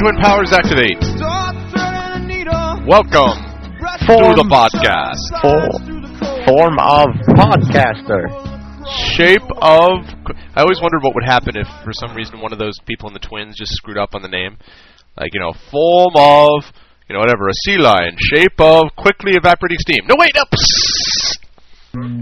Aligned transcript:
Twin 0.00 0.16
powers 0.16 0.48
activate. 0.50 0.96
Start 1.04 1.52
threading 1.76 2.08
a 2.08 2.20
needle. 2.24 2.88
Welcome 2.88 3.36
to 4.08 4.32
the 4.32 4.48
podcast. 4.48 5.20
Form 6.48 6.80
of 6.80 7.12
podcaster. 7.36 8.32
Shape 9.12 9.44
of. 9.60 10.00
I 10.56 10.64
always 10.64 10.80
wondered 10.80 11.04
what 11.04 11.12
would 11.14 11.28
happen 11.28 11.52
if, 11.52 11.68
for 11.84 11.92
some 11.92 12.16
reason, 12.16 12.40
one 12.40 12.50
of 12.50 12.58
those 12.58 12.80
people 12.88 13.08
in 13.08 13.12
the 13.12 13.20
twins 13.20 13.58
just 13.58 13.72
screwed 13.76 13.98
up 13.98 14.14
on 14.14 14.22
the 14.22 14.32
name. 14.32 14.56
Like, 15.20 15.34
you 15.34 15.40
know, 15.40 15.52
form 15.70 16.16
of, 16.16 16.64
you 17.06 17.12
know, 17.12 17.20
whatever, 17.20 17.48
a 17.48 17.54
sea 17.68 17.76
lion. 17.76 18.16
Shape 18.32 18.58
of 18.58 18.96
quickly 18.96 19.32
evaporating 19.36 19.84
steam. 19.84 20.08
No, 20.08 20.16
wait, 20.16 20.32
no. 20.32 20.48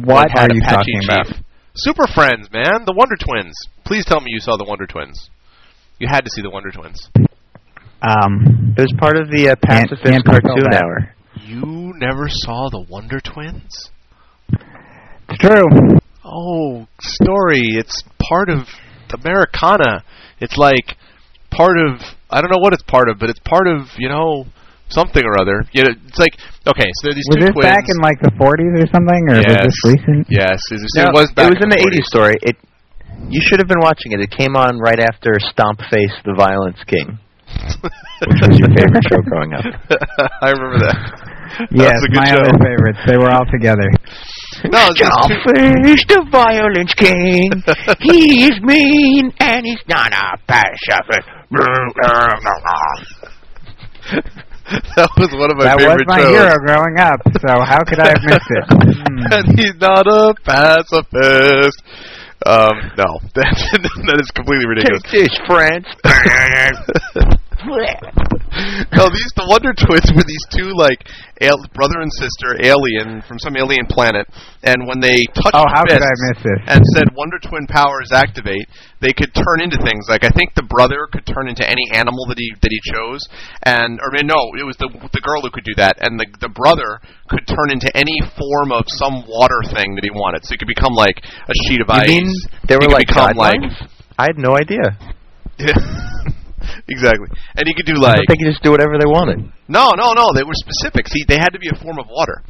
What 0.02 0.36
are 0.36 0.48
you 0.52 0.62
talking 0.62 0.98
Chief. 0.98 1.08
about? 1.08 1.30
Super 1.76 2.08
Friends, 2.08 2.50
man. 2.50 2.86
The 2.86 2.94
Wonder 2.96 3.14
Twins. 3.14 3.54
Please 3.86 4.04
tell 4.04 4.18
me 4.18 4.34
you 4.34 4.40
saw 4.40 4.56
the 4.56 4.66
Wonder 4.66 4.88
Twins. 4.88 5.30
You 6.00 6.08
had 6.10 6.24
to 6.24 6.30
see 6.30 6.42
the 6.42 6.50
Wonder 6.50 6.72
Twins. 6.72 7.08
Um, 8.02 8.74
it 8.76 8.80
was 8.82 8.94
part 8.98 9.16
of 9.16 9.28
the 9.30 9.50
uh, 9.50 9.56
Can't- 9.66 9.90
Pacifist 9.90 10.04
can't 10.04 10.22
spell 10.26 10.40
cartoon 10.40 10.72
hour. 10.74 11.14
You 11.44 11.92
never 11.96 12.28
saw 12.28 12.68
the 12.70 12.80
Wonder 12.88 13.20
Twins? 13.20 13.90
It's 15.28 15.38
true. 15.40 15.98
Oh, 16.24 16.86
story. 17.00 17.62
It's 17.76 18.02
part 18.22 18.48
of 18.50 18.68
Americana. 19.12 20.04
It's 20.40 20.56
like 20.56 20.96
part 21.50 21.76
of 21.78 22.00
I 22.30 22.40
don't 22.40 22.50
know 22.50 22.60
what 22.60 22.72
it's 22.74 22.82
part 22.84 23.08
of, 23.08 23.18
but 23.18 23.30
it's 23.30 23.40
part 23.40 23.66
of 23.66 23.88
you 23.98 24.08
know 24.08 24.44
something 24.90 25.22
or 25.24 25.40
other. 25.40 25.64
You 25.72 25.84
know, 25.84 25.90
it's 26.06 26.18
like 26.18 26.34
okay, 26.66 26.88
so 27.00 27.08
there 27.08 27.12
are 27.12 27.14
these 27.14 27.28
Was 27.28 27.36
two 27.36 27.44
this 27.46 27.54
twins. 27.54 27.66
back 27.66 27.84
in 27.88 27.96
like 28.02 28.20
the 28.20 28.32
40s 28.36 28.84
or 28.84 28.86
something, 28.92 29.22
or 29.28 29.36
was 29.40 29.46
yes, 29.48 29.64
this 29.64 29.78
recent? 29.84 30.26
yes, 30.30 30.58
it, 30.70 30.80
was- 30.80 30.92
No, 30.96 31.02
it 31.08 31.14
was. 31.14 31.32
Back 31.32 31.50
it 31.50 31.54
was 31.56 31.62
in 31.64 31.70
the 31.70 31.80
40s. 31.80 31.98
80s 31.98 32.04
story. 32.06 32.34
It 32.42 32.56
you 33.28 33.40
should 33.42 33.58
have 33.58 33.68
been 33.68 33.80
watching 33.82 34.12
it. 34.12 34.20
It 34.20 34.30
came 34.30 34.54
on 34.54 34.78
right 34.78 35.00
after 35.00 35.32
Stomp 35.40 35.80
Face 35.90 36.12
the 36.24 36.34
Violence 36.36 36.78
King, 36.86 37.18
which 38.26 38.40
was 38.44 38.54
your 38.58 38.70
favorite 38.76 39.04
show 39.08 39.20
growing 39.28 39.52
up. 39.54 39.64
I 40.42 40.50
remember 40.50 40.78
that. 40.86 40.96
Yes, 41.72 41.90
That's 41.96 42.04
a 42.04 42.08
good 42.08 42.20
my 42.20 42.28
show. 42.28 42.38
other 42.44 42.58
favorites. 42.60 42.98
They 43.06 43.16
were 43.16 43.30
all 43.30 43.46
together. 43.50 43.88
No, 44.64 44.88
it's 44.90 44.98
just 44.98 45.12
two- 45.28 45.38
Face 45.84 46.04
the 46.08 46.26
Violence 46.32 46.92
King. 46.94 47.46
He's 48.00 48.58
mean 48.62 49.30
and 49.38 49.64
he's 49.64 49.78
not 49.86 50.10
a 50.12 50.36
pacifist. 50.48 51.28
that 54.96 55.08
was 55.16 55.30
one 55.38 55.50
of 55.52 55.56
my 55.58 55.64
that 55.64 55.78
was 55.78 56.02
my 56.06 56.18
shows. 56.18 56.34
hero 56.34 56.54
growing 56.66 56.96
up, 56.98 57.20
so 57.38 57.50
how 57.62 57.78
could 57.86 58.00
I 58.00 58.08
have 58.08 58.24
missed 58.26 58.50
it? 58.50 58.64
Hmm. 58.68 59.32
and 59.32 59.46
he's 59.58 59.76
not 59.80 60.06
a 60.10 60.34
pacifist. 60.42 61.78
Um, 62.46 62.92
no, 62.96 63.18
that 63.34 63.50
that 64.06 64.20
is 64.22 64.30
completely 64.30 64.66
ridiculous. 64.66 65.02
Take 65.02 65.26
this, 65.26 65.38
France. 65.46 65.88
no, 68.94 69.04
these 69.10 69.32
the 69.34 69.46
Wonder 69.50 69.74
Twins 69.74 70.06
were 70.14 70.22
these 70.22 70.46
two 70.54 70.70
like 70.78 71.02
al- 71.42 71.66
brother 71.74 71.98
and 71.98 72.10
sister 72.14 72.54
alien 72.62 73.18
from 73.26 73.38
some 73.42 73.58
alien 73.58 73.86
planet, 73.90 74.30
and 74.62 74.86
when 74.86 75.02
they 75.02 75.26
touched 75.34 75.58
Oh, 75.58 75.66
how 75.66 75.82
could 75.82 75.98
I 76.02 76.14
miss 76.30 76.38
this? 76.42 76.60
and 76.70 76.82
said 76.94 77.10
Wonder 77.18 77.42
Twin 77.42 77.66
powers 77.66 78.14
activate, 78.14 78.70
they 79.02 79.10
could 79.10 79.34
turn 79.34 79.58
into 79.62 79.74
things. 79.82 80.06
Like 80.06 80.22
I 80.22 80.30
think 80.30 80.54
the 80.54 80.66
brother 80.70 81.10
could 81.10 81.26
turn 81.26 81.50
into 81.50 81.66
any 81.66 81.82
animal 81.90 82.26
that 82.30 82.38
he 82.38 82.46
that 82.62 82.70
he 82.70 82.80
chose, 82.94 83.26
and 83.66 83.98
or 83.98 84.14
I 84.14 84.22
mean, 84.22 84.30
no, 84.30 84.38
it 84.54 84.62
was 84.66 84.78
the 84.78 84.88
the 85.12 85.22
girl 85.22 85.42
who 85.42 85.50
could 85.50 85.66
do 85.66 85.74
that, 85.82 85.98
and 85.98 86.14
the 86.18 86.26
the 86.38 86.50
brother 86.54 87.02
could 87.26 87.42
turn 87.46 87.74
into 87.74 87.90
any 87.98 88.16
form 88.38 88.70
of 88.70 88.86
some 88.86 89.26
water 89.26 89.60
thing 89.74 89.98
that 89.98 90.06
he 90.06 90.14
wanted. 90.14 90.46
So 90.46 90.54
he 90.54 90.58
could 90.62 90.70
become 90.70 90.94
like 90.94 91.18
a 91.26 91.54
sheet 91.66 91.82
of 91.82 91.90
You 91.90 92.06
ice. 92.06 92.08
mean 92.08 92.26
He 92.30 92.70
there 92.70 92.78
were 92.78 92.88
like 92.90 93.10
become 93.10 93.34
like? 93.34 93.58
I 94.18 94.30
had 94.30 94.38
no 94.38 94.54
idea. 94.54 94.94
exactly, 96.88 97.28
and 97.56 97.64
he 97.66 97.74
could 97.74 97.86
do 97.86 97.96
like 97.96 98.22
they 98.28 98.36
could 98.36 98.50
just 98.50 98.62
do 98.62 98.70
whatever 98.70 98.98
they 98.98 99.08
wanted. 99.08 99.44
No, 99.68 99.92
no, 99.96 100.12
no. 100.12 100.32
They 100.34 100.44
were 100.44 100.56
specific. 100.56 101.08
See, 101.08 101.24
they 101.26 101.36
had 101.36 101.50
to 101.56 101.58
be 101.58 101.68
a 101.68 101.76
form 101.78 101.98
of 101.98 102.06
water. 102.08 102.42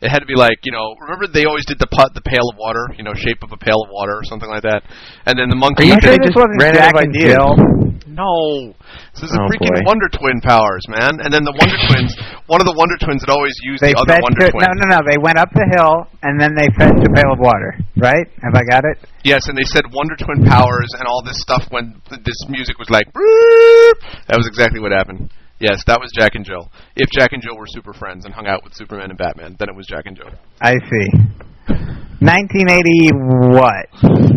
It 0.00 0.10
had 0.10 0.20
to 0.20 0.26
be 0.26 0.36
like 0.36 0.62
you 0.62 0.72
know. 0.72 0.94
Remember 1.00 1.26
they 1.26 1.44
always 1.44 1.66
did 1.66 1.78
the 1.78 1.88
put 1.90 2.14
the 2.14 2.22
pail 2.22 2.46
of 2.52 2.56
water, 2.56 2.86
you 2.96 3.02
know, 3.02 3.14
shape 3.14 3.42
of 3.42 3.50
a 3.52 3.58
pail 3.58 3.82
of 3.82 3.90
water 3.90 4.14
or 4.14 4.24
something 4.24 4.48
like 4.48 4.62
that. 4.62 4.86
And 5.26 5.38
then 5.38 5.48
the 5.50 5.58
monkey. 5.58 5.90
Are 5.90 5.94
you 5.94 5.98
sure 6.00 6.14
they 6.14 6.22
just 6.22 6.38
ran 6.38 6.76
out 6.78 6.94
of 6.94 7.02
ideas. 7.02 7.87
Jill? 8.02 8.14
No, 8.14 8.74
this 9.14 9.26
is 9.26 9.32
a 9.34 9.40
Oh, 9.42 9.46
freaking 9.50 9.74
boy. 9.74 9.82
Wonder 9.86 10.08
Twin 10.12 10.38
powers, 10.42 10.84
man. 10.88 11.18
And 11.22 11.30
then 11.34 11.42
the 11.42 11.54
Wonder 11.54 11.78
Twins. 11.90 12.14
One 12.46 12.62
of 12.62 12.66
the 12.70 12.76
Wonder 12.78 12.94
Twins 13.02 13.20
that 13.26 13.30
always 13.34 13.54
used 13.66 13.82
They 13.82 13.92
the 13.94 14.02
other 14.06 14.18
Wonder 14.22 14.46
it. 14.46 14.52
Twin. 14.54 14.62
No, 14.64 14.72
no, 14.78 14.86
no. 14.96 15.00
They 15.04 15.18
went 15.20 15.38
up 15.38 15.50
the 15.50 15.66
hill 15.76 16.06
and 16.22 16.38
then 16.40 16.54
they 16.54 16.70
fetched 16.78 17.02
a 17.02 17.10
pail 17.12 17.34
of 17.34 17.40
water. 17.42 17.76
Right? 17.98 18.26
Have 18.42 18.54
I 18.54 18.64
got 18.70 18.84
it? 18.86 19.02
Yes, 19.26 19.46
and 19.50 19.56
they 19.58 19.66
said 19.66 19.84
Wonder 19.92 20.14
Twin 20.16 20.46
powers 20.46 20.88
and 20.98 21.06
all 21.06 21.20
this 21.26 21.38
stuff 21.42 21.66
when 21.70 21.98
this 22.10 22.38
music 22.48 22.78
was 22.78 22.88
like. 22.90 23.06
That 24.30 24.36
was 24.38 24.46
exactly 24.46 24.80
what 24.80 24.92
happened. 24.92 25.32
Yes, 25.60 25.82
that 25.90 25.98
was 25.98 26.12
Jack 26.14 26.36
and 26.36 26.44
Jill. 26.44 26.70
If 26.94 27.10
Jack 27.10 27.32
and 27.32 27.42
Jill 27.42 27.58
were 27.58 27.66
super 27.66 27.92
friends 27.92 28.24
and 28.24 28.32
hung 28.32 28.46
out 28.46 28.62
with 28.62 28.74
Superman 28.74 29.10
and 29.10 29.18
Batman, 29.18 29.56
then 29.58 29.68
it 29.68 29.74
was 29.74 29.86
Jack 29.90 30.06
and 30.06 30.16
Jill. 30.16 30.30
I 30.62 30.74
see. 30.78 31.08
1980 32.20 33.14
what? 33.54 33.86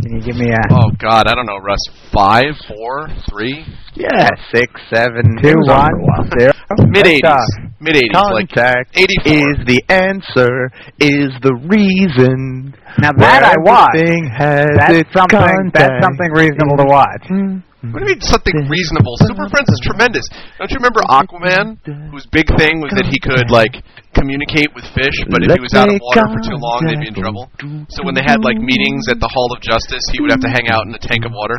Can 0.04 0.12
you 0.14 0.22
give 0.22 0.36
me 0.36 0.52
a 0.52 0.60
Oh 0.72 0.92
God, 1.00 1.28
I 1.28 1.34
don't 1.34 1.46
know, 1.48 1.58
Russ. 1.58 1.80
Five, 2.14 2.54
four, 2.68 3.08
three, 3.30 3.66
Yeah, 3.96 4.30
six, 4.54 4.70
seven, 4.94 5.38
two, 5.42 5.50
it 5.50 5.56
was 5.58 5.70
on 5.70 5.90
one, 5.90 5.90
for 5.90 6.00
a 6.00 6.06
while. 6.06 6.30
zero? 6.38 6.54
mid 6.92 7.04
Good 7.04 7.08
eighties, 7.08 7.20
stuff. 7.26 7.42
Uh, 7.58 7.68
mid 7.80 7.96
eighties, 7.98 8.12
like 8.14 8.50
Contact 8.50 8.98
84. 8.98 9.34
is 9.34 9.56
the 9.66 9.82
answer, 9.90 10.70
is 11.00 11.32
the 11.42 11.56
reason. 11.66 12.76
Now 13.00 13.12
that 13.18 13.44
I 13.44 13.56
watched. 13.66 13.96
Everything 13.96 14.30
has 14.38 14.68
That's 14.78 15.10
something. 15.14 15.40
contact. 15.40 15.74
That's 15.74 16.04
something 16.06 16.32
reasonable 16.34 16.78
to 16.78 16.86
watch. 16.86 17.24
Mm-hmm. 17.32 17.71
What 17.82 17.98
do 17.98 18.06
you 18.06 18.14
mean 18.14 18.22
something 18.22 18.54
reasonable? 18.70 19.18
Super 19.26 19.50
Friends 19.50 19.66
is 19.74 19.82
tremendous. 19.82 20.22
Don't 20.62 20.70
you 20.70 20.78
remember 20.78 21.02
Aquaman, 21.10 21.82
whose 22.14 22.30
big 22.30 22.46
thing 22.54 22.78
was 22.78 22.94
that 22.94 23.10
he 23.10 23.18
could 23.18 23.50
like 23.50 23.82
communicate 24.14 24.70
with 24.78 24.86
fish, 24.94 25.18
but 25.34 25.42
if 25.42 25.50
he 25.58 25.62
was 25.66 25.74
out 25.74 25.90
of 25.90 25.98
water 25.98 26.30
for 26.30 26.42
too 26.46 26.58
long, 26.62 26.86
they'd 26.86 27.02
be 27.02 27.10
in 27.10 27.18
trouble. 27.18 27.50
So 27.90 28.06
when 28.06 28.14
they 28.14 28.22
had 28.22 28.46
like 28.46 28.62
meetings 28.62 29.10
at 29.10 29.18
the 29.18 29.30
Hall 29.34 29.50
of 29.50 29.66
Justice, 29.66 30.06
he 30.14 30.22
would 30.22 30.30
have 30.30 30.46
to 30.46 30.52
hang 30.54 30.70
out 30.70 30.86
in 30.86 30.94
a 30.94 31.02
tank 31.02 31.26
of 31.26 31.34
water. 31.34 31.58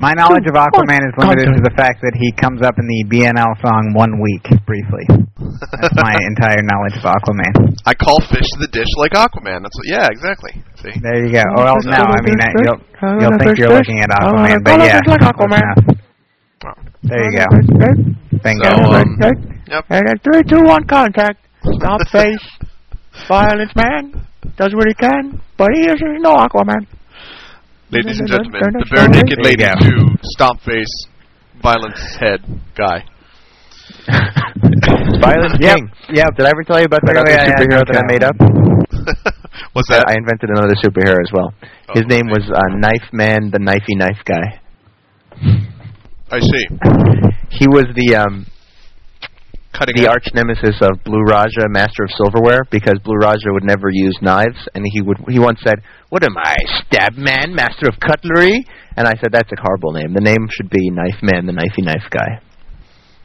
My 0.00 0.14
knowledge 0.16 0.48
of 0.48 0.56
Aquaman 0.56 1.04
is 1.04 1.14
limited 1.20 1.52
to 1.54 1.62
the 1.62 1.74
fact 1.76 2.00
that 2.00 2.16
he 2.16 2.32
comes 2.32 2.62
up 2.64 2.74
in 2.80 2.86
the 2.88 3.04
BNL 3.06 3.52
song 3.62 3.92
"One 3.94 4.18
Week" 4.18 4.42
briefly. 4.66 5.04
That's 5.78 5.94
my 6.00 6.16
entire 6.32 6.58
knowledge 6.64 6.96
of 6.98 7.04
Aquaman. 7.06 7.76
I 7.86 7.94
call 7.94 8.18
fish 8.32 8.48
to 8.56 8.58
the 8.64 8.72
dish 8.72 8.88
like 8.96 9.12
Aquaman. 9.12 9.62
That's 9.62 9.76
what. 9.76 9.86
Yeah, 9.86 10.08
exactly. 10.10 10.56
See. 10.82 10.90
There 10.98 11.22
you 11.22 11.32
go. 11.36 11.44
Well, 11.54 11.76
no, 11.84 12.02
I 12.02 12.18
mean 12.24 12.38
that 12.40 12.52
you'll 12.64 12.80
you'll 13.20 13.38
think 13.38 13.58
you're 13.58 13.70
looking 13.76 14.00
at 14.00 14.10
Aquaman, 14.10 14.64
but 14.64 14.80
yeah, 14.80 14.98
like 15.06 15.20
Aquaman. 15.20 15.62
There 17.04 17.20
you 17.20 17.32
go. 17.36 17.46
Bingo. 18.42 18.72
So, 18.74 18.90
um, 18.90 19.54
Yep. 19.68 19.84
And 19.88 20.08
at 20.08 20.22
three, 20.22 20.42
two, 20.42 20.62
one, 20.62 20.84
contact. 20.84 21.40
Stop 21.78 22.00
face. 22.12 22.46
Violence 23.28 23.72
man 23.76 24.26
does 24.56 24.74
what 24.74 24.88
he 24.88 24.94
can, 24.94 25.40
but 25.56 25.70
he 25.72 25.82
is 25.86 25.96
no 26.20 26.36
Aquaman. 26.36 26.86
Ladies 27.94 28.18
and 28.18 28.26
gentlemen, 28.28 28.60
the 28.74 28.86
bare 28.90 29.08
naked 29.08 29.38
lady 29.38 29.62
go. 29.62 29.78
Jew, 29.78 30.18
stomp 30.34 30.60
face, 30.62 31.06
violence 31.62 32.02
head 32.18 32.42
guy. 32.74 33.06
Violence 35.22 35.54
Yep. 35.60 35.76
King. 35.76 35.88
Yep. 36.12 36.28
Did 36.36 36.46
I 36.46 36.50
ever 36.50 36.64
tell 36.66 36.78
you 36.80 36.86
about 36.86 37.00
that 37.06 37.14
Clearly 37.14 37.32
other 37.32 37.46
I 37.46 37.54
superhero 37.54 37.80
no 37.80 37.86
that 37.86 38.02
I 38.02 38.06
made 38.10 38.24
up? 38.24 38.36
What's 39.72 39.88
that? 39.90 40.04
I 40.08 40.14
invented 40.18 40.50
another 40.50 40.74
superhero 40.82 41.16
as 41.22 41.30
well. 41.32 41.54
His 41.94 42.02
Oh, 42.04 42.08
name 42.10 42.26
okay. 42.26 42.40
was 42.42 42.50
uh, 42.50 42.76
Knife 42.76 43.12
Man, 43.12 43.50
the 43.50 43.58
Knifey 43.58 43.94
Knife 43.96 44.22
Guy. 44.24 44.60
I 46.30 46.40
see. 46.40 46.66
He 47.50 47.68
was 47.68 47.86
the 47.94 48.16
um, 48.16 48.46
Cutting 49.74 49.98
the 49.98 50.06
edge. 50.06 50.14
arch 50.22 50.28
nemesis 50.34 50.78
of 50.80 51.02
Blue 51.02 51.22
Raja, 51.26 51.66
Master 51.68 52.06
of 52.06 52.10
Silverware, 52.14 52.62
because 52.70 52.94
Blue 53.02 53.18
Raja 53.18 53.50
would 53.50 53.66
never 53.66 53.90
use 53.90 54.14
knives, 54.22 54.56
and 54.74 54.86
he 54.86 55.02
would 55.02 55.18
he 55.28 55.38
once 55.42 55.58
said, 55.66 55.82
"What 56.10 56.22
am 56.22 56.38
I, 56.38 56.54
Stab 56.86 57.18
Man, 57.18 57.52
Master 57.54 57.90
of 57.90 57.98
Cutlery?" 57.98 58.62
And 58.96 59.06
I 59.08 59.14
said, 59.18 59.34
"That's 59.34 59.50
a 59.50 59.58
horrible 59.60 59.92
name. 59.92 60.14
The 60.14 60.22
name 60.22 60.46
should 60.48 60.70
be 60.70 60.90
Knife 60.90 61.18
Man, 61.22 61.46
the 61.46 61.52
Knifey 61.52 61.82
Knife 61.82 62.06
Guy." 62.08 62.38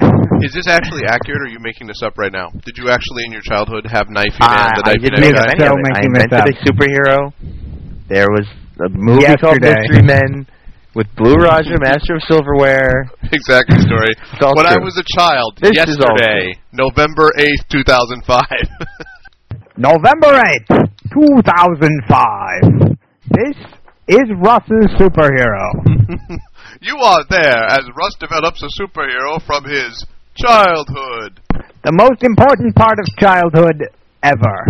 Is 0.41 0.53
this 0.53 0.67
actually 0.67 1.03
accurate, 1.05 1.41
or 1.41 1.45
are 1.45 1.53
you 1.53 1.59
making 1.61 1.85
this 1.87 2.01
up 2.01 2.17
right 2.17 2.31
now? 2.31 2.49
Did 2.65 2.77
you 2.77 2.89
actually, 2.89 3.25
in 3.25 3.31
your 3.31 3.41
childhood, 3.43 3.85
have 3.91 4.07
Knifey 4.07 4.39
Man, 4.41 4.49
I, 4.49 4.71
the 4.73 4.83
I 4.85 4.93
Knifey 4.95 5.01
didn't 5.05 5.21
Knife 5.21 5.21
make 5.21 5.35
guy? 5.35 5.43
up 5.43 5.49
any 5.53 5.59
So 5.59 5.69
of 5.69 5.77
it. 5.77 5.93
I 5.93 6.01
invented 6.07 6.47
a 6.49 6.53
up. 6.55 6.65
superhero. 6.65 7.17
There 8.09 8.27
was 8.31 8.47
a 8.81 8.89
movie 8.89 9.35
called 9.37 9.61
Yesterday. 9.61 9.75
Mystery 9.85 10.01
Men 10.01 10.47
with 10.95 11.07
Blue 11.15 11.35
Raja, 11.35 11.77
Master 11.81 12.15
of 12.15 12.23
Silverware. 12.27 13.09
Exactly, 13.31 13.77
story. 13.81 14.09
It's 14.33 14.41
all 14.41 14.55
when 14.55 14.65
I 14.65 14.77
was 14.81 14.97
a 14.97 15.05
child, 15.15 15.59
This 15.61 15.71
yesterday, 15.75 16.55
November 16.73 17.29
eighth, 17.37 17.67
two 17.69 17.83
thousand 17.83 18.25
five. 18.25 18.45
November 19.79 20.41
8th, 20.67 20.91
2005. 21.13 22.97
This 23.31 23.55
is 24.09 24.27
Russ's 24.43 24.91
superhero. 24.99 25.71
you 26.81 26.97
are 26.97 27.23
there 27.29 27.63
as 27.69 27.87
Russ 27.95 28.15
develops 28.19 28.61
a 28.61 28.67
superhero 28.75 29.41
from 29.45 29.63
his 29.63 30.05
childhood. 30.35 31.39
The 31.85 31.93
most 31.93 32.23
important 32.23 32.75
part 32.75 32.99
of 32.99 33.05
childhood 33.17 33.83
ever. 34.21 34.65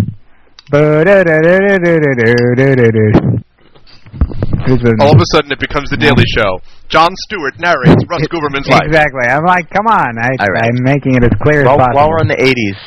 Who's 4.70 4.86
All 5.02 5.10
of 5.10 5.18
a 5.18 5.30
sudden, 5.34 5.50
it 5.50 5.58
becomes 5.58 5.90
the 5.90 5.98
Daily 5.98 6.30
Show. 6.38 6.62
Jon 6.94 7.10
Stewart 7.26 7.58
narrates 7.58 8.06
Russ 8.06 8.22
Guberman's 8.30 8.70
life. 8.70 8.86
Exactly. 8.86 9.26
I'm 9.26 9.42
like, 9.42 9.66
come 9.74 9.90
on. 9.90 10.14
I, 10.22 10.30
All 10.38 10.54
right. 10.54 10.70
I'm 10.70 10.78
making 10.86 11.18
it 11.18 11.26
as 11.26 11.34
clear 11.42 11.66
While, 11.66 11.82
as 11.82 11.90
possible. 11.90 11.98
while 11.98 12.10
we're 12.14 12.22
on 12.22 12.30
the 12.30 12.38
80s, 12.38 12.78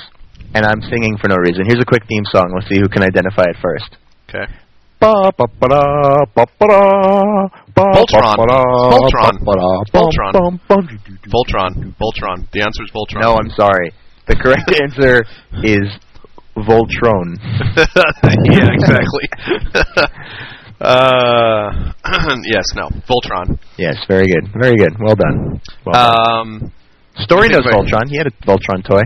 and 0.55 0.63
I'm 0.63 0.79
singing 0.87 1.19
for 1.19 1.27
no 1.27 1.43
reason, 1.43 1.67
here's 1.67 1.83
a 1.83 1.89
quick 1.89 2.07
theme 2.07 2.23
song. 2.31 2.55
Let's 2.55 2.71
see 2.71 2.79
who 2.79 2.87
can 2.87 3.03
identify 3.03 3.51
it 3.51 3.59
first. 3.59 3.99
Okay. 4.31 4.47
Voltron. 5.03 5.43
Voltron. 6.39 7.51
Voltron. 7.75 9.35
Voltron. 11.27 11.75
Voltron. 11.99 12.47
The 12.55 12.63
answer 12.63 12.87
is 12.87 12.91
Voltron. 12.95 13.23
No, 13.27 13.35
I'm 13.35 13.51
sorry. 13.59 13.91
The 14.31 14.37
correct 14.39 14.71
answer 14.83 15.27
is 15.67 15.91
Voltron. 16.55 17.35
yeah, 18.47 18.71
exactly. 18.71 19.27
uh, 20.83 21.93
yes, 22.45 22.67
no. 22.75 22.91
Voltron. 23.09 23.59
Yes, 23.79 23.97
very 24.09 24.27
good. 24.27 24.51
Very 24.61 24.77
good. 24.77 24.93
Well 25.01 25.15
done. 25.17 25.61
Well 25.87 25.95
done. 25.95 26.13
Um, 26.13 26.73
Story 27.23 27.49
knows. 27.49 27.63
Voltron. 27.69 28.09
He 28.09 28.17
had 28.17 28.27
a 28.27 28.35
Voltron 28.49 28.81
toy, 28.83 29.05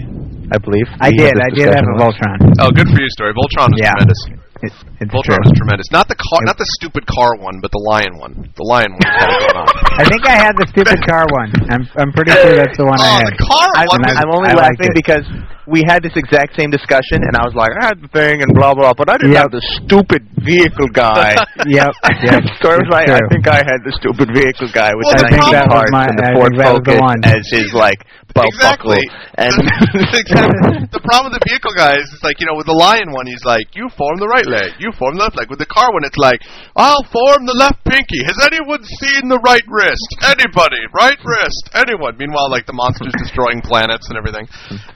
I 0.54 0.58
believe. 0.58 0.86
I 1.00 1.10
We 1.10 1.18
did. 1.18 1.34
I 1.42 1.50
did 1.54 1.68
have 1.74 1.84
a. 1.84 1.96
Voltron. 1.98 2.38
oh, 2.62 2.70
good 2.70 2.86
for 2.88 2.98
you, 3.02 3.10
Story. 3.10 3.34
Voltron 3.34 3.74
is 3.74 3.80
Yeah. 3.82 3.90
tremendous. 3.98 4.22
It, 4.62 4.72
it's 5.04 5.12
Voltron 5.12 5.36
true. 5.42 5.52
is 5.52 5.58
tremendous. 5.58 5.84
Not 5.92 6.08
the 6.08 6.14
car, 6.16 6.40
not 6.48 6.56
the 6.56 6.64
stupid 6.80 7.04
car 7.04 7.36
one, 7.36 7.60
but 7.60 7.70
the 7.74 7.82
lion 7.92 8.16
one. 8.16 8.32
The 8.56 8.64
lion 8.64 8.88
one. 8.94 9.04
had 9.04 9.28
it 9.28 9.36
going 9.42 9.58
on. 9.60 9.68
I 10.00 10.04
think 10.08 10.22
I 10.24 10.36
had 10.38 10.54
the 10.56 10.66
stupid 10.72 10.96
car 11.04 11.26
one. 11.28 11.50
I'm 11.68 11.82
I'm 12.00 12.10
pretty 12.14 12.32
sure 12.32 12.56
that's 12.56 12.78
the 12.78 12.86
one 12.88 12.96
Oh, 12.96 13.04
I 13.04 13.20
had. 13.20 13.36
the 13.36 13.42
car 13.44 13.68
I, 13.76 13.84
one. 13.90 14.00
And 14.06 14.16
I- 14.16 14.22
I'm 14.24 14.30
only 14.32 14.50
I 14.50 14.54
laughing 14.56 14.88
it. 14.88 14.96
because 14.96 15.26
we 15.66 15.82
had 15.86 16.02
this 16.02 16.14
exact 16.16 16.54
same 16.56 16.70
discussion, 16.70 17.22
and 17.26 17.34
I 17.36 17.42
was 17.44 17.54
like, 17.54 17.70
I 17.80 17.86
had 17.90 17.98
the 18.02 18.08
thing 18.08 18.42
and 18.42 18.50
blah 18.54 18.74
blah, 18.74 18.94
but 18.94 19.10
I 19.10 19.16
didn't 19.18 19.34
Yep. 19.34 19.42
have 19.42 19.52
the 19.52 19.64
stupid 19.82 20.22
vehicle 20.42 20.88
guy. 20.92 21.34
Yep. 21.66 21.92
Yep. 22.26 22.42
Story 22.62 22.78
was 22.78 22.86
It's 22.86 22.94
like, 22.94 23.08
I 23.10 23.20
think 23.32 23.48
I 23.48 23.60
had 23.66 23.80
the 23.82 23.92
stupid 23.98 24.30
vehicle 24.30 24.70
guy 24.70 24.94
with 24.94 25.04
Well, 25.10 25.18
the 25.18 25.24
uh, 25.24 25.26
I 25.26 25.30
think 25.34 25.44
that 25.52 25.66
was 25.66 25.74
parts 25.74 25.92
my- 25.92 26.06
and 26.06 26.16
the 26.18 26.26
I 26.30 26.34
Ford 26.38 26.52
think 26.54 26.84
the 26.86 26.94
Focus 26.94 27.36
as 27.36 27.42
his 27.50 27.68
like 27.74 28.00
belt 28.36 28.46
Exactly. 28.52 29.00
buckle. 29.02 29.42
And 29.42 29.54
exactly. 30.14 30.86
The 30.92 31.02
problem 31.02 31.32
with 31.32 31.40
the 31.40 31.44
vehicle 31.48 31.72
guy 31.76 31.96
is, 31.98 32.06
it's 32.12 32.22
like, 32.22 32.38
you 32.40 32.46
know, 32.46 32.54
with 32.56 32.68
the 32.68 32.76
lion 32.76 33.10
one, 33.12 33.24
he's 33.26 33.42
like, 33.44 33.72
you 33.74 33.88
form 33.96 34.20
the 34.20 34.28
right 34.28 34.44
leg, 34.46 34.76
you 34.78 34.92
form 34.96 35.16
the 35.16 35.24
left 35.24 35.36
leg. 35.40 35.48
With 35.48 35.58
the 35.60 35.68
car 35.68 35.88
one, 35.92 36.04
it's 36.04 36.16
like, 36.20 36.40
I'll 36.76 37.04
form 37.08 37.48
the 37.48 37.56
left 37.56 37.80
pinky. 37.88 38.20
Has 38.28 38.36
anyone 38.44 38.84
seen 39.00 39.28
the 39.32 39.40
right 39.44 39.64
wrist? 39.66 40.06
Anybody? 40.24 40.80
Right 40.92 41.18
wrist? 41.24 41.72
Anyone? 41.74 42.16
Meanwhile, 42.20 42.52
like, 42.52 42.68
the 42.68 42.76
monster's 42.76 43.14
destroying 43.18 43.60
planets 43.64 44.08
and 44.12 44.16
everything. 44.20 44.44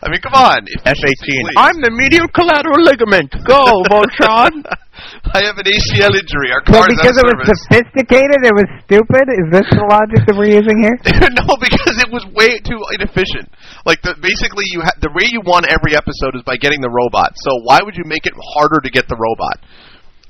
I 0.05 0.07
mean, 0.13 0.21
come 0.21 0.37
on. 0.37 0.60
Efficiency, 0.67 1.41
F-18. 1.41 1.45
please. 1.47 1.57
I'm 1.61 1.79
the 1.81 1.93
medial 1.95 2.29
collateral 2.35 2.81
ligament. 2.85 3.31
Go, 3.47 3.61
Voltron. 3.93 4.53
I 5.33 5.41
have 5.49 5.57
an 5.57 5.65
ACL 5.65 6.13
injury. 6.13 6.53
Our 6.53 6.61
Well, 6.69 6.85
car's 6.85 6.93
because 6.93 7.17
out 7.17 7.33
it 7.33 7.33
of 7.33 7.41
was 7.41 7.57
sophisticated, 7.73 8.39
it 8.45 8.53
was 8.53 8.69
stupid. 8.85 9.25
Is 9.33 9.49
this 9.49 9.69
the 9.73 9.85
logic 9.89 10.21
that 10.29 10.37
we're 10.37 10.53
using 10.53 10.77
here? 10.85 10.97
no, 11.41 11.57
because 11.57 11.97
it 12.05 12.11
was 12.13 12.21
way 12.37 12.61
too 12.61 12.77
inefficient. 12.93 13.49
Like 13.89 14.05
the 14.05 14.13
basically 14.21 14.69
you 14.69 14.85
ha- 14.85 14.99
the 15.01 15.09
way 15.17 15.25
you 15.33 15.41
won 15.41 15.65
every 15.65 15.97
episode 15.97 16.37
is 16.37 16.45
by 16.45 16.61
getting 16.61 16.85
the 16.85 16.93
robot. 16.93 17.33
So 17.41 17.51
why 17.65 17.81
would 17.81 17.97
you 17.97 18.05
make 18.05 18.29
it 18.29 18.37
harder 18.37 18.85
to 18.85 18.91
get 18.93 19.09
the 19.09 19.17
robot? 19.17 19.65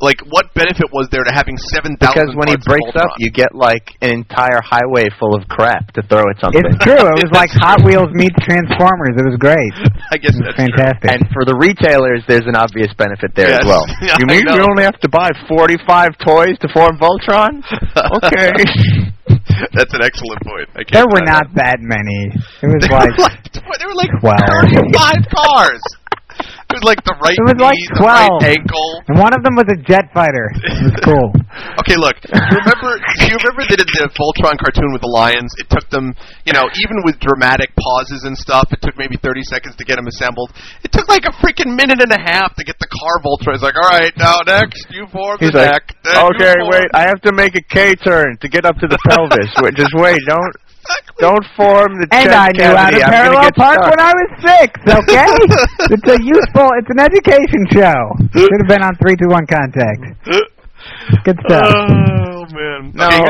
Like 0.00 0.24
what 0.32 0.48
benefit 0.56 0.88
was 0.96 1.12
there 1.12 1.24
to 1.24 1.32
having 1.32 1.60
seven 1.76 1.92
thousand? 2.00 2.16
Because 2.16 2.32
when 2.32 2.48
he 2.48 2.56
breaks 2.64 2.96
up, 2.96 3.12
you 3.20 3.28
get 3.30 3.52
like 3.54 3.92
an 4.00 4.10
entire 4.16 4.64
highway 4.64 5.12
full 5.20 5.36
of 5.36 5.44
crap 5.52 5.92
to 5.92 6.00
throw 6.08 6.24
at 6.32 6.40
something. 6.40 6.64
It's 6.64 6.80
true. 6.80 6.96
It 6.96 7.20
was 7.20 7.32
like 7.36 7.52
Hot 7.60 7.84
Wheels 7.84 8.08
meets 8.16 8.36
Transformers. 8.40 9.12
It 9.20 9.26
was 9.28 9.36
great. 9.36 9.72
I 10.12 10.16
guess 10.16 10.32
It 10.32 10.40
that's 10.40 10.56
was 10.56 10.72
true. 10.72 10.72
fantastic. 10.72 11.08
And 11.12 11.20
for 11.36 11.44
the 11.44 11.52
retailers, 11.60 12.24
there's 12.24 12.48
an 12.48 12.56
obvious 12.56 12.88
benefit 12.96 13.36
there 13.36 13.52
Yes. 13.52 13.60
as 13.60 13.66
well. 13.68 13.84
Yeah, 14.00 14.16
you 14.20 14.26
mean 14.26 14.48
you 14.48 14.64
only 14.64 14.88
have 14.88 14.96
to 15.04 15.08
buy 15.12 15.28
45 15.46 16.16
toys 16.24 16.56
to 16.64 16.68
form 16.72 16.96
Voltron? 16.96 17.60
okay. 18.24 18.56
that's 19.76 19.92
an 19.94 20.00
excellent 20.02 20.40
point. 20.48 20.68
I 20.74 20.82
can't 20.88 20.92
There 20.96 21.08
were 21.12 21.24
not 21.28 21.44
that 21.60 21.76
many. 21.80 22.32
It 22.64 22.68
was 22.72 22.88
like 22.88 23.12
were 23.20 23.28
like 23.28 23.44
tw- 23.52 23.68
there 23.78 23.88
were 23.88 24.00
like 24.00 24.12
12. 24.20 24.32
thirty-five 24.48 25.22
cars. 25.28 25.82
It 26.80 26.88
was 26.88 26.96
like 26.96 27.04
the 27.04 27.16
right 27.20 27.36
It 27.36 27.44
was 27.44 27.56
knee, 27.60 27.68
like 27.68 27.82
the 27.92 28.00
right 28.08 28.32
12. 28.40 28.56
ankle. 28.56 28.88
and 29.12 29.16
one 29.20 29.32
of 29.36 29.44
them 29.44 29.52
was 29.60 29.68
a 29.68 29.76
jet 29.84 30.08
fighter. 30.16 30.48
It 30.56 30.88
was 30.88 30.96
cool. 31.04 31.28
Okay, 31.84 32.00
look. 32.00 32.16
Do 32.24 32.32
you 32.32 32.56
remember? 32.64 32.96
Do 32.96 33.24
you 33.28 33.36
remember 33.36 33.60
they 33.68 33.76
did 33.76 33.90
the 33.92 34.08
Voltron 34.16 34.56
cartoon 34.56 34.88
with 34.96 35.04
the 35.04 35.12
lions? 35.12 35.52
It 35.60 35.68
took 35.68 35.84
them, 35.92 36.16
you 36.48 36.56
know, 36.56 36.64
even 36.80 37.04
with 37.04 37.20
dramatic 37.20 37.76
pauses 37.76 38.24
and 38.24 38.32
stuff, 38.32 38.72
it 38.72 38.80
took 38.80 38.96
maybe 38.96 39.20
30 39.20 39.44
seconds 39.44 39.76
to 39.76 39.84
get 39.84 40.00
them 40.00 40.08
assembled. 40.08 40.56
It 40.80 40.88
took 40.94 41.04
like 41.12 41.28
a 41.28 41.34
freaking 41.44 41.76
minute 41.76 42.00
and 42.00 42.16
a 42.16 42.22
half 42.22 42.56
to 42.56 42.64
get 42.64 42.80
the 42.80 42.88
car 42.88 43.20
Voltron. 43.20 43.60
It's 43.60 43.66
like, 43.66 43.76
all 43.76 43.90
right, 43.92 44.14
now 44.16 44.40
next 44.48 44.88
you 44.88 45.04
form 45.12 45.36
He's 45.36 45.52
the 45.52 45.68
like, 45.68 45.84
neck. 46.08 46.32
okay, 46.32 46.54
wait, 46.72 46.88
I 46.96 47.04
have 47.04 47.20
to 47.28 47.32
make 47.36 47.52
a 47.60 47.64
K 47.68 47.92
turn 48.00 48.40
to 48.40 48.48
get 48.48 48.64
up 48.64 48.80
to 48.80 48.88
the 48.88 48.96
pelvis. 49.10 49.52
Wait, 49.60 49.74
just 49.76 49.92
wait, 49.94 50.16
don't 50.26 50.54
Exactly. 50.90 51.20
don't 51.20 51.46
form 51.56 51.90
the 52.00 52.06
And 52.12 52.30
I 52.32 52.48
knew 52.56 52.74
how 52.76 52.90
to. 52.90 53.02
I'm 53.02 53.10
parallel 53.12 53.50
park 53.56 53.78
stuck. 53.78 53.90
when 53.90 54.00
I 54.00 54.12
was 54.12 54.30
six. 54.42 54.70
Okay, 54.82 55.30
it's 55.94 56.08
a 56.10 56.18
useful. 56.22 56.68
It's 56.78 56.90
an 56.90 57.00
education 57.00 57.62
show. 57.70 58.00
Should 58.34 58.60
have 58.60 58.68
been 58.68 58.82
on 58.82 58.94
three 58.96 59.16
two 59.16 59.28
one 59.28 59.46
contact. 59.46 60.02
Good 61.24 61.38
stuff. 61.46 61.64
Oh 61.66 62.44
man. 62.52 62.92
No, 62.94 63.06
Okay, 63.06 63.24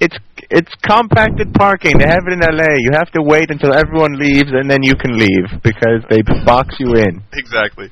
it's 0.00 0.16
it's 0.50 0.72
compacted 0.82 1.52
parking. 1.54 1.98
They 1.98 2.06
have 2.06 2.26
it 2.26 2.32
in 2.32 2.40
LA. 2.40 2.78
You 2.78 2.90
have 2.92 3.10
to 3.12 3.22
wait 3.22 3.50
until 3.50 3.74
everyone 3.74 4.18
leaves 4.18 4.50
and 4.52 4.70
then 4.70 4.82
you 4.82 4.94
can 4.94 5.18
leave 5.18 5.62
because 5.62 6.04
they 6.10 6.22
box 6.44 6.76
you 6.78 6.94
in. 6.94 7.22
Exactly. 7.32 7.90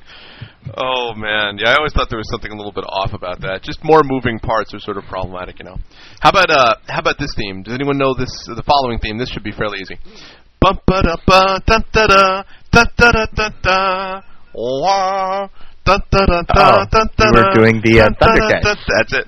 Oh 0.77 1.13
man, 1.15 1.57
yeah. 1.59 1.71
I 1.71 1.75
always 1.77 1.93
thought 1.93 2.09
there 2.09 2.17
was 2.17 2.29
something 2.29 2.51
a 2.51 2.55
little 2.55 2.71
bit 2.71 2.85
off 2.89 3.13
about 3.13 3.41
that. 3.41 3.61
Just 3.61 3.83
more 3.83 4.01
moving 4.03 4.39
parts 4.39 4.73
are 4.73 4.79
sort 4.79 4.97
of 4.97 5.03
problematic, 5.05 5.59
you 5.59 5.65
know. 5.65 5.77
How 6.21 6.29
about 6.29 6.49
uh, 6.49 6.75
how 6.87 6.99
about 6.99 7.19
this 7.19 7.29
theme? 7.37 7.61
Does 7.61 7.75
anyone 7.75 7.97
know 7.97 8.15
this? 8.15 8.31
The 8.47 8.63
following 8.65 8.97
theme. 8.97 9.17
This 9.17 9.29
should 9.29 9.43
be 9.43 9.51
fairly 9.51 9.79
easy. 9.79 9.97
Bum 10.59 10.79
ba 10.87 11.03
da 11.03 11.15
ba 11.27 11.61
da 11.65 11.79
da 11.93 12.07
da 12.07 12.43
da 12.71 12.83
da 12.97 13.11
da 13.11 13.25
da 13.35 13.49
da. 13.61 14.21
Oh, 14.57 15.47
we're 17.31 17.53
doing 17.53 17.81
the, 17.83 18.01
uh, 18.01 18.09
Thundercats. 18.17 18.81
That's 18.97 19.13
it. 19.13 19.27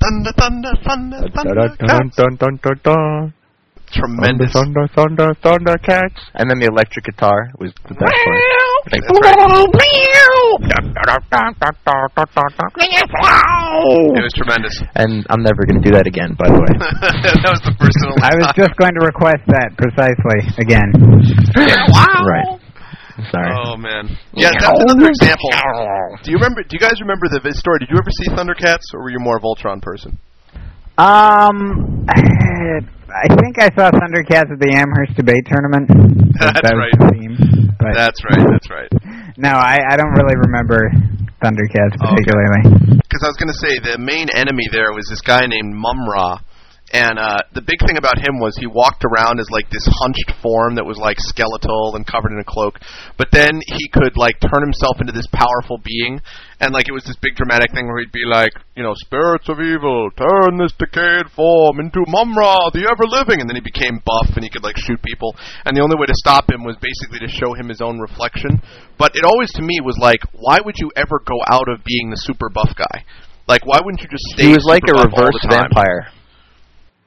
Yep. 0.00 0.08
Thunder, 0.08 0.32
thunder, 0.36 0.72
thunder, 0.84 1.20
thunder. 1.34 1.76
Dun, 1.78 2.10
dun, 2.16 2.36
dun, 2.36 2.56
dun, 2.62 2.80
dun. 2.82 3.34
Tremendous. 3.90 4.52
Thunder, 4.54 4.86
thunder, 4.94 5.34
thunder, 5.42 5.74
cats. 5.82 6.14
And 6.38 6.46
then 6.48 6.62
the 6.62 6.70
electric 6.70 7.04
guitar 7.10 7.50
was 7.58 7.74
the 7.90 7.94
best 7.98 8.14
one. 8.22 8.38
That's 8.86 9.02
right. 9.10 9.34
It 14.14 14.22
was 14.22 14.34
tremendous. 14.38 14.78
And 14.94 15.26
I'm 15.28 15.42
never 15.42 15.66
going 15.66 15.82
to 15.82 15.86
do 15.90 15.92
that 15.98 16.06
again, 16.06 16.38
by 16.38 16.46
the 16.48 16.54
way. 16.54 16.70
that 17.42 17.50
was 17.50 17.62
the 17.66 17.74
first 17.82 17.98
and 17.98 18.14
only 18.14 18.22
I 18.22 18.32
was 18.38 18.46
time. 18.54 18.62
just 18.62 18.74
going 18.78 18.94
to 18.94 19.02
request 19.02 19.42
that 19.50 19.74
precisely 19.74 20.40
again. 20.62 20.88
Right. 22.30 22.62
Sorry. 23.30 23.50
Oh 23.50 23.76
man. 23.76 24.08
Yeah, 24.34 24.50
that's 24.58 24.82
another 24.82 25.08
example. 25.08 25.50
Do 26.22 26.30
you 26.30 26.36
remember? 26.36 26.62
Do 26.62 26.72
you 26.72 26.82
guys 26.82 27.00
remember 27.00 27.26
the 27.28 27.40
story? 27.54 27.78
Did 27.80 27.90
you 27.90 27.98
ever 27.98 28.10
see 28.10 28.28
Thundercats, 28.30 28.94
or 28.94 29.02
were 29.02 29.10
you 29.10 29.18
more 29.20 29.36
a 29.36 29.40
Voltron 29.40 29.82
person? 29.82 30.18
Um, 30.98 32.06
I 33.10 33.26
think 33.40 33.58
I 33.58 33.72
saw 33.74 33.90
Thundercats 33.90 34.52
at 34.52 34.60
the 34.60 34.70
Amherst 34.76 35.16
debate 35.16 35.48
tournament. 35.48 35.88
That's 36.38 36.60
that 36.62 36.74
was 36.76 36.92
right. 37.00 37.10
Theme. 37.10 37.74
But 37.78 37.96
That's 37.96 38.20
right. 38.22 38.44
That's 38.44 38.70
right. 38.70 38.90
no, 39.36 39.50
I, 39.50 39.80
I 39.90 39.96
don't 39.96 40.12
really 40.12 40.36
remember 40.36 40.92
Thundercats 41.42 41.96
Oh, 41.98 42.12
particularly. 42.12 43.00
Because 43.00 43.24
I 43.24 43.28
was 43.32 43.38
going 43.40 43.50
to 43.50 43.60
say 43.64 43.72
the 43.80 43.98
main 43.98 44.28
enemy 44.36 44.68
there 44.70 44.92
was 44.92 45.08
this 45.08 45.20
guy 45.24 45.48
named 45.48 45.74
Mumm-Ra, 45.74 46.38
And 46.90 47.22
uh, 47.22 47.38
the 47.54 47.62
big 47.62 47.78
thing 47.86 47.94
about 47.94 48.18
him 48.18 48.42
was 48.42 48.58
he 48.58 48.66
walked 48.66 49.06
around 49.06 49.38
as 49.38 49.46
like 49.46 49.70
this 49.70 49.86
hunched 49.86 50.34
form 50.42 50.74
that 50.74 50.82
was 50.82 50.98
like 50.98 51.22
skeletal 51.22 51.94
and 51.94 52.02
covered 52.02 52.34
in 52.34 52.42
a 52.42 52.46
cloak. 52.46 52.82
But 53.14 53.30
then 53.30 53.62
he 53.62 53.86
could 53.94 54.18
like 54.18 54.42
turn 54.42 54.58
himself 54.58 54.98
into 54.98 55.14
this 55.14 55.30
powerful 55.30 55.78
being, 55.78 56.18
and 56.58 56.74
like 56.74 56.90
it 56.90 56.96
was 56.96 57.06
this 57.06 57.14
big 57.22 57.38
dramatic 57.38 57.70
thing 57.70 57.86
where 57.86 58.02
he'd 58.02 58.10
be 58.10 58.26
like, 58.26 58.50
you 58.74 58.82
know, 58.82 58.98
spirits 59.06 59.46
of 59.46 59.62
evil, 59.62 60.10
turn 60.18 60.58
this 60.58 60.74
decayed 60.74 61.30
form 61.30 61.78
into 61.78 62.02
Mumm-Ra, 62.10 62.74
the 62.74 62.90
ever 62.90 63.06
living, 63.06 63.38
and 63.38 63.46
then 63.46 63.54
he 63.54 63.62
became 63.62 64.02
buff 64.02 64.34
and 64.34 64.42
he 64.42 64.50
could 64.50 64.66
like 64.66 64.76
shoot 64.76 64.98
people. 64.98 65.38
And 65.62 65.78
the 65.78 65.86
only 65.86 65.94
way 65.94 66.10
to 66.10 66.18
stop 66.18 66.50
him 66.50 66.66
was 66.66 66.74
basically 66.82 67.22
to 67.22 67.30
show 67.30 67.54
him 67.54 67.70
his 67.70 67.78
own 67.78 68.02
reflection. 68.02 68.58
But 68.98 69.14
it 69.14 69.22
always 69.22 69.54
to 69.54 69.62
me 69.62 69.78
was 69.78 69.94
like, 70.02 70.26
why 70.34 70.58
would 70.58 70.82
you 70.82 70.90
ever 70.98 71.22
go 71.22 71.38
out 71.46 71.70
of 71.70 71.86
being 71.86 72.10
the 72.10 72.18
super 72.18 72.50
buff 72.50 72.74
guy? 72.74 73.06
Like, 73.46 73.62
why 73.62 73.78
wouldn't 73.78 74.02
you 74.02 74.10
just 74.10 74.26
stay? 74.34 74.50
He 74.50 74.58
was 74.58 74.66
like 74.66 74.82
a 74.90 74.90
super 74.90 75.06
buff 75.06 75.14
all 75.14 75.30
reverse 75.30 75.46
vampire. 75.46 76.10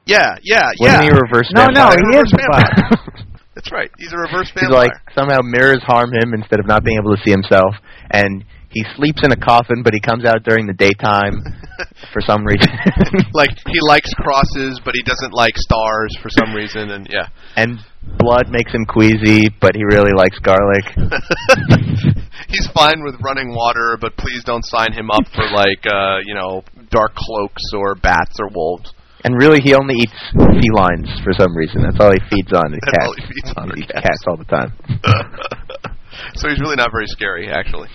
Yeah, 0.06 0.36
yeah, 0.42 0.70
Wasn't 0.78 1.00
yeah. 1.00 1.02
he 1.02 1.08
a 1.08 1.14
reverse 1.16 1.48
No, 1.54 1.66
no, 1.66 1.88
vampire? 1.88 1.96
he 2.12 2.18
is 2.18 2.32
Reverse 2.32 2.48
buff. 2.52 2.62
vampire. 2.76 3.34
That's 3.54 3.72
right. 3.72 3.90
He's 3.98 4.12
a 4.12 4.18
reverse 4.18 4.50
He's 4.52 4.62
vampire. 4.68 4.90
like 4.90 4.92
somehow 5.14 5.38
mirrors 5.42 5.82
harm 5.86 6.10
him 6.12 6.34
instead 6.34 6.60
of 6.60 6.66
not 6.66 6.84
being 6.84 6.98
able 6.98 7.14
to 7.16 7.22
see 7.24 7.30
himself, 7.30 7.74
and 8.10 8.44
he 8.68 8.84
sleeps 8.96 9.22
in 9.22 9.30
a 9.30 9.36
coffin, 9.36 9.82
but 9.84 9.94
he 9.94 10.00
comes 10.00 10.24
out 10.24 10.42
during 10.42 10.66
the 10.66 10.74
daytime 10.74 11.38
for 12.12 12.20
some 12.20 12.44
reason. 12.44 12.68
like 13.32 13.50
he 13.70 13.78
likes 13.86 14.12
crosses, 14.14 14.80
but 14.84 14.92
he 14.94 15.02
doesn't 15.04 15.32
like 15.32 15.56
stars 15.56 16.10
for 16.20 16.28
some 16.28 16.52
reason, 16.52 16.90
and 16.90 17.06
yeah. 17.08 17.28
and 17.56 17.78
blood 18.18 18.50
makes 18.50 18.72
him 18.74 18.84
queasy, 18.84 19.48
but 19.60 19.74
he 19.76 19.84
really 19.84 20.12
likes 20.18 20.38
garlic. 20.40 20.84
He's 22.48 22.66
fine 22.74 23.02
with 23.02 23.14
running 23.22 23.54
water, 23.54 23.96
but 24.00 24.16
please 24.16 24.42
don't 24.44 24.64
sign 24.66 24.92
him 24.92 25.10
up 25.10 25.24
for 25.34 25.44
like 25.50 25.80
uh, 25.86 26.18
you 26.26 26.34
know 26.34 26.62
dark 26.90 27.14
cloaks 27.14 27.62
or 27.74 27.94
bats 27.94 28.36
or 28.40 28.48
wolves. 28.54 28.92
And 29.24 29.34
really, 29.40 29.60
he 29.64 29.74
only 29.74 29.94
eats 29.96 30.12
felines 30.36 31.08
for 31.24 31.32
some 31.32 31.56
reason. 31.56 31.80
That's 31.82 31.96
all 31.98 32.12
he 32.12 32.20
feeds 32.28 32.52
on. 32.52 32.74
Is 32.74 32.80
That's 32.84 32.92
cats. 32.98 33.08
all 33.08 33.14
he 33.16 33.24
feeds 33.32 33.50
on 33.56 33.66
He 33.74 33.82
eats 33.82 33.92
cats. 33.92 34.04
cats 34.06 34.22
all 34.28 34.36
the 34.36 34.44
time. 34.44 34.70
so 36.36 36.48
he's 36.48 36.60
really 36.60 36.76
not 36.76 36.92
very 36.92 37.06
scary, 37.08 37.48
actually. 37.50 37.88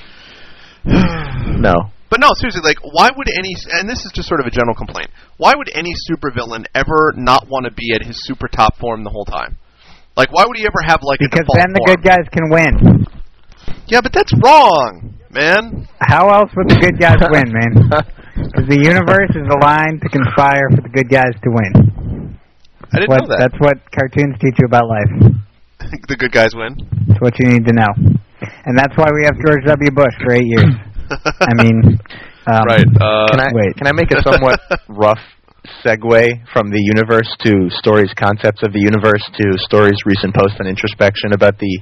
No. 1.59 1.75
But 2.09 2.19
no, 2.21 2.29
seriously, 2.39 2.61
like, 2.63 2.77
why 2.81 3.09
would 3.15 3.27
any, 3.29 3.53
and 3.77 3.87
this 3.87 4.05
is 4.05 4.11
just 4.15 4.27
sort 4.27 4.39
of 4.39 4.47
a 4.47 4.49
general 4.49 4.73
complaint, 4.73 5.09
why 5.37 5.53
would 5.55 5.69
any 5.75 5.91
supervillain 6.09 6.65
ever 6.73 7.13
not 7.15 7.47
want 7.49 7.65
to 7.65 7.71
be 7.71 7.93
at 7.93 8.01
his 8.01 8.17
super 8.25 8.47
top 8.47 8.77
form 8.77 9.03
the 9.03 9.09
whole 9.11 9.25
time? 9.25 9.57
Like, 10.17 10.31
why 10.31 10.45
would 10.47 10.57
he 10.57 10.63
ever 10.65 10.81
have, 10.87 11.01
like, 11.03 11.19
Because 11.19 11.41
a 11.41 11.43
default 11.43 11.57
then 11.59 11.73
the 11.73 11.83
form? 11.85 11.95
good 11.95 12.03
guys 12.03 12.25
can 12.31 12.49
win. 12.49 13.05
Yeah, 13.87 14.01
but 14.01 14.11
that's 14.13 14.33
wrong, 14.43 15.13
man. 15.29 15.87
How 15.99 16.29
else 16.29 16.49
would 16.55 16.69
the 16.69 16.79
good 16.81 16.97
guys 16.99 17.17
win, 17.29 17.51
man? 17.53 17.91
Because 18.47 18.67
the 18.69 18.79
universe 18.79 19.31
is 19.35 19.47
aligned 19.49 20.01
to 20.01 20.09
conspire 20.09 20.69
for 20.71 20.81
the 20.81 20.91
good 20.93 21.09
guys 21.09 21.33
to 21.43 21.49
win. 21.51 22.39
I 22.91 23.03
didn't 23.03 23.09
What, 23.09 23.21
know 23.21 23.27
that. 23.35 23.39
That's 23.51 23.59
what 23.59 23.77
cartoons 23.91 24.35
teach 24.41 24.57
you 24.57 24.65
about 24.65 24.87
life. 24.87 25.11
the 26.07 26.15
good 26.15 26.31
guys 26.31 26.55
win. 26.55 26.75
That's 27.07 27.21
what 27.21 27.37
you 27.39 27.47
need 27.47 27.65
to 27.67 27.73
know. 27.73 27.91
And 28.65 28.77
that's 28.77 28.95
why 28.97 29.07
we 29.13 29.25
have 29.25 29.35
George 29.45 29.63
W. 29.67 29.91
Bush 29.91 30.15
for 30.23 30.33
eight 30.33 30.47
years. 30.47 30.73
I 31.41 31.53
mean, 31.59 31.99
um, 32.47 32.63
right. 32.65 32.87
Uh, 32.87 33.27
Can 33.29 33.39
I 33.39 33.49
wait. 33.53 33.75
can 33.77 33.87
I 33.87 33.91
make 33.91 34.11
a 34.11 34.21
somewhat 34.23 34.59
rough 34.87 35.21
segue 35.85 36.47
from 36.53 36.71
the 36.71 36.79
universe 36.81 37.27
to 37.45 37.69
stories 37.69 38.09
concepts 38.15 38.63
of 38.63 38.71
the 38.73 38.79
universe 38.79 39.21
to 39.37 39.57
stories 39.59 39.97
recent 40.05 40.33
post 40.33 40.55
on 40.59 40.67
introspection 40.67 41.33
about 41.33 41.57
the 41.59 41.79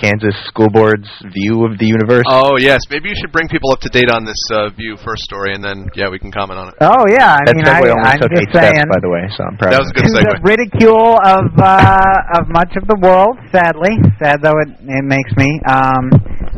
Kansas 0.00 0.32
School 0.48 0.72
Board's 0.72 1.08
view 1.36 1.68
of 1.68 1.76
the 1.76 1.84
universe? 1.84 2.24
Oh 2.32 2.56
yes, 2.56 2.80
maybe 2.88 3.12
you 3.12 3.16
should 3.20 3.30
bring 3.30 3.46
people 3.52 3.70
up 3.70 3.80
to 3.84 3.92
date 3.92 4.08
on 4.08 4.24
this 4.24 4.40
uh, 4.50 4.72
view 4.72 4.96
first 5.04 5.22
story, 5.28 5.52
and 5.52 5.62
then 5.62 5.86
yeah, 5.94 6.08
we 6.08 6.18
can 6.18 6.32
comment 6.32 6.56
on 6.58 6.72
it. 6.72 6.74
Oh 6.80 7.04
yeah, 7.12 7.36
I 7.36 7.44
that 7.44 7.54
mean, 7.54 7.68
segue 7.68 7.84
I, 7.84 7.92
only 7.92 8.08
I'm 8.08 8.18
took 8.18 8.32
just 8.32 8.48
eight 8.48 8.52
saying. 8.56 8.80
steps, 8.80 8.90
by 8.90 9.00
the 9.04 9.12
way, 9.12 9.24
so 9.36 9.44
I'm 9.44 9.56
proud 9.60 9.76
That 9.76 9.84
was 9.84 9.92
a 9.92 9.94
it. 9.94 9.96
good 10.00 10.08
to 10.08 10.24
the 10.24 10.40
ridicule 10.40 11.20
of 11.20 11.44
uh, 11.60 12.40
of 12.40 12.48
much 12.48 12.72
of 12.80 12.88
the 12.88 12.96
world, 12.98 13.36
sadly, 13.52 13.94
sad 14.16 14.40
though 14.40 14.56
it, 14.64 14.72
it 14.80 15.04
makes 15.04 15.30
me. 15.36 15.60
Um, 15.68 16.10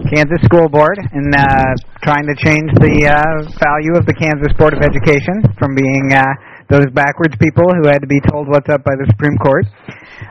Kansas 0.09 0.41
School 0.49 0.69
Board 0.69 0.97
and 0.99 1.31
uh, 1.37 1.73
trying 2.03 2.27
to 2.27 2.35
change 2.41 2.73
the 2.81 3.07
uh, 3.13 3.45
value 3.61 3.95
of 3.95 4.05
the 4.09 4.17
Kansas 4.17 4.51
Board 4.59 4.73
of 4.75 4.81
Education 4.83 5.45
from 5.61 5.77
being 5.77 6.13
uh, 6.17 6.25
those 6.73 6.89
backwards 6.97 7.37
people 7.37 7.69
who 7.77 7.87
had 7.87 8.01
to 8.01 8.09
be 8.09 8.19
told 8.33 8.49
what's 8.49 8.69
up 8.73 8.83
by 8.83 8.97
the 8.97 9.07
Supreme 9.13 9.37
Court. 9.39 9.69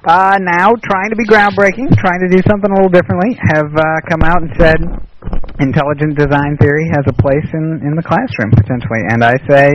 Uh, 0.05 0.37
now 0.41 0.73
trying 0.83 1.09
to 1.09 1.15
be 1.15 1.25
groundbreaking, 1.25 1.89
trying 1.97 2.21
to 2.21 2.29
do 2.29 2.41
something 2.49 2.71
a 2.71 2.75
little 2.75 2.91
differently, 2.91 3.37
have 3.53 3.69
uh, 3.75 3.83
come 4.09 4.21
out 4.23 4.41
and 4.41 4.51
said 4.57 4.77
intelligent 5.59 6.17
design 6.17 6.57
theory 6.59 6.89
has 6.89 7.05
a 7.07 7.13
place 7.13 7.47
in, 7.53 7.81
in 7.85 7.93
the 7.95 8.03
classroom 8.03 8.51
potentially, 8.51 9.05
and 9.09 9.23
I 9.23 9.37
say 9.47 9.69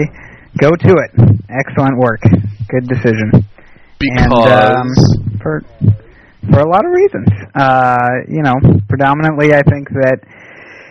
go 0.59 0.71
to 0.75 0.93
it. 0.99 1.11
Excellent 1.49 1.99
work. 1.99 2.21
Good 2.69 2.88
decision. 2.88 3.31
Because 3.99 4.26
And, 4.26 4.33
um, 4.43 4.88
for 5.41 5.62
for 6.50 6.61
a 6.61 6.69
lot 6.69 6.85
of 6.85 6.93
reasons. 6.93 7.29
Uh, 7.55 8.23
you 8.29 8.43
know, 8.43 8.55
predominantly 8.88 9.55
I 9.55 9.62
think 9.62 9.88
that 9.91 10.19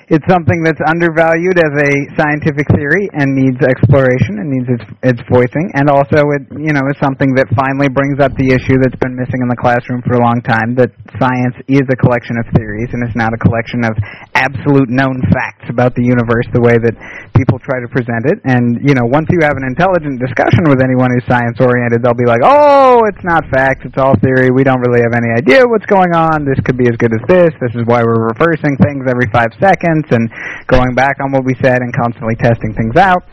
it's 0.07 0.25
something 0.29 0.62
that's 0.62 0.81
undervalued 0.85 1.57
as 1.57 1.74
a 1.81 1.91
scientific 2.13 2.69
theory 2.77 3.09
and 3.17 3.33
needs 3.33 3.57
exploration 3.65 4.38
and 4.38 4.47
needs 4.53 4.69
its 4.69 4.85
its 5.01 5.21
voicing. 5.33 5.74
And 5.74 5.89
also 5.89 6.21
it 6.38 6.45
you 6.62 6.74
know 6.77 6.85
is 6.93 6.97
something 7.01 7.33
that 7.33 7.50
finally 7.57 7.89
brings 7.89 8.21
up 8.21 8.38
the 8.38 8.53
issue 8.53 8.77
that's 8.77 8.97
been 9.01 9.17
missing 9.17 9.41
in 9.41 9.50
the 9.50 9.57
classroom 9.57 10.05
for 10.05 10.17
a 10.17 10.21
long 10.21 10.45
time 10.45 10.77
that 10.77 10.93
science 11.17 11.57
is 11.65 11.81
a 11.89 11.97
collection 11.97 12.38
of 12.38 12.45
theories 12.53 12.93
and 12.93 13.01
it's 13.01 13.17
not 13.17 13.33
a 13.33 13.39
collection 13.41 13.81
of 13.81 13.97
absolute 14.38 14.93
known 14.93 15.17
facts 15.33 15.65
about 15.74 15.97
the 15.97 16.05
universe 16.05 16.45
the 16.53 16.62
way 16.62 16.77
that 16.77 16.93
people 17.33 17.57
try 17.57 17.81
to 17.81 17.89
present 17.89 18.29
it. 18.29 18.38
And 18.45 18.77
you 18.85 18.93
know 18.93 19.09
once 19.09 19.25
you 19.33 19.41
have 19.41 19.57
an 19.57 19.65
intelligent 19.65 20.21
discussion 20.21 20.69
with 20.69 20.85
anyone 20.85 21.09
who's 21.17 21.25
science 21.25 21.57
oriented 21.57 22.05
they'll 22.05 22.17
be 22.17 22.29
like 22.29 22.45
oh 22.45 23.01
it's 23.09 23.25
not 23.25 23.41
facts 23.50 23.89
it's 23.89 23.97
all 23.97 24.13
theory. 24.21 24.53
We 24.53 24.62
don't 24.62 24.85
really 24.85 25.01
have 25.01 25.17
any 25.17 25.33
idea 25.33 25.65
what's 25.65 25.89
going 25.89 26.13
on. 26.13 26.45
This 26.45 26.62
could 26.62 26.77
be 26.77 26.85
as 26.85 26.93
good 27.01 27.09
as 27.09 27.25
this. 27.25 27.50
This 27.57 27.74
is 27.74 27.89
why 27.89 28.05
we're 28.05 28.29
reversing 28.29 28.77
things 28.85 29.09
every 29.09 29.25
5 29.33 29.50
seconds 29.57 29.94
and 30.11 30.27
going 30.67 30.95
back 30.95 31.15
on 31.23 31.31
what 31.31 31.45
we 31.45 31.55
said 31.63 31.79
and 31.79 31.93
constantly 31.95 32.35
testing 32.35 32.73
things 32.73 32.97
out 32.97 33.23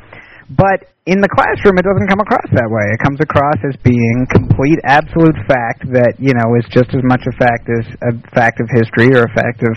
but 0.52 0.84
in 1.02 1.18
the 1.18 1.26
classroom, 1.26 1.80
it 1.82 1.84
doesn't 1.86 2.06
come 2.06 2.22
across 2.22 2.46
that 2.54 2.70
way. 2.70 2.86
It 2.94 3.00
comes 3.02 3.18
across 3.18 3.58
as 3.66 3.74
being 3.82 4.22
complete, 4.30 4.78
absolute 4.86 5.34
fact 5.50 5.82
that 5.90 6.14
you 6.22 6.30
know 6.30 6.54
is 6.54 6.62
just 6.70 6.94
as 6.94 7.02
much 7.02 7.24
a 7.26 7.34
fact 7.40 7.66
as 7.66 7.82
a 8.06 8.12
fact 8.30 8.62
of 8.62 8.70
history 8.70 9.10
or 9.10 9.26
a 9.26 9.32
fact 9.34 9.66
of 9.66 9.74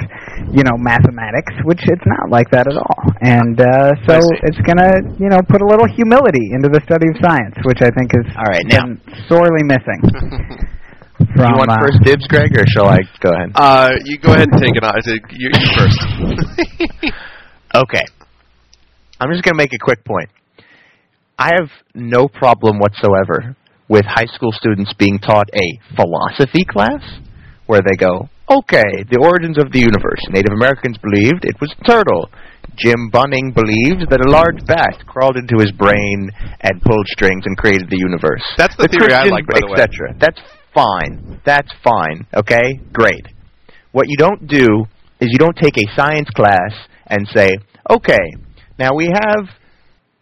you 0.53 0.61
know 0.61 0.77
mathematics, 0.77 1.53
which 1.65 1.81
it's 1.89 2.05
not 2.05 2.29
like 2.29 2.51
that 2.53 2.69
at 2.69 2.77
all. 2.77 3.01
And 3.25 3.57
uh, 3.57 3.97
so 4.05 4.21
it's 4.45 4.61
gonna 4.67 5.01
you 5.17 5.31
know 5.31 5.41
put 5.49 5.65
a 5.65 5.67
little 5.67 5.89
humility 5.89 6.53
into 6.53 6.69
the 6.69 6.83
study 6.85 7.09
of 7.09 7.17
science, 7.23 7.57
which 7.65 7.81
I 7.81 7.89
think 7.95 8.13
is 8.13 8.27
All 8.37 8.49
right, 8.51 8.65
now- 8.69 8.85
sorely 9.25 9.65
missing. 9.65 10.01
from 11.17 11.47
you 11.51 11.57
want 11.57 11.71
uh, 11.71 11.77
first 11.79 11.99
dibs, 12.03 12.27
Greg, 12.27 12.51
or 12.57 12.65
shall 12.67 12.87
I 12.87 12.99
go 13.21 13.31
ahead? 13.31 13.51
uh, 13.55 13.91
you 14.05 14.17
go 14.19 14.33
ahead 14.33 14.49
and 14.51 14.59
take 14.61 14.75
it 14.75 14.83
on. 14.83 14.93
You, 15.05 15.19
you 15.31 15.49
first. 15.77 17.13
Okay. 17.75 18.03
I'm 19.19 19.29
just 19.31 19.43
going 19.43 19.51
to 19.51 19.57
make 19.57 19.73
a 19.73 19.77
quick 19.83 20.05
point. 20.05 20.29
I 21.37 21.51
have 21.59 21.69
no 21.93 22.27
problem 22.29 22.79
whatsoever 22.79 23.57
with 23.89 24.05
high 24.07 24.31
school 24.33 24.51
students 24.53 24.93
being 24.97 25.19
taught 25.19 25.49
a 25.53 25.95
philosophy 25.95 26.63
class 26.63 27.03
where 27.65 27.81
they 27.81 27.97
go, 27.97 28.29
okay, 28.49 29.03
the 29.11 29.19
origins 29.21 29.57
of 29.57 29.71
the 29.73 29.79
universe. 29.79 30.21
Native 30.29 30.53
Americans 30.55 30.97
believed 31.03 31.43
it 31.43 31.59
was 31.59 31.73
a 31.79 31.83
turtle. 31.83 32.29
Jim 32.77 33.09
Bunning 33.11 33.51
believed 33.51 34.07
that 34.09 34.23
a 34.23 34.29
large 34.31 34.63
bat 34.65 35.03
crawled 35.07 35.35
into 35.35 35.55
his 35.59 35.71
brain 35.71 36.31
and 36.61 36.81
pulled 36.81 37.07
strings 37.07 37.43
and 37.45 37.57
created 37.57 37.89
the 37.89 37.99
universe. 37.99 38.43
That's 38.57 38.75
the 38.75 38.87
theory 38.87 39.11
I 39.11 39.27
like, 39.27 39.47
by 39.47 39.59
the 39.59 39.67
way. 39.67 39.79
etc. 39.83 40.15
That's 40.19 40.39
fine. 40.75 41.41
That's 41.45 41.71
fine. 41.83 42.27
Okay? 42.35 42.79
Great. 42.93 43.25
What 43.91 44.07
you 44.07 44.17
don't 44.17 44.45
do 44.45 44.85
is 45.19 45.29
you 45.31 45.39
don't 45.39 45.57
take 45.57 45.77
a 45.77 45.95
science 45.95 46.29
class 46.35 46.71
and 47.07 47.27
say, 47.33 47.57
okay, 47.89 48.35
now 48.77 48.93
we 48.93 49.05
have 49.05 49.47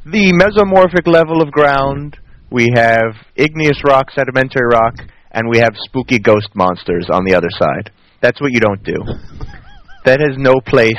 the 0.06 0.32
mesomorphic 0.32 1.12
level 1.12 1.42
of 1.42 1.52
ground, 1.52 2.18
we 2.52 2.70
have 2.76 3.16
igneous 3.36 3.82
rock, 3.84 4.12
sedimentary 4.12 4.68
rock, 4.72 4.96
and 5.32 5.50
we 5.50 5.58
have 5.58 5.74
spooky 5.88 6.20
ghost 6.20 6.50
monsters 6.56 7.08
on 7.12 7.26
the 7.26 7.34
other 7.34 7.50
side. 7.50 7.92
That's 8.22 8.40
what 8.40 8.52
you 8.52 8.60
don't 8.60 8.84
do. 8.84 8.96
that 10.06 10.20
has 10.20 10.38
no 10.38 10.62
place 10.66 10.94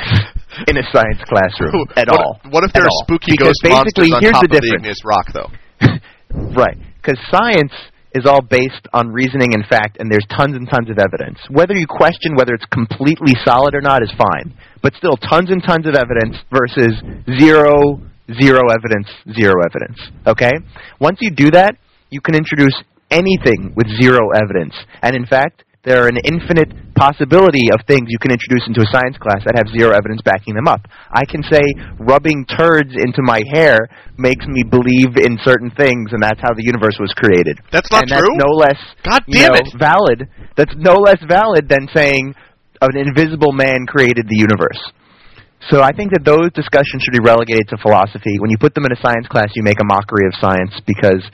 in 0.67 0.77
a 0.77 0.83
science 0.91 1.21
classroom 1.29 1.87
at 1.95 2.09
what, 2.09 2.19
all. 2.19 2.39
What 2.49 2.63
if 2.63 2.73
there 2.73 2.83
are 2.83 2.87
all. 2.87 3.03
spooky 3.03 3.31
Because 3.31 3.55
ghost 3.63 3.73
monsters 3.73 4.11
on 4.13 4.21
here's 4.21 4.33
top 4.33 4.49
the 4.49 4.57
of 4.57 4.61
the 4.61 4.73
igneous 4.75 4.99
rock, 5.05 5.27
though? 5.33 5.49
Right. 6.35 6.75
Because 6.97 7.17
science 7.31 7.71
is 8.15 8.25
all 8.25 8.41
based 8.41 8.87
on 8.93 9.11
reasoning 9.11 9.53
and 9.53 9.67
fact, 9.67 9.97
and 9.99 10.09
there's 10.09 10.25
tons 10.31 10.55
and 10.55 10.67
tons 10.71 10.89
of 10.89 10.97
evidence. 10.97 11.37
Whether 11.51 11.75
you 11.75 11.85
question 11.85 12.33
whether 12.35 12.53
it's 12.53 12.65
completely 12.71 13.35
solid 13.43 13.75
or 13.75 13.81
not 13.81 14.01
is 14.01 14.11
fine. 14.17 14.55
But 14.81 14.95
still, 14.95 15.17
tons 15.17 15.51
and 15.51 15.61
tons 15.61 15.85
of 15.85 15.95
evidence 15.95 16.37
versus 16.49 16.95
zero, 17.37 17.99
zero 18.41 18.61
evidence, 18.71 19.11
zero 19.35 19.53
evidence. 19.67 19.99
Okay? 20.25 20.53
Once 20.99 21.19
you 21.19 21.29
do 21.29 21.51
that, 21.51 21.75
you 22.09 22.21
can 22.21 22.35
introduce 22.35 22.75
anything 23.11 23.73
with 23.75 23.87
zero 24.01 24.31
evidence. 24.31 24.73
And 25.01 25.15
in 25.15 25.25
fact, 25.25 25.65
there 25.85 26.03
are 26.03 26.07
an 26.07 26.17
infinite 26.25 26.73
possibility 26.95 27.69
of 27.71 27.85
things 27.85 28.09
you 28.09 28.17
can 28.17 28.31
introduce 28.31 28.65
into 28.67 28.81
a 28.81 28.89
science 28.89 29.17
class 29.21 29.45
that 29.45 29.53
have 29.55 29.69
zero 29.69 29.93
evidence 29.93 30.21
backing 30.25 30.55
them 30.55 30.67
up. 30.67 30.81
I 31.13 31.25
can 31.25 31.43
say 31.43 31.61
rubbing 31.99 32.45
turds 32.45 32.91
into 32.97 33.21
my 33.21 33.43
hair 33.53 33.87
makes 34.17 34.45
me 34.47 34.63
believe 34.63 35.15
in 35.21 35.37
certain 35.45 35.69
things, 35.77 36.11
and 36.11 36.23
that's 36.23 36.41
how 36.41 36.53
the 36.57 36.65
universe 36.65 36.97
was 36.99 37.13
created. 37.15 37.59
That's 37.71 37.91
not 37.91 38.03
and 38.03 38.11
that's 38.11 38.25
true? 38.25 38.35
no 38.35 38.51
less 38.57 38.81
God 39.05 39.21
damn 39.29 39.53
know, 39.53 39.59
it. 39.61 39.67
valid. 39.77 40.19
That's 40.57 40.73
no 40.75 40.95
less 40.97 41.21
valid 41.27 41.69
than 41.69 41.87
saying 41.93 42.33
an 42.81 42.97
invisible 42.97 43.51
man 43.51 43.85
created 43.85 44.25
the 44.27 44.37
universe. 44.37 44.81
So 45.69 45.81
I 45.81 45.91
think 45.91 46.13
that 46.13 46.21
those 46.21 46.53
discussions 46.53 47.01
should 47.01 47.17
be 47.17 47.23
relegated 47.25 47.67
to 47.73 47.77
philosophy. 47.81 48.37
When 48.37 48.53
you 48.53 48.57
put 48.61 48.75
them 48.77 48.85
in 48.85 48.93
a 48.93 48.99
science 49.01 49.25
class, 49.25 49.49
you 49.55 49.63
make 49.63 49.81
a 49.81 49.87
mockery 49.87 50.29
of 50.29 50.33
science 50.37 50.77
because 50.85 51.25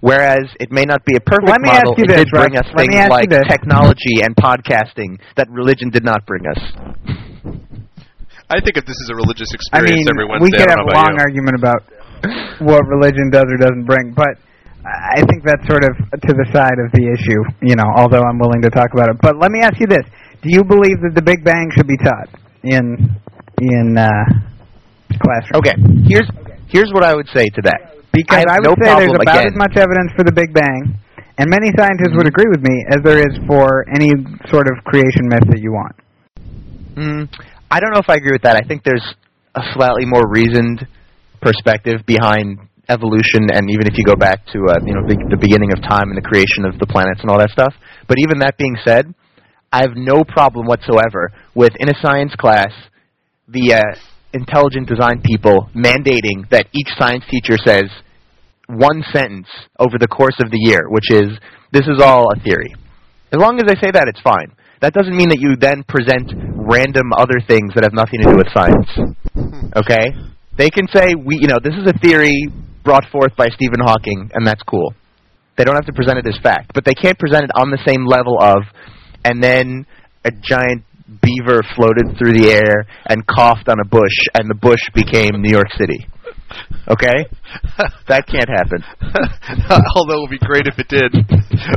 whereas 0.00 0.44
it 0.60 0.68
may 0.70 0.84
not 0.84 1.04
be 1.08 1.16
a 1.16 1.22
perfect 1.24 1.48
Let 1.48 1.64
me 1.64 1.72
model, 1.72 1.96
ask 1.96 1.98
you 1.98 2.04
it 2.04 2.12
this, 2.12 2.28
did 2.28 2.36
bring 2.36 2.52
Russ. 2.52 2.68
us 2.68 2.76
Let 2.76 2.84
things 2.92 3.08
like 3.08 3.30
technology 3.48 4.20
and 4.20 4.36
podcasting 4.36 5.16
that 5.40 5.48
religion 5.48 5.88
did 5.88 6.04
not 6.04 6.26
bring 6.28 6.44
us. 6.44 6.60
I 8.48 8.60
think 8.60 8.76
if 8.76 8.84
this 8.84 8.96
is 8.96 9.08
a 9.12 9.16
religious 9.16 9.48
experience 9.52 10.08
I 10.08 10.12
experience 10.12 10.16
mean, 10.16 10.36
every 10.36 10.44
we 10.44 10.52
could 10.52 10.68
have 10.68 10.84
a 10.84 10.92
long 10.92 11.16
you. 11.16 11.24
argument 11.24 11.56
about 11.56 11.80
what 12.60 12.84
religion 12.88 13.28
does 13.32 13.44
or 13.44 13.56
doesn't 13.56 13.84
bring, 13.84 14.12
but 14.12 14.36
I 14.84 15.20
think 15.28 15.44
that's 15.44 15.64
sort 15.68 15.84
of 15.84 15.96
to 15.96 16.32
the 16.32 16.48
side 16.52 16.76
of 16.80 16.92
the 16.92 17.04
issue, 17.08 17.40
you 17.60 17.76
know, 17.76 17.88
although 17.96 18.24
I'm 18.24 18.38
willing 18.38 18.62
to 18.62 18.70
talk 18.70 18.92
about 18.92 19.08
it. 19.10 19.16
But 19.20 19.36
let 19.36 19.50
me 19.52 19.60
ask 19.60 19.80
you 19.80 19.86
this. 19.86 20.04
Do 20.40 20.48
you 20.48 20.64
believe 20.64 20.96
that 21.04 21.12
the 21.14 21.22
Big 21.22 21.44
Bang 21.44 21.68
should 21.76 21.86
be 21.88 21.96
taught 21.98 22.30
in 22.64 23.16
in 23.60 23.98
uh, 23.98 24.08
classrooms? 25.20 25.58
Okay, 25.60 25.76
here's 26.06 26.28
here's 26.68 26.90
what 26.92 27.04
I 27.04 27.14
would 27.14 27.28
say 27.34 27.46
to 27.46 27.62
that. 27.62 27.96
Because 28.12 28.44
I 28.48 28.56
I, 28.56 28.58
would 28.60 28.72
no 28.72 28.74
say 28.80 28.94
there's 28.94 29.14
about 29.14 29.44
again. 29.44 29.52
as 29.52 29.56
much 29.56 29.76
evidence 29.76 30.10
for 30.16 30.24
the 30.24 30.32
Big 30.32 30.52
Bang, 30.52 30.98
and 31.36 31.50
many 31.50 31.70
scientists 31.76 32.16
would 32.16 32.26
agree 32.26 32.48
with 32.50 32.62
me, 32.62 32.84
as 32.90 32.98
there 33.04 33.18
is 33.18 33.34
for 33.46 33.84
any 33.94 34.12
sort 34.48 34.66
of 34.66 34.82
creation 34.84 35.28
myth 35.28 35.46
that 35.50 35.60
you 35.60 35.72
want. 35.72 35.96
Mm, 36.96 37.28
I 37.70 37.80
don't 37.80 37.92
know 37.92 38.00
if 38.00 38.08
I 38.08 38.16
agree 38.16 38.32
with 38.32 38.42
that. 38.42 38.56
I 38.56 38.66
think 38.66 38.82
there's 38.82 39.04
a 39.54 39.62
slightly 39.74 40.04
more 40.06 40.26
reasoned 40.28 40.86
perspective 41.40 42.02
behind 42.06 42.58
evolution, 42.88 43.52
and 43.52 43.70
even 43.70 43.86
if 43.86 43.94
you 43.96 44.04
go 44.04 44.16
back 44.16 44.44
to 44.52 44.58
uh, 44.66 44.80
you 44.84 44.94
know 44.94 45.04
the, 45.06 45.16
the 45.30 45.36
beginning 45.36 45.70
of 45.72 45.82
time 45.82 46.08
and 46.10 46.16
the 46.16 46.26
creation 46.26 46.64
of 46.64 46.78
the 46.78 46.86
planets 46.86 47.20
and 47.20 47.30
all 47.30 47.38
that 47.38 47.50
stuff. 47.50 47.74
But 48.08 48.18
even 48.18 48.40
that 48.40 48.56
being 48.56 48.76
said, 48.84 49.14
I 49.72 49.82
have 49.82 49.94
no 49.94 50.24
problem 50.24 50.66
whatsoever 50.66 51.30
with 51.54 51.72
in 51.78 51.88
a 51.88 51.96
science 52.00 52.34
class 52.34 52.72
the 53.48 53.74
uh, 53.74 53.82
intelligent 54.32 54.88
design 54.88 55.22
people 55.24 55.68
mandating 55.74 56.48
that 56.50 56.66
each 56.72 56.88
science 56.98 57.24
teacher 57.30 57.56
says 57.64 57.88
one 58.68 59.02
sentence 59.12 59.48
over 59.78 59.96
the 59.98 60.08
course 60.08 60.36
of 60.40 60.50
the 60.50 60.58
year, 60.60 60.84
which 60.88 61.10
is 61.10 61.38
this 61.72 61.86
is 61.88 62.00
all 62.02 62.28
a 62.32 62.40
theory. 62.40 62.74
As 63.32 63.40
long 63.40 63.58
as 63.58 63.64
they 63.66 63.80
say 63.80 63.90
that, 63.90 64.08
it's 64.08 64.20
fine. 64.20 64.52
That 64.80 64.92
doesn't 64.92 65.16
mean 65.16 65.28
that 65.30 65.40
you 65.40 65.56
then 65.56 65.82
present 65.88 66.32
random 66.54 67.12
other 67.16 67.40
things 67.46 67.74
that 67.74 67.82
have 67.82 67.92
nothing 67.92 68.20
to 68.22 68.30
do 68.30 68.36
with 68.36 68.48
science. 68.54 68.88
Okay? 69.74 70.14
They 70.56 70.70
can 70.70 70.86
say 70.88 71.14
we, 71.14 71.38
you 71.40 71.48
know, 71.48 71.58
this 71.62 71.74
is 71.74 71.88
a 71.88 71.98
theory 71.98 72.46
brought 72.84 73.04
forth 73.10 73.34
by 73.36 73.48
Stephen 73.48 73.80
Hawking, 73.80 74.30
and 74.34 74.46
that's 74.46 74.62
cool. 74.62 74.94
They 75.56 75.64
don't 75.64 75.74
have 75.74 75.86
to 75.86 75.92
present 75.92 76.18
it 76.18 76.26
as 76.26 76.38
fact, 76.42 76.72
but 76.74 76.84
they 76.84 76.94
can't 76.94 77.18
present 77.18 77.44
it 77.44 77.50
on 77.54 77.70
the 77.70 77.82
same 77.86 78.06
level 78.06 78.38
of, 78.40 78.62
and 79.24 79.42
then 79.42 79.84
a 80.24 80.30
giant 80.30 80.84
beaver 81.08 81.62
floated 81.74 82.16
through 82.18 82.32
the 82.32 82.50
air 82.50 82.86
and 83.08 83.26
coughed 83.26 83.68
on 83.68 83.80
a 83.80 83.84
bush, 83.84 84.28
and 84.34 84.48
the 84.48 84.54
bush 84.54 84.82
became 84.94 85.40
New 85.40 85.50
York 85.50 85.72
City. 85.76 86.06
Okay? 86.88 87.28
That 88.08 88.26
can't 88.26 88.48
happen. 88.48 88.80
Although 89.94 90.18
it 90.18 90.20
would 90.20 90.30
be 90.30 90.46
great 90.46 90.66
if 90.66 90.78
it 90.78 90.88
did. 90.88 91.12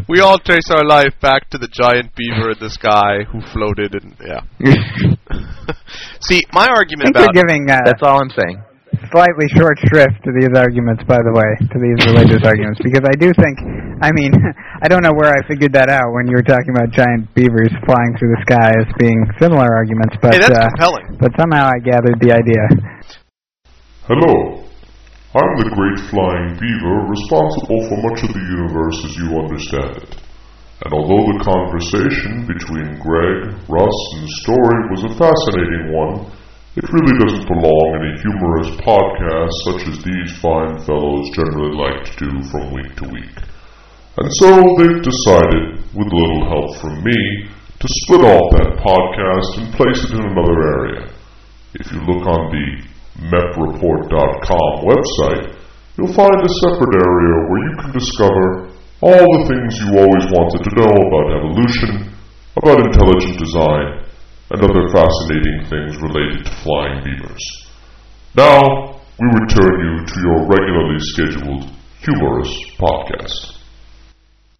We 0.08 0.22
all 0.22 0.40
trace 0.40 0.72
our 0.72 0.86
life 0.86 1.14
back 1.22 1.50
to 1.50 1.58
the 1.58 1.68
giant 1.68 2.16
beaver 2.16 2.52
in 2.52 2.60
the 2.60 2.70
sky 2.70 3.24
who 3.28 3.42
floated 3.52 3.96
and 3.96 4.16
yeah. 4.24 4.42
See, 6.22 6.42
my 6.54 6.68
I 6.68 6.76
argument 6.76 7.14
think 7.14 7.18
about 7.18 7.36
you're 7.36 7.44
giving 7.44 7.70
uh, 7.70 7.80
That's 7.84 8.02
all 8.02 8.22
I'm 8.22 8.30
saying. 8.30 8.64
Slightly 9.10 9.50
short 9.58 9.80
shrift 9.90 10.22
to 10.22 10.32
these 10.38 10.54
arguments, 10.54 11.02
by 11.10 11.18
the 11.18 11.34
way, 11.34 11.50
to 11.74 11.78
these 11.82 11.98
religious 12.06 12.46
arguments, 12.46 12.78
because 12.84 13.02
I 13.02 13.16
do 13.18 13.34
think, 13.34 13.56
I 14.06 14.14
mean, 14.14 14.30
I 14.84 14.88
don't 14.88 15.02
know 15.02 15.16
where 15.18 15.34
I 15.34 15.42
figured 15.50 15.74
that 15.74 15.90
out 15.90 16.14
when 16.14 16.30
you 16.30 16.38
were 16.38 16.46
talking 16.46 16.70
about 16.76 16.94
giant 16.94 17.34
beavers 17.34 17.74
flying 17.90 18.14
through 18.22 18.38
the 18.38 18.42
sky 18.46 18.70
as 18.78 18.88
being 19.02 19.18
similar 19.42 19.66
arguments, 19.74 20.14
but 20.22 20.38
Hey, 20.38 20.46
that's 20.46 20.58
uh, 20.58 20.70
compelling. 20.78 21.18
but 21.18 21.34
somehow 21.40 21.66
I 21.66 21.82
gathered 21.82 22.22
the 22.22 22.32
idea. 22.36 22.62
Hello. 24.06 24.66
I'm 25.32 25.54
the 25.64 25.72
great 25.72 26.00
flying 26.12 26.60
beaver 26.60 27.08
responsible 27.08 27.80
for 27.88 27.98
much 28.04 28.20
of 28.28 28.36
the 28.36 28.46
universe 28.52 29.00
as 29.08 29.14
you 29.16 29.28
understand 29.40 29.92
it. 30.04 30.12
And 30.84 30.92
although 30.92 31.24
the 31.32 31.40
conversation 31.46 32.44
between 32.50 33.00
Greg, 33.00 33.56
Russ, 33.70 33.98
and 34.20 34.28
Story 34.44 34.80
was 34.92 35.08
a 35.08 35.14
fascinating 35.16 35.94
one, 35.96 36.16
it 36.72 36.88
really 36.88 37.16
doesn't 37.20 37.52
belong 37.52 37.88
in 38.00 38.16
a 38.16 38.22
humorous 38.24 38.72
podcast 38.80 39.52
such 39.68 39.92
as 39.92 40.00
these 40.08 40.32
fine 40.40 40.80
fellows 40.88 41.28
generally 41.36 41.76
like 41.76 42.08
to 42.08 42.16
do 42.16 42.32
from 42.48 42.72
week 42.72 42.96
to 42.96 43.12
week. 43.12 43.36
And 44.16 44.30
so 44.40 44.56
they've 44.80 45.04
decided, 45.04 45.84
with 45.92 46.08
little 46.08 46.48
help 46.48 46.80
from 46.80 47.04
me, 47.04 47.52
to 47.76 47.88
split 48.08 48.24
off 48.24 48.56
that 48.56 48.80
podcast 48.80 49.50
and 49.60 49.76
place 49.76 50.00
it 50.00 50.16
in 50.16 50.24
another 50.24 50.64
area. 50.80 51.12
If 51.76 51.92
you 51.92 52.00
look 52.08 52.24
on 52.24 52.52
the 52.56 52.68
mepreport.com 53.20 54.72
website, 54.88 55.60
you'll 56.00 56.16
find 56.16 56.40
a 56.40 56.52
separate 56.64 56.96
area 56.96 57.36
where 57.52 57.64
you 57.68 57.76
can 57.84 57.92
discover 57.92 58.72
all 59.04 59.28
the 59.28 59.44
things 59.44 59.76
you 59.84 60.00
always 60.00 60.26
wanted 60.32 60.64
to 60.64 60.76
know 60.80 60.94
about 60.94 61.36
evolution, 61.36 62.16
about 62.56 62.80
intelligent 62.80 63.36
design, 63.36 64.01
and 64.52 64.62
other 64.64 64.88
fascinating 64.92 65.64
things 65.72 65.96
related 66.04 66.46
to 66.46 66.52
flying 66.64 67.04
beavers. 67.04 67.44
Now, 68.36 69.00
we 69.20 69.28
return 69.48 69.76
you 69.80 70.06
to 70.06 70.16
your 70.20 70.40
regularly 70.48 71.00
scheduled 71.00 71.72
humorous 72.04 72.52
podcast. 72.78 73.58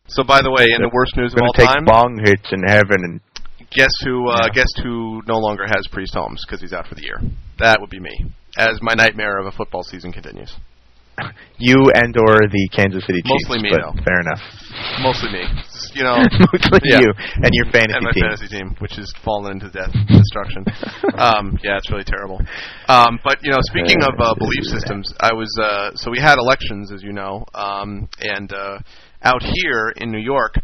So 0.08 0.24
by 0.24 0.42
the 0.42 0.52
way, 0.52 0.72
in 0.72 0.82
the 0.82 0.92
worst 0.94 1.16
news 1.16 1.34
of 1.34 1.40
Gonna 1.40 1.48
all 1.48 1.54
take 1.54 1.68
time, 1.68 1.86
bong 1.86 2.20
hits 2.24 2.52
in 2.52 2.64
heaven 2.68 3.00
and 3.04 3.22
guess 3.72 3.92
who 4.04 4.30
uh, 4.30 4.50
guess 4.50 4.68
who 4.84 5.22
no 5.28 5.38
longer 5.38 5.66
has 5.66 5.88
Priest 5.92 6.14
Holmes 6.14 6.44
because 6.46 6.62
he's 6.62 6.74
out 6.74 6.88
for 6.88 6.96
the 6.96 7.04
year. 7.04 7.20
That 7.60 7.80
would 7.80 7.90
be 7.90 8.00
me. 8.00 8.32
As 8.58 8.80
my 8.82 8.94
nightmare 8.94 9.40
of 9.40 9.48
a 9.48 9.52
football 9.52 9.84
season 9.84 10.12
continues. 10.12 10.54
You 11.58 11.78
and 11.94 12.16
or 12.18 12.42
the 12.50 12.70
Kansas 12.74 13.06
City 13.06 13.22
Chiefs. 13.22 13.46
Mostly 13.48 13.62
me, 13.62 13.70
but 13.70 13.82
though. 13.82 13.96
Fair 14.04 14.20
enough. 14.22 14.42
Mostly 15.02 15.30
me. 15.30 15.44
You 15.94 16.04
know, 16.04 16.18
Mostly 16.54 16.90
yeah. 16.90 17.02
you 17.02 17.10
and 17.44 17.52
your 17.54 17.68
fantasy 17.72 17.94
team. 17.94 17.96
and 17.96 18.04
my 18.04 18.12
team. 18.12 18.24
fantasy 18.24 18.48
team, 18.48 18.68
which 18.80 18.96
has 18.96 19.12
fallen 19.24 19.60
into 19.60 19.70
death 19.70 19.92
and 19.94 20.08
destruction. 20.08 20.66
um, 21.20 21.60
yeah, 21.64 21.78
it's 21.78 21.92
really 21.92 22.08
terrible. 22.08 22.40
Um, 22.88 23.20
but 23.24 23.44
you 23.44 23.52
know, 23.52 23.62
speaking 23.62 24.02
of 24.02 24.18
uh, 24.18 24.34
belief 24.36 24.64
systems, 24.64 25.14
I 25.20 25.34
was 25.34 25.52
uh, 25.62 25.96
so 25.96 26.10
we 26.10 26.20
had 26.20 26.38
elections, 26.40 26.92
as 26.92 27.04
you 27.04 27.14
know, 27.14 27.46
um, 27.54 28.10
and 28.20 28.52
uh, 28.54 28.80
out 29.24 29.44
here 29.44 29.94
in 29.98 30.12
New 30.12 30.22
York, 30.22 30.56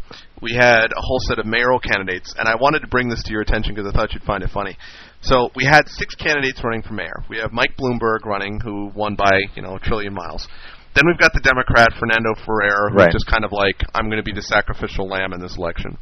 we 0.42 0.54
had 0.54 0.90
a 0.90 1.00
whole 1.00 1.20
set 1.28 1.38
of 1.38 1.46
mayoral 1.46 1.78
candidates, 1.78 2.34
and 2.38 2.48
I 2.48 2.56
wanted 2.56 2.80
to 2.80 2.88
bring 2.88 3.08
this 3.08 3.22
to 3.24 3.32
your 3.32 3.42
attention 3.42 3.74
because 3.74 3.90
I 3.92 3.96
thought 3.96 4.12
you'd 4.14 4.22
find 4.24 4.42
it 4.42 4.50
funny. 4.50 4.76
So 5.20 5.50
we 5.56 5.64
had 5.64 5.88
six 5.88 6.14
candidates 6.14 6.62
running 6.62 6.82
for 6.82 6.94
mayor. 6.94 7.24
We 7.28 7.38
have 7.38 7.52
Mike 7.52 7.74
Bloomberg 7.78 8.24
running, 8.24 8.60
who 8.60 8.90
won 8.94 9.16
by 9.16 9.40
you 9.54 9.62
know 9.62 9.76
a 9.76 9.80
trillion 9.80 10.14
miles. 10.14 10.46
Then 10.94 11.04
we've 11.06 11.18
got 11.18 11.32
the 11.34 11.40
Democrat 11.40 11.88
Fernando 11.98 12.34
Ferrer, 12.46 12.90
who's 12.90 12.96
Right. 12.96 13.12
just 13.12 13.26
kind 13.26 13.44
of 13.44 13.52
like, 13.52 13.76
I'm 13.94 14.06
going 14.06 14.16
to 14.16 14.22
be 14.24 14.32
the 14.32 14.42
sacrificial 14.42 15.06
lamb 15.06 15.32
in 15.32 15.40
this 15.40 15.56
election. 15.56 15.96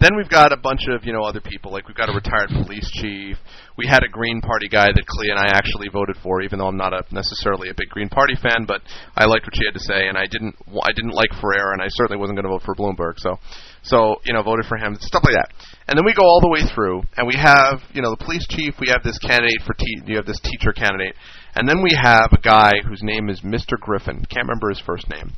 Then 0.00 0.14
we've 0.16 0.30
got 0.30 0.52
a 0.52 0.56
bunch 0.56 0.86
of 0.86 1.04
you 1.04 1.12
know 1.12 1.22
other 1.22 1.40
people, 1.40 1.72
like 1.72 1.88
we've 1.88 1.96
got 1.96 2.08
a 2.08 2.14
retired 2.14 2.50
police 2.62 2.88
chief. 3.02 3.36
We 3.76 3.86
had 3.86 4.04
a 4.04 4.08
Green 4.08 4.40
Party 4.40 4.68
guy 4.68 4.86
that 4.86 5.06
Clea 5.06 5.30
and 5.30 5.38
I 5.38 5.50
actually 5.54 5.88
voted 5.92 6.16
for, 6.22 6.40
even 6.42 6.58
though 6.58 6.68
I'm 6.68 6.76
not 6.76 6.94
a 6.94 7.02
necessarily 7.10 7.68
a 7.70 7.74
big 7.74 7.88
Green 7.90 8.08
Party 8.08 8.34
fan, 8.34 8.64
but 8.66 8.80
I 9.16 9.26
liked 9.26 9.46
what 9.46 9.56
she 9.56 9.66
had 9.66 9.74
to 9.74 9.82
say, 9.82 10.06
and 10.06 10.16
I 10.16 10.26
didn't 10.30 10.54
I 10.82 10.92
didn't 10.94 11.18
like 11.18 11.34
Ferrer, 11.42 11.72
and 11.74 11.82
I 11.82 11.88
certainly 11.90 12.18
wasn't 12.18 12.38
going 12.38 12.46
to 12.46 12.54
vote 12.54 12.62
for 12.62 12.78
Bloomberg. 12.78 13.18
So, 13.18 13.38
so 13.82 14.22
you 14.24 14.34
know, 14.34 14.42
voted 14.42 14.66
for 14.66 14.78
him, 14.78 14.94
stuff 15.00 15.26
like 15.26 15.34
that. 15.34 15.50
And 15.88 15.98
then 15.98 16.06
we 16.06 16.14
go 16.14 16.22
all 16.22 16.40
the 16.40 16.54
way 16.54 16.62
through, 16.62 17.02
and 17.16 17.26
we 17.26 17.34
have 17.34 17.82
you 17.90 18.02
know 18.02 18.14
the 18.14 18.22
police 18.22 18.46
chief. 18.46 18.78
We 18.78 18.94
have 18.94 19.02
this 19.02 19.18
candidate 19.18 19.66
for 19.66 19.74
te- 19.74 20.06
you 20.06 20.14
have 20.14 20.26
this 20.26 20.40
teacher 20.46 20.70
candidate, 20.70 21.18
and 21.58 21.68
then 21.68 21.82
we 21.82 21.90
have 21.98 22.30
a 22.30 22.40
guy 22.40 22.86
whose 22.86 23.02
name 23.02 23.28
is 23.28 23.42
Mr. 23.42 23.74
Griffin. 23.74 24.22
Can't 24.30 24.46
remember 24.46 24.70
his 24.70 24.82
first 24.86 25.10
name. 25.10 25.34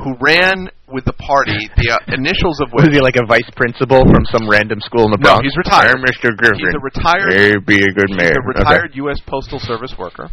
Who 0.00 0.16
ran 0.20 0.68
with 0.88 1.04
the 1.04 1.12
party? 1.12 1.68
The 1.76 1.92
uh, 1.92 2.16
initials 2.16 2.60
of 2.64 2.72
which 2.72 2.88
Was 2.88 2.94
he 2.96 3.00
like 3.04 3.16
a 3.20 3.26
vice 3.28 3.48
principal 3.56 4.00
from 4.08 4.24
some 4.32 4.48
random 4.48 4.80
school 4.80 5.04
in 5.04 5.12
the 5.12 5.18
Bronx? 5.20 5.40
No, 5.40 5.44
he's 5.44 5.56
retired. 5.56 6.00
Hey, 6.00 6.08
Mr. 6.08 6.32
Griffin. 6.36 6.64
He's 6.64 6.74
a 6.74 6.80
retired- 6.80 7.32
Hey, 7.32 7.52
be 7.60 7.84
a 7.84 7.92
good 7.92 8.08
mayor. 8.10 8.32
He's 8.32 8.40
a 8.40 8.60
retired 8.64 8.96
U.S. 9.04 9.20
Postal 9.26 9.60
Service 9.60 9.92
worker, 9.98 10.30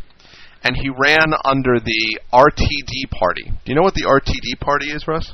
and 0.63 0.76
he 0.80 0.88
ran 0.89 1.36
under 1.43 1.76
the 1.80 2.19
RTD 2.32 3.12
party. 3.12 3.52
Do 3.52 3.67
you 3.67 3.76
know 3.76 3.84
what 3.84 3.95
the 3.95 4.08
RTD 4.08 4.60
party 4.63 4.91
is, 4.91 5.08
Russ? 5.08 5.34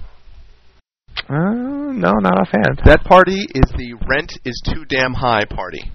Uh, 1.29 1.93
no, 1.93 2.11
not 2.19 2.37
offhand. 2.41 2.81
That 2.85 3.03
party 3.05 3.45
is 3.53 3.69
the 3.77 3.93
Rent 4.09 4.33
is 4.43 4.61
Too 4.65 4.85
Damn 4.85 5.13
High 5.13 5.45
party. 5.45 5.91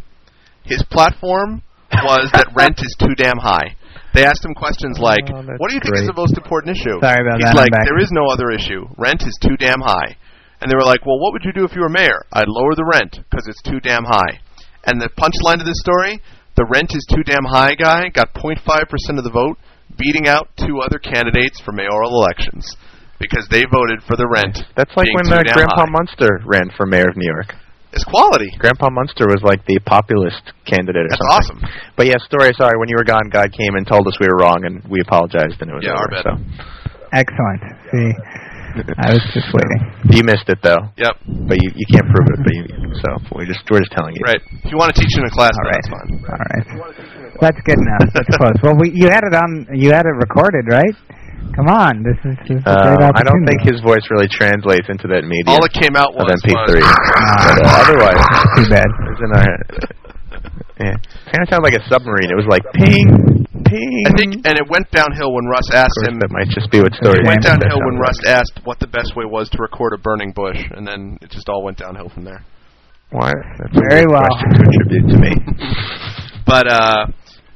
His 0.64 0.82
platform 0.90 1.62
was 1.92 2.30
that 2.32 2.48
rent 2.54 2.78
is 2.78 2.94
too 2.98 3.14
damn 3.16 3.38
high. 3.38 3.74
They 4.12 4.24
asked 4.24 4.44
him 4.44 4.54
questions 4.54 4.98
like, 4.98 5.22
Oh, 5.30 5.42
"What 5.58 5.70
do 5.70 5.74
you 5.74 5.80
think 5.80 5.96
is 5.96 6.06
the 6.06 6.16
most 6.16 6.36
important 6.36 6.76
issue?" 6.76 6.98
Sorry 6.98 7.22
about 7.22 7.38
He's 7.38 7.50
that, 7.50 7.56
like, 7.56 7.70
"There 7.86 8.02
is 8.02 8.10
no 8.10 8.26
other 8.26 8.50
issue. 8.50 8.88
Rent 8.98 9.22
is 9.22 9.38
too 9.40 9.56
damn 9.56 9.80
high." 9.80 10.16
And 10.60 10.70
they 10.70 10.76
were 10.76 10.84
like, 10.84 11.06
"Well, 11.06 11.18
what 11.18 11.32
would 11.32 11.44
you 11.44 11.52
do 11.52 11.64
if 11.64 11.74
you 11.74 11.82
were 11.82 11.92
mayor?" 11.92 12.26
I'd 12.32 12.48
lower 12.48 12.74
the 12.74 12.84
rent 12.84 13.22
because 13.30 13.46
it's 13.46 13.62
too 13.62 13.80
damn 13.80 14.04
high. 14.04 14.42
And 14.84 15.00
the 15.00 15.08
punchline 15.14 15.58
to 15.58 15.64
this 15.64 15.78
story: 15.80 16.20
the 16.56 16.66
rent 16.66 16.94
is 16.94 17.06
too 17.06 17.22
damn 17.22 17.44
high 17.44 17.74
guy 17.74 18.08
got 18.08 18.34
0.5 18.34 18.88
percent 18.88 19.18
of 19.18 19.24
the 19.24 19.30
vote, 19.30 19.58
beating 19.96 20.26
out 20.26 20.48
two 20.56 20.80
other 20.80 20.98
candidates 20.98 21.60
for 21.60 21.72
mayoral 21.72 22.10
elections 22.10 22.76
because 23.20 23.46
they 23.50 23.62
voted 23.70 24.02
for 24.02 24.16
the 24.16 24.26
rent. 24.26 24.64
That's 24.74 24.96
like 24.96 25.06
when 25.14 25.32
uh, 25.32 25.42
Grandpa 25.52 25.86
high. 25.86 25.92
Munster 25.92 26.40
ran 26.44 26.70
for 26.76 26.86
mayor 26.86 27.08
of 27.08 27.16
New 27.16 27.28
York. 27.28 27.54
It's 27.92 28.05
quality. 28.07 28.50
Grandpa 28.59 28.88
Munster 28.90 29.26
was 29.26 29.42
like 29.42 29.66
the 29.66 29.79
populist 29.83 30.40
candidate 30.64 31.07
or 31.07 31.11
That's 31.11 31.18
something. 31.26 31.59
awesome. 31.66 31.92
But 31.98 32.07
yeah, 32.07 32.18
story. 32.22 32.55
Sorry, 32.55 32.79
when 32.79 32.88
you 32.88 32.94
were 32.96 33.05
gone, 33.09 33.26
God 33.31 33.50
came 33.50 33.74
and 33.74 33.83
told 33.87 34.07
us 34.07 34.14
we 34.22 34.29
were 34.31 34.38
wrong, 34.38 34.62
and 34.64 34.79
we 34.87 35.00
apologized, 35.03 35.59
and 35.59 35.70
it 35.70 35.74
was 35.74 35.83
Yeah, 35.83 35.98
our 35.98 36.07
over. 36.07 36.14
bad. 36.14 36.24
So 36.24 36.33
Excellent. 37.12 37.62
See, 37.90 38.11
I 39.03 39.11
was 39.11 39.24
just 39.35 39.50
waiting. 39.50 39.83
you 40.14 40.22
missed 40.22 40.46
it 40.46 40.62
though, 40.62 40.79
Yep. 40.94 41.14
but 41.50 41.59
you 41.59 41.74
you 41.74 41.87
can't 41.90 42.07
prove 42.07 42.31
it. 42.31 42.38
But 42.46 42.55
you, 42.55 42.64
so 43.03 43.09
we 43.35 43.42
just 43.50 43.66
we're 43.66 43.83
just 43.83 43.90
telling 43.90 44.14
you. 44.14 44.22
Right. 44.22 44.38
If 44.62 44.70
you 44.70 44.79
want 44.79 44.94
to 44.94 44.98
teach 45.03 45.11
in 45.18 45.26
a 45.26 45.33
class, 45.35 45.50
All 45.59 45.66
then 45.66 45.74
right. 45.74 45.83
that's 45.83 45.90
fine. 45.90 46.11
All 46.31 46.42
right. 46.46 46.66
That's 47.42 47.61
good 47.66 47.79
enough. 47.83 48.07
That's 48.14 48.31
close. 48.38 48.55
Well, 48.62 48.79
we, 48.79 48.94
you 48.94 49.11
had 49.11 49.26
it 49.26 49.35
on. 49.35 49.66
You 49.74 49.90
had 49.90 50.07
it 50.07 50.14
recorded, 50.14 50.70
right? 50.70 50.94
Come 51.56 51.68
on. 51.68 52.02
This 52.06 52.16
is, 52.24 52.34
this 52.46 52.58
is 52.58 52.62
a 52.62 52.72
great 52.72 53.10
Uh, 53.10 53.12
I 53.14 53.22
don't 53.26 53.44
think 53.46 53.60
his 53.66 53.80
voice 53.82 54.02
really 54.10 54.28
translates 54.30 54.86
into 54.88 55.08
that 55.10 55.26
medium 55.26 55.50
All 55.50 55.60
that 55.62 55.74
came 55.74 55.94
out 55.98 56.14
of 56.14 56.22
was, 56.24 56.38
MP3. 56.46 56.78
was 56.78 56.86
but 56.86 57.56
uh, 57.66 57.82
otherwise, 57.84 58.20
Too 58.56 58.68
bad. 58.70 58.86
it 58.88 59.08
was 59.10 59.20
in 59.24 59.30
our. 59.34 59.50
Yeah, 60.80 60.96
kind 61.28 61.44
of 61.44 61.48
sounded 61.52 61.66
like 61.68 61.76
a 61.76 61.84
submarine. 61.92 62.32
It 62.32 62.38
was 62.40 62.48
like 62.48 62.64
ping, 62.72 63.04
ping. 63.68 63.92
I 64.08 64.12
think, 64.16 64.40
and 64.48 64.56
it 64.56 64.64
went 64.72 64.88
downhill 64.90 65.28
when 65.36 65.44
Russ 65.44 65.68
asked 65.76 66.00
him. 66.08 66.16
that 66.24 66.30
might 66.32 66.48
just 66.48 66.70
be 66.72 66.80
what 66.80 66.94
story. 66.96 67.20
It 67.20 67.26
went 67.28 67.42
downhill 67.44 67.84
when 67.84 68.00
Russ 68.00 68.16
asked 68.24 68.64
what 68.64 68.80
the 68.80 68.86
best 68.88 69.12
way 69.14 69.26
was 69.28 69.50
to 69.50 69.58
record 69.60 69.92
a 69.92 69.98
burning 70.00 70.32
bush, 70.32 70.56
and 70.72 70.86
then 70.88 71.18
it 71.20 71.28
just 71.30 71.50
all 71.50 71.62
went 71.62 71.76
downhill 71.76 72.08
from 72.08 72.24
there. 72.24 72.42
Why? 73.10 73.28
That's 73.60 73.76
a 73.76 73.80
Very 73.90 74.06
well. 74.08 74.24
question 74.24 74.50
to 74.56 74.60
attribute 74.72 75.06
to 75.12 75.18
me. 75.20 75.32
But 76.46 76.66
uh, 76.66 77.06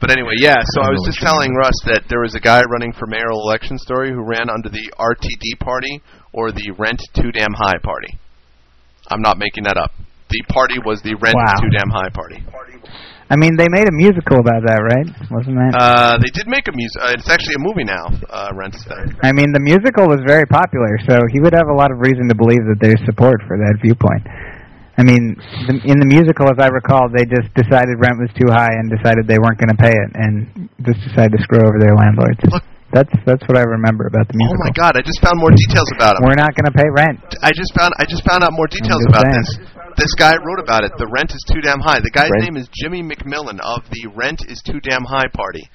but 0.05 0.13
anyway, 0.13 0.37
yeah. 0.37 0.61
So 0.77 0.85
I 0.85 0.93
was 0.93 1.01
just 1.09 1.25
telling 1.25 1.57
Russ 1.57 1.73
that 1.89 2.05
there 2.13 2.21
was 2.21 2.37
a 2.37 2.43
guy 2.45 2.61
running 2.69 2.93
for 2.93 3.09
mayoral 3.09 3.41
election 3.49 3.81
story 3.81 4.13
who 4.13 4.21
ran 4.21 4.53
under 4.53 4.69
the 4.69 4.93
RTD 5.01 5.57
party 5.65 6.05
or 6.37 6.53
the 6.53 6.77
Rent 6.77 7.01
Too 7.17 7.33
Damn 7.33 7.57
High 7.57 7.81
party. 7.81 8.21
I'm 9.09 9.25
not 9.25 9.41
making 9.41 9.65
that 9.65 9.81
up. 9.81 9.97
The 10.29 10.45
party 10.53 10.77
was 10.77 11.01
the 11.01 11.17
Rent 11.17 11.41
Wow. 11.41 11.57
Too 11.57 11.73
Damn 11.73 11.89
High 11.89 12.13
party. 12.13 12.45
I 13.33 13.41
mean, 13.41 13.57
they 13.57 13.73
made 13.73 13.89
a 13.89 13.97
musical 13.97 14.45
about 14.45 14.61
that, 14.69 14.85
right? 14.85 15.09
Wasn't 15.33 15.57
that? 15.57 15.73
Uh, 15.73 16.21
they 16.21 16.29
did 16.37 16.45
make 16.53 16.69
a 16.69 16.77
music. 16.77 17.01
Uh, 17.01 17.17
it's 17.17 17.33
actually 17.33 17.57
a 17.57 17.65
movie 17.65 17.89
now. 17.89 18.05
Uh, 18.29 18.53
Rent. 18.53 18.77
I 19.25 19.33
mean, 19.33 19.57
the 19.57 19.65
musical 19.65 20.05
was 20.05 20.21
very 20.29 20.45
popular, 20.45 21.01
so 21.09 21.17
he 21.33 21.41
would 21.41 21.57
have 21.57 21.73
a 21.73 21.77
lot 21.81 21.89
of 21.89 22.05
reason 22.05 22.29
to 22.29 22.37
believe 22.37 22.61
that 22.69 22.77
there's 22.85 23.01
support 23.09 23.41
for 23.49 23.57
that 23.57 23.81
viewpoint. 23.81 24.21
I 24.95 25.03
mean, 25.03 25.35
the, 25.67 25.75
in 25.91 25.99
the 25.99 26.07
musical, 26.07 26.47
as 26.47 26.59
I 26.63 26.71
recall, 26.71 27.11
they 27.11 27.27
just 27.27 27.51
decided 27.59 27.99
rent 27.99 28.15
was 28.23 28.31
too 28.39 28.47
high 28.47 28.71
and 28.71 28.87
decided 28.87 29.27
they 29.27 29.43
weren't 29.43 29.59
going 29.59 29.75
to 29.75 29.81
pay 29.81 29.91
it, 29.91 30.09
and 30.15 30.71
just 30.87 31.03
decided 31.03 31.35
to 31.35 31.41
screw 31.43 31.63
over 31.67 31.83
their 31.83 31.99
landlords. 31.99 32.39
Look. 32.47 32.63
That's 32.95 33.11
that's 33.27 33.43
what 33.51 33.59
I 33.59 33.67
remember 33.67 34.07
about 34.07 34.31
the 34.31 34.39
musical. 34.39 34.55
Oh 34.55 34.71
my 34.71 34.71
God! 34.71 34.95
I 34.95 35.03
just 35.03 35.19
found 35.19 35.35
more 35.43 35.51
details 35.51 35.91
about 35.99 36.15
it. 36.15 36.23
We're 36.23 36.39
not 36.39 36.55
going 36.55 36.71
to 36.71 36.77
pay 36.79 36.87
rent. 36.95 37.19
I 37.43 37.51
just 37.51 37.75
found 37.75 37.91
I 37.99 38.07
just 38.07 38.23
found 38.23 38.47
out 38.47 38.55
more 38.55 38.71
details 38.71 39.03
about 39.11 39.27
saying. 39.27 39.35
this. 39.35 39.75
This 39.99 40.15
guy 40.15 40.39
wrote 40.39 40.63
about 40.63 40.87
it. 40.87 40.95
The 40.99 41.07
rent 41.11 41.35
is 41.35 41.43
too 41.51 41.59
damn 41.59 41.79
high. 41.83 41.99
The 41.99 42.11
guy's 42.11 42.31
Rent- 42.31 42.55
name 42.55 42.57
is 42.57 42.71
Jimmy 42.71 43.03
McMillan 43.03 43.59
of 43.63 43.83
the 43.91 44.11
Rent 44.15 44.43
is 44.47 44.63
Too 44.63 44.79
Damn 44.79 45.03
High 45.07 45.31
party. 45.31 45.71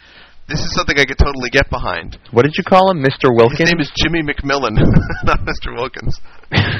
This 0.49 0.65
is 0.65 0.73
something 0.73 0.97
I 0.97 1.05
could 1.05 1.17
totally 1.21 1.49
get 1.53 1.69
behind. 1.69 2.17
What 2.31 2.41
did 2.43 2.57
you 2.57 2.63
call 2.65 2.89
him, 2.89 3.05
Mr. 3.05 3.29
Wilkins? 3.29 3.59
His 3.61 3.69
name 3.69 3.79
is 3.79 3.91
Jimmy 4.01 4.25
McMillan, 4.25 4.73
not 5.23 5.45
Mr. 5.45 5.77
Wilkins. 5.77 6.17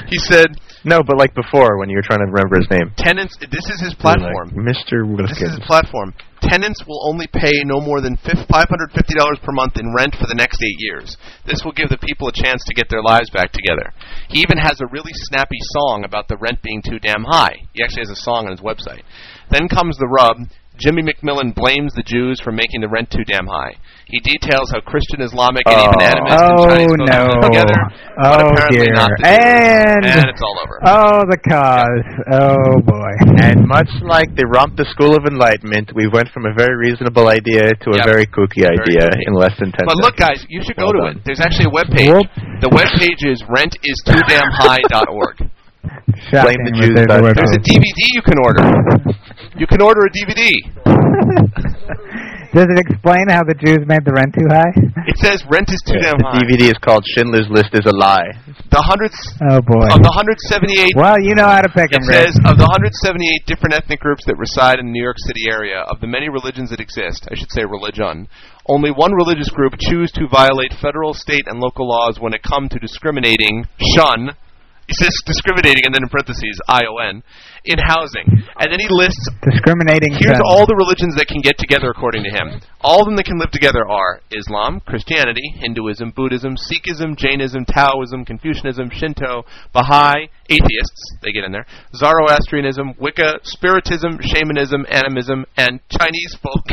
He 0.09 0.17
said 0.25 0.47
no, 0.83 1.03
but 1.05 1.17
like 1.17 1.35
before 1.35 1.77
when 1.77 1.89
you 1.89 1.97
were 1.97 2.01
trying 2.07 2.25
to 2.25 2.25
remember 2.25 2.57
his 2.57 2.67
name. 2.71 2.89
tenants. 2.97 3.37
This 3.37 3.69
is 3.69 3.79
his 3.79 3.93
Like, 4.01 4.17
platform. 4.17 4.49
Mr. 4.57 5.05
Wilkins. 5.05 5.37
This 5.37 5.53
is 5.53 5.55
his 5.61 5.65
platform. 5.69 6.13
Tenants 6.41 6.81
will 6.87 7.05
only 7.05 7.27
pay 7.27 7.61
no 7.67 7.77
more 7.83 8.01
than 8.01 8.15
five 8.17 8.65
hundred 8.71 8.89
fifty 8.95 9.13
dollars 9.13 9.37
per 9.43 9.51
month 9.51 9.77
in 9.77 9.93
rent 9.93 10.15
for 10.17 10.25
the 10.25 10.33
next 10.39 10.63
eight 10.63 10.79
years. 10.79 11.17
This 11.45 11.61
will 11.63 11.73
give 11.75 11.89
the 11.89 11.99
people 12.01 12.29
a 12.29 12.33
chance 12.33 12.63
to 12.65 12.73
get 12.73 12.89
their 12.89 13.03
lives 13.03 13.29
back 13.29 13.51
together. 13.51 13.91
He 14.29 14.39
even 14.41 14.57
has 14.57 14.79
a 14.81 14.87
really 14.89 15.11
snappy 15.29 15.59
song 15.77 16.05
about 16.07 16.27
the 16.27 16.37
rent 16.41 16.63
being 16.63 16.81
too 16.81 16.97
damn 16.97 17.23
high. 17.27 17.67
He 17.73 17.83
actually 17.83 18.07
has 18.07 18.15
a 18.17 18.23
song 18.23 18.47
on 18.47 18.51
his 18.55 18.61
website. 18.65 19.03
Then 19.51 19.67
comes 19.67 19.97
the 19.97 20.07
rub. 20.07 20.37
Jimmy 20.79 21.03
McMillan 21.03 21.53
blames 21.53 21.93
the 21.93 22.01
Jews 22.03 22.39
for 22.39 22.51
making 22.51 22.81
the 22.81 22.87
rent 22.87 23.11
too 23.11 23.23
damn 23.27 23.45
high. 23.47 23.75
He 24.07 24.19
details 24.19 24.71
how 24.73 24.79
Christian, 24.81 25.21
Islamic, 25.21 25.61
and 25.67 25.75
even 25.75 25.99
Oh. 25.99 26.07
animist 26.07 26.39
and 26.39 26.59
Oh 26.59 26.65
Chinese 26.65 26.89
folks 26.89 27.09
no! 27.13 27.21
live 27.29 27.41
together, 27.51 27.77
but 28.17 28.41
Oh 28.41 28.47
apparently 28.49 28.85
dear! 28.89 28.95
not 28.95 29.11
the 29.19 29.27
And 29.29 30.05
and 30.07 30.25
it's 30.31 30.41
all 30.41 30.57
over. 30.63 30.79
oh, 30.87 31.19
the 31.29 31.37
cause! 31.45 32.05
Oh 32.31 32.79
boy! 32.87 33.11
And 33.43 33.67
much 33.67 33.91
like 34.01 34.33
the 34.33 34.47
Romp 34.49 34.75
the 34.79 34.85
School 34.89 35.13
of 35.15 35.25
Enlightenment, 35.29 35.91
we 35.93 36.07
went 36.07 36.29
from 36.33 36.45
a 36.47 36.53
very 36.57 36.75
reasonable 36.75 37.27
idea 37.29 37.69
to 37.85 37.91
a 37.93 37.97
Yep. 38.01 38.05
very 38.09 38.25
kooky 38.25 38.63
Very 38.65 38.79
idea 38.79 39.09
kooky. 39.13 39.27
in 39.27 39.33
less 39.35 39.53
than 39.59 39.71
ten 39.71 39.85
But 39.85 39.97
look, 40.01 40.15
guys, 40.17 40.43
you 40.49 40.63
should 40.63 40.75
go 40.77 40.85
Well 40.89 40.93
to 40.93 40.99
done. 41.13 41.17
it. 41.21 41.25
There's 41.25 41.41
actually 41.43 41.65
a 41.69 41.73
web 41.75 41.87
page. 41.93 42.25
The 42.63 42.69
web 42.73 42.87
page 42.97 43.21
is 43.27 43.43
rentis2damnhigh.org. 43.45 45.51
Shocking 46.29 46.59
the 46.65 46.71
that 46.71 46.79
Jews 46.81 46.91
there's 46.95 47.07
a 47.07 47.13
dot 47.15 47.23
web 47.23 47.35
com. 47.35 47.43
There's 47.45 47.55
a. 47.55 47.63
DVD 47.63 47.99
you 48.13 48.21
can 48.21 48.37
order. 48.43 48.63
You 49.57 49.67
can 49.67 49.81
order 49.81 50.01
a 50.05 50.11
DVD. 50.11 50.51
Does 52.49 52.65
it 52.65 52.81
explain 52.81 53.29
how 53.29 53.45
the 53.45 53.53
Jews 53.61 53.85
made 53.85 54.01
the 54.01 54.09
rent 54.09 54.33
too 54.33 54.49
high? 54.49 54.73
It 55.05 55.21
says 55.21 55.45
rent 55.53 55.69
is 55.69 55.77
too 55.85 56.01
Yeah, 56.01 56.17
damn 56.17 56.33
the. 56.33 56.41
DVD 56.41 56.73
is 56.73 56.79
called 56.81 57.05
Schindler's 57.13 57.45
List 57.53 57.77
is 57.77 57.85
a 57.85 57.93
Lie. 57.93 58.25
The 58.73 58.81
hundreds 58.81 59.13
Oh 59.53 59.61
boy! 59.61 59.85
of 59.93 60.01
the 60.01 60.09
178 60.09 60.97
Well, 60.97 61.13
you 61.21 61.37
know 61.37 61.45
how 61.45 61.61
to 61.61 61.69
pick 61.69 61.93
It 61.93 62.01
them, 62.01 62.09
Greg. 62.09 62.33
says 62.33 62.41
of 62.49 62.57
the 62.57 62.65
178 62.65 63.45
different 63.45 63.77
ethnic 63.77 64.01
groups 64.01 64.25
that 64.25 64.33
reside 64.41 64.81
in 64.81 64.89
the 64.89 64.93
New 64.97 65.03
York 65.05 65.21
City 65.21 65.45
area, 65.45 65.85
of 65.93 66.01
the 66.01 66.09
many 66.09 66.25
religions 66.25 66.73
that 66.73 66.81
exist, 66.81 67.29
I 67.29 67.37
should 67.37 67.53
say 67.53 67.69
religion, 67.69 68.25
only 68.65 68.89
one 68.89 69.13
religious 69.13 69.53
group 69.53 69.77
choose 69.77 70.09
to 70.17 70.25
violate 70.25 70.73
federal, 70.81 71.13
state, 71.13 71.45
and 71.45 71.61
local 71.61 71.85
laws 71.85 72.17
when 72.17 72.33
it 72.33 72.41
comes 72.41 72.73
to 72.73 72.81
discriminating, 72.81 73.69
shun. 73.93 74.33
He 74.89 74.97
says 74.97 75.13
discriminating, 75.21 75.85
and 75.85 75.93
then 75.93 76.01
in 76.01 76.09
parentheses, 76.09 76.57
I-O-N, 76.65 77.21
in 77.65 77.77
housing. 77.77 78.25
And 78.57 78.73
then 78.73 78.81
he 78.81 78.89
lists 78.89 79.21
Discriminating. 79.45 80.17
Here's 80.17 80.41
all 80.41 80.65
the 80.65 80.73
religions 80.73 81.13
that 81.13 81.29
can 81.29 81.45
get 81.45 81.61
together 81.61 81.93
according 81.93 82.25
to 82.25 82.33
him. 82.33 82.57
All 82.81 83.01
of 83.01 83.05
them 83.05 83.15
that 83.21 83.29
can 83.29 83.37
live 83.37 83.53
together 83.53 83.85
are 83.85 84.25
Islam, 84.33 84.81
Christianity, 84.81 85.45
Hinduism, 85.61 86.09
Buddhism, 86.17 86.57
Sikhism, 86.57 87.13
Jainism, 87.13 87.69
Taoism, 87.69 88.25
Confucianism, 88.25 88.89
Shinto, 88.89 89.45
Baha'i, 89.77 90.33
atheists, 90.49 91.01
they 91.21 91.31
get 91.31 91.45
in 91.45 91.51
there, 91.51 91.69
Zoroastrianism, 91.93 92.97
Wicca, 92.97 93.45
Spiritism, 93.45 94.17
Shamanism, 94.25 94.89
Animism, 94.89 95.45
and 95.53 95.79
Chinese 95.93 96.33
folk. 96.41 96.65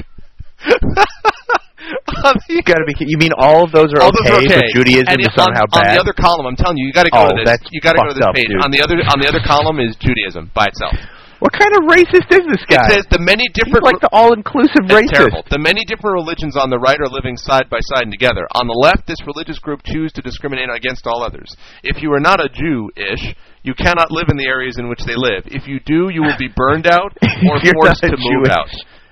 You 2.48 2.62
gotta 2.62 2.84
be. 2.86 2.94
ki- 2.94 3.06
You 3.08 3.18
mean 3.18 3.32
all 3.36 3.64
of 3.64 3.70
those 3.72 3.92
are 3.94 4.00
All 4.02 4.08
okay, 4.10 4.24
those 4.28 4.48
are 4.48 4.48
okay. 4.48 4.72
but 4.72 4.76
Judaism 4.76 5.12
and 5.12 5.20
is 5.20 5.28
on, 5.36 5.52
somehow 5.52 5.64
on 5.70 5.82
bad? 5.82 5.96
the 5.96 6.00
other 6.00 6.16
column, 6.16 6.46
I'm 6.48 6.56
telling 6.56 6.76
you, 6.78 6.86
you 6.88 6.92
got 6.96 7.04
to 7.04 7.12
go 7.14 7.28
Oh, 7.28 7.36
to 7.36 7.44
this. 7.44 7.60
You 7.70 7.80
got 7.80 7.94
to 7.94 8.02
go 8.02 8.08
to 8.10 8.16
this 8.16 8.24
up, 8.24 8.34
page. 8.34 8.48
dude. 8.48 8.64
On 8.64 8.70
the 8.72 8.80
other 8.82 8.96
on 9.12 9.18
the 9.20 9.28
other 9.28 9.42
column 9.44 9.78
is 9.80 9.94
Judaism 10.00 10.50
by 10.56 10.66
itself. 10.72 10.96
what 11.38 11.52
kind 11.52 11.68
of 11.76 11.84
racist 11.84 12.32
is 12.32 12.44
this 12.48 12.64
guy? 12.64 12.80
It 12.88 12.96
says 12.96 13.04
the 13.12 13.20
many 13.20 13.44
He's 13.52 13.60
different 13.60 13.84
like 13.84 14.00
the 14.00 14.08
all-inclusive 14.10 14.88
racist. 14.88 15.12
terrible. 15.12 15.44
The 15.52 15.60
many 15.60 15.84
different 15.84 16.16
religions 16.16 16.56
on 16.56 16.72
the 16.72 16.80
right 16.80 16.96
are 16.98 17.12
living 17.12 17.36
side 17.36 17.68
by 17.68 17.78
side 17.92 18.08
and 18.08 18.12
together. 18.12 18.48
On 18.56 18.64
the 18.66 18.74
left, 18.80 19.04
this 19.06 19.20
religious 19.28 19.60
group 19.60 19.84
choose 19.84 20.10
to 20.16 20.22
discriminate 20.24 20.72
against 20.72 21.04
all 21.06 21.20
others. 21.22 21.52
If 21.84 22.00
you 22.02 22.08
are 22.16 22.20
not 22.24 22.40
a 22.40 22.48
Jew-ish, 22.48 23.36
you 23.68 23.74
cannot 23.76 24.10
live 24.10 24.32
in 24.32 24.40
the 24.40 24.48
areas 24.48 24.78
in 24.80 24.88
which 24.88 25.04
they 25.04 25.14
live. 25.16 25.44
If 25.46 25.68
you 25.68 25.78
do, 25.84 26.08
you 26.08 26.22
will 26.24 26.38
be 26.40 26.48
burned 26.48 26.86
out 26.88 27.12
or 27.52 27.60
forced 27.60 28.00
to 28.00 28.16
move 28.16 28.48
Jewish. 28.48 28.56
out. 28.56 28.70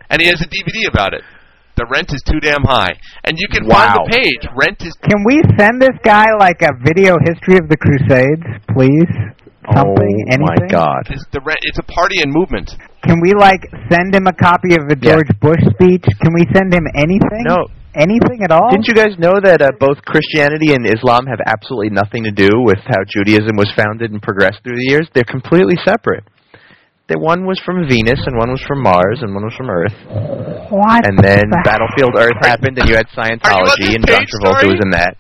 And 0.09 0.21
he 0.23 0.29
has 0.33 0.41
a 0.41 0.49
DVD 0.49 0.89
about 0.89 1.13
it. 1.13 1.23
The 1.77 1.87
rent 1.91 2.15
is 2.15 2.23
too 2.23 2.39
damn 2.39 2.63
high. 2.63 2.95
And 3.25 3.35
you 3.39 3.49
can 3.51 3.67
Wow. 3.67 3.75
find 3.75 3.93
the 3.99 4.07
page. 4.15 4.43
Rent 4.55 4.79
is 4.87 4.95
Can 5.03 5.25
we 5.27 5.43
send 5.59 5.83
this 5.83 5.97
guy 6.05 6.25
like 6.39 6.63
a 6.63 6.71
video 6.87 7.17
history 7.27 7.59
of 7.59 7.67
the 7.69 7.77
Crusades, 7.77 8.47
please? 8.71 9.11
Something, 9.73 10.17
oh 10.29 10.45
my? 10.45 10.67
God! 10.69 11.09
is 11.11 11.25
the 11.33 11.41
rent. 11.41 11.59
It's 11.63 11.79
a 11.79 11.89
party 11.89 12.21
and 12.21 12.31
movement. 12.31 12.77
Can 13.03 13.19
we 13.25 13.33
like 13.33 13.65
send 13.91 14.15
him 14.15 14.27
a 14.29 14.33
copy 14.37 14.77
of 14.77 14.87
the 14.93 14.97
Yeah. 15.01 15.17
George 15.17 15.33
Bush 15.41 15.65
speech? 15.73 16.05
Can 16.21 16.35
we 16.37 16.45
send 16.53 16.73
him 16.73 16.85
anything? 16.95 17.45
No. 17.49 17.65
Anything 17.97 18.43
at 18.45 18.51
all? 18.51 18.69
Didn't 18.71 18.89
you 18.89 18.95
guys 18.95 19.17
know 19.19 19.39
that 19.43 19.63
uh, 19.63 19.71
both 19.81 20.03
Christianity 20.05 20.75
and 20.75 20.85
Islam 20.85 21.27
have 21.27 21.39
absolutely 21.47 21.91
nothing 21.91 22.25
to 22.25 22.31
do 22.33 22.51
with 22.67 22.79
how 22.85 23.01
Judaism 23.09 23.57
was 23.57 23.71
founded 23.75 24.11
and 24.13 24.21
progressed 24.21 24.61
through 24.65 24.77
the 24.77 24.87
years? 24.91 25.09
They're 25.15 25.25
completely 25.25 25.77
separate. 25.85 26.25
The 27.07 27.21
one 27.21 27.45
was 27.45 27.61
from 27.61 27.85
Venus, 27.85 28.17
and 28.25 28.33
one 28.41 28.49
was 28.49 28.65
from 28.65 28.81
Mars, 28.81 29.21
and 29.21 29.35
one 29.37 29.45
was 29.45 29.53
from 29.53 29.69
Earth. 29.69 29.93
What? 30.73 31.05
And 31.05 31.21
then 31.21 31.45
the- 31.53 31.61
Battlefield 31.61 32.17
Earth 32.17 32.41
happened, 32.41 32.81
and 32.81 32.89
you 32.89 32.97
had 32.97 33.05
Scientology, 33.13 33.93
this 33.93 34.01
and 34.01 34.07
John 34.09 34.19
page 34.25 34.29
Travolta 34.33 34.59
story? 34.65 34.73
was 34.73 34.81
in 34.81 34.91
that. 34.97 35.13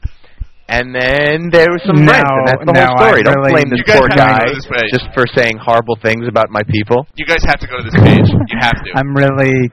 And 0.64 0.97
then 0.97 1.53
there 1.53 1.68
was 1.68 1.85
some 1.85 2.01
No, 2.09 2.16
rent, 2.16 2.25
and 2.25 2.49
that's 2.49 2.64
the 2.64 2.73
no, 2.73 2.81
whole 2.88 2.97
story. 3.05 3.20
I 3.20 3.23
Don't 3.29 3.37
really- 3.37 3.53
blame 3.53 3.68
You 3.68 3.85
this 3.85 3.85
poor 3.85 4.09
have 4.09 4.16
to 4.16 4.16
go 4.16 4.25
guy 4.25 4.44
this 4.49 4.64
just 4.97 5.09
for 5.12 5.25
saying 5.37 5.61
horrible 5.61 5.97
things 6.01 6.25
about 6.25 6.49
my 6.49 6.64
people. 6.73 7.05
You 7.20 7.29
guys 7.29 7.44
have 7.44 7.61
to 7.61 7.68
go 7.68 7.77
to 7.77 7.85
this 7.85 8.01
page. 8.01 8.33
You 8.33 8.59
have 8.64 8.81
to. 8.81 8.88
I'm 8.97 9.12
really, 9.12 9.68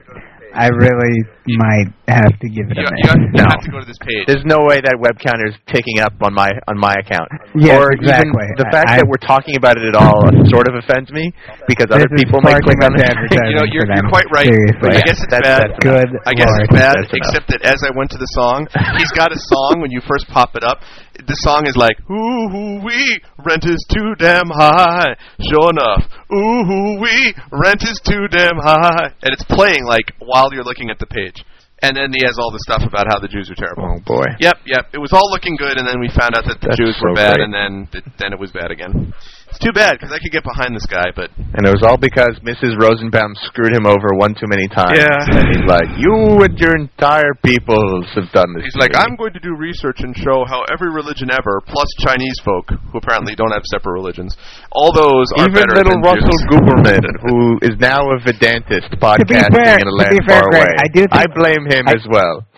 I 0.52 0.68
really 0.68 1.16
might 1.58 1.90
have 2.06 2.34
to 2.38 2.46
give 2.48 2.70
it 2.70 2.78
You, 2.78 2.86
a 2.86 2.92
you, 2.92 3.06
have, 3.10 3.18
you 3.18 3.40
No. 3.42 3.46
have 3.50 3.62
to 3.66 3.70
go 3.72 3.78
to 3.82 3.86
this 3.88 3.98
page. 3.98 4.24
There's 4.30 4.46
no 4.46 4.62
way 4.68 4.78
that 4.84 4.94
web 5.00 5.18
counter 5.18 5.50
is 5.50 5.58
picking 5.66 5.98
up 5.98 6.14
on 6.22 6.30
my 6.34 6.50
on 6.70 6.78
my 6.78 6.94
account. 7.02 7.26
Yes, 7.58 7.74
or 7.74 7.90
exactly. 7.92 8.30
even 8.30 8.58
the 8.62 8.70
fact 8.70 8.88
I- 8.94 8.96
that 9.02 9.06
we're 9.10 9.18
talking 9.22 9.58
about 9.58 9.74
it 9.80 9.84
at 9.88 9.96
all 9.98 10.22
sort 10.54 10.70
of 10.70 10.78
offends 10.78 11.10
me 11.10 11.34
because 11.66 11.90
other 11.90 12.06
people 12.14 12.38
might 12.46 12.62
far 12.62 12.66
click 12.70 12.78
too 12.78 12.86
on 12.86 12.92
much 12.94 13.10
it. 13.10 13.16
You 13.52 13.58
know, 13.58 13.66
you're, 13.68 13.84
you're 13.90 14.08
quite 14.12 14.28
right. 14.32 14.46
Seriously. 14.46 14.94
I 14.96 15.02
guess 15.02 15.18
it's 15.18 15.32
That's- 15.34 15.42
bad. 15.44 15.66
that's 15.74 15.82
Good 15.82 16.08
I 16.24 16.32
guess 16.36 16.46
Lord. 16.48 16.62
it's 16.68 16.72
bad, 16.78 16.94
That's 16.94 17.10
enough. 17.10 17.26
except 17.26 17.46
that 17.52 17.60
as 17.66 17.80
I 17.82 17.90
went 17.96 18.10
to 18.14 18.18
the 18.22 18.30
song, 18.38 18.66
he's 18.96 19.10
got 19.12 19.32
a 19.34 19.40
song 19.50 19.82
when 19.82 19.90
you 19.90 20.00
first 20.06 20.28
pop 20.30 20.54
it 20.54 20.62
up. 20.62 20.78
The 21.18 21.36
song 21.44 21.66
is 21.66 21.76
like, 21.76 21.98
ooh 22.08 22.48
hoo 22.48 22.80
wee, 22.86 23.20
rent 23.44 23.64
is 23.66 23.82
too 23.90 24.14
damn 24.18 24.48
high. 24.48 25.12
Sure 25.42 25.70
enough, 25.74 26.06
ooh 26.32 26.62
hoo 26.64 27.00
wee, 27.02 27.34
rent 27.52 27.82
is 27.82 28.00
too 28.06 28.26
damn 28.30 28.56
high. 28.62 29.12
And 29.22 29.32
it's 29.34 29.44
playing 29.44 29.84
like 29.84 30.12
while 30.20 30.48
you're 30.52 30.64
looking 30.64 30.88
at 30.90 30.98
the 30.98 31.06
page. 31.06 31.41
And 31.82 31.96
then 31.96 32.14
he 32.14 32.22
has 32.24 32.38
all 32.38 32.50
the 32.54 32.62
stuff 32.62 32.82
about 32.86 33.06
how 33.10 33.18
the 33.18 33.26
Jews 33.26 33.50
are 33.50 33.58
terrible. 33.58 33.82
Oh 33.84 34.00
boy. 34.06 34.24
Yep, 34.38 34.58
yep. 34.66 34.86
It 34.94 34.98
was 34.98 35.12
all 35.12 35.26
looking 35.30 35.56
good, 35.56 35.78
and 35.78 35.86
then 35.86 35.98
we 35.98 36.08
found 36.08 36.38
out 36.38 36.44
that 36.46 36.60
the 36.62 36.68
That's 36.70 36.78
Jews 36.78 36.94
were 37.02 37.10
so 37.10 37.18
bad, 37.18 37.42
great. 37.42 37.44
and 37.44 37.52
then 37.52 37.88
th- 37.90 38.04
then 38.22 38.32
it 38.32 38.38
was 38.38 38.52
bad 38.54 38.70
again. 38.70 39.12
It's 39.52 39.60
too 39.60 39.76
bad 39.76 40.00
because 40.00 40.08
I 40.08 40.16
could 40.16 40.32
get 40.32 40.42
behind 40.48 40.72
this 40.72 40.88
guy, 40.88 41.12
but 41.12 41.28
And 41.36 41.68
it 41.68 41.70
was 41.70 41.84
all 41.84 42.00
because 42.00 42.40
Mrs. 42.40 42.80
Rosenbaum 42.80 43.36
screwed 43.44 43.76
him 43.76 43.84
over 43.84 44.16
one 44.16 44.32
too 44.32 44.48
many 44.48 44.64
times. 44.72 44.96
Yeah. 44.96 45.12
And 45.12 45.44
he's 45.52 45.68
like, 45.68 45.92
you 46.00 46.40
and 46.40 46.56
your 46.56 46.72
entire 46.72 47.36
peoples 47.44 48.08
have 48.16 48.32
done 48.32 48.48
this. 48.56 48.64
He's 48.72 48.80
like, 48.80 48.96
me." 48.96 49.04
I'm 49.04 49.14
going 49.20 49.36
to 49.36 49.42
do 49.44 49.52
research 49.52 50.00
and 50.00 50.16
show 50.16 50.48
how 50.48 50.64
every 50.72 50.88
religion 50.88 51.28
ever, 51.28 51.60
plus 51.68 51.86
Chinese 52.00 52.40
folk, 52.40 52.72
who 52.72 52.96
apparently 52.96 53.36
don't 53.36 53.52
have 53.52 53.62
separate 53.68 53.92
religions, 53.92 54.32
all 54.72 54.88
those 54.96 55.28
are 55.36 55.44
Even 55.52 55.68
better 55.68 55.84
little 55.84 56.00
than 56.00 56.16
Russell 56.16 56.32
Jews. 56.32 56.48
Guberman, 56.48 57.04
who 57.28 57.60
is 57.60 57.76
now 57.76 58.08
a 58.08 58.16
Vedantist 58.24 58.88
podcasting 58.96 59.52
fair- 59.52 59.76
in 59.76 59.84
a 59.84 59.92
to 59.92 60.00
land 60.00 60.16
be 60.16 60.24
fair, 60.24 60.40
far 60.40 60.48
Greg, 60.48 60.64
away. 60.64 60.80
I 60.80 60.88
do 60.88 61.02
think- 61.12 61.34
blame 61.36 61.64
him 61.68 61.84
I- 61.86 61.92
as 61.92 62.04
well. 62.08 62.48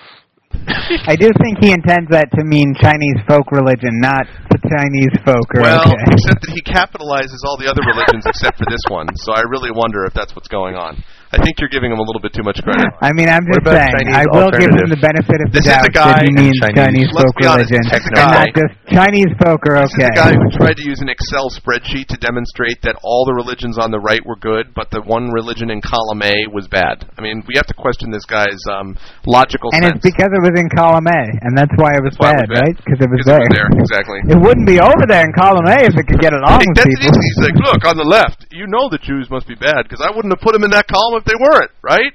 I 1.11 1.17
do 1.19 1.29
think 1.43 1.59
he 1.59 1.73
intends 1.75 2.09
that 2.15 2.31
to 2.39 2.45
mean 2.47 2.75
Chinese 2.79 3.19
folk 3.27 3.51
religion, 3.51 3.99
not 3.99 4.23
the 4.54 4.54
Chinese 4.75 5.15
folk. 5.23 5.47
Are 5.55 5.63
Well, 5.63 5.87
okay. 5.87 6.11
except 6.11 6.43
that 6.43 6.51
he 6.51 6.63
capitalizes 6.67 7.47
all 7.47 7.57
the 7.57 7.71
other 7.71 7.83
religions 7.87 8.27
except 8.27 8.59
for 8.59 8.67
this 8.67 8.83
one, 8.91 9.07
so 9.23 9.33
I 9.33 9.47
really 9.47 9.71
wonder 9.71 10.05
if 10.05 10.15
that's 10.15 10.35
what's 10.35 10.49
going 10.49 10.75
on. 10.75 10.99
I 11.35 11.43
think 11.43 11.59
you're 11.59 11.73
giving 11.75 11.91
him 11.91 11.99
a 11.99 12.07
little 12.07 12.23
bit 12.23 12.31
too 12.31 12.47
much 12.47 12.63
credit. 12.63 12.87
I 13.03 13.11
mean, 13.11 13.27
I'm 13.27 13.43
just 13.43 13.67
saying. 13.67 13.91
Chinese 13.91 14.15
I 14.15 14.25
will 14.31 14.55
give 14.55 14.71
him 14.71 14.87
the 14.87 15.03
benefit 15.03 15.39
of 15.43 15.51
the 15.51 15.59
This 15.59 15.67
is 15.67 15.75
doubt 15.91 15.91
that 16.15 16.23
he 16.23 16.31
means 16.31 16.55
Chinese- 16.63 16.79
Chinese, 16.79 17.11
folk 17.11 17.35
honest, 17.43 17.75
religion, 17.75 17.83
this 17.91 18.03
is 18.07 18.15
a 18.15 18.23
and 18.23 18.31
not 18.31 18.51
just 18.55 18.73
Chinese 18.95 19.33
folk 19.43 19.61
are 19.67 19.83
This 19.83 19.91
is 19.99 20.07
the 20.07 20.15
guy 20.15 20.33
who 20.39 20.47
tried 20.55 20.79
to 20.79 20.87
use 20.87 21.01
an 21.03 21.11
Excel 21.11 21.51
spreadsheet 21.51 22.07
to 22.15 22.19
demonstrate 22.23 22.79
that 22.87 22.95
all 23.03 23.27
the 23.27 23.35
religions 23.35 23.75
on 23.83 23.91
the 23.91 23.99
right 23.99 24.23
were 24.23 24.39
good, 24.39 24.71
but 24.79 24.95
the 24.95 25.03
one 25.03 25.35
religion 25.35 25.75
in 25.75 25.83
column 25.83 26.23
A 26.23 26.47
was 26.55 26.71
bad. 26.71 27.03
I 27.19 27.21
mean, 27.21 27.43
we 27.51 27.59
have 27.59 27.67
to 27.67 27.75
question 27.75 28.15
this 28.15 28.25
guy's 28.31 28.61
um, 28.71 28.95
logical 29.27 29.75
and 29.75 29.83
sense. 29.83 29.99
it's 29.99 30.07
because 30.15 30.31
it 30.31 30.43
was 30.47 30.55
in 30.55 30.71
column 30.71 31.11
A, 31.11 31.21
and 31.43 31.59
that's 31.59 31.75
why 31.75 31.99
it 31.99 32.03
was 32.07 32.15
That's 32.15 32.47
it 32.47 32.47
bad, 32.47 32.55
was 32.55 32.61
right? 32.63 32.77
Because 32.79 33.01
it 33.03 33.11
was 33.11 33.23
there. 33.27 33.43
it 33.43 33.51
was 33.51 33.59
there, 33.59 33.71
exactly. 33.75 34.19
It 34.31 34.39
wouldn't 34.39 34.69
be 34.71 34.79
over 34.79 35.03
there 35.11 35.27
in 35.27 35.35
column 35.35 35.67
A 35.67 35.83
if 35.83 35.99
it 35.99 36.07
could 36.07 36.23
get 36.23 36.31
along 36.31 36.63
with 36.63 36.79
people. 36.79 37.11
He's 37.11 37.43
like, 37.43 37.59
look, 37.59 37.83
on 37.89 37.99
the 37.99 38.07
left, 38.07 38.47
you 38.55 38.71
know 38.71 38.87
the 38.87 39.03
Jews 39.03 39.27
must 39.33 39.49
be 39.51 39.59
bad 39.59 39.89
because 39.89 40.05
I 40.05 40.13
wouldn't 40.15 40.31
have 40.31 40.45
put 40.45 40.53
them 40.55 40.63
in 40.63 40.71
that 40.77 40.87
column 40.87 41.24
they 41.27 41.35
weren't, 41.41 41.71
right? 41.83 42.13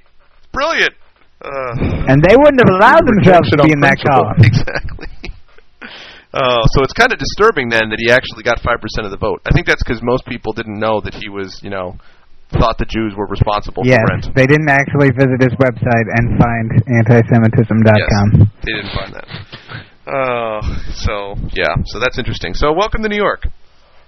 Brilliant. 0.51 0.93
Uh, 1.43 2.11
And 2.11 2.19
they 2.23 2.35
wouldn't 2.35 2.59
have 2.59 2.73
allowed 2.73 3.05
themselves 3.07 3.49
to 3.51 3.63
be 3.63 3.71
in 3.71 3.79
that 3.81 3.97
column. 4.03 4.35
exactly. 4.43 5.07
Oh, 6.33 6.61
so 6.77 6.83
it's 6.83 6.93
kind 6.93 7.11
of 7.11 7.17
disturbing 7.17 7.69
then 7.69 7.89
that 7.89 7.97
he 7.97 8.11
actually 8.13 8.43
got 8.43 8.61
five 8.61 8.77
percent 8.81 9.05
of 9.05 9.11
the 9.11 9.17
vote. 9.17 9.41
I 9.45 9.51
think 9.51 9.65
that's 9.65 9.81
because 9.81 10.01
most 10.03 10.25
people 10.29 10.53
didn't 10.53 10.77
know 10.77 11.01
that 11.01 11.15
he 11.17 11.25
was, 11.29 11.57
you 11.63 11.71
know, 11.71 11.97
thought 12.53 12.77
the 12.77 12.85
Jews 12.85 13.13
were 13.17 13.25
responsible 13.25 13.81
Yes, 13.85 13.97
for 14.05 14.13
rent. 14.13 14.35
they 14.37 14.45
didn't 14.45 14.69
actually 14.69 15.09
visit 15.09 15.41
his 15.41 15.53
website 15.57 16.07
and 16.21 16.37
find 16.37 16.67
antisemitism.com. 17.01 18.27
Yes, 18.45 18.47
they 18.61 18.73
didn't 18.73 18.93
find 18.93 19.11
that. 19.17 19.27
Oh, 20.05 20.59
so 20.93 21.33
yeah, 21.53 21.73
so 21.85 21.97
that's 21.99 22.17
interesting. 22.19 22.53
So 22.53 22.73
welcome 22.73 23.01
to 23.01 23.09
New 23.09 23.17
York. 23.17 23.47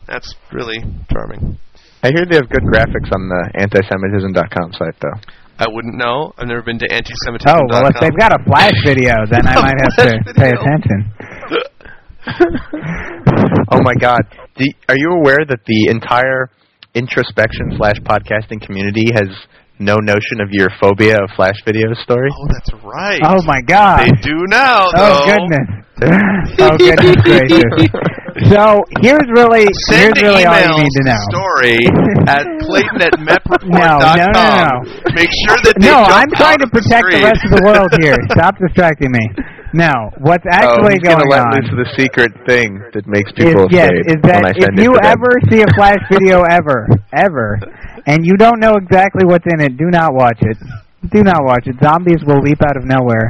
That's 0.06 0.36
really 0.52 0.78
charming. 1.12 1.58
I 2.04 2.10
hear 2.10 2.26
they 2.26 2.38
have 2.38 2.50
good 2.50 2.64
graphics 2.66 3.14
on 3.14 3.30
the 3.30 3.52
antisemitism.com 3.62 4.74
site, 4.74 4.96
though. 5.02 5.20
I 5.60 5.68
wouldn't 5.70 5.96
know. 5.96 6.34
I've 6.38 6.48
never 6.48 6.64
been 6.64 6.80
to 6.80 6.88
antisemitism.com. 6.88 7.62
Oh, 7.62 7.70
well, 7.70 7.86
if 7.88 7.96
they've 8.02 8.18
got 8.18 8.34
a 8.34 8.44
flash 8.46 8.74
video, 8.86 9.14
then 9.30 9.46
I 9.46 9.56
might 9.62 9.78
have 9.78 9.94
to 9.98 10.10
Flash 10.10 10.36
pay 10.36 10.50
attention. 10.50 11.00
oh 13.72 13.82
my 13.82 13.94
God! 14.00 14.22
Do 14.56 14.66
are 14.90 14.98
you 14.98 15.12
aware 15.22 15.46
that 15.48 15.60
the 15.66 15.88
entire 15.90 16.50
introspection 16.94 17.74
slash 17.78 17.98
podcasting 18.02 18.62
community 18.62 19.06
has 19.14 19.30
no 19.80 19.98
notion 19.98 20.42
of 20.42 20.50
your 20.52 20.70
phobia 20.80 21.18
of 21.18 21.30
flash 21.36 21.56
videos 21.66 21.96
story? 22.04 22.30
Oh, 22.32 22.48
that's 22.50 22.72
right. 22.84 23.20
Oh, 23.24 23.42
my 23.46 23.62
God. 23.66 24.06
They 24.06 24.12
do 24.22 24.46
now, 24.48 24.88
Oh, 24.96 25.26
goodness. 25.26 25.86
oh, 26.60 26.78
goodness 26.78 27.16
gracious. 27.24 28.12
So, 28.52 28.84
here's 29.00 29.32
really, 29.32 29.64
Send 29.88 30.12
here's 30.12 30.28
really 30.28 30.44
all 30.44 30.60
you 30.60 30.84
need 30.84 30.96
to 31.00 31.04
know. 31.08 31.24
story 31.32 31.80
at 32.28 32.44
Clayton 32.68 33.00
at. 33.00 33.48
No, 33.64 33.96
no, 33.96 34.28
no, 34.28 34.44
no. 34.44 34.70
Make 35.16 35.32
sure 35.48 35.56
that 35.64 35.80
they 35.80 35.88
No, 35.88 36.04
I'm 36.04 36.28
trying 36.36 36.60
to 36.60 36.68
of 36.68 36.76
the 36.76 36.84
protect 36.84 37.08
the, 37.16 37.24
rest 37.24 37.48
of 37.48 37.52
the 37.56 37.64
world 37.64 37.92
here. 38.04 38.20
Stop 38.36 38.60
distracting 38.60 39.16
me. 39.16 39.24
Now, 39.72 40.12
what's 40.20 40.44
oh, 40.44 40.52
actually 40.52 41.00
gonna 41.00 41.24
going 41.24 41.32
let 41.32 41.48
on 41.48 41.56
loose 41.56 41.72
the 41.72 41.88
secret 41.96 42.36
thing 42.44 42.76
that 42.92 43.08
makes 43.08 43.32
is, 43.40 43.40
people 43.40 43.72
yes, 43.72 43.88
afraid 43.88 44.20
is 44.20 44.20
that 44.28 44.44
when 44.44 44.46
I 44.46 44.52
if 44.52 44.64
send 44.68 44.76
you 44.84 44.92
to 44.92 45.00
them. 45.00 45.16
ever 45.16 45.32
see 45.48 45.64
a 45.64 45.72
flash 45.80 46.04
video 46.12 46.44
ever, 46.52 46.92
ever, 47.16 47.56
and 48.04 48.28
you 48.28 48.36
don't 48.36 48.60
know 48.60 48.76
exactly 48.76 49.24
what's 49.24 49.48
in 49.48 49.64
it, 49.64 49.80
do 49.80 49.88
not 49.88 50.12
watch 50.12 50.44
it. 50.44 50.60
Do 51.10 51.26
not 51.26 51.42
watch 51.42 51.66
it. 51.66 51.74
Zombies 51.82 52.22
will 52.30 52.46
leap 52.46 52.62
out 52.62 52.78
of 52.78 52.86
nowhere, 52.86 53.26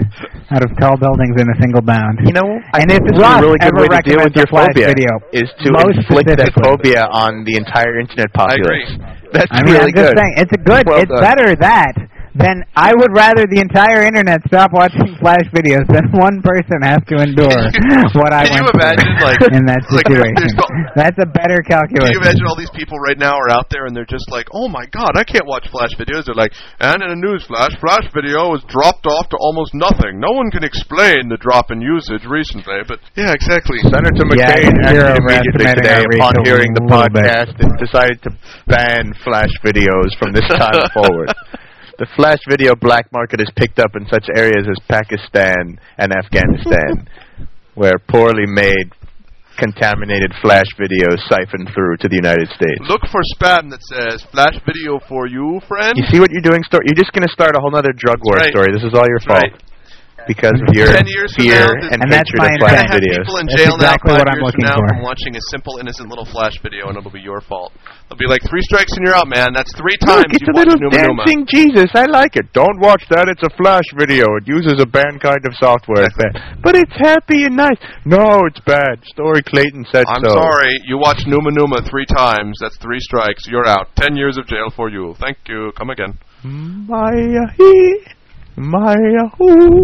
out 0.51 0.59
of 0.59 0.75
tall 0.75 0.99
buildings 0.99 1.39
in 1.39 1.47
a 1.47 1.55
single 1.63 1.79
bound. 1.79 2.19
You 2.27 2.35
know, 2.35 2.59
I 2.75 2.83
And 2.83 2.91
think 2.91 2.99
if 2.99 3.07
this 3.07 3.15
is 3.15 3.23
Ross 3.23 3.39
a 3.39 3.47
really 3.47 3.59
good 3.63 3.71
ever 3.71 3.87
way 3.87 3.87
to 3.87 4.03
deal 4.03 4.19
with 4.19 4.35
recommends 4.35 4.35
your 4.35 4.43
a 4.43 4.51
flash 4.51 4.75
phobia 4.75 4.87
video, 4.91 5.11
is 5.31 5.47
to 5.63 5.71
most 5.71 5.95
inflict 6.03 6.35
that 6.35 6.51
phobia 6.59 7.07
on 7.07 7.47
the 7.47 7.55
entire 7.55 7.95
internet 7.95 8.27
populace. 8.35 8.91
agree. 8.91 9.31
That's 9.31 9.47
I 9.55 9.63
mean, 9.63 9.79
really 9.79 9.95
I'm 9.95 9.95
just 9.95 10.11
good. 10.11 10.19
saying, 10.19 10.33
it's 10.35 10.51
a 10.51 10.61
good. 10.61 10.83
Well 10.83 10.99
it's 10.99 11.07
done. 11.15 11.23
better 11.23 11.55
that 11.63 11.95
than 12.35 12.63
I 12.79 12.95
would 12.95 13.11
rather 13.11 13.43
the 13.49 13.59
entire 13.59 14.07
internet 14.07 14.39
stop 14.47 14.71
watching 14.71 15.19
flash 15.19 15.43
videos 15.51 15.83
than 15.91 16.07
one 16.15 16.39
person 16.39 16.79
have 16.81 17.03
to 17.11 17.19
endure 17.19 17.51
what 18.19 18.31
I 18.31 18.47
Can 18.47 18.63
you 18.63 18.71
went 18.71 18.97
through 19.03 19.25
like- 19.27 19.43
in 19.57 19.63
that 19.67 19.83
situation. 19.91 20.39
no- 20.55 20.71
That's 20.95 21.19
a 21.19 21.27
better 21.27 21.59
calculation. 21.67 22.07
Can 22.07 22.15
you 22.15 22.23
imagine 22.23 22.45
all 22.47 22.55
these 22.55 22.71
people 22.71 22.95
right 23.03 23.19
now 23.19 23.35
are 23.35 23.51
out 23.51 23.67
there 23.67 23.85
and 23.85 23.91
they're 23.95 24.07
just 24.07 24.31
like, 24.31 24.47
oh 24.55 24.71
my 24.71 24.87
god, 24.95 25.19
I 25.19 25.23
can't 25.27 25.43
watch 25.47 25.67
flash 25.71 25.91
videos. 25.99 26.23
They're 26.27 26.39
like, 26.39 26.55
and 26.79 27.03
in 27.03 27.11
a 27.11 27.19
news 27.19 27.43
flash, 27.47 27.75
flash 27.83 28.07
video 28.15 28.55
has 28.55 28.63
dropped 28.71 29.03
off 29.11 29.27
to 29.35 29.37
almost 29.43 29.75
nothing. 29.75 30.19
No 30.23 30.31
one 30.31 30.47
can 30.51 30.63
explain 30.63 31.27
the 31.27 31.37
drop 31.39 31.71
in 31.71 31.81
usage 31.83 32.23
recently, 32.23 32.81
but 32.87 32.99
yeah, 33.19 33.35
exactly. 33.35 33.79
Senator 33.91 34.23
Yeah, 34.39 34.55
McCain 34.55 34.73
acted 34.87 35.19
immediately 35.19 35.67
today 35.83 36.03
upon 36.15 36.33
hearing 36.47 36.71
the 36.71 36.83
bit. 36.87 36.91
podcast 36.95 37.53
and 37.59 37.71
decided 37.75 38.23
to 38.23 38.31
ban 38.71 39.11
flash 39.23 39.51
videos 39.63 40.15
from 40.15 40.31
this 40.31 40.47
time 40.47 40.79
forward. 40.95 41.27
The 42.01 42.09
flash 42.17 42.41
video 42.49 42.73
black 42.73 43.13
market 43.13 43.45
is 43.45 43.51
picked 43.53 43.77
up 43.77 43.93
in 43.93 44.09
such 44.09 44.25
areas 44.33 44.65
as 44.65 44.73
Pakistan 44.89 45.77
and 46.01 46.09
Afghanistan, 46.09 47.05
where 47.77 48.01
poorly 48.09 48.49
made, 48.49 48.89
contaminated 49.61 50.33
flash 50.41 50.65
videos 50.81 51.21
siphon 51.29 51.69
through 51.69 52.01
to 52.01 52.09
the 52.09 52.17
United 52.17 52.49
States. 52.57 52.81
Look 52.89 53.05
for 53.05 53.21
spam 53.37 53.69
that 53.69 53.85
says 53.85 54.25
flash 54.33 54.57
video 54.65 54.97
for 55.05 55.29
you, 55.29 55.61
friend. 55.69 55.93
You 55.93 56.09
see 56.09 56.17
what 56.17 56.33
you're 56.33 56.41
doing? 56.41 56.65
Sto- 56.65 56.81
you're 56.81 56.97
just 56.97 57.13
going 57.13 57.29
to 57.29 57.33
start 57.37 57.53
a 57.53 57.61
whole 57.61 57.77
other 57.77 57.93
drug 57.93 58.17
war 58.25 58.41
right. 58.41 58.49
story. 58.49 58.73
This 58.73 58.81
is 58.81 58.97
all 58.97 59.05
your 59.05 59.21
That's 59.21 59.37
fault 59.37 59.53
right. 59.53 59.70
Because 60.27 60.57
of 60.61 60.69
your 60.73 60.91
Ten 60.93 61.07
years 61.07 61.33
fear 61.35 61.65
now, 61.65 61.93
and, 61.93 62.01
And 62.03 62.09
that's 62.11 62.29
hatred 62.29 62.41
my 62.41 62.51
of 62.51 62.61
We're 62.61 62.69
flash 62.69 62.85
gonna 62.85 62.93
have 62.93 63.01
videos. 63.01 63.23
people 63.25 63.37
in 63.41 63.47
That's 63.47 63.57
jail 63.61 63.73
exactly 63.77 64.11
now 64.13 64.19
what 64.19 64.27
I'm 64.29 64.37
years 64.37 64.45
looking 64.47 64.65
from 64.65 64.73
now 64.73 64.79
for. 64.81 64.87
from 64.93 65.01
watching 65.01 65.33
a 65.35 65.43
simple, 65.49 65.73
innocent 65.81 66.07
little 66.09 66.25
flash 66.29 66.55
video, 66.61 66.87
and 66.89 66.97
it'll 66.97 67.11
be 67.13 67.21
your 67.23 67.41
fault. 67.41 67.73
They'll 68.09 68.19
be 68.21 68.27
like, 68.27 68.43
three 68.45 68.61
strikes 68.61 68.91
and 68.97 69.05
you're 69.07 69.15
out, 69.15 69.27
man. 69.27 69.53
That's 69.55 69.71
three 69.77 69.97
times 69.97 70.27
Look, 70.29 70.35
it's 70.35 70.43
you 70.45 70.53
a 70.53 70.57
little 70.57 70.75
watched 70.77 70.83
Numa 70.83 71.07
Numa. 71.07 71.23
dancing 71.25 71.41
Jesus. 71.47 71.89
I 71.95 72.05
like 72.11 72.35
it. 72.35 72.51
Don't 72.53 72.79
watch 72.79 73.03
that. 73.09 73.27
It's 73.31 73.41
a 73.43 73.51
flash 73.57 73.87
video. 73.97 74.25
It 74.37 74.45
uses 74.47 74.77
a 74.81 74.85
banned 74.85 75.21
kind 75.21 75.41
of 75.47 75.53
software. 75.57 76.09
Bad. 76.17 76.33
But 76.63 76.75
it's 76.75 76.93
happy 77.01 77.45
and 77.49 77.55
nice. 77.57 77.79
No, 78.05 78.45
it's 78.45 78.59
bad. 78.61 79.01
Story 79.05 79.41
Clayton 79.41 79.85
said 79.91 80.05
I'm 80.07 80.21
so. 80.23 80.29
sorry, 80.35 80.77
you 80.85 80.97
watched 80.97 81.25
Numa 81.25 81.49
Numa 81.51 81.81
three 81.89 82.05
times. 82.05 82.57
That's 82.61 82.77
three 82.77 82.99
strikes. 82.99 83.47
You're 83.47 83.65
out. 83.65 83.87
Ten 83.95 84.15
years 84.15 84.37
of 84.37 84.45
jail 84.45 84.69
for 84.75 84.89
you. 84.89 85.15
Thank 85.19 85.37
you. 85.47 85.71
Come 85.77 85.89
again. 85.89 86.19
Maya 86.43 87.47
he, 88.55 88.61
Maya 88.61 89.29
who, 89.37 89.81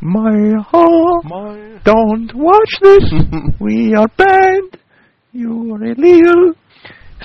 Maya 0.00 0.60
ho. 0.68 1.20
My. 1.24 1.80
Don't 1.84 2.32
watch 2.34 2.70
this. 2.80 3.04
we 3.60 3.94
are 3.94 4.08
banned. 4.16 4.78
You 5.32 5.74
are 5.74 5.84
illegal. 5.84 6.54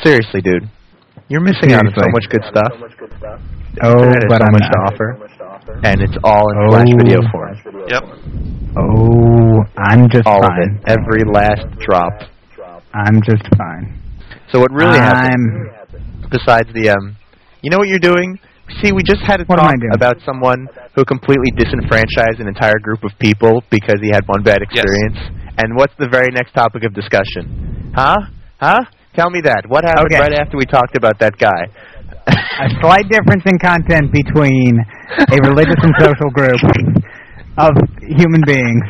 Seriously, 0.04 0.42
dude. 0.42 0.70
You're 1.28 1.42
missing 1.42 1.74
out 1.74 1.86
on 1.86 1.94
so 1.96 2.02
Seriously. 2.02 2.12
much 2.12 2.26
good 2.30 2.44
stuff. 2.50 2.72
Oh, 3.84 3.92
Internet 3.92 4.16
has 4.16 4.24
but 4.30 4.40
so 4.42 4.46
I'm 4.46 4.52
much 4.52 4.62
not. 4.62 4.72
to 4.72 4.80
offer, 4.94 5.80
and 5.84 6.02
it's 6.02 6.18
all 6.24 6.50
in 6.52 6.70
flash 6.70 6.88
Oh. 6.92 6.98
video 6.98 7.20
form. 7.32 7.56
Yep. 7.88 8.04
Oh, 8.78 9.64
I'm 9.78 10.10
just 10.10 10.26
All 10.28 10.40
of 10.44 10.50
fine. 10.50 10.80
it, 10.86 10.90
every 10.90 11.24
last 11.32 11.66
drop. 11.86 12.14
I'm 12.94 13.22
just 13.22 13.44
fine. 13.58 14.00
So 14.52 14.60
what 14.60 14.72
really 14.72 14.98
happened, 14.98 15.70
I'm 16.24 16.30
besides 16.32 16.70
the 16.74 16.90
um, 16.90 17.16
you 17.62 17.70
know 17.70 17.78
what 17.78 17.88
you're 17.88 18.00
doing? 18.00 18.40
See, 18.82 18.92
we 18.92 19.02
just 19.04 19.22
had 19.22 19.42
a 19.42 19.46
What 19.46 19.58
talk 19.58 19.76
about 19.94 20.18
someone 20.26 20.68
who 20.96 21.04
completely 21.06 21.52
disenfranchised 21.58 22.40
an 22.40 22.48
entire 22.48 22.80
group 22.82 23.04
of 23.04 23.12
people 23.20 23.64
because 23.70 23.98
he 24.02 24.10
had 24.10 24.24
one 24.28 24.44
bad 24.44 24.62
experience. 24.62 25.18
Yes. 25.18 25.56
And 25.64 25.76
what's 25.76 25.94
the 26.00 26.08
very 26.08 26.32
next 26.32 26.54
topic 26.54 26.84
of 26.86 26.94
discussion? 26.94 27.92
Huh? 27.96 28.16
Huh? 28.60 28.80
Tell 29.16 29.30
me 29.30 29.42
that. 29.44 29.66
What 29.68 29.84
happened 29.84 30.14
Okay. 30.14 30.22
right 30.22 30.34
after 30.40 30.58
we 30.58 30.66
talked 30.66 30.96
about 30.96 31.20
that 31.20 31.38
guy? 31.38 31.68
a 32.30 32.70
slight 32.82 33.08
difference 33.10 33.44
in 33.46 33.58
content 33.58 34.12
between 34.12 34.78
a 35.34 35.38
religious 35.50 35.80
and 35.82 35.94
social 36.00 36.30
group 36.30 36.62
of 37.58 37.72
human 38.06 38.42
beings 38.46 38.84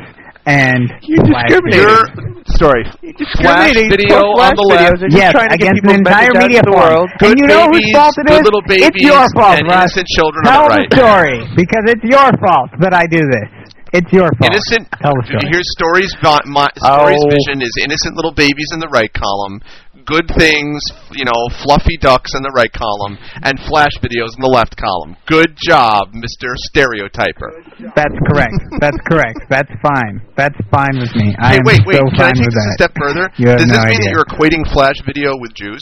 and 0.49 0.89
You 1.05 1.21
Flash 1.29 1.45
discriminate. 1.53 1.77
Your 1.77 2.01
videos. 2.09 2.49
story. 2.57 2.83
Flash 2.89 3.13
Discriminating 3.21 3.89
video 3.93 4.33
toward 4.33 4.49
on 4.49 4.53
the 4.57 4.65
left. 4.65 4.97
videos 4.97 5.13
Yes, 5.13 5.31
trying 5.37 5.53
to 5.53 5.57
get 5.61 5.77
against 5.77 5.81
people's 5.85 5.93
an 5.93 6.07
entire 6.09 6.33
media 6.41 6.61
the 6.65 6.73
forum. 6.73 6.89
world. 6.89 7.09
And 7.21 7.33
you 7.37 7.45
know 7.45 7.63
whose 7.69 7.85
fault 7.93 8.15
it 8.17 8.25
good 8.25 8.41
is? 8.41 8.47
little 8.49 8.63
It's 8.65 8.73
babies, 8.81 9.05
your 9.05 9.23
fault, 9.37 9.55
and 9.61 9.65
Russ. 9.69 9.93
innocent 9.93 10.07
children 10.17 10.41
on 10.47 10.49
Tell 10.49 10.63
the 10.65 10.73
right. 10.73 10.89
the 10.89 10.97
story 10.97 11.37
because 11.53 11.83
it's 11.93 12.05
your 12.09 12.29
fault 12.41 12.69
that 12.81 12.93
I 12.97 13.05
do 13.05 13.21
this. 13.21 13.49
It's 13.93 14.11
your 14.13 14.29
fault. 14.37 14.53
Innocent. 14.53 14.85
Tell 15.01 15.13
the 15.17 15.25
story. 15.29 15.45
Here's 15.49 15.69
stories. 15.73 16.11
vi- 16.21 16.45
My, 16.45 16.67
stories 16.77 17.17
Oh. 17.25 17.29
vision 17.33 17.61
is 17.65 17.73
innocent 17.81 18.13
little 18.17 18.33
babies 18.33 18.69
in 18.73 18.79
the 18.79 18.89
right 18.89 19.09
column. 19.13 19.61
Good 20.05 20.25
things, 20.37 20.81
you 21.13 21.25
know, 21.25 21.37
fluffy 21.61 21.97
ducks 22.01 22.33
in 22.33 22.41
the 22.41 22.49
right 22.55 22.71
column, 22.71 23.17
and 23.43 23.59
flash 23.69 23.93
videos 24.01 24.33
in 24.37 24.41
the 24.41 24.49
left 24.49 24.73
column. 24.77 25.17
Good 25.27 25.53
job, 25.61 26.13
Mister 26.13 26.53
Stereotyper. 26.71 27.51
That's 27.95 28.17
correct. 28.31 28.57
That's 28.81 28.97
correct. 29.05 29.39
That's 29.49 29.69
fine. 29.85 30.21
That's 30.37 30.57
fine 30.73 30.97
with 30.97 31.13
me. 31.13 31.35
I 31.37 31.53
Hey, 31.53 31.61
am 31.61 31.65
wait, 31.65 31.81
wait. 31.85 31.97
so 32.01 32.09
Can 32.15 32.25
I 32.25 32.31
take 32.33 32.45
with 32.49 32.55
this 32.57 32.69
a 32.69 32.77
step 32.77 32.93
further? 32.97 33.29
You 33.37 33.49
have 33.53 33.59
Does 33.61 33.69
no 33.69 33.75
this 33.77 33.85
mean 33.85 34.01
idea. 34.01 34.09
that 34.09 34.13
you're 34.17 34.29
equating 34.29 34.63
flash 34.73 34.97
video 35.05 35.37
with 35.37 35.53
Jews? 35.53 35.81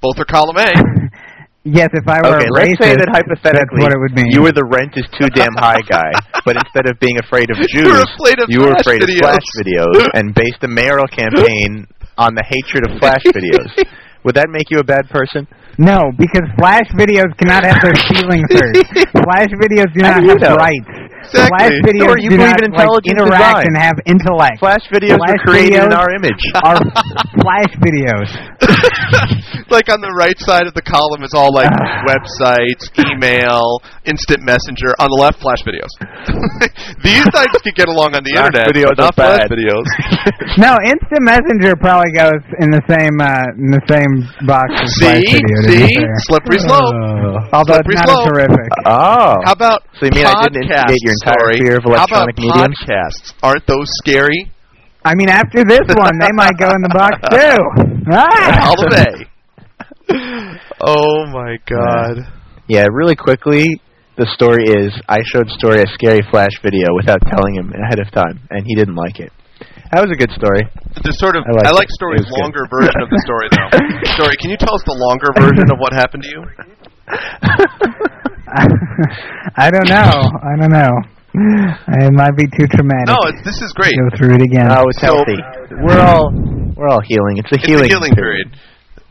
Both 0.00 0.18
are 0.18 0.24
column 0.28 0.56
A. 0.58 0.70
Yes, 1.66 1.88
if 1.96 2.04
I 2.06 2.20
were 2.20 2.36
Okay, 2.36 2.44
a 2.44 2.52
let's 2.52 2.76
say 2.76 2.92
that 2.92 3.08
hypothetically 3.08 3.80
what 3.80 3.88
it 3.88 3.96
would 3.96 4.12
mean. 4.12 4.28
you 4.28 4.44
were 4.44 4.52
the 4.52 4.68
rent 4.68 4.92
is 5.00 5.08
too 5.16 5.32
damn 5.32 5.56
high 5.56 5.80
guy, 5.88 6.12
but 6.44 6.60
instead 6.60 6.84
of 6.84 7.00
being 7.00 7.16
afraid 7.16 7.48
of 7.48 7.56
Jews, 7.72 7.88
were 7.88 8.04
afraid 8.04 8.36
of 8.36 8.52
you 8.52 8.60
were 8.68 8.76
Flash 8.76 8.84
afraid 8.84 9.00
videos. 9.00 9.24
of 9.24 9.32
Flash 9.32 9.48
videos 9.56 9.96
and 10.12 10.34
based 10.36 10.60
a 10.60 10.68
mayoral 10.68 11.08
campaign 11.08 11.88
on 12.16 12.34
the 12.34 12.44
hatred 12.46 12.86
of 12.86 12.98
Flash 12.98 13.22
videos. 13.30 13.70
Would 14.24 14.36
that 14.36 14.48
make 14.48 14.70
you 14.70 14.78
a 14.80 14.84
bad 14.84 15.08
person? 15.10 15.46
No, 15.76 16.08
because 16.16 16.48
Flash 16.56 16.88
videos 16.96 17.28
cannot 17.36 17.66
have 17.66 17.76
their 17.82 17.98
feelings 18.08 18.48
hurt. 18.48 18.76
Flash 19.26 19.52
videos 19.60 19.92
do 19.92 20.00
not 20.00 20.22
have 20.22 20.40
know? 20.40 20.56
rights. 20.56 20.88
Exactly. 21.30 21.48
Flash 21.56 21.76
videos 21.86 22.08
Or 22.10 22.18
you 22.18 22.30
do 22.30 22.36
believe 22.36 22.52
not 22.54 22.64
in 22.64 22.70
like, 22.72 22.84
intelligent 22.84 23.16
interact 23.16 23.64
design. 23.64 23.66
and 23.68 23.76
have 23.78 23.96
intellect. 24.04 24.58
Flash 24.60 24.84
videos 24.92 25.18
Flash 25.18 25.36
were 25.40 25.44
created 25.48 25.80
in 25.84 25.92
our 25.92 26.10
image. 26.14 26.42
are 26.64 26.76
Flash 27.44 27.72
videos. 27.80 28.28
like 29.70 29.88
on 29.92 30.00
the 30.00 30.12
right 30.16 30.36
side 30.40 30.66
of 30.66 30.74
the 30.74 30.82
column 30.84 31.22
is 31.24 31.32
all 31.34 31.52
like 31.52 31.70
websites, 32.08 32.88
email, 33.12 33.80
instant 34.04 34.42
messenger. 34.44 34.92
On 35.00 35.08
the 35.10 35.18
left, 35.20 35.40
flash 35.40 35.60
videos. 35.64 35.90
These 37.04 37.24
sites 37.32 37.56
could 37.64 37.74
get 37.76 37.88
along 37.88 38.14
on 38.16 38.22
the 38.24 38.32
Flash 38.36 38.52
internet, 38.54 38.68
videos 38.72 38.92
but 38.96 39.00
not 39.00 39.12
are 39.12 39.18
flash 39.18 39.40
bad. 39.44 39.52
videos. 39.52 39.86
No, 40.60 40.78
Instant 40.86 41.24
Messenger 41.24 41.74
probably 41.76 42.12
goes 42.14 42.40
in 42.62 42.70
the 42.70 42.80
same 42.86 43.16
uh, 43.20 43.48
in 43.58 43.70
the 43.74 43.82
same 43.90 44.12
box 44.46 44.70
as 44.78 44.88
Flash 45.00 45.24
See, 45.26 45.40
video. 45.40 45.56
to 45.60 45.68
be 45.68 45.78
see, 45.88 45.94
fair. 45.98 46.14
slippery 46.30 46.58
slope. 46.62 46.94
Although 47.52 47.80
slippery 47.82 47.96
it's 47.98 48.06
not 48.06 48.14
slope. 48.14 48.22
as 48.22 48.30
horrific. 48.30 48.70
oh. 48.86 49.34
How 49.44 49.52
about 49.56 49.80
So 49.98 50.06
you 50.06 50.12
mean 50.14 50.26
I 50.26 50.34
didn't 50.46 50.64
podcast 50.70 50.94
instigate 50.94 51.02
your 51.04 51.13
entire 51.22 51.38
story? 51.38 51.58
fear 51.62 51.76
of 51.78 51.84
How 51.84 51.90
about 52.04 52.10
electronic 52.30 52.36
mediums? 52.38 52.78
podcasts? 52.82 53.26
Aren't 53.42 53.66
those 53.66 53.86
scary? 54.02 54.50
I 55.04 55.14
mean, 55.14 55.28
after 55.28 55.62
this 55.64 55.84
one, 55.94 56.18
they 56.18 56.32
might 56.34 56.56
go 56.58 56.70
in 56.70 56.80
the 56.82 56.92
box 56.94 57.18
too. 57.30 57.58
Ah! 58.10 58.66
All 58.68 58.76
the 58.76 58.90
way. 58.90 59.26
Oh 60.86 61.24
my 61.32 61.56
god. 61.64 62.28
Yeah, 62.68 62.86
really 62.92 63.16
quickly, 63.16 63.80
the 64.20 64.26
story 64.36 64.64
is 64.68 64.92
I 65.08 65.18
showed 65.24 65.48
Story 65.56 65.80
a 65.80 65.86
scary 65.96 66.20
Flash 66.30 66.52
video 66.62 66.92
without 67.00 67.20
telling 67.24 67.54
him 67.56 67.72
ahead 67.72 68.00
of 68.00 68.10
time, 68.12 68.36
and 68.50 68.66
he 68.66 68.74
didn't 68.74 68.94
like 68.96 69.18
it. 69.20 69.32
That 69.92 70.04
was 70.04 70.12
a 70.12 70.18
good 70.18 70.30
story. 70.36 70.60
The 71.00 71.12
sort 71.16 71.36
of 71.36 71.44
I 71.48 71.52
liked 71.56 71.68
I 71.68 71.72
like 71.72 71.88
it. 71.88 71.96
story's 71.96 72.20
It 72.20 72.28
was 72.28 72.36
good. 72.36 72.42
longer 72.44 72.64
version 72.68 73.00
of 73.00 73.08
the 73.08 73.20
story 73.24 73.48
though. 73.48 73.70
story, 74.12 74.36
can 74.44 74.50
you 74.52 74.58
tell 74.60 74.74
us 74.76 74.84
the 74.84 74.92
longer 74.98 75.30
version 75.40 75.72
of 75.72 75.78
what 75.80 75.92
happened 75.96 76.22
to 76.24 76.30
you? 76.30 76.42
I 79.56 79.70
don't 79.70 79.88
know. 79.88 80.12
I 80.42 80.52
don't 80.58 80.70
know. 80.72 80.92
It 81.34 82.12
might 82.14 82.36
be 82.36 82.46
too 82.46 82.66
traumatic. 82.70 83.08
No, 83.10 83.18
it's, 83.26 83.42
this 83.44 83.58
is 83.62 83.72
great. 83.74 83.94
go 83.98 84.06
through 84.16 84.34
it 84.36 84.42
again. 84.42 84.70
Oh, 84.70 84.84
it's 84.88 85.00
So- 85.00 85.16
healthy. 85.18 85.38
We're 85.82 85.98
all 85.98 86.30
we're 86.76 86.88
all 86.88 87.02
healing. 87.06 87.38
It's 87.38 87.50
a 87.50 87.54
It's 87.56 87.66
healing, 87.66 87.86
a 87.86 87.94
healing 87.94 88.14
period. 88.14 88.54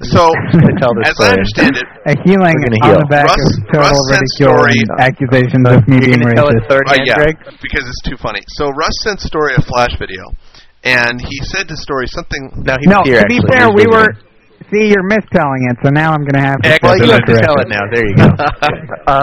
So, 0.04 0.32
gonna 0.52 0.76
tell 0.80 0.92
this 1.00 1.16
as 1.16 1.20
I 1.22 1.32
understand 1.32 1.78
it, 1.78 1.86
a 2.08 2.16
healing 2.28 2.56
We're 2.60 2.68
gonna 2.76 2.84
on 2.84 2.90
heal. 2.92 3.00
the 3.00 3.08
back 3.08 3.28
Russ- 3.28 3.40
of 3.40 3.64
total 3.72 3.88
Russ 3.88 4.00
sent 4.12 4.20
ridicule 4.20 4.52
story- 4.52 4.80
and 4.84 5.00
accusations 5.00 5.64
of 5.70 5.88
me 5.88 5.98
being 6.00 6.20
gonna 6.20 6.36
tell 6.36 6.48
it 6.50 6.56
racist. 6.60 6.68
third 6.68 6.84
uh, 6.92 6.96
yeah, 7.08 7.16
Greg? 7.16 7.36
because 7.62 7.88
it's 7.88 8.02
too 8.04 8.18
funny. 8.18 8.42
So 8.60 8.68
Russ 8.76 8.96
sent 9.04 9.22
Story 9.22 9.54
a 9.56 9.62
flash 9.64 9.96
video, 10.00 10.24
and 10.84 11.22
he 11.24 11.40
said 11.44 11.68
to 11.70 11.78
Story 11.78 12.08
something. 12.08 12.52
No, 12.68 12.76
he 12.82 12.88
No, 12.88 13.00
here, 13.06 13.22
to 13.22 13.28
be 13.28 13.38
actually. 13.40 13.56
fair, 13.56 13.68
He 13.70 13.76
we 13.76 13.88
were. 13.88 14.12
See, 14.74 14.90
you're 14.90 15.06
mistelling 15.06 15.70
it, 15.70 15.78
so 15.84 15.90
now 15.92 16.14
I'm 16.14 16.22
going 16.26 16.34
to 16.34 16.42
have 16.42 16.60
to. 16.62 16.70
Excellent. 16.70 17.00
Well, 17.02 17.08
you 17.08 17.14
have 17.14 17.26
to 17.30 17.38
tell 17.46 17.56
it 17.62 17.68
now. 17.70 17.86
There 17.94 18.08
you 18.08 18.16
go. 18.16 18.30
Oh 19.06 19.20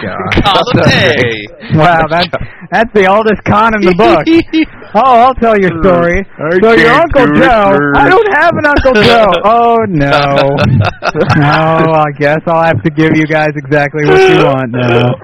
God! 0.00 0.32
Column 0.42 0.88
A. 0.88 1.76
Wow, 1.76 2.06
that's 2.08 2.26
that's 2.72 2.92
the 2.94 3.06
oldest 3.06 3.44
con 3.44 3.74
in 3.74 3.82
the 3.82 3.94
book. 3.94 4.24
Oh, 4.92 5.22
I'll 5.22 5.34
tell 5.34 5.56
your 5.56 5.70
story. 5.82 6.26
So 6.36 6.74
your 6.74 6.74
can't 6.74 7.14
Uncle 7.14 7.26
Joe, 7.36 7.78
I 7.94 8.08
don't 8.08 8.26
have 8.34 8.54
an 8.56 8.66
Uncle 8.66 8.94
Joe. 9.04 9.26
Oh 9.44 9.76
no, 9.86 10.50
no. 11.36 11.92
I 11.94 12.10
guess 12.18 12.38
I'll 12.48 12.64
have 12.64 12.82
to 12.82 12.90
give 12.90 13.16
you 13.16 13.24
guys 13.26 13.50
exactly 13.54 14.04
what 14.04 14.18
you 14.18 14.42
want 14.42 14.72
now. 14.72 15.14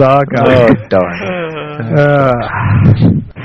oh, 0.00 0.74
darn. 0.88 1.16
Uh, 1.96 2.34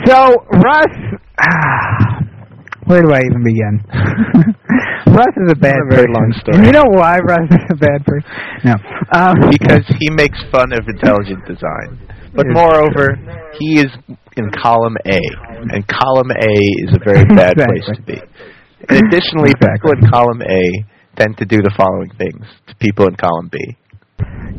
so 0.08 0.34
Russ, 0.58 0.96
where 2.86 3.04
do 3.04 3.12
I 3.14 3.20
even 3.20 3.44
begin? 3.44 3.84
Russ 5.14 5.36
is 5.38 5.52
a 5.52 5.56
bad 5.56 5.78
a 5.80 5.86
very 5.90 6.08
person. 6.08 6.14
long 6.14 6.30
story. 6.42 6.58
And 6.58 6.66
you 6.66 6.72
know 6.74 6.88
why 6.90 7.20
Russ 7.20 7.50
is 7.52 7.66
a 7.70 7.76
bad 7.80 8.00
person? 8.06 8.30
No, 8.66 8.76
um, 9.14 9.36
because 9.52 9.86
he 10.00 10.10
makes 10.12 10.38
fun 10.52 10.72
of 10.74 10.88
intelligent 10.88 11.46
design. 11.46 11.98
But 12.34 12.46
moreover, 12.50 13.18
he 13.58 13.80
is 13.80 13.90
in 14.38 14.52
column 14.62 14.96
A, 15.08 15.20
and 15.74 15.86
column 15.88 16.32
A 16.32 16.54
is 16.86 16.94
a 16.94 17.00
very 17.04 17.26
bad 17.36 17.56
place 17.58 17.86
to 17.96 18.02
be. 18.04 18.18
And 18.88 19.08
additionally, 19.08 19.54
people 19.60 19.92
in 19.98 20.10
column 20.10 20.42
A 20.44 20.64
tend 21.18 21.38
to 21.38 21.46
do 21.46 21.58
the 21.58 21.74
following 21.76 22.12
things 22.18 22.46
to 22.68 22.76
people 22.76 23.08
in 23.08 23.16
column 23.16 23.50
B. 23.52 23.58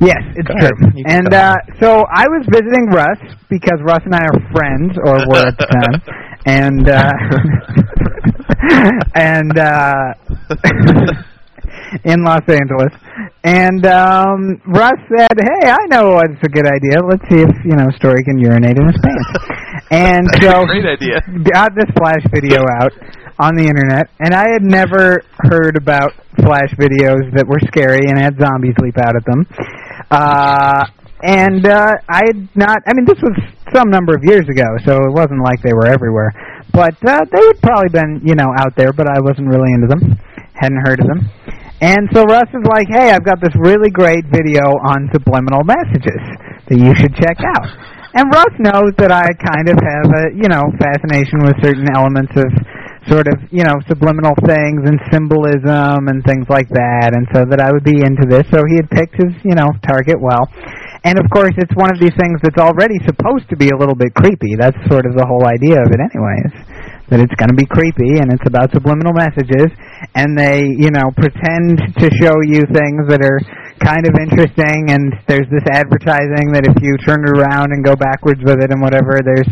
Yes, 0.01 0.19
it's 0.37 0.49
Go 0.49 0.55
true. 0.55 0.69
ahead. 0.69 0.97
You 0.97 1.05
can 1.05 1.17
And 1.27 1.35
uh, 1.35 1.55
so 1.81 2.05
I 2.13 2.25
was 2.29 2.47
visiting 2.51 2.87
Russ 2.91 3.19
because 3.49 3.79
Russ 3.85 4.01
and 4.05 4.15
I 4.15 4.25
are 4.25 4.41
friends, 4.53 4.97
or 5.07 5.15
were 5.29 5.47
at 5.47 5.57
the 5.59 5.69
time, 5.69 6.03
and 6.47 6.89
uh, 6.89 7.13
and 9.15 9.59
uh, 9.59 10.15
in 12.05 12.23
Los 12.25 12.43
Angeles. 12.49 12.93
And 13.45 13.85
um, 13.87 14.61
Russ 14.67 14.99
said, 15.17 15.37
"Hey, 15.39 15.71
I 15.71 15.87
know 15.89 16.15
what's 16.21 16.41
a 16.43 16.49
good 16.49 16.67
idea. 16.67 17.01
Let's 17.03 17.25
see 17.31 17.41
if 17.41 17.55
you 17.65 17.77
know 17.77 17.89
Story 17.97 18.23
can 18.25 18.39
urinate 18.39 18.77
in 18.77 18.87
his 18.87 18.99
pants." 19.03 19.29
And 19.93 20.23
so 20.41 20.67
Great 20.67 20.87
idea. 20.87 21.19
got 21.53 21.75
this 21.75 21.91
flash 21.99 22.23
video 22.33 22.63
out 22.79 22.93
on 23.41 23.57
the 23.57 23.65
internet, 23.67 24.07
and 24.21 24.33
I 24.33 24.47
had 24.53 24.63
never 24.63 25.19
heard 25.51 25.77
about 25.77 26.13
flash 26.39 26.71
videos 26.79 27.27
that 27.35 27.43
were 27.49 27.59
scary 27.67 28.07
and 28.07 28.17
had 28.17 28.39
zombies 28.39 28.75
leap 28.79 28.95
out 28.99 29.17
at 29.17 29.25
them. 29.27 29.43
Uh, 30.09 30.87
and 31.23 31.67
uh, 31.67 31.91
I 32.09 32.23
had 32.25 32.49
not. 32.55 32.79
I 32.87 32.95
mean, 32.95 33.05
this 33.05 33.19
was 33.21 33.35
some 33.75 33.91
number 33.91 34.15
of 34.15 34.23
years 34.23 34.47
ago, 34.49 34.79
so 34.85 34.95
it 34.95 35.13
wasn't 35.13 35.43
like 35.43 35.61
they 35.63 35.73
were 35.75 35.87
everywhere. 35.87 36.31
But 36.73 36.95
uh, 37.03 37.27
they 37.27 37.43
had 37.51 37.59
probably 37.61 37.91
been, 37.91 38.21
you 38.25 38.35
know, 38.37 38.55
out 38.57 38.77
there, 38.77 38.93
but 38.93 39.09
I 39.11 39.19
wasn't 39.19 39.49
really 39.49 39.73
into 39.75 39.89
them. 39.89 40.19
Hadn't 40.61 40.85
heard 40.85 41.01
of 41.01 41.09
them. 41.09 41.25
And 41.81 42.13
so 42.13 42.29
Russ 42.29 42.53
is 42.53 42.65
like, 42.69 42.89
"Hey, 42.93 43.11
I've 43.11 43.25
got 43.25 43.41
this 43.41 43.57
really 43.57 43.89
great 43.89 44.29
video 44.29 44.77
on 44.85 45.09
subliminal 45.13 45.65
messages 45.65 46.21
that 46.69 46.77
you 46.77 46.93
should 46.95 47.17
check 47.17 47.41
out." 47.41 47.67
And 48.13 48.29
Russ 48.29 48.53
knows 48.59 48.93
that 48.99 49.09
I 49.15 49.33
kind 49.39 49.71
of 49.71 49.79
have 49.81 50.09
a, 50.13 50.25
you 50.35 50.51
know, 50.51 50.67
fascination 50.83 51.47
with 51.47 51.57
certain 51.63 51.87
elements 51.95 52.35
of 52.37 52.51
sort 53.09 53.31
of, 53.33 53.39
you 53.49 53.65
know, 53.65 53.81
subliminal 53.89 54.35
things 54.45 54.85
and 54.85 55.01
symbolism 55.09 56.11
and 56.11 56.21
things 56.27 56.45
like 56.51 56.69
that, 56.69 57.17
and 57.17 57.25
so 57.33 57.47
that 57.49 57.63
I 57.63 57.73
would 57.73 57.85
be 57.85 58.03
into 58.05 58.29
this. 58.29 58.45
So 58.53 58.61
he 58.69 58.77
had 58.77 58.91
picked 58.91 59.17
his, 59.17 59.33
you 59.47 59.55
know, 59.55 59.71
target 59.87 60.21
well. 60.21 60.45
And 61.05 61.17
of 61.17 61.31
course, 61.33 61.55
it's 61.57 61.73
one 61.81 61.89
of 61.89 61.99
these 61.99 62.13
things 62.21 62.43
that's 62.43 62.61
already 62.61 63.01
supposed 63.09 63.49
to 63.49 63.57
be 63.57 63.71
a 63.73 63.77
little 63.79 63.97
bit 63.97 64.13
creepy. 64.13 64.53
That's 64.59 64.77
sort 64.91 65.07
of 65.07 65.17
the 65.17 65.25
whole 65.25 65.49
idea 65.49 65.81
of 65.81 65.89
it, 65.89 66.01
anyways. 66.03 66.53
That 67.11 67.19
it's 67.19 67.35
going 67.35 67.51
to 67.51 67.59
be 67.59 67.67
creepy, 67.67 68.23
and 68.23 68.31
it's 68.31 68.47
about 68.47 68.71
subliminal 68.71 69.11
messages, 69.11 69.67
and 70.15 70.39
they, 70.39 70.63
you 70.63 70.95
know, 70.95 71.11
pretend 71.19 71.83
to 71.99 72.07
show 72.23 72.39
you 72.47 72.63
things 72.71 73.03
that 73.11 73.19
are 73.19 73.43
kind 73.83 74.07
of 74.07 74.15
interesting, 74.15 74.95
and 74.95 75.11
there's 75.27 75.51
this 75.51 75.67
advertising 75.75 76.55
that 76.55 76.63
if 76.71 76.79
you 76.79 76.95
turn 77.03 77.27
it 77.27 77.35
around 77.35 77.75
and 77.75 77.83
go 77.83 77.99
backwards 77.99 78.39
with 78.47 78.63
it 78.63 78.71
and 78.71 78.79
whatever, 78.79 79.19
there's, 79.27 79.51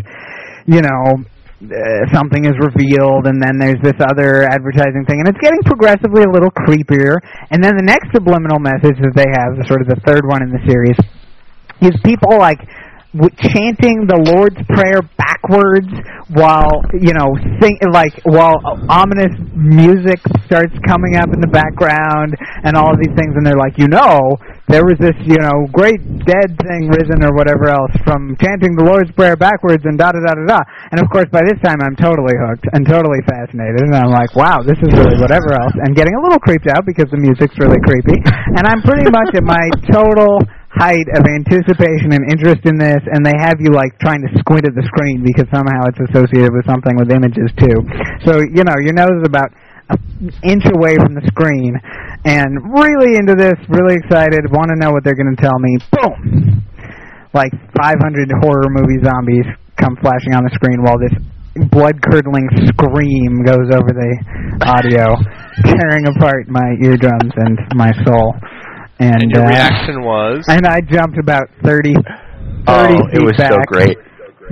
you 0.71 0.79
know, 0.79 1.19
uh, 1.59 2.07
something 2.15 2.47
is 2.47 2.55
revealed, 2.63 3.27
and 3.27 3.43
then 3.43 3.59
there's 3.59 3.83
this 3.83 3.99
other 3.99 4.47
advertising 4.47 5.03
thing, 5.03 5.19
and 5.19 5.27
it's 5.27 5.43
getting 5.43 5.59
progressively 5.67 6.23
a 6.23 6.31
little 6.31 6.55
creepier. 6.63 7.19
And 7.51 7.59
then 7.59 7.75
the 7.75 7.83
next 7.83 8.15
subliminal 8.15 8.63
message 8.63 8.95
that 9.03 9.11
they 9.19 9.27
have, 9.35 9.59
sort 9.67 9.83
of 9.83 9.91
the 9.91 9.99
third 10.07 10.23
one 10.23 10.39
in 10.39 10.55
the 10.55 10.63
series, 10.63 10.95
is 11.83 11.91
people 12.07 12.39
like 12.39 12.63
w- 13.13 13.33
chanting 13.53 14.05
the 14.05 14.19
Lord's 14.19 14.59
Prayer 14.69 15.01
backwards 15.17 15.89
while 16.29 16.85
you 16.93 17.13
know 17.17 17.33
sing 17.57 17.77
like 17.89 18.13
while 18.25 18.61
ominous 18.89 19.33
music 19.57 20.21
starts 20.45 20.73
coming 20.85 21.17
up 21.17 21.33
in 21.33 21.41
the 21.41 21.49
background 21.49 22.37
and 22.63 22.77
all 22.77 22.93
these 22.97 23.13
things, 23.17 23.33
and 23.33 23.45
they're 23.45 23.57
like, 23.57 23.77
you 23.81 23.89
know, 23.89 24.37
there 24.69 24.85
was 24.85 24.97
this 25.01 25.17
you 25.25 25.41
know 25.41 25.65
great 25.73 26.01
dead 26.25 26.53
thing 26.61 26.89
risen 26.93 27.25
or 27.25 27.33
whatever 27.33 27.73
else 27.73 27.93
from 28.05 28.37
chanting 28.37 28.77
the 28.77 28.85
Lord's 28.85 29.09
Prayer 29.17 29.35
backwards 29.35 29.81
and 29.85 29.97
da 29.97 30.13
da 30.13 30.21
da 30.21 30.33
da 30.37 30.45
da. 30.45 30.61
And 30.93 31.01
of 31.01 31.09
course, 31.09 31.29
by 31.33 31.41
this 31.41 31.57
time, 31.65 31.81
I'm 31.81 31.97
totally 31.97 32.37
hooked 32.37 32.69
and 32.73 32.85
totally 32.85 33.21
fascinated, 33.25 33.81
and 33.89 33.95
I'm 33.97 34.13
like, 34.13 34.33
wow, 34.37 34.61
this 34.61 34.77
is 34.85 34.89
really 34.93 35.17
whatever 35.17 35.53
else, 35.57 35.73
and 35.81 35.97
getting 35.97 36.13
a 36.13 36.21
little 36.21 36.39
creeped 36.39 36.69
out 36.69 36.85
because 36.85 37.09
the 37.09 37.17
music's 37.17 37.57
really 37.57 37.81
creepy, 37.81 38.21
and 38.53 38.69
I'm 38.69 38.85
pretty 38.85 39.09
much 39.09 39.33
at 39.33 39.45
my 39.45 39.65
total 39.89 40.45
height 40.79 41.07
of 41.11 41.27
anticipation 41.27 42.15
and 42.15 42.23
interest 42.31 42.63
in 42.63 42.79
this, 42.79 43.03
and 43.11 43.19
they 43.27 43.35
have 43.35 43.59
you 43.59 43.75
like 43.75 43.91
trying 43.99 44.23
to 44.23 44.31
squint 44.39 44.63
at 44.63 44.71
the 44.71 44.85
screen 44.87 45.19
because 45.19 45.43
somehow 45.51 45.91
it's 45.91 45.99
associated 46.07 46.55
with 46.55 46.63
something 46.63 46.95
with 46.95 47.11
images 47.11 47.51
too. 47.59 47.83
So 48.23 48.39
you 48.39 48.63
know 48.63 48.79
your 48.79 48.95
nose 48.95 49.19
is 49.19 49.27
about 49.27 49.51
an 49.91 50.31
inch 50.47 50.63
away 50.71 50.95
from 50.95 51.19
the 51.19 51.25
screen, 51.27 51.75
and 52.23 52.63
really 52.71 53.19
into 53.19 53.35
this, 53.35 53.59
really 53.67 53.99
excited, 53.99 54.47
want 54.55 54.71
to 54.71 54.79
know 54.79 54.95
what 54.95 55.03
they're 55.03 55.19
going 55.19 55.35
to 55.35 55.41
tell 55.41 55.59
me. 55.59 55.75
Boom! 55.91 56.63
Like 57.35 57.51
500 57.75 57.99
horror 58.39 58.71
movie 58.71 59.03
zombies 59.03 59.45
come 59.75 59.99
flashing 59.99 60.33
on 60.33 60.47
the 60.47 60.53
screen 60.55 60.81
while 60.81 60.97
this 60.97 61.13
blood-curdling 61.75 62.47
scream 62.71 63.43
goes 63.43 63.67
over 63.75 63.91
the 63.91 64.11
audio, 64.63 65.11
tearing 65.67 66.07
apart 66.07 66.47
my 66.47 66.71
eardrums 66.79 67.33
and 67.35 67.57
my 67.75 67.91
soul. 68.05 68.31
And, 68.99 69.23
And 69.23 69.31
your 69.31 69.43
uh, 69.45 69.49
reaction 69.49 70.03
was? 70.03 70.43
and 70.49 70.67
I 70.67 70.81
jumped 70.81 71.17
about 71.17 71.47
30, 71.63 71.93
30 71.95 72.03
Oh, 72.67 72.87
feet 72.87 73.15
it 73.15 73.23
was 73.23 73.35
back. 73.37 73.51
so 73.51 73.57
great. 73.67 73.97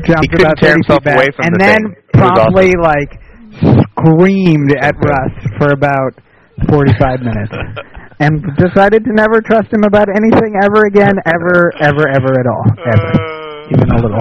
Jumped 0.05 0.23
He 0.23 0.27
couldn't 0.29 0.45
about 0.45 0.57
tear 0.57 0.71
30 0.71 0.79
himself 0.79 0.99
feet 1.03 1.05
back, 1.05 1.17
away 1.17 1.27
from 1.35 1.45
and 1.45 1.53
the 1.55 1.59
then 1.59 1.81
thing. 1.83 1.95
Promptly 2.13 2.71
like 2.79 3.11
screamed 3.97 4.71
at 4.79 4.95
Russ 4.97 5.33
for 5.57 5.69
about 5.73 6.13
45 6.69 7.21
minutes, 7.21 7.53
and 8.19 8.41
decided 8.57 9.03
to 9.05 9.11
never 9.13 9.41
trust 9.41 9.69
him 9.73 9.83
about 9.85 10.07
anything 10.09 10.53
ever 10.63 10.85
again, 10.89 11.13
ever, 11.25 11.73
ever, 11.81 12.05
ever 12.09 12.31
at 12.39 12.47
all, 12.49 12.65
ever, 12.85 13.11
even 13.73 13.89
a 13.93 13.99
little, 14.01 14.17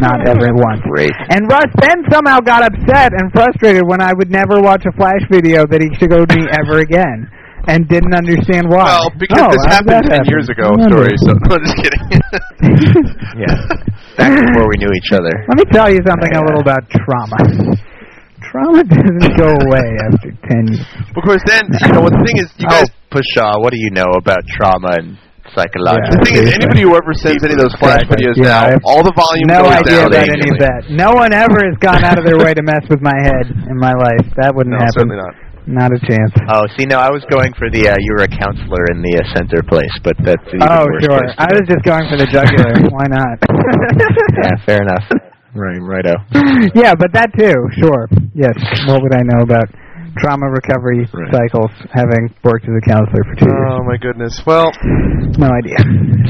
not 0.00 0.20
ever 0.28 0.52
once. 0.52 0.80
Great. 0.90 1.12
And 1.30 1.48
Russ 1.48 1.68
then 1.80 2.04
somehow 2.10 2.40
got 2.40 2.64
upset 2.64 3.12
and 3.16 3.32
frustrated 3.32 3.82
when 3.86 4.00
I 4.02 4.12
would 4.12 4.30
never 4.30 4.60
watch 4.60 4.84
a 4.88 4.92
Flash 4.96 5.22
video 5.30 5.64
that 5.66 5.80
he 5.80 5.88
showed 5.96 6.28
me 6.36 6.44
ever 6.60 6.80
again. 6.80 7.30
And 7.66 7.88
didn't 7.88 8.14
understand 8.14 8.70
why. 8.70 8.86
Well, 8.96 9.10
because 9.18 9.42
Oh, 9.42 9.50
this 9.52 9.66
happened 9.66 10.06
10 10.08 10.12
happen? 10.12 10.30
years 10.30 10.48
ago, 10.48 10.68
I 10.68 10.70
wonder. 10.78 11.04
story, 11.04 11.14
so 11.20 11.32
no, 11.34 11.50
I'm 11.56 11.64
just 11.66 11.76
kidding. 11.82 12.02
Yeah. 13.38 13.54
Back 14.16 14.34
before 14.34 14.66
we 14.68 14.76
knew 14.78 14.90
each 14.96 15.12
other. 15.12 15.30
Let 15.48 15.58
me 15.58 15.64
tell 15.70 15.90
you 15.90 16.00
something 16.06 16.32
a 16.34 16.40
little 16.42 16.60
about 16.60 16.82
trauma. 16.90 17.38
Trauma 18.42 18.82
doesn't 18.82 19.36
go 19.36 19.50
away 19.68 19.86
after 20.08 20.30
10 20.32 20.74
years. 20.74 20.86
Of 21.14 21.22
course, 21.22 21.42
then, 21.46 21.68
you 21.70 21.92
know, 21.92 22.00
what 22.00 22.12
the 22.16 22.22
thing 22.26 22.38
is, 22.42 22.48
you 22.56 22.66
oh, 22.70 22.82
guys, 22.82 22.88
oh, 22.88 23.20
Pshaw, 23.20 23.60
what 23.60 23.70
do 23.72 23.78
you 23.78 23.90
know 23.90 24.08
about 24.16 24.40
trauma 24.48 24.96
and 24.98 25.18
psychological? 25.54 26.18
the 26.18 26.24
thing 26.24 26.36
is, 26.46 26.54
anybody 26.56 26.82
who 26.82 26.96
ever 26.96 27.12
sends 27.14 27.44
any 27.44 27.54
of 27.54 27.60
those 27.60 27.74
flash 27.78 28.02
Exactly. 28.08 28.26
videos 28.26 28.36
Yeah, 28.40 28.74
now, 28.74 28.88
all 28.88 29.02
the 29.04 29.12
volume 29.14 29.46
No 29.52 29.62
goes 29.68 29.84
idea 29.84 30.02
down. 30.02 30.06
about 30.10 30.28
any 30.34 30.48
of 30.50 30.58
that. 30.64 30.80
No 30.90 31.10
one 31.14 31.30
ever 31.36 31.58
has 31.62 31.76
gone 31.78 32.02
out 32.02 32.16
of 32.18 32.24
their 32.24 32.38
way 32.40 32.54
to 32.54 32.62
mess 32.64 32.82
with 32.90 33.02
my 33.04 33.14
head 33.22 33.46
in 33.70 33.76
my 33.78 33.92
life. 33.92 34.26
That 34.40 34.54
wouldn't 34.56 34.74
No, 34.74 34.82
happen. 34.82 34.98
certainly 34.98 35.20
not. 35.20 35.34
Not 35.68 35.92
a 35.92 36.00
chance. 36.00 36.32
Oh, 36.48 36.64
see, 36.80 36.88
no, 36.88 36.96
I 36.96 37.12
was 37.12 37.20
going 37.28 37.52
for 37.60 37.68
the 37.68 37.92
uh, 37.92 37.96
you 38.00 38.16
were 38.16 38.24
a 38.24 38.32
counselor 38.32 38.88
in 38.88 39.04
the 39.04 39.20
uh, 39.20 39.36
center 39.36 39.60
place, 39.68 39.92
but 40.00 40.16
that's 40.24 40.40
an 40.48 40.64
even 40.64 40.72
Oh, 40.72 40.88
worse 40.88 41.04
sure. 41.04 41.20
place 41.20 41.36
I 41.36 41.52
was 41.52 41.64
just 41.68 41.84
going 41.84 42.08
for 42.08 42.16
the 42.16 42.24
jugular. 42.24 42.72
Why 42.96 43.04
not? 43.12 43.36
Yeah, 44.40 44.56
fair 44.64 44.80
enough. 44.80 45.04
Right, 45.52 45.76
righto. 45.84 46.16
yeah, 46.72 46.96
but 46.96 47.12
that 47.12 47.28
too. 47.36 47.52
Sure. 47.76 48.08
Yes. 48.32 48.56
What 48.88 49.04
would 49.04 49.12
I 49.12 49.20
know 49.28 49.44
about 49.44 49.68
trauma 50.16 50.48
recovery 50.48 51.04
Right. 51.12 51.36
cycles? 51.36 51.68
Having 51.92 52.32
worked 52.44 52.64
as 52.64 52.72
a 52.72 52.84
counselor 52.88 53.22
for 53.28 53.34
two 53.36 53.52
years, 53.52 53.68
Oh, 53.68 53.84
my 53.84 54.00
goodness. 54.00 54.40
Well, 54.48 54.72
no 55.36 55.52
idea. 55.52 55.76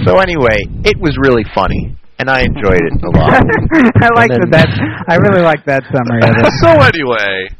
So 0.02 0.18
anyway, 0.18 0.66
it 0.82 0.98
was 0.98 1.14
really 1.22 1.44
funny, 1.54 1.94
and 2.18 2.26
I 2.30 2.42
enjoyed 2.42 2.82
it 2.82 2.94
a 3.06 3.10
lot. 3.14 3.38
I 4.02 4.08
like 4.18 4.34
that. 4.34 4.48
That's. 4.50 4.74
I 5.06 5.14
really 5.22 5.42
like 5.46 5.62
that 5.66 5.86
summary 5.94 6.26
of 6.26 6.34
it. 6.42 6.50
so 6.58 6.74
anyway, 6.82 7.54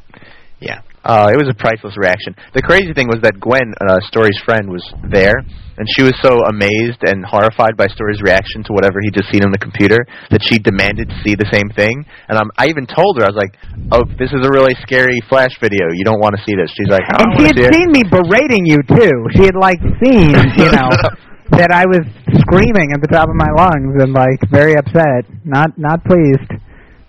Yeah. 0.59 0.83
Uh, 1.09 1.33
it 1.33 1.41
was 1.41 1.49
a 1.49 1.57
priceless 1.57 1.97
reaction. 1.97 2.37
The 2.53 2.61
crazy 2.61 2.93
thing 2.93 3.09
was 3.09 3.17
that 3.25 3.41
Gwen, 3.41 3.73
uh, 3.81 3.97
Story's 4.13 4.37
friend, 4.45 4.69
was 4.69 4.85
there, 5.09 5.41
and 5.81 5.89
she 5.97 6.05
was 6.05 6.13
so 6.21 6.45
amazed 6.45 7.01
and 7.09 7.25
horrified 7.25 7.81
by 7.81 7.89
Story's 7.89 8.21
reaction 8.21 8.61
to 8.69 8.77
whatever 8.77 9.01
he 9.01 9.09
just 9.09 9.33
seen 9.33 9.41
on 9.41 9.49
the 9.49 9.57
computer 9.57 9.97
that 10.29 10.45
she 10.45 10.61
demanded 10.61 11.09
to 11.09 11.17
see 11.25 11.33
the 11.33 11.49
same 11.49 11.73
thing. 11.73 12.05
And 12.29 12.37
um, 12.37 12.53
I 12.61 12.69
even 12.69 12.85
told 12.85 13.17
her, 13.17 13.25
I 13.25 13.33
was 13.33 13.41
like, 13.41 13.57
"Oh, 13.89 14.05
this 14.21 14.29
is 14.37 14.45
a 14.45 14.53
really 14.53 14.77
scary 14.85 15.17
flash 15.33 15.57
video. 15.65 15.89
You 15.97 16.05
don't 16.05 16.21
want 16.21 16.37
to 16.37 16.45
see 16.45 16.53
this." 16.53 16.69
She's 16.77 16.93
like, 16.93 17.09
"I 17.09 17.25
And 17.25 17.33
don't 17.33 17.41
she 17.41 17.45
want 17.49 17.57
had 17.57 17.57
to 17.57 17.63
see 17.65 17.69
it." 17.73 17.79
seen 17.81 17.89
me 17.89 18.03
berating 18.05 18.65
you 18.69 18.79
too. 18.85 19.15
She 19.33 19.49
had 19.49 19.57
like 19.57 19.81
seen, 20.05 20.37
you 20.61 20.69
know, 20.77 20.93
that 21.57 21.73
I 21.73 21.89
was 21.89 22.05
screaming 22.45 22.93
at 22.93 23.01
the 23.01 23.09
top 23.09 23.33
of 23.33 23.37
my 23.41 23.49
lungs 23.57 23.97
and 23.97 24.13
like 24.13 24.45
very 24.53 24.77
upset, 24.77 25.25
not 25.49 25.73
not 25.81 26.05
pleased, 26.05 26.53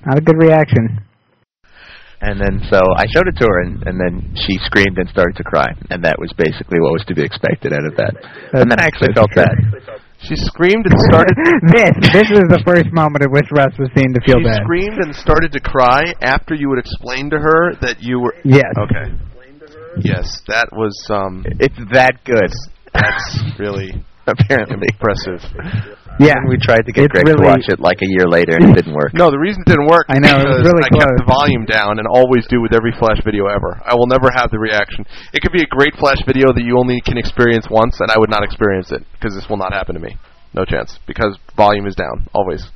not 0.08 0.16
a 0.16 0.24
good 0.24 0.40
reaction. 0.40 1.04
And 2.22 2.36
then 2.36 2.60
so 2.68 2.80
I 3.00 3.08
showed 3.08 3.32
it 3.32 3.40
to 3.40 3.48
her, 3.48 3.64
and, 3.64 3.80
and 3.88 3.96
then 3.96 4.36
she 4.36 4.60
screamed 4.68 5.00
and 5.00 5.08
started 5.08 5.40
to 5.40 5.44
cry, 5.48 5.72
and 5.90 6.04
that 6.04 6.20
was 6.20 6.36
basically 6.36 6.80
what 6.84 6.92
was 6.92 7.06
to 7.08 7.16
be 7.16 7.24
expected 7.24 7.72
out 7.72 7.88
of 7.88 7.96
that. 7.96 8.12
and 8.60 8.68
then 8.68 8.76
I 8.76 8.92
actually 8.92 9.16
felt 9.16 9.32
bad. 9.40 9.56
she 10.20 10.36
screamed 10.36 10.84
and 10.84 11.00
started. 11.08 11.32
this 11.72 11.96
this 12.12 12.28
is 12.28 12.44
the 12.52 12.60
first 12.68 12.92
moment 12.92 13.24
at 13.24 13.32
which 13.32 13.48
Russ 13.56 13.72
was 13.80 13.88
seen 13.96 14.12
to 14.12 14.20
feel 14.28 14.44
she 14.44 14.52
bad. 14.52 14.60
screamed 14.68 15.00
and 15.00 15.16
started 15.16 15.56
to 15.56 15.62
cry 15.64 16.12
after 16.20 16.56
you 16.56 16.68
would 16.68 16.80
explain 16.80 17.30
to 17.32 17.40
her 17.40 17.80
that 17.80 18.04
you 18.04 18.20
were. 18.20 18.36
Yes. 18.44 18.68
Okay. 18.76 19.16
Yes, 20.04 20.42
that 20.48 20.70
was 20.76 20.96
um. 21.10 21.46
It's 21.60 21.80
that 21.96 22.20
good, 22.24 22.52
That's 22.94 23.60
really 23.60 23.96
apparently. 24.38 24.88
impressive. 24.94 25.42
Yeah. 26.20 26.36
And 26.36 26.52
we 26.52 26.60
tried 26.60 26.84
to 26.84 26.92
get 26.92 27.08
It's 27.08 27.16
Greg 27.16 27.26
really- 27.32 27.42
to 27.42 27.48
watch 27.48 27.68
it 27.72 27.80
like 27.80 28.04
a 28.04 28.10
year 28.10 28.28
later, 28.28 28.60
and 28.60 28.76
it 28.76 28.84
didn't 28.84 28.94
work. 28.94 29.16
No, 29.16 29.32
the 29.32 29.40
reason 29.40 29.64
it 29.66 29.72
didn't 29.72 29.88
work 29.88 30.06
I 30.12 30.20
know, 30.20 30.36
it 30.36 30.44
was 30.44 30.60
because 30.60 30.76
really 30.76 30.84
I 30.84 30.92
kept 30.92 31.16
the 31.16 31.28
volume 31.28 31.64
down 31.64 31.98
and 31.98 32.06
always 32.08 32.44
do 32.52 32.60
with 32.60 32.76
every 32.76 32.92
flash 33.00 33.24
video 33.24 33.48
ever. 33.48 33.80
I 33.88 33.96
will 33.96 34.08
never 34.12 34.28
have 34.36 34.52
the 34.52 34.60
reaction. 34.60 35.08
It 35.32 35.40
could 35.42 35.56
be 35.56 35.64
a 35.64 35.72
great 35.72 35.96
flash 35.96 36.20
video 36.28 36.52
that 36.52 36.64
you 36.64 36.76
only 36.76 37.00
can 37.02 37.16
experience 37.16 37.72
once, 37.72 37.98
and 38.04 38.12
I 38.12 38.20
would 38.20 38.30
not 38.30 38.44
experience 38.44 38.92
it 38.92 39.08
because 39.16 39.34
this 39.34 39.48
will 39.48 39.58
not 39.58 39.72
happen 39.72 39.96
to 39.96 40.04
me. 40.04 40.20
No 40.54 40.66
chance 40.66 41.00
because 41.08 41.40
volume 41.56 41.88
is 41.88 41.96
down 41.96 42.28
always, 42.36 42.68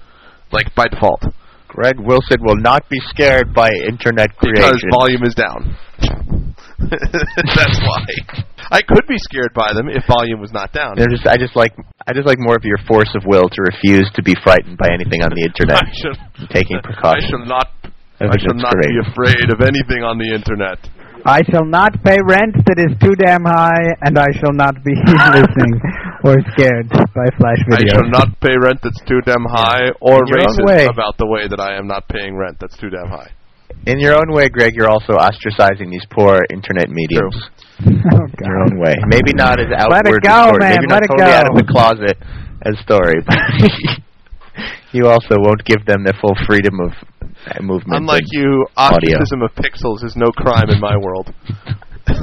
like 0.56 0.74
by 0.74 0.88
default. 0.88 1.28
Greg 1.68 2.00
Wilson 2.00 2.38
will 2.46 2.56
not 2.62 2.88
be 2.88 3.00
scared 3.10 3.52
by 3.52 3.68
internet 3.90 4.38
creation. 4.38 4.62
Because 4.62 4.84
volume 4.94 5.24
is 5.26 5.34
down. 5.34 5.76
That's 7.56 7.80
why. 7.84 8.06
I 8.72 8.82
could 8.82 9.06
be 9.08 9.18
scared 9.20 9.54
by 9.54 9.74
them 9.74 9.90
if 9.90 10.06
volume 10.08 10.40
was 10.40 10.52
not 10.52 10.72
down. 10.74 10.96
They're 10.98 11.12
just, 11.12 11.28
I 11.28 11.38
just 11.38 11.56
like, 11.56 11.74
I 12.08 12.14
just 12.14 12.26
like 12.28 12.40
more 12.40 12.56
of 12.56 12.64
your 12.64 12.80
force 12.88 13.12
of 13.16 13.24
will 13.26 13.48
to 13.50 13.60
refuse 13.62 14.10
to 14.16 14.24
be 14.24 14.34
frightened 14.44 14.78
by 14.78 14.90
anything 14.94 15.22
on 15.22 15.32
the 15.36 15.44
internet. 15.50 15.84
I 15.88 15.94
shall, 15.94 16.16
taking 16.50 16.80
I 16.82 17.20
shall 17.28 17.46
not. 17.46 17.68
I 18.22 18.32
I 18.32 18.38
shall 18.40 18.56
not 18.56 18.72
great. 18.72 18.94
be 18.94 19.00
afraid 19.12 19.48
of 19.52 19.60
anything 19.62 20.02
on 20.06 20.18
the 20.18 20.32
internet. 20.32 20.80
I 21.26 21.40
shall 21.50 21.64
not 21.66 22.04
pay 22.04 22.20
rent 22.28 22.52
that 22.68 22.80
is 22.84 22.92
too 23.00 23.16
damn 23.16 23.44
high, 23.48 23.96
and 24.04 24.20
I 24.20 24.28
shall 24.44 24.52
not 24.52 24.76
be 24.84 24.92
listening 24.92 25.80
or 26.24 26.36
scared 26.52 26.90
by 26.92 27.28
flash 27.40 27.64
videos. 27.64 27.80
I 27.80 27.96
shall 27.96 28.10
not 28.12 28.40
pay 28.40 28.56
rent 28.60 28.80
that's 28.84 29.00
too 29.08 29.20
damn 29.24 29.48
high, 29.48 29.92
or 30.04 30.20
In 30.28 30.36
racist 30.36 30.92
about 30.92 31.18
the 31.18 31.28
way 31.28 31.48
that 31.48 31.60
I 31.60 31.78
am 31.80 31.88
not 31.88 32.08
paying 32.10 32.36
rent 32.36 32.58
that's 32.60 32.76
too 32.78 32.90
damn 32.90 33.08
high. 33.08 33.32
In 33.86 34.00
your 34.00 34.14
own 34.16 34.32
way, 34.32 34.48
Greg, 34.48 34.74
you're 34.76 34.90
also 34.90 35.14
ostracizing 35.14 35.92
these 35.92 36.06
poor 36.10 36.40
internet 36.50 36.90
mediums. 36.90 37.36
Oh, 37.82 37.86
In 37.86 38.46
your 38.46 38.60
own 38.64 38.80
way. 38.80 38.96
Maybe 39.08 39.34
not 39.34 39.60
as 39.60 39.68
outward 39.76 40.06
Let 40.06 40.16
it 40.16 40.24
go, 40.24 40.44
Story. 40.48 40.60
man, 40.60 40.70
Maybe 40.80 40.88
let 40.88 40.96
not 40.96 41.04
it 41.04 41.08
totally 41.12 41.32
go. 41.32 41.38
out 41.38 41.50
of 41.52 41.56
the 41.58 41.68
closet 41.68 42.18
as 42.66 42.80
story, 42.80 43.20
but 43.28 43.38
you 44.94 45.08
also 45.08 45.36
won't 45.40 45.66
give 45.66 45.86
them 45.86 46.04
their 46.06 46.14
full 46.22 46.36
freedom 46.48 46.80
of 46.80 46.92
uh, 47.52 47.62
movement. 47.62 48.00
Unlike 48.08 48.24
and- 48.32 48.40
you, 48.40 48.66
audio. 48.78 49.18
of 49.20 49.52
pixels 49.60 50.04
is 50.06 50.16
no 50.16 50.28
crime 50.32 50.70
in 50.70 50.80
my 50.80 50.96
world. 50.98 51.34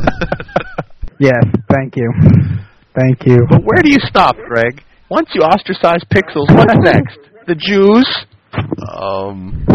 Yes, 1.22 1.44
thank 1.70 1.96
you. 1.96 2.10
Thank 2.98 3.26
you. 3.26 3.44
But 3.50 3.60
where 3.62 3.82
do 3.82 3.90
you 3.90 3.98
stop, 4.08 4.36
Greg? 4.48 4.82
Once 5.10 5.28
you 5.34 5.42
ostracize 5.42 6.02
pixels, 6.10 6.48
what's 6.56 6.74
next? 6.82 7.18
The 7.46 7.54
Jews? 7.56 8.08
um, 8.96 9.66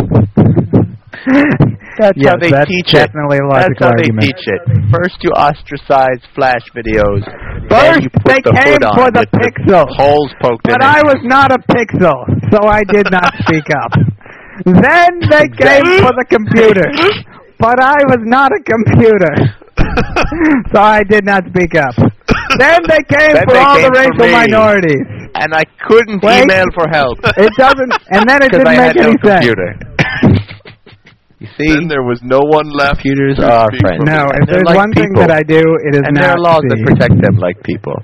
That's 1.98 2.18
yes, 2.20 2.36
how 2.36 2.38
they 2.44 2.52
that's 2.52 2.68
teach 2.68 2.92
it. 2.92 3.08
That's 3.08 3.80
how 3.80 3.92
they 3.96 4.12
teach 4.20 4.44
it. 4.52 4.62
First 4.92 5.16
you 5.24 5.32
ostracize 5.32 6.20
flash 6.36 6.64
videos. 6.76 7.24
then 7.72 7.72
First, 7.72 8.04
you 8.04 8.10
put 8.12 8.36
they 8.36 8.42
the 8.44 8.52
came 8.52 8.84
for 9.00 9.08
the 9.16 9.24
pixel. 9.32 9.88
holes 9.96 10.32
poked 10.44 10.68
But 10.68 10.84
in 10.84 10.84
But 10.84 10.84
I 10.84 11.00
was 11.08 11.22
not 11.24 11.52
a 11.56 11.60
pixel, 11.72 12.20
so 12.52 12.68
I 12.68 12.84
did 12.92 13.08
not 13.12 13.32
speak 13.48 13.64
up. 13.72 13.92
Then 14.68 15.12
they 15.32 15.48
came 15.56 15.88
for 16.04 16.12
the 16.20 16.26
computer. 16.30 16.88
But 17.58 17.80
I 17.80 17.96
was 18.12 18.20
not 18.28 18.52
a 18.52 18.60
computer. 18.68 19.32
so 20.76 20.82
I 20.82 21.04
did 21.08 21.24
not 21.24 21.44
speak 21.56 21.74
up. 21.76 21.96
Then 22.60 22.80
they 22.92 23.00
came 23.08 23.32
Then 23.32 23.46
for 23.48 23.54
they 23.54 23.60
all 23.64 23.76
came 23.80 23.88
the 23.88 23.96
racial 23.96 24.28
minorities. 24.28 25.08
And 25.40 25.54
I 25.56 25.64
couldn't 25.88 26.22
Wait. 26.22 26.44
email 26.44 26.66
for 26.76 26.88
help. 26.92 27.18
It 27.38 27.52
doesn't, 27.58 27.94
and 28.12 28.28
then 28.28 28.44
it 28.44 28.52
didn't 28.52 28.68
I 28.68 28.76
make 28.76 28.92
had 28.92 28.96
no 28.98 29.08
any 29.08 29.18
sense. 29.24 29.40
computer. 29.40 30.55
You 31.40 31.48
see, 31.60 31.68
Then 31.74 31.88
there 31.88 32.04
was 32.04 32.20
no 32.24 32.40
one 32.40 32.70
left. 32.72 33.04
computers 33.04 33.38
to 33.38 33.46
are 33.46 33.68
friends. 33.84 34.04
No, 34.08 34.32
if 34.32 34.48
they're 34.48 34.64
there's 34.64 34.70
like 34.72 34.78
one 34.80 34.94
thing 34.96 35.12
that 35.20 35.32
I 35.32 35.44
do, 35.44 35.60
it 35.88 35.96
is 36.00 36.04
and 36.08 36.16
there 36.16 36.32
are 36.32 36.40
laws 36.40 36.64
that 36.70 36.80
protect 36.86 37.20
them 37.22 37.36
like 37.38 37.60
people. 37.64 37.96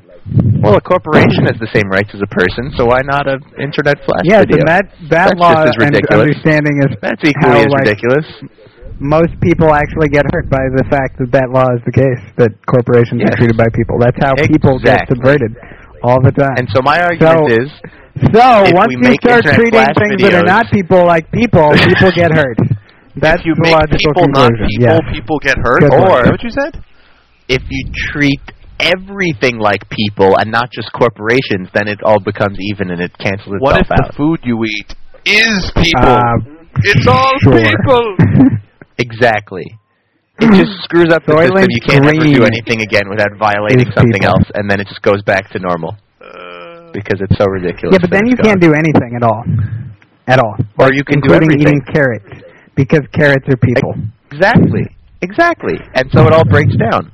Well, 0.62 0.76
a 0.78 0.84
corporation 0.84 1.46
has 1.50 1.58
the 1.58 1.72
same 1.74 1.90
rights 1.90 2.12
as 2.14 2.22
a 2.22 2.30
person, 2.30 2.72
so 2.78 2.86
why 2.92 3.02
not 3.08 3.26
an 3.28 3.42
internet 3.58 3.98
flash 4.06 4.22
Yes, 4.28 4.46
video? 4.46 4.62
and 4.62 4.68
that 4.70 4.86
that 5.10 5.34
That's 5.34 5.40
law 5.42 5.56
just 5.66 5.80
as 5.80 5.88
and 5.88 5.96
ridiculous. 5.96 6.22
understanding 6.30 6.76
is 6.86 6.92
That's 7.02 7.24
equally 7.26 7.66
how, 7.66 7.66
as 7.66 7.72
like, 7.74 7.88
ridiculous. 7.90 8.28
most 9.02 9.34
people 9.42 9.74
actually 9.74 10.10
get 10.14 10.28
hurt 10.30 10.46
by 10.52 10.62
the 10.78 10.86
fact 10.94 11.18
that 11.18 11.32
that 11.34 11.50
law 11.50 11.66
is 11.74 11.82
the 11.90 11.96
case, 11.96 12.22
that 12.38 12.52
corporations 12.70 13.24
Yes. 13.26 13.34
are 13.34 13.38
treated 13.42 13.58
by 13.58 13.68
people. 13.74 13.98
That's 13.98 14.20
how 14.22 14.36
people 14.46 14.78
get 14.78 15.08
Exactly. 15.10 15.18
subverted 15.18 15.52
all 16.06 16.22
the 16.22 16.32
time. 16.36 16.54
And 16.62 16.68
so 16.70 16.84
my 16.86 17.02
argument 17.02 17.50
So- 17.50 17.58
is, 17.64 17.70
so 18.36 18.46
if 18.70 18.76
once 18.78 18.94
we 19.02 19.18
you 19.18 19.18
start 19.26 19.42
treating 19.58 19.74
flash 19.82 19.96
things 19.98 20.22
that 20.22 20.36
are 20.38 20.46
not 20.46 20.70
people 20.70 21.02
like 21.08 21.26
people, 21.34 21.72
people 21.74 22.12
get 22.14 22.30
hurt. 22.36 22.60
That's 23.16 23.42
if 23.42 23.46
you 23.46 23.56
make 23.60 23.76
people 23.92 24.26
not 24.30 24.52
people, 24.52 24.80
yes. 24.80 25.00
people 25.12 25.40
get 25.40 25.58
hurt. 25.58 25.82
Good 25.82 25.94
or 25.94 26.32
what 26.32 26.44
you 26.44 26.52
said? 26.52 26.84
if 27.52 27.62
you 27.70 27.84
treat 28.14 28.40
everything 28.80 29.60
like 29.60 29.84
people 29.90 30.38
and 30.40 30.50
not 30.52 30.72
just 30.72 30.92
corporations, 30.94 31.68
then 31.74 31.88
it 31.88 32.00
all 32.04 32.20
becomes 32.20 32.58
even 32.72 32.90
and 32.90 33.02
it 33.02 33.12
cancels 33.20 33.56
itself 33.60 33.62
out. 33.62 33.62
What 33.62 33.82
if 33.82 33.88
the 33.90 34.14
food 34.16 34.40
you 34.44 34.64
eat 34.64 34.96
is 35.26 35.72
people? 35.76 36.16
Uh, 36.16 36.40
it's 36.84 37.08
all 37.08 37.36
sure. 37.44 37.60
people. 37.60 38.16
Exactly. 38.98 39.66
It 40.40 40.52
just 40.62 40.84
screws 40.84 41.10
up 41.10 41.26
the 41.26 41.34
Soylent 41.34 41.58
system. 41.58 41.74
You 41.74 41.82
can't 41.82 42.06
ever 42.06 42.22
do 42.22 42.46
anything 42.46 42.82
again 42.86 43.10
without 43.10 43.34
violating 43.40 43.90
something 43.98 44.22
people. 44.22 44.38
else, 44.38 44.46
and 44.54 44.70
then 44.70 44.78
it 44.80 44.86
just 44.86 45.02
goes 45.02 45.24
back 45.24 45.50
to 45.52 45.60
normal 45.60 45.98
Uh, 46.22 46.92
because 46.94 47.18
it's 47.18 47.34
so 47.42 47.50
ridiculous. 47.50 47.98
yeah, 47.98 48.02
but 48.02 48.12
then 48.14 48.28
you 48.30 48.38
can't 48.38 48.62
do 48.62 48.74
anything 48.78 49.18
at 49.18 49.24
all, 49.26 49.42
at 50.28 50.38
all. 50.38 50.54
Or 50.78 50.94
you 50.94 51.02
can 51.04 51.18
do 51.26 51.34
including 51.34 51.50
everything. 51.50 51.82
eating 51.82 51.82
carrots 51.90 52.30
because 52.76 53.02
carrots 53.14 53.46
are 53.50 53.58
people. 53.58 53.94
Exactly. 54.32 54.86
Exactly. 55.22 55.78
And 55.94 56.10
so 56.12 56.26
it 56.26 56.34
all 56.34 56.46
breaks 56.46 56.74
down. 56.76 57.12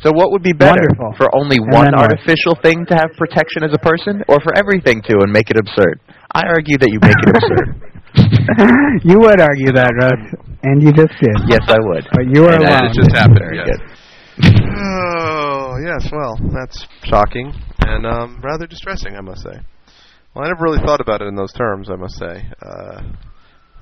So 0.00 0.12
what 0.12 0.32
would 0.32 0.42
be 0.42 0.52
better 0.54 0.80
Wonderful. 0.96 1.12
for 1.18 1.28
only 1.36 1.58
And 1.60 1.68
one 1.72 1.84
then 1.92 1.92
what? 2.00 2.10
artificial 2.12 2.56
thing 2.62 2.86
to 2.88 2.94
have 2.96 3.12
protection 3.18 3.62
as 3.64 3.72
a 3.74 3.78
person, 3.84 4.22
or 4.28 4.40
for 4.40 4.56
everything 4.56 5.02
to 5.02 5.14
and 5.20 5.30
make 5.30 5.50
it 5.50 5.58
absurd? 5.58 6.00
I 6.32 6.48
argue 6.48 6.78
that 6.78 6.88
you 6.88 6.98
make 7.04 7.20
it 7.20 7.28
absurd. 7.36 7.68
you 9.04 9.18
would 9.20 9.40
argue 9.40 9.72
that, 9.76 9.92
Russ, 10.00 10.34
and 10.64 10.82
you 10.82 10.90
just 10.92 11.12
did. 11.20 11.36
Yes, 11.46 11.60
I 11.68 11.76
would. 11.78 12.08
But 12.12 12.26
you 12.32 12.46
are 12.48 12.54
And 12.54 12.64
alone. 12.64 12.86
it 12.90 12.94
just 12.96 13.12
happened. 13.12 13.38
Very 13.38 13.58
yes. 13.58 13.68
good. 13.76 13.80
Oh 14.82 15.76
yes, 15.84 16.08
well 16.12 16.34
that's 16.54 16.86
shocking 17.04 17.52
and 17.80 18.06
um, 18.06 18.40
rather 18.42 18.66
distressing, 18.66 19.16
I 19.16 19.20
must 19.20 19.42
say. 19.42 19.60
Well, 20.34 20.44
I 20.44 20.48
never 20.48 20.62
really 20.64 20.78
thought 20.84 21.00
about 21.00 21.20
it 21.20 21.26
in 21.28 21.34
those 21.34 21.52
terms, 21.52 21.90
I 21.90 21.96
must 21.96 22.16
say. 22.18 22.48
Uh, 22.62 23.02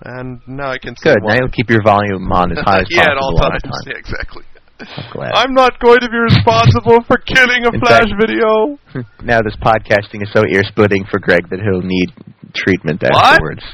and 0.05 0.40
now 0.46 0.70
I 0.70 0.78
can 0.78 0.94
see 0.96 1.09
Good. 1.11 1.18
why. 1.22 1.34
Now 1.34 1.40
you'll 1.42 1.51
keep 1.55 1.70
your 1.70 1.82
volume 1.82 2.30
on 2.32 2.53
as 2.53 2.59
high 2.64 2.80
as 2.80 2.86
yeah, 2.90 3.07
possible 3.07 3.16
at 3.16 3.22
all 3.22 3.51
times. 3.51 3.62
time. 3.62 3.72
Yeah, 3.86 3.99
exactly. 3.99 4.44
I'm 4.80 5.11
glad. 5.12 5.32
I'm 5.34 5.55
not 5.55 5.80
going 5.80 5.99
to 6.01 6.09
be 6.09 6.16
responsible 6.18 7.03
for 7.09 7.16
killing 7.18 7.64
a 7.66 7.74
In 7.74 7.80
flash 7.80 8.07
fact- 8.07 8.20
video. 8.20 8.78
now 9.24 9.40
this 9.42 9.57
podcasting 9.61 10.22
is 10.22 10.30
so 10.32 10.44
ear 10.46 10.62
splitting 10.68 11.05
for 11.11 11.18
Greg 11.18 11.49
that 11.51 11.59
he'll 11.59 11.82
need 11.82 12.11
treatment 12.55 13.03
What? 13.03 13.16
afterwards. 13.24 13.64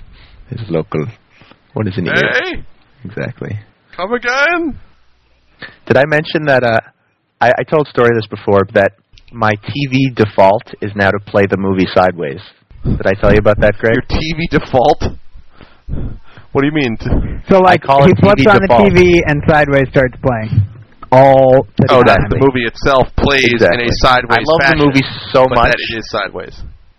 His 0.49 0.61
local. 0.71 1.05
What 1.75 1.87
is 1.89 1.99
an 1.99 2.07
ear? 2.07 2.65
Exactly. 3.05 3.59
come 3.97 4.13
again? 4.15 4.81
Did 5.87 5.97
I 5.99 6.05
mention 6.07 6.47
that? 6.47 6.63
Uh, 6.65 6.81
I, 7.41 7.51
I 7.59 7.63
told 7.65 7.87
story 7.89 8.11
this 8.15 8.27
before 8.29 8.63
that 8.73 8.93
my 9.33 9.53
TV 9.53 10.15
default 10.15 10.63
is 10.81 10.93
now 10.95 11.11
to 11.11 11.19
play 11.27 11.45
the 11.47 11.57
movie 11.59 11.87
sideways. 11.95 12.41
Did 12.85 13.07
I 13.07 13.13
tell 13.21 13.33
you 13.33 13.39
about 13.39 13.61
that, 13.61 13.75
Greg? 13.79 13.95
Your 13.95 14.07
TV 14.09 14.49
default? 14.51 15.19
What 15.89 16.63
do 16.63 16.67
you 16.67 16.73
mean? 16.75 16.97
T- 16.97 17.11
So 17.51 17.59
like 17.61 17.83
call 17.83 18.05
he 18.05 18.13
it 18.13 18.19
flips 18.21 18.43
TV 18.43 18.51
on 18.55 18.61
default. 18.63 18.93
the 18.95 19.01
TV 19.01 19.21
and 19.27 19.43
Sideways 19.49 19.89
starts 19.91 20.17
playing. 20.23 20.65
All 21.13 21.67
the 21.79 21.87
oh, 21.95 22.03
time. 22.03 22.11
that 22.11 22.27
the 22.31 22.41
movie 22.43 22.67
itself 22.67 23.07
plays 23.15 23.47
Exactly. 23.63 23.87
in 23.87 23.91
a 23.91 23.95
sideways 24.03 24.43
I 24.43 24.51
love 24.51 24.61
fashion, 24.67 24.79
the 24.79 24.87
movie 24.91 25.07
so 25.31 25.47
much 25.47 25.71
that 25.71 25.79
it 25.79 25.93
is 25.95 26.05
sideways. 26.11 26.55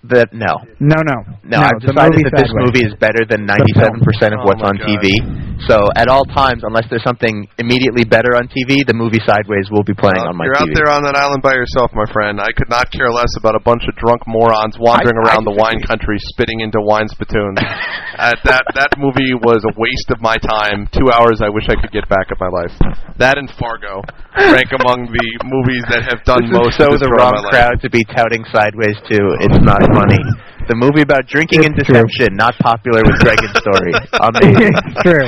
that 0.08 0.32
no, 0.32 0.64
No, 0.80 1.00
no, 1.04 1.18
no, 1.44 1.58
I've 1.60 1.82
the 1.84 1.92
decided 1.92 2.16
movie 2.16 2.24
that 2.30 2.38
this 2.40 2.54
movie 2.56 2.84
is 2.88 2.94
better 2.96 3.28
than 3.28 3.44
97% 3.44 4.00
of 4.32 4.40
Oh 4.40 4.48
what's 4.48 4.62
my 4.64 4.72
on 4.72 4.78
God. 4.80 4.88
TV. 4.88 5.20
So 5.68 5.88
at 5.96 6.08
all 6.12 6.26
times, 6.36 6.62
unless 6.68 6.86
there's 6.92 7.04
something 7.08 7.48
immediately 7.58 8.04
better 8.04 8.36
on 8.36 8.52
TV, 8.52 8.84
the 8.86 8.94
movie 8.94 9.24
Sideways 9.24 9.72
will 9.72 9.84
be 9.88 9.96
playing 9.96 10.20
on 10.22 10.36
my 10.36 10.46
you're 10.46 10.60
TV. 10.60 10.68
out 10.68 10.76
there 10.76 10.90
on 10.92 11.02
that 11.08 11.16
island 11.16 11.42
by 11.42 11.56
yourself, 11.56 11.90
my 11.96 12.06
friend. 12.12 12.38
I 12.44 12.52
could 12.54 12.70
not 12.70 12.92
care 12.92 13.10
less 13.10 13.32
about 13.40 13.56
a 13.56 13.64
bunch 13.64 13.88
of 13.88 13.96
drunk 13.96 14.22
morons 14.28 14.76
wandering 14.78 15.16
I- 15.18 15.24
I 15.24 15.26
around 15.32 15.48
the 15.48 15.56
wine 15.58 15.80
country 15.88 16.20
spitting 16.36 16.60
into 16.60 16.78
wine 16.84 17.08
spittoons. 17.08 17.58
uh, 18.20 18.36
that 18.46 18.64
that 18.76 18.92
movie 19.00 19.34
was 19.42 19.64
a 19.66 19.74
waste 19.80 20.12
of 20.12 20.20
my 20.22 20.36
time. 20.44 20.86
Two 20.92 21.08
hours 21.10 21.40
I 21.42 21.50
wish 21.50 21.66
I 21.72 21.80
could 21.80 21.92
get 21.96 22.06
back 22.12 22.30
of 22.30 22.38
my 22.38 22.52
life. 22.52 22.76
That 23.18 23.40
and 23.40 23.50
Fargo 23.56 24.04
rank 24.36 24.70
among 24.76 25.08
the 25.08 25.28
movies 25.48 25.88
that 25.90 26.04
have 26.12 26.22
done 26.28 26.46
this 26.46 26.52
most 26.52 26.76
so 26.78 26.92
the 26.92 27.08
wrong 27.16 27.32
my 27.40 27.48
life. 27.48 27.56
crowd 27.56 27.78
to 27.82 27.90
be 27.90 28.04
touting 28.12 28.44
Sideways 28.52 29.00
too. 29.08 29.24
It's 29.42 29.60
not 29.64 29.82
funny. 29.96 30.20
The 30.66 30.74
movie 30.74 31.06
about 31.06 31.30
drinking 31.30 31.62
and 31.66 31.78
It's 31.78 31.86
true. 31.86 32.02
deception, 32.02 32.34
not 32.34 32.58
popular 32.58 33.06
with 33.06 33.22
Dragon 33.22 33.54
and 33.54 33.58
Story. 33.66 33.92
Amazing. 34.34 34.74
it's 34.74 34.98
true. 35.06 35.28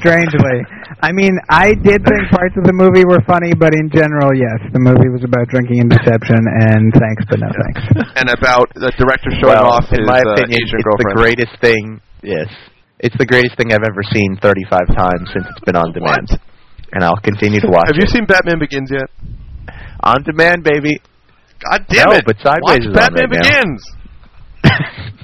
Strangely, 0.00 0.58
I 1.04 1.10
mean, 1.12 1.34
I 1.50 1.74
did 1.76 2.00
think 2.06 2.22
parts 2.32 2.54
of 2.56 2.64
the 2.64 2.72
movie 2.72 3.04
were 3.04 3.20
funny, 3.28 3.52
but 3.52 3.74
in 3.76 3.90
general, 3.92 4.30
yes, 4.32 4.62
the 4.72 4.78
movie 4.80 5.10
was 5.12 5.20
about 5.26 5.44
drinking 5.52 5.82
and 5.84 5.90
deception. 5.90 6.38
And 6.40 6.88
thanks, 6.94 7.22
but 7.28 7.38
no 7.42 7.50
thanks. 7.52 7.82
And 8.22 8.30
about 8.32 8.70
the 8.78 8.88
director 8.96 9.28
showing 9.42 9.58
well, 9.60 9.76
off 9.76 9.90
in 9.92 10.02
his 10.02 10.08
my 10.08 10.22
uh, 10.24 10.38
opinion, 10.40 10.56
Asian 10.62 10.78
it's 10.78 10.86
girlfriend. 10.86 11.12
the 11.12 11.20
greatest 11.20 11.54
thing. 11.60 11.84
Yes, 12.24 12.48
it's 13.02 13.16
the 13.18 13.26
greatest 13.26 13.58
thing 13.58 13.74
I've 13.74 13.84
ever 13.84 14.00
seen 14.14 14.38
35 14.40 14.94
times 14.94 15.26
since 15.34 15.44
it's 15.50 15.64
been 15.66 15.76
on 15.76 15.90
demand, 15.92 16.30
and 16.94 17.02
I'll 17.02 17.18
continue 17.20 17.58
to 17.60 17.68
watch 17.68 17.90
Have 17.90 17.98
you 17.98 18.06
it. 18.06 18.14
seen 18.14 18.24
Batman 18.24 18.56
Begins 18.62 18.88
yet? 18.94 19.10
on 20.06 20.22
demand, 20.22 20.62
baby? 20.64 20.98
God 21.70 21.82
damn 21.90 22.10
No, 22.10 22.16
it! 22.16 22.24
but 22.26 22.38
Sideways 22.42 22.86
Watch 22.86 22.86
is 22.86 22.86
on 22.86 22.94
Batman 22.94 23.28
Begins. 23.30 23.82
now. 23.82 23.98
Begins. 24.62 25.18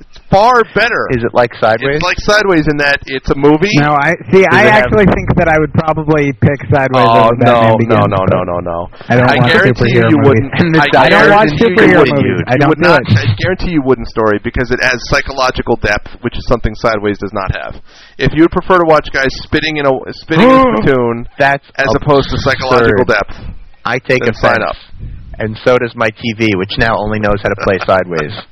it's 0.00 0.18
far 0.32 0.62
better. 0.74 1.02
Is 1.12 1.22
it 1.26 1.34
like 1.36 1.52
Sideways? 1.60 2.00
It's 2.00 2.06
like 2.06 2.18
Sideways 2.24 2.64
in 2.70 2.78
that 2.80 2.98
it's 3.06 3.28
a 3.30 3.36
movie. 3.38 3.74
No, 3.82 3.92
I 3.98 4.14
see. 4.32 4.42
I 4.48 4.64
it 4.64 4.72
have- 4.72 4.88
actually 4.88 5.06
think 5.12 5.28
that 5.36 5.46
I 5.50 5.58
would 5.60 5.74
probably 5.76 6.32
pick 6.40 6.56
Sideways 6.72 7.04
Oh 7.04 7.28
over 7.30 7.36
no, 7.44 7.68
Batman 7.68 7.76
Begins. 7.78 7.94
no, 7.94 8.02
no, 8.08 8.20
no, 8.32 8.40
no, 8.46 8.56
no! 8.64 8.78
I 9.10 9.14
don't 9.18 9.28
I 9.28 9.36
watch 9.42 9.52
guarantee 9.52 9.90
you, 9.92 10.00
superhero 10.00 10.10
you 10.10 10.18
movies. 10.22 10.26
wouldn't. 10.30 10.50
And 10.56 10.68
the 10.74 10.80
I, 10.80 10.86
I 10.88 11.08
don't 11.12 11.30
watch 11.30 11.50
guarantee 11.52 11.60
you 11.60 11.70
superhero 11.76 12.00
wouldn't. 12.00 12.18
movies. 12.24 12.40
I 12.48 12.52
You 12.54 12.60
don't 12.64 12.70
would 12.72 12.82
do 12.82 12.88
not. 12.90 13.00
it. 13.04 13.18
I 13.20 13.26
guarantee 13.38 13.70
you 13.76 13.82
wouldn't 13.84 14.08
story 14.08 14.38
because 14.42 14.68
it 14.72 14.80
has 14.82 14.96
psychological 15.12 15.76
depth, 15.78 16.08
which 16.24 16.34
is 16.38 16.44
something 16.48 16.72
Sideways 16.78 17.18
does 17.20 17.34
not 17.36 17.50
have. 17.60 17.78
If 18.16 18.32
you 18.32 18.46
would 18.48 18.54
prefer 18.56 18.80
to 18.80 18.86
watch 18.88 19.10
guys 19.12 19.30
spitting 19.44 19.76
in 19.78 19.84
a 19.86 19.92
spitting 20.24 20.48
in 20.48 20.58
a 20.58 20.64
platoon 20.80 21.28
That's 21.38 21.66
as 21.76 21.90
opposed 22.00 22.30
to 22.32 22.38
psychological 22.40 23.04
absurd. 23.04 23.20
depth, 23.28 23.34
I 23.84 23.98
take 24.00 24.24
then 24.24 24.32
offense. 24.32 24.40
sign 24.42 24.62
up. 24.64 24.76
And 25.40 25.56
so 25.64 25.78
does 25.78 25.96
my 25.96 26.10
TV, 26.12 26.52
which 26.60 26.76
now 26.78 26.94
only 27.00 27.18
knows 27.18 27.40
how 27.42 27.48
to 27.48 27.60
play 27.64 27.78
sideways. 27.86 28.32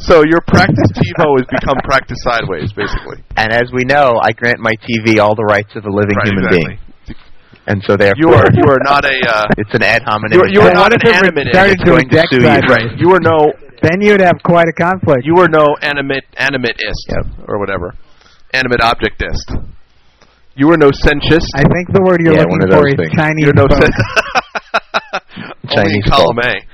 So 0.00 0.24
your 0.24 0.40
practice 0.48 0.88
TiVo 0.96 1.28
has 1.36 1.46
become 1.52 1.76
practice 1.84 2.16
Sideways, 2.24 2.72
basically. 2.72 3.20
And 3.36 3.52
as 3.52 3.68
we 3.70 3.84
know, 3.84 4.16
I 4.16 4.32
grant 4.32 4.56
my 4.58 4.72
TV 4.80 5.20
all 5.20 5.36
the 5.36 5.44
rights 5.44 5.76
of 5.76 5.84
a 5.84 5.92
living 5.92 6.16
Right, 6.16 6.24
human 6.32 6.44
exactly. 6.48 6.80
being. 7.04 7.20
And 7.68 7.84
so 7.84 7.98
therefore, 8.00 8.16
You 8.16 8.32
are 8.32 8.48
you 8.48 8.64
are 8.72 8.80
not 8.80 9.04
a 9.04 9.12
uh, 9.12 9.44
it's 9.60 9.74
an 9.76 9.82
ad 9.84 10.00
hominem. 10.08 10.32
you 10.32 10.40
are, 10.40 10.48
you 10.48 10.60
are 10.64 10.72
not 10.72 10.94
an 10.96 11.04
animate. 11.04 11.52
It's 11.52 11.84
going 11.84 12.08
to 12.08 12.16
sue 12.32 12.40
you. 12.40 12.48
Sideways? 12.48 12.70
Right. 12.72 12.96
You 12.96 13.12
are 13.12 13.20
no 13.20 13.52
Then 13.84 14.00
you'd 14.00 14.24
have 14.24 14.40
quite 14.42 14.68
a 14.72 14.72
conflict. 14.72 15.20
you 15.28 15.36
are 15.36 15.48
no 15.52 15.68
animate 15.82 16.24
animateist 16.40 17.04
Yep. 17.12 17.44
or 17.46 17.58
whatever. 17.60 17.92
Animate 18.56 18.80
objectist. 18.80 19.52
You 20.56 20.72
are 20.72 20.78
no 20.80 20.90
sensuist. 20.96 21.44
I 21.54 21.62
think 21.68 21.92
the 21.92 22.00
word 22.00 22.24
you're 22.24 22.32
Yeah, 22.40 22.48
one 22.48 22.56
looking 22.64 22.72
of 22.72 22.80
for 22.80 22.88
those 22.88 22.96
is 22.96 23.04
things. 23.04 23.20
Chinese. 23.20 23.44
You're 23.44 23.52
no 23.54 23.68
folk. 23.68 23.84
sen- 23.84 23.92
Only 25.12 25.19
Chinese 25.68 26.04
in 26.04 26.10
column 26.10 26.36
folk. 26.42 26.54
A. 26.54 26.66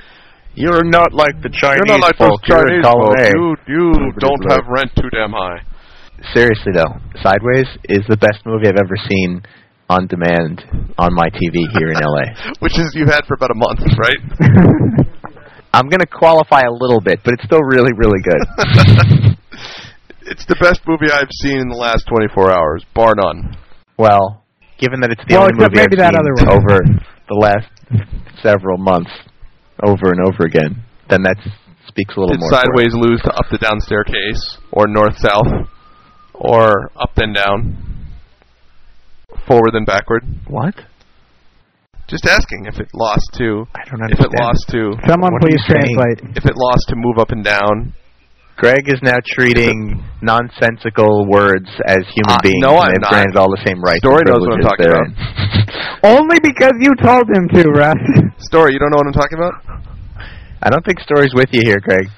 You're 0.57 0.85
not 0.85 1.12
like 1.12 1.37
the 1.43 1.51
Chinese 1.53 1.85
You're 1.85 1.99
not 2.01 2.07
like 2.07 2.17
folk. 2.17 2.41
those 2.41 2.49
You're 2.49 2.64
in 2.73 2.83
Chinese 2.83 2.85
column 2.85 3.12
folk. 3.12 3.21
A. 3.21 3.29
You 3.29 3.45
you 3.69 3.83
don't 4.19 4.43
like- 4.47 4.57
have 4.57 4.67
rent 4.69 4.91
too 4.97 5.11
damn 5.11 5.33
high. 5.33 5.61
Seriously 6.35 6.73
though, 6.73 6.97
Sideways 7.23 7.69
is 7.93 8.03
the 8.09 8.17
best 8.17 8.41
movie 8.47 8.67
I've 8.69 8.81
ever 8.81 8.97
seen 9.09 9.43
on 9.89 10.07
demand 10.09 10.64
on 10.99 11.12
my 11.14 11.29
TV 11.31 11.61
here 11.79 11.93
in 11.93 11.99
LA. 12.01 12.33
Which 12.64 12.75
is 12.79 12.91
you've 12.97 13.12
had 13.12 13.23
for 13.29 13.35
about 13.35 13.51
a 13.53 13.59
month, 13.61 13.81
right? 14.01 14.21
I'm 15.77 15.89
going 15.93 16.01
to 16.01 16.07
qualify 16.09 16.62
a 16.62 16.73
little 16.73 17.01
bit, 17.05 17.21
but 17.23 17.35
it's 17.35 17.45
still 17.45 17.61
really, 17.61 17.93
really 17.93 18.19
good. 18.25 18.43
it's 20.33 20.47
the 20.47 20.57
best 20.59 20.81
movie 20.89 21.12
I've 21.12 21.29
seen 21.45 21.59
in 21.61 21.69
the 21.69 21.77
last 21.77 22.07
24 22.09 22.51
hours, 22.51 22.83
bar 22.95 23.12
none. 23.14 23.55
well, 23.99 24.43
given 24.79 25.01
that 25.01 25.11
it's 25.12 25.21
the 25.29 25.35
Well, 25.37 25.45
only 25.45 25.55
movie 25.61 25.77
I've 25.79 25.93
seen 25.93 26.49
over 26.49 26.81
the 27.29 27.37
last 27.37 27.69
several 28.43 28.78
months, 28.78 29.11
over 29.82 30.11
and 30.12 30.20
over 30.26 30.45
again, 30.45 30.82
then 31.09 31.22
that 31.22 31.37
speaks 31.87 32.16
a 32.16 32.20
little 32.20 32.34
Did 32.34 32.41
more. 32.41 32.51
for. 32.51 32.57
Sideways 32.57 32.95
lose 32.95 33.20
to 33.22 33.32
Up 33.32 33.47
the 33.51 33.59
Down 33.59 33.80
Staircase 33.80 34.59
or 34.72 34.87
North 34.89 35.16
South 35.18 35.47
Or 36.34 36.91
Up 37.01 37.14
then 37.16 37.32
down. 37.32 38.07
Forward 39.47 39.72
then 39.72 39.84
backward. 39.84 40.24
what? 40.49 40.74
Just 42.09 42.24
asking 42.26 42.66
if 42.66 42.78
it 42.78 42.89
lost 42.95 43.32
to. 43.34 43.66
I 43.74 43.82
don't 43.89 44.01
If 44.12 44.20
it 44.20 44.30
lost 44.39 44.68
to. 44.70 44.95
Someone 45.09 45.32
please 45.41 45.61
translate. 45.66 46.37
If 46.37 46.45
it 46.47 46.55
lost 46.57 46.87
to 46.89 46.95
move 46.97 47.18
up 47.18 47.30
and 47.30 47.43
down. 47.43 47.95
Greg 48.57 48.89
is 48.89 48.99
now 49.03 49.19
treating 49.37 50.03
nonsensical 50.23 51.27
words 51.29 51.69
as 51.87 52.01
human 52.17 52.37
Uh, 52.37 52.43
beings. 52.43 52.63
no, 52.65 52.81
and 52.81 52.89
I'm 52.97 53.01
not. 53.03 53.11
granted 53.11 53.37
all 53.37 53.51
the 53.51 53.63
same 53.67 53.81
rights. 53.83 53.99
Story 54.01 54.23
and 54.25 54.31
knows 54.33 54.41
what 54.41 54.55
I'm 54.57 54.65
talking 54.65 54.87
therein. 54.87 55.17
Only 56.05 56.39
because 56.43 56.73
you 56.81 56.95
told 57.03 57.25
him 57.29 57.49
to, 57.53 57.69
Russ. 57.71 57.97
Story, 58.39 58.73
you 58.73 58.79
don't 58.79 58.91
know 58.91 58.97
what 58.97 59.07
I'm 59.07 59.13
talking 59.13 59.39
about? 59.39 59.55
I 60.63 60.71
don't 60.71 60.85
think 60.85 61.01
Story's 61.01 61.35
with 61.35 61.53
you 61.53 61.61
here, 61.65 61.79
Greg. 61.83 62.09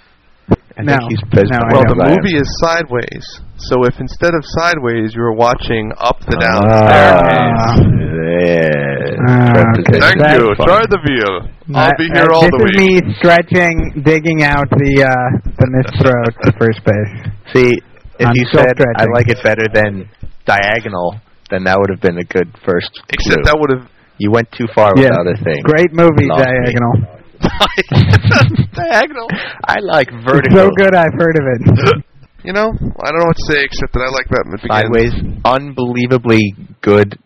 I 0.79 0.83
No. 0.83 0.97
think 0.97 1.11
he's 1.11 1.25
pissed 1.35 1.51
No, 1.51 1.59
off 1.59 1.65
I 1.67 1.75
Well, 1.75 1.85
the 1.91 1.99
movie 2.15 2.37
is 2.39 2.47
sideways. 2.63 3.27
So 3.59 3.83
if 3.85 3.99
instead 3.99 4.33
of 4.35 4.45
sideways 4.47 5.11
you 5.15 5.23
were 5.23 5.35
watching 5.35 5.91
up 5.99 6.21
the 6.23 6.37
down 6.39 6.63
Ah. 6.71 7.75
staircase. 7.75 7.99
Yeah. 8.39 9.19
Ah, 9.27 9.75
okay. 9.75 9.99
Thank 9.99 10.19
That's 10.23 10.39
you. 10.39 10.55
fun. 10.55 10.67
Try 10.69 10.83
the 10.87 11.01
veal. 11.03 11.35
I'll 11.75 11.99
be 11.99 12.07
Uh, 12.07 12.15
here 12.15 12.31
all 12.33 12.43
this 12.43 12.55
the 12.55 12.63
is 12.63 12.79
week. 12.79 13.05
me 13.07 13.15
stretching, 13.19 13.75
digging 14.07 14.43
out 14.45 14.71
the 14.71 14.93
uh, 15.03 15.51
the 15.59 15.67
missed 15.75 15.99
throw 16.01 16.23
to 16.47 16.53
first 16.59 16.81
base. 16.87 17.13
See, 17.53 17.75
if 18.19 18.27
I'm 18.29 18.33
you 18.37 18.45
still 18.47 18.63
said 18.63 18.79
I 18.97 19.05
like 19.13 19.29
it 19.29 19.43
better 19.43 19.67
than 19.75 20.09
diagonal, 20.47 21.17
then 21.51 21.65
that 21.65 21.77
would 21.79 21.91
have 21.91 22.01
been 22.01 22.19
a 22.19 22.25
good 22.25 22.49
first. 22.65 22.91
Except 23.11 23.43
clue. 23.43 23.45
that 23.45 23.59
would 23.59 23.71
have 23.75 23.89
you 24.19 24.31
went 24.31 24.51
too 24.53 24.67
far 24.75 24.93
with 24.95 25.05
Yeah. 25.05 25.11
the 25.11 25.21
other 25.21 25.37
thing. 25.43 25.63
Great 25.63 25.93
movie, 25.93 26.27
Diagonal. 26.27 26.93
me. 26.95 27.07
Diagonal. 27.41 28.67
diagonal. 28.75 29.29
I 29.65 29.77
like 29.81 30.09
It's 30.13 30.25
vertical. 30.25 30.59
so 30.59 30.71
good, 30.77 30.95
I've 30.95 31.15
heard 31.15 31.37
of 31.37 31.45
it. 31.55 32.05
You 32.45 32.53
know, 32.53 32.71
I 32.71 33.11
don't 33.11 33.19
know 33.19 33.27
what 33.27 33.37
to 33.37 33.53
say 33.53 33.59
except 33.65 33.93
that 33.95 34.01
I 34.01 34.11
like 34.15 34.29
that 34.31 34.45
in 34.47 34.53
the 34.53 34.59
beginning. 34.63 35.11
Sideways, 35.11 35.43
unbelievably 35.45 36.55
good, 36.81 37.19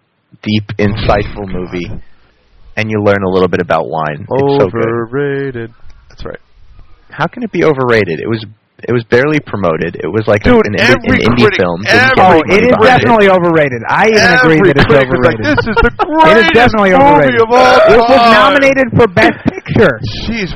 deep, 0.42 0.64
insightful 0.80 1.46
movie, 1.46 1.86
and 2.78 2.90
you 2.90 2.96
learn 3.04 3.22
a 3.22 3.28
little 3.28 3.46
bit 3.46 3.60
about 3.60 3.84
wine. 3.88 4.24
It's 4.28 4.62
so 4.62 4.68
good. 4.70 4.82
Overrated. 4.88 5.70
That's 6.08 6.24
right. 6.24 6.40
How 7.10 7.26
can 7.26 7.42
it 7.42 7.52
be 7.52 7.62
overrated? 7.62 8.20
It 8.20 8.26
was 8.28 8.44
it 8.88 8.92
was 8.92 9.04
barely 9.08 9.38
promoted. 9.44 9.94
It 10.00 10.10
was 10.10 10.26
like 10.26 10.42
Dude, 10.42 10.58
an, 10.66 10.74
indie, 10.74 10.98
an 11.06 11.22
indie 11.22 11.46
critic- 11.48 11.62
film. 11.62 11.78
Didn't 11.86 12.18
every 12.18 12.18
get 12.18 12.26
Oh, 12.26 12.40
any 12.50 12.66
it 12.66 12.74
money 12.74 12.86
definitely 12.90 13.28
overrated. 13.30 13.80
I 13.88 14.10
even 14.10 14.30
agree 14.42 14.60
that 14.66 14.76
it's 14.78 14.86
critic 14.90 15.08
was 15.10 15.22
like, 15.22 15.38
overrated. 15.38 15.58
this 15.58 15.64
is 15.70 15.76
the 15.82 15.92
It 16.02 16.36
is 16.42 16.50
greatest 16.50 16.54
definitely 16.58 16.92
movie 16.98 17.06
overrated. 17.06 17.40
of 17.42 17.48
all 17.52 17.62
time. 17.62 17.92
It 17.92 18.00
was 18.02 18.22
nominated 18.34 18.86
for 18.98 19.06
Best 19.12 19.38
Picture. 19.46 19.94
Jeez, 20.26 20.50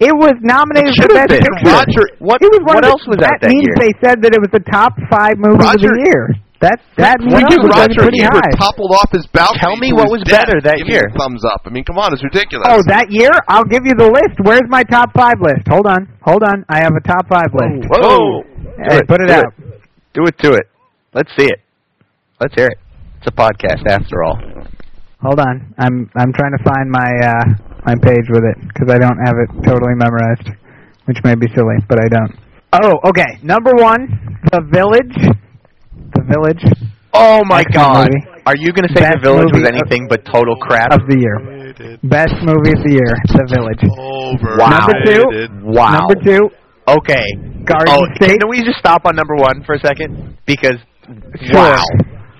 It 0.00 0.14
was 0.16 0.36
nominated 0.44 0.92
It 0.96 1.00
for 1.00 1.08
Best 1.16 1.30
been. 1.32 1.44
Picture. 1.44 1.68
Roger. 1.72 2.04
What 2.20 2.38
It 2.44 2.50
was 2.52 2.62
one 2.68 2.76
what 2.80 2.84
else 2.88 3.04
was 3.08 3.18
out 3.24 3.36
that 3.40 3.48
means 3.48 3.64
year? 3.68 3.76
they 3.80 3.92
said 4.04 4.20
that 4.24 4.32
it 4.32 4.40
was 4.40 4.52
the 4.52 4.64
top 4.68 4.92
five 5.12 5.36
movies 5.40 5.76
of 5.76 5.80
the 5.92 6.04
year. 6.08 6.36
That 6.60 6.76
that 7.00 7.16
We 7.24 7.32
means 7.40 7.48
give 7.48 7.64
it 7.64 7.72
was 7.72 7.72
Roger 7.72 8.04
pretty 8.04 8.20
Ebert 8.20 8.44
high. 8.44 8.60
toppled 8.60 8.92
off 8.92 9.08
his 9.16 9.24
balcony. 9.32 9.64
Tell 9.64 9.76
me 9.80 9.96
what 9.96 10.12
was 10.12 10.20
death. 10.28 10.44
better 10.44 10.60
that 10.60 10.76
Give 10.76 10.88
me 10.88 10.92
year. 10.92 11.08
thumbs 11.16 11.40
up. 11.40 11.64
I 11.64 11.72
mean, 11.72 11.84
come 11.88 11.96
on, 11.96 12.12
it's 12.12 12.20
ridiculous. 12.20 12.68
Oh, 12.68 12.84
that 12.84 13.08
year? 13.08 13.32
I'll 13.48 13.64
give 13.64 13.88
you 13.88 13.96
the 13.96 14.12
list. 14.12 14.36
Where's 14.44 14.68
my 14.68 14.84
top 14.84 15.08
five 15.16 15.40
list? 15.40 15.64
Hold 15.72 15.88
on, 15.88 16.04
hold 16.20 16.44
on. 16.44 16.60
I 16.68 16.84
have 16.84 16.92
a 16.92 17.00
top 17.00 17.24
five 17.32 17.48
list. 17.56 17.88
Whoa! 17.88 18.44
Hey, 18.76 19.00
put 19.08 19.24
it 19.24 19.32
do 19.32 19.40
out. 19.40 19.52
Do 20.12 20.22
it 20.28 20.36
to 20.44 20.52
it. 20.52 20.68
Let's 21.16 21.32
see 21.32 21.48
it. 21.48 21.64
Let's 22.44 22.52
hear 22.54 22.68
it. 22.68 22.76
It's 23.24 23.28
a 23.28 23.32
podcast 23.32 23.88
after 23.88 24.20
all. 24.22 24.36
Hold 25.24 25.40
on. 25.40 25.72
I'm 25.80 26.10
I'm 26.16 26.32
trying 26.36 26.52
to 26.52 26.62
find 26.64 26.92
my 26.92 27.08
uh 27.24 27.44
my 27.88 27.94
page 28.04 28.28
with 28.28 28.44
it 28.44 28.56
because 28.68 28.92
I 28.92 28.98
don't 29.00 29.16
have 29.24 29.36
it 29.40 29.48
totally 29.64 29.96
memorized, 29.96 30.48
which 31.08 31.16
may 31.24 31.34
be 31.36 31.48
silly, 31.56 31.80
but 31.88 31.96
I 32.04 32.08
don't. 32.08 32.36
Oh, 32.84 33.00
okay. 33.08 33.40
Number 33.42 33.72
one, 33.80 34.36
The 34.52 34.60
Village. 34.68 35.16
The 36.30 36.38
Village 36.38 36.62
Oh 37.12 37.42
my 37.44 37.60
Excellent 37.66 37.74
god! 37.74 38.08
movie. 38.14 38.42
Are 38.46 38.54
you 38.56 38.70
going 38.72 38.86
to 38.86 38.94
say 38.94 39.02
Best 39.02 39.18
The 39.18 39.34
Village 39.34 39.50
was 39.50 39.58
movie 39.60 39.66
of- 39.68 39.74
anything 39.74 40.06
but 40.08 40.22
total 40.30 40.54
crap? 40.56 40.94
of 40.94 41.02
the 41.10 41.18
year. 41.18 41.36
Best 42.06 42.34
movie 42.46 42.70
of 42.70 42.80
the 42.86 42.92
year, 42.94 43.14
The 43.34 43.46
Village. 43.50 43.82
Overrated. 43.82 44.58
Wow. 44.58 44.70
Number 44.78 44.96
two. 45.04 45.22
Wow. 45.74 45.98
Number 45.98 46.16
two, 46.22 46.42
Okay. 46.88 47.26
Garden 47.66 47.94
oh, 47.94 48.06
State. 48.16 48.40
Can 48.40 48.48
we 48.48 48.62
just 48.62 48.78
stop 48.78 49.04
on 49.06 49.14
number 49.14 49.34
one 49.36 49.62
for 49.64 49.74
a 49.74 49.80
second? 49.80 50.38
Because 50.46 50.78
Sure. 51.50 51.54
wow, 51.58 51.82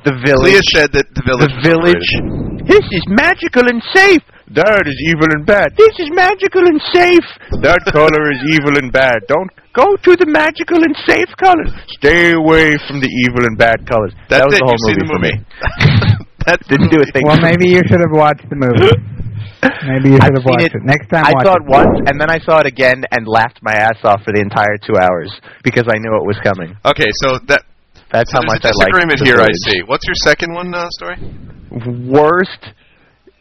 the 0.05 0.13
Leah 0.13 0.61
village. 0.61 0.69
said 0.75 0.93
that 0.93 1.07
the 1.15 1.23
village. 1.27 1.51
The 1.53 1.57
was 1.57 1.67
village. 1.67 2.09
overrated. 2.17 2.67
This 2.69 2.87
is 2.93 3.03
magical 3.09 3.65
and 3.69 3.81
safe. 3.93 4.23
That 4.51 4.83
is 4.91 4.99
evil 5.07 5.31
and 5.31 5.47
bad. 5.47 5.71
This 5.79 5.95
is 6.03 6.11
magical 6.11 6.67
and 6.67 6.81
safe. 6.91 7.23
That 7.63 7.79
color 7.95 8.25
is 8.35 8.41
evil 8.51 8.75
and 8.83 8.91
bad. 8.91 9.23
Don't 9.31 9.47
go 9.73 9.95
to 9.95 10.11
the 10.19 10.27
magical 10.27 10.83
and 10.83 10.91
safe 11.07 11.31
colors. 11.39 11.71
Stay 12.03 12.35
away 12.35 12.75
from 12.91 12.99
the 12.99 13.07
evil 13.27 13.47
and 13.47 13.55
bad 13.57 13.87
colors. 13.87 14.11
That's 14.27 14.43
that 14.43 14.51
was 14.51 14.59
it. 14.59 14.63
the 14.63 14.67
whole 14.67 14.75
You've 14.75 14.91
seen 14.91 15.07
movie, 15.07 15.07
the 15.07 15.07
for 15.07 15.21
movie. 15.23 15.39
me. 15.39 16.27
That's 16.47 16.65
Didn't 16.67 16.91
do 16.91 16.99
a 16.99 17.07
thing. 17.15 17.23
Well, 17.31 17.39
maybe 17.39 17.71
you 17.71 17.83
should 17.87 18.03
have 18.03 18.11
watched 18.17 18.49
the 18.51 18.57
movie. 18.59 18.91
Maybe 19.85 20.09
you 20.09 20.17
should 20.17 20.25
I've 20.25 20.37
have 20.41 20.45
watched 20.49 20.73
it- 20.73 20.81
it. 20.81 20.85
Next 20.89 21.09
time, 21.13 21.25
I 21.29 21.33
watch 21.37 21.45
saw 21.47 21.53
it. 21.53 21.63
it 21.63 21.69
once, 21.69 21.97
and 22.09 22.17
then 22.21 22.31
I 22.33 22.39
saw 22.41 22.61
it 22.61 22.67
again 22.67 23.05
and 23.13 23.29
laughed 23.29 23.61
my 23.61 23.73
ass 23.77 23.97
off 24.05 24.25
for 24.25 24.33
the 24.33 24.41
entire 24.41 24.81
two 24.81 24.97
hours 24.97 25.29
because 25.63 25.85
I 25.85 25.99
knew 26.01 26.17
it 26.17 26.25
was 26.25 26.41
coming. 26.43 26.73
Okay, 26.85 27.09
so 27.23 27.37
that 27.47 27.61
That's 28.13 28.31
so 28.33 28.39
how 28.39 28.43
much 28.47 28.63
there's 28.63 28.75
a 28.75 28.83
I 28.83 28.87
like 28.87 28.93
disagreement 28.93 29.19
the 29.21 29.25
here. 29.27 29.41
I 29.41 29.53
see. 29.71 29.83
What's 29.87 30.07
your 30.07 30.19
second 30.27 30.55
one 30.55 30.75
uh, 30.75 30.87
story? 30.99 31.17
Worst. 32.11 32.75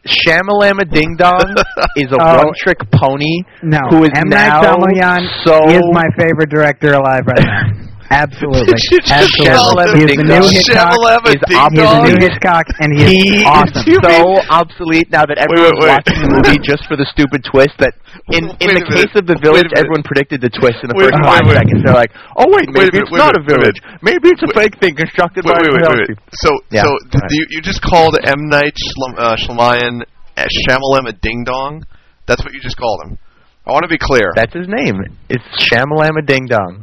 Shamalama 0.06 0.88
Ding 0.90 1.14
Dong 1.18 1.44
is 1.96 2.08
a 2.10 2.16
Oh. 2.16 2.36
one-trick 2.48 2.78
pony 2.90 3.44
No, 3.62 3.78
who 3.90 4.04
is 4.04 4.10
M 4.16 4.30
now 4.30 4.62
Night 4.62 4.64
Shyamalan 4.64 5.44
so 5.44 5.68
is 5.68 5.82
my 5.92 6.08
favorite 6.16 6.48
director 6.48 6.94
alive 6.94 7.26
right 7.26 7.44
now. 7.44 7.68
Absolutely, 8.10 8.74
Did 8.74 8.82
you 8.90 8.98
just 9.06 9.14
absolutely. 9.14 10.02
him 10.02 10.10
He's 10.10 10.18
the 10.18 10.26
new 10.26 10.42
Hitchcock. 10.50 10.98
Is 11.30 11.38
He's 11.46 11.70
the 11.78 12.02
new 12.10 12.18
Hitchcock, 12.18 12.66
and 12.82 12.90
he 12.98 13.06
is 13.06 13.14
He 13.14 13.46
awesome. 13.46 13.86
is 13.86 14.02
so 14.02 14.18
obsolete 14.50 15.06
now 15.14 15.22
that 15.30 15.38
everyone's 15.38 15.78
wait, 15.78 15.94
wait. 15.94 16.02
watching 16.02 16.18
the 16.26 16.30
movie 16.42 16.58
just 16.66 16.82
for 16.90 16.98
the 16.98 17.06
stupid 17.14 17.46
twist. 17.46 17.78
That 17.78 17.94
in 18.34 18.50
in 18.58 18.74
the 18.74 18.82
case 18.90 19.14
of 19.14 19.30
the 19.30 19.38
village, 19.38 19.70
everyone 19.78 20.02
predicted 20.02 20.42
the 20.42 20.50
twist 20.50 20.82
in 20.82 20.90
the 20.90 20.98
Wait, 20.98 21.14
first 21.14 21.22
five 21.22 21.46
wait. 21.46 21.54
seconds. 21.62 21.86
They're 21.86 21.94
like, 21.94 22.10
"Oh 22.34 22.50
wait, 22.50 22.66
Wait 22.74 22.90
maybe 22.90 22.98
it's 22.98 23.14
wait 23.14 23.22
not 23.22 23.38
a 23.38 23.40
a 23.40 23.46
village. 23.46 23.78
Maybe 24.02 24.26
it's 24.34 24.42
a 24.42 24.50
Wait. 24.50 24.74
fake 24.74 24.76
thing 24.82 24.98
constructed 24.98 25.46
Wait, 25.46 25.54
by 25.54 25.62
wait, 25.62 25.78
wait, 25.78 25.86
wait, 25.86 26.08
wait. 26.10 26.18
So, 26.42 26.50
Yeah. 26.74 26.90
so 26.90 26.98
Alright. 27.14 27.30
you, 27.30 27.46
you 27.54 27.60
just 27.62 27.78
called 27.80 28.18
M 28.26 28.50
Night 28.50 28.74
Shyam- 28.74 29.18
uh, 29.22 29.36
Shyamalan 29.38 30.02
uh, 30.34 30.50
Shyamalan 30.66 31.06
a 31.08 31.14
ding 31.14 31.46
dong? 31.46 31.86
That's 32.26 32.42
what 32.42 32.52
you 32.54 32.60
just 32.60 32.76
called 32.76 33.06
him. 33.06 33.18
I 33.66 33.70
want 33.72 33.86
to 33.86 33.88
be 33.92 33.98
clear. 34.02 34.34
That's 34.34 34.54
his 34.54 34.66
name. 34.66 34.98
It's 35.30 35.46
Shamalama 35.70 36.26
Ding 36.26 36.46
Dong. 36.50 36.82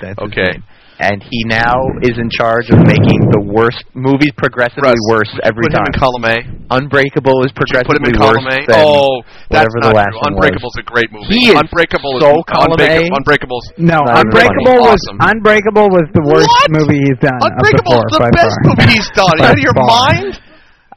That's 0.00 0.18
his 0.20 0.26
Okay. 0.32 0.52
name. 0.58 0.64
And 0.96 1.20
he 1.20 1.44
now 1.44 1.76
is 2.00 2.16
in 2.16 2.32
charge 2.32 2.72
of 2.72 2.80
making 2.80 3.20
the 3.28 3.44
worst 3.52 3.84
movies 3.92 4.32
progressively 4.40 4.96
Russ, 4.96 5.12
worse 5.12 5.28
every 5.44 5.68
put 5.68 5.76
time. 5.76 5.84
him 5.84 5.92
in 5.92 6.00
column 6.00 6.24
A. 6.24 6.36
Unbreakable 6.72 7.44
is 7.44 7.52
Did 7.52 7.68
you 7.68 7.84
put 7.84 8.00
him 8.00 8.08
progressively 8.08 8.16
in 8.16 8.24
worse 8.24 8.40
column 8.40 8.48
A. 8.48 8.60
than 8.64 8.80
Oh, 8.80 9.20
that's 9.52 9.68
whatever 9.68 9.76
not 9.84 9.92
the 9.92 9.92
last 9.92 10.16
true. 10.16 10.24
one 10.24 10.32
Unbreakable's 10.40 10.72
was. 10.72 10.80
a 10.80 10.86
great 10.88 11.10
movie. 11.12 11.28
He 11.36 11.42
is 11.52 11.60
Unbreakable 11.60 12.16
so 12.16 12.40
is 12.40 12.48
column 12.48 12.72
Unbreakable, 12.80 13.12
A. 13.12 13.16
Unbreakable's 13.20 13.66
No, 13.76 13.98
Unbreakable 14.08 14.76
was 14.88 14.96
Awesome. 15.04 15.16
Unbreakable 15.36 15.86
was 15.92 16.06
the 16.16 16.24
worst 16.24 16.48
What? 16.48 16.72
movie 16.80 17.00
he's 17.04 17.20
done. 17.20 17.40
Unbreakable's 17.44 18.00
of 18.00 18.16
the, 18.16 18.16
four, 18.16 18.16
the 18.16 18.24
by 18.24 18.30
best 18.32 18.56
far. 18.56 18.64
movie 18.72 18.88
he's 18.96 19.10
done. 19.12 19.36
Are 19.36 19.52
you 19.52 19.52
out 19.52 19.60
of 19.60 19.64
your 19.68 19.76
mind? 19.76 20.32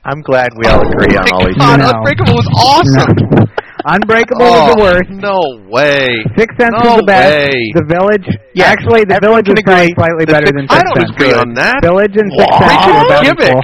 I'm 0.08 0.24
glad 0.24 0.47
we 0.56 0.64
all 0.72 0.80
agree 0.80 1.12
on 1.20 1.28
all 1.36 1.43
these 1.43 1.60
God, 1.60 1.84
movies. 1.84 1.91
Unbreakable 1.91 2.36
was 2.39 2.47
awesome. 2.56 3.12
No. 3.36 3.43
Unbreakable 3.86 4.43
was 4.43 4.75
the 4.75 4.80
Oh, 4.80 4.84
worst. 4.84 5.09
No 5.09 5.39
way. 5.71 6.19
Six 6.36 6.51
Sense 6.59 6.75
No 6.84 6.99
was 6.99 6.99
the 6.99 7.07
best. 7.07 7.32
way. 7.32 7.55
The 7.80 7.86
Village, 7.88 8.27
Yeah, 8.53 8.67
actually, 8.75 9.03
The 9.07 9.15
everyone 9.15 9.43
Village 9.43 9.55
can 9.55 9.57
is 9.57 9.63
agree. 9.63 9.93
slightly 9.95 10.25
The 10.27 10.34
better 10.36 10.51
Sixth- 10.51 10.67
than 10.67 10.77
I 10.77 10.82
don't 10.84 10.99
Sense. 10.99 11.11
agree 11.15 11.34
on 11.34 11.49
that. 11.55 11.80
Village 11.82 12.15
and 12.19 12.30
Six 12.36 12.43
What? 12.43 12.59
Sense 12.59 12.86
are 12.88 13.05
about 13.07 13.23
Gimmick. 13.23 13.55
equal. 13.55 13.63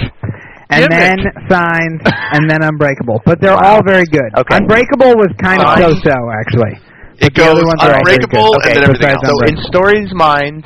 And 0.71 0.81
Gimmick. 0.87 0.99
then 1.03 1.17
Signs, 1.51 2.01
and 2.33 2.43
then 2.49 2.61
Unbreakable. 2.63 3.21
But 3.25 3.39
they're 3.41 3.53
Wow. 3.59 3.77
all 3.77 3.81
very 3.85 4.05
good. 4.09 4.29
Okay. 4.39 4.55
Unbreakable 4.55 5.13
was 5.19 5.29
kind 5.37 5.61
of 5.61 5.67
Fine. 5.75 5.99
so-so, 5.99 6.15
actually. 6.31 6.79
It 7.19 7.33
the 7.35 7.43
other 7.45 7.61
goes 7.61 7.63
ones 7.69 7.81
are 7.83 7.87
very 7.91 7.99
Unbreakable 7.99 8.51
good. 8.51 8.55
and 8.55 8.63
Okay, 8.65 8.73
then 8.73 8.83
everything 8.83 9.09
else. 9.11 9.27
So 9.27 9.35
in 9.47 9.57
Story's 9.67 10.13
mind, 10.13 10.65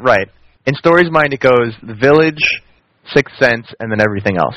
right? 0.00 0.28
In 0.66 0.74
Story's 0.74 1.10
mind, 1.10 1.32
it 1.32 1.40
goes 1.40 1.76
The 1.82 1.94
Village, 1.94 2.42
Sixth 3.14 3.36
Sense, 3.38 3.68
and 3.80 3.90
then 3.92 4.00
everything 4.00 4.36
else. 4.36 4.56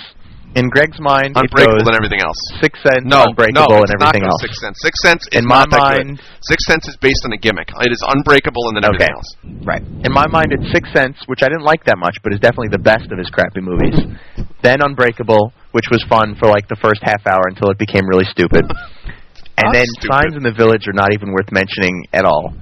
In 0.57 0.65
Greg's 0.69 0.97
mind, 0.99 1.37
Unbreakable 1.37 1.85
and 1.85 1.93
everything 1.95 2.21
else. 2.25 2.37
Sixth 2.59 2.81
Sense, 2.81 3.05
No, 3.05 3.21
Unbreakable, 3.29 3.69
no, 3.69 3.85
and 3.85 3.91
everything 3.93 4.25
else. 4.25 4.41
Sixth 4.41 4.57
Sense. 4.57 4.77
Sixth 4.81 5.01
Sense 5.05 5.23
is 5.31 5.39
In 5.41 5.45
my 5.45 5.61
mind- 5.69 6.17
Six 6.41 6.57
Sense 6.65 6.87
is 6.89 6.97
based 6.97 7.21
on 7.25 7.31
a 7.33 7.37
gimmick. 7.37 7.69
It 7.81 7.91
is 7.93 8.01
Unbreakable 8.01 8.65
and 8.69 8.77
then 8.77 8.85
everything 8.89 9.13
Okay. 9.13 9.13
else. 9.13 9.29
Right. 9.61 9.83
In 10.03 10.11
my 10.11 10.25
mind, 10.25 10.49
it's 10.51 10.71
Six 10.73 10.89
Sense, 10.91 11.17
which 11.27 11.43
I 11.43 11.47
didn't 11.53 11.63
like 11.69 11.83
that 11.85 11.97
much, 11.99 12.17
but 12.23 12.33
is 12.33 12.39
definitely 12.39 12.73
the 12.73 12.81
best 12.81 13.11
of 13.11 13.17
his 13.19 13.29
crappy 13.29 13.61
movies. 13.61 13.93
then 14.65 14.81
Unbreakable, 14.81 15.53
which 15.71 15.85
was 15.91 16.01
fun 16.09 16.33
for 16.39 16.47
like 16.49 16.67
the 16.67 16.77
first 16.81 17.01
half 17.03 17.21
hour 17.27 17.45
until 17.47 17.69
it 17.69 17.77
became 17.77 18.07
really 18.09 18.25
stupid. 18.25 18.65
and 19.61 19.69
then 19.73 19.85
stupid. 20.01 20.09
Signs 20.11 20.33
in 20.35 20.41
the 20.43 20.51
Village 20.57 20.87
are 20.87 20.97
not 20.97 21.13
even 21.13 21.29
worth 21.31 21.51
mentioning 21.51 22.07
at 22.11 22.25
all. 22.25 22.53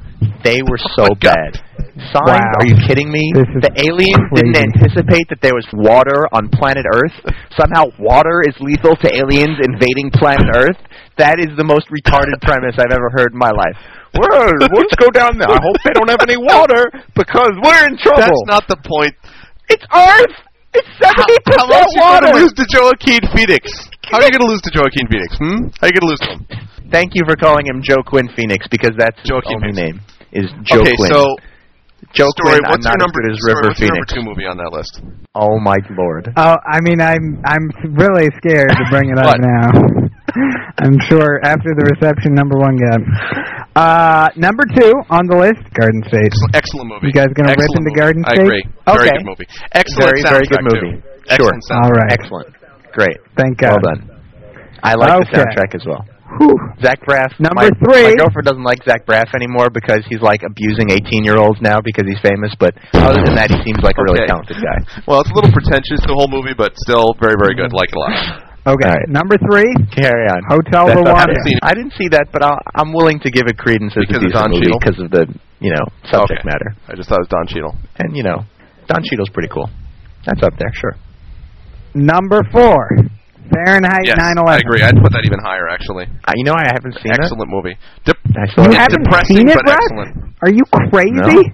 They 0.44 0.60
were 0.62 0.78
so 0.98 1.08
Oh 1.08 1.16
my 1.24 1.32
God. 1.32 1.62
Bad. 1.98 2.14
Signs? 2.14 2.40
Wow. 2.40 2.62
Are 2.62 2.68
you 2.70 2.78
kidding 2.88 3.10
me? 3.12 3.34
The 3.34 3.74
aliens 3.76 4.26
didn't 4.38 4.58
anticipate 4.58 5.28
that 5.34 5.42
there 5.42 5.54
was 5.58 5.66
water 5.74 6.30
on 6.32 6.48
planet 6.54 6.86
Earth. 6.86 7.14
Somehow, 7.58 7.90
water 8.00 8.46
is 8.46 8.54
lethal 8.62 8.96
to 9.02 9.08
aliens 9.12 9.58
invading 9.66 10.14
planet 10.14 10.48
Earth. 10.56 10.80
That 11.18 11.42
is 11.42 11.50
the 11.58 11.66
most 11.66 11.90
retarded 11.90 12.38
premise 12.46 12.78
I've 12.78 12.94
ever 12.94 13.10
heard 13.18 13.34
in 13.34 13.40
my 13.42 13.50
life. 13.50 13.78
Well, 14.14 14.54
let's 14.78 14.96
go 14.98 15.10
down 15.10 15.38
there. 15.38 15.50
I 15.50 15.60
hope 15.62 15.78
they 15.84 15.94
don't 15.94 16.10
have 16.10 16.22
any 16.26 16.38
water 16.38 16.90
because 17.14 17.54
we're 17.62 17.84
in 17.90 17.98
trouble. 18.02 18.22
That's 18.46 18.50
not 18.50 18.66
the 18.70 18.78
point. 18.86 19.14
It's 19.70 19.84
Earth. 19.94 20.36
It's 20.74 20.88
seventy 21.02 21.38
How 21.58 21.66
else 21.70 21.90
percent 21.90 21.98
you 21.98 22.02
going 22.02 22.22
water. 22.22 22.30
to 22.34 22.40
lose 22.40 22.54
to 22.54 22.66
Joaquin 22.70 23.24
Phoenix? 23.34 23.66
How 24.10 24.22
are 24.22 24.26
you 24.26 24.32
going 24.32 24.46
to 24.46 24.52
lose 24.52 24.62
to 24.64 24.72
Joaquin 24.78 25.06
Phoenix? 25.10 25.30
Hmm? 25.38 25.74
How 25.82 25.86
are 25.86 25.90
you 25.90 25.96
going 25.98 26.06
to 26.06 26.12
lose 26.14 26.24
to 26.24 26.32
him? 26.38 26.42
Thank 26.92 27.16
you 27.16 27.24
for 27.28 27.36
calling 27.36 27.66
him 27.68 27.82
Joe 27.84 28.00
Quinn 28.06 28.30
Phoenix 28.36 28.68
because 28.72 28.92
that's 28.98 29.20
his 29.22 29.32
only 29.34 29.74
Phoenix. 29.74 29.76
name. 29.76 29.98
Is 30.32 30.48
Joe 30.64 30.80
okay, 30.82 30.96
Quinn. 30.96 31.12
so 31.12 31.36
Joe 32.14 32.30
story. 32.38 32.60
Quinn. 32.60 32.70
what's 32.72 32.86
I'm 32.86 32.94
your 32.94 32.98
not 32.98 33.10
number? 33.10 33.20
as 33.26 33.26
good 33.26 33.34
as 33.34 33.38
story, 33.42 33.54
River 33.54 33.68
what's 33.68 33.80
your 33.82 33.90
Phoenix. 33.90 33.98
number 33.98 34.14
two 34.16 34.24
movie 34.30 34.48
on 34.48 34.58
that 34.58 34.72
list? 34.74 34.94
Oh 35.36 35.60
my 35.60 35.78
lord. 35.98 36.32
Oh, 36.38 36.56
I 36.66 36.80
mean, 36.82 37.02
I'm 37.02 37.42
I'm 37.46 37.66
really 37.98 38.30
scared 38.42 38.70
to 38.74 38.84
bring 38.90 39.10
it 39.10 39.18
up 39.20 39.38
now. 39.42 39.70
I'm 40.82 40.98
sure 41.10 41.42
after 41.44 41.74
the 41.74 41.86
reception 41.98 42.34
number 42.34 42.58
one 42.58 42.78
got. 42.78 43.02
Uh, 43.78 44.30
number 44.36 44.66
two 44.74 44.94
on 45.14 45.26
the 45.30 45.38
list, 45.38 45.62
Garden 45.78 46.02
State. 46.10 46.34
Excellent 46.54 46.90
movie. 46.90 47.08
You 47.08 47.14
guys 47.14 47.30
gonna 47.38 47.54
rip 47.54 47.62
into 47.62 47.86
movie. 47.86 48.00
Garden 48.00 48.22
State? 48.26 48.34
I 48.34 48.34
State? 48.34 48.46
agree. 48.46 48.64
Very 48.86 48.98
Okay. 48.98 49.18
good 49.18 49.26
movie. 49.30 49.48
Excellent 49.74 50.02
Very, 50.02 50.22
very 50.26 50.46
good 50.50 50.64
movie. 50.66 50.94
too. 50.98 51.02
Sure. 51.38 51.54
Excellent. 51.54 51.86
All 51.86 51.92
right. 51.94 52.12
Excellent. 52.14 52.50
Great. 52.94 53.18
Thank 53.38 53.58
God. 53.58 53.78
Well 53.84 53.94
done. 53.94 54.02
I 54.82 54.94
like 54.96 55.30
the 55.30 55.38
soundtrack 55.38 55.76
as 55.76 55.86
well. 55.86 56.06
Whew. 56.38 56.60
Zach 56.84 57.00
Braff. 57.08 57.32
Number 57.40 57.66
my, 57.66 57.72
three. 57.80 58.12
My 58.12 58.20
girlfriend 58.20 58.46
doesn't 58.46 58.68
like 58.68 58.84
Zach 58.84 59.08
Braff 59.08 59.32
anymore 59.34 59.72
because 59.72 60.04
he's 60.12 60.20
like 60.22 60.44
abusing 60.44 60.92
18 60.92 61.24
year 61.24 61.40
olds 61.40 61.58
now 61.64 61.80
because 61.80 62.04
he's 62.06 62.20
famous. 62.20 62.52
But 62.60 62.76
other 62.94 63.24
than 63.24 63.34
that, 63.40 63.48
he 63.50 63.58
seems 63.64 63.80
like 63.82 63.96
a 63.98 64.04
really 64.04 64.20
Okay. 64.22 64.30
talented 64.36 64.60
guy. 64.60 64.78
Well, 65.08 65.22
it's 65.24 65.32
a 65.32 65.36
little 65.36 65.52
pretentious, 65.56 66.04
the 66.04 66.14
whole 66.14 66.28
movie, 66.28 66.54
but 66.54 66.76
still 66.84 67.16
very, 67.24 67.40
very 67.40 67.56
good. 67.56 67.72
Like 67.72 67.90
it 67.90 67.98
a 67.98 68.00
lot. 68.04 68.14
Okay. 68.68 68.84
All 68.84 69.00
right. 69.00 69.08
Number 69.08 69.40
three, 69.40 69.72
Carry 69.96 70.28
on. 70.28 70.44
Hotel 70.52 70.92
That's- 70.92 71.00
I 71.00 71.08
Rwanda. 71.08 71.20
haven't 71.24 71.44
seen 71.48 71.56
it. 71.56 71.64
I 71.64 71.74
didn't 71.74 71.96
see 71.96 72.12
that, 72.12 72.28
but 72.36 72.44
I'll, 72.44 72.60
I'm 72.76 72.92
willing 72.92 73.24
to 73.24 73.32
give 73.32 73.48
it 73.48 73.56
credence 73.58 73.96
as 73.96 74.04
Because 74.04 74.20
a 74.20 74.28
of 74.28 74.32
decent 74.36 74.44
Don 74.44 74.52
movie 74.52 74.68
Cheadle? 74.68 74.80
because 74.84 74.98
of 75.00 75.08
the 75.16 75.24
you 75.64 75.72
know 75.72 75.86
subject 76.12 76.44
Okay. 76.44 76.52
matter. 76.52 76.76
I 76.92 77.00
just 77.00 77.08
thought 77.08 77.24
it 77.24 77.32
was 77.32 77.32
Don 77.32 77.48
Cheadle. 77.48 77.74
And 78.04 78.12
you 78.12 78.24
know, 78.28 78.44
Don 78.92 79.02
Cheadle's 79.08 79.32
pretty 79.32 79.48
cool. 79.48 79.72
That's 80.28 80.44
up 80.44 80.54
there, 80.60 80.70
sure. 80.76 81.00
number 81.96 82.44
four, 82.52 82.90
Fahrenheit 83.50 84.06
Yes, 84.06 84.18
9/11. 84.18 84.48
I 84.48 84.58
agree. 84.58 84.82
I'd 84.84 84.98
put 85.02 85.12
that 85.14 85.24
even 85.26 85.40
higher, 85.40 85.68
actually. 85.70 86.06
Uh, 86.28 86.34
you 86.36 86.44
know, 86.44 86.54
I 86.54 86.66
haven't 86.72 86.94
seen 87.02 87.12
it. 87.12 87.20
Excellent 87.22 87.50
movie. 87.50 87.76
Dep- 88.06 88.18
You 88.26 88.34
haven't 88.36 88.74
haven't 88.74 89.04
depressing, 89.04 89.38
seen 89.38 89.50
it, 89.50 89.56
but 89.56 89.66
Russ? 89.72 89.80
excellent. 89.82 90.12
Are 90.42 90.52
you 90.52 90.64
crazy? 90.92 91.52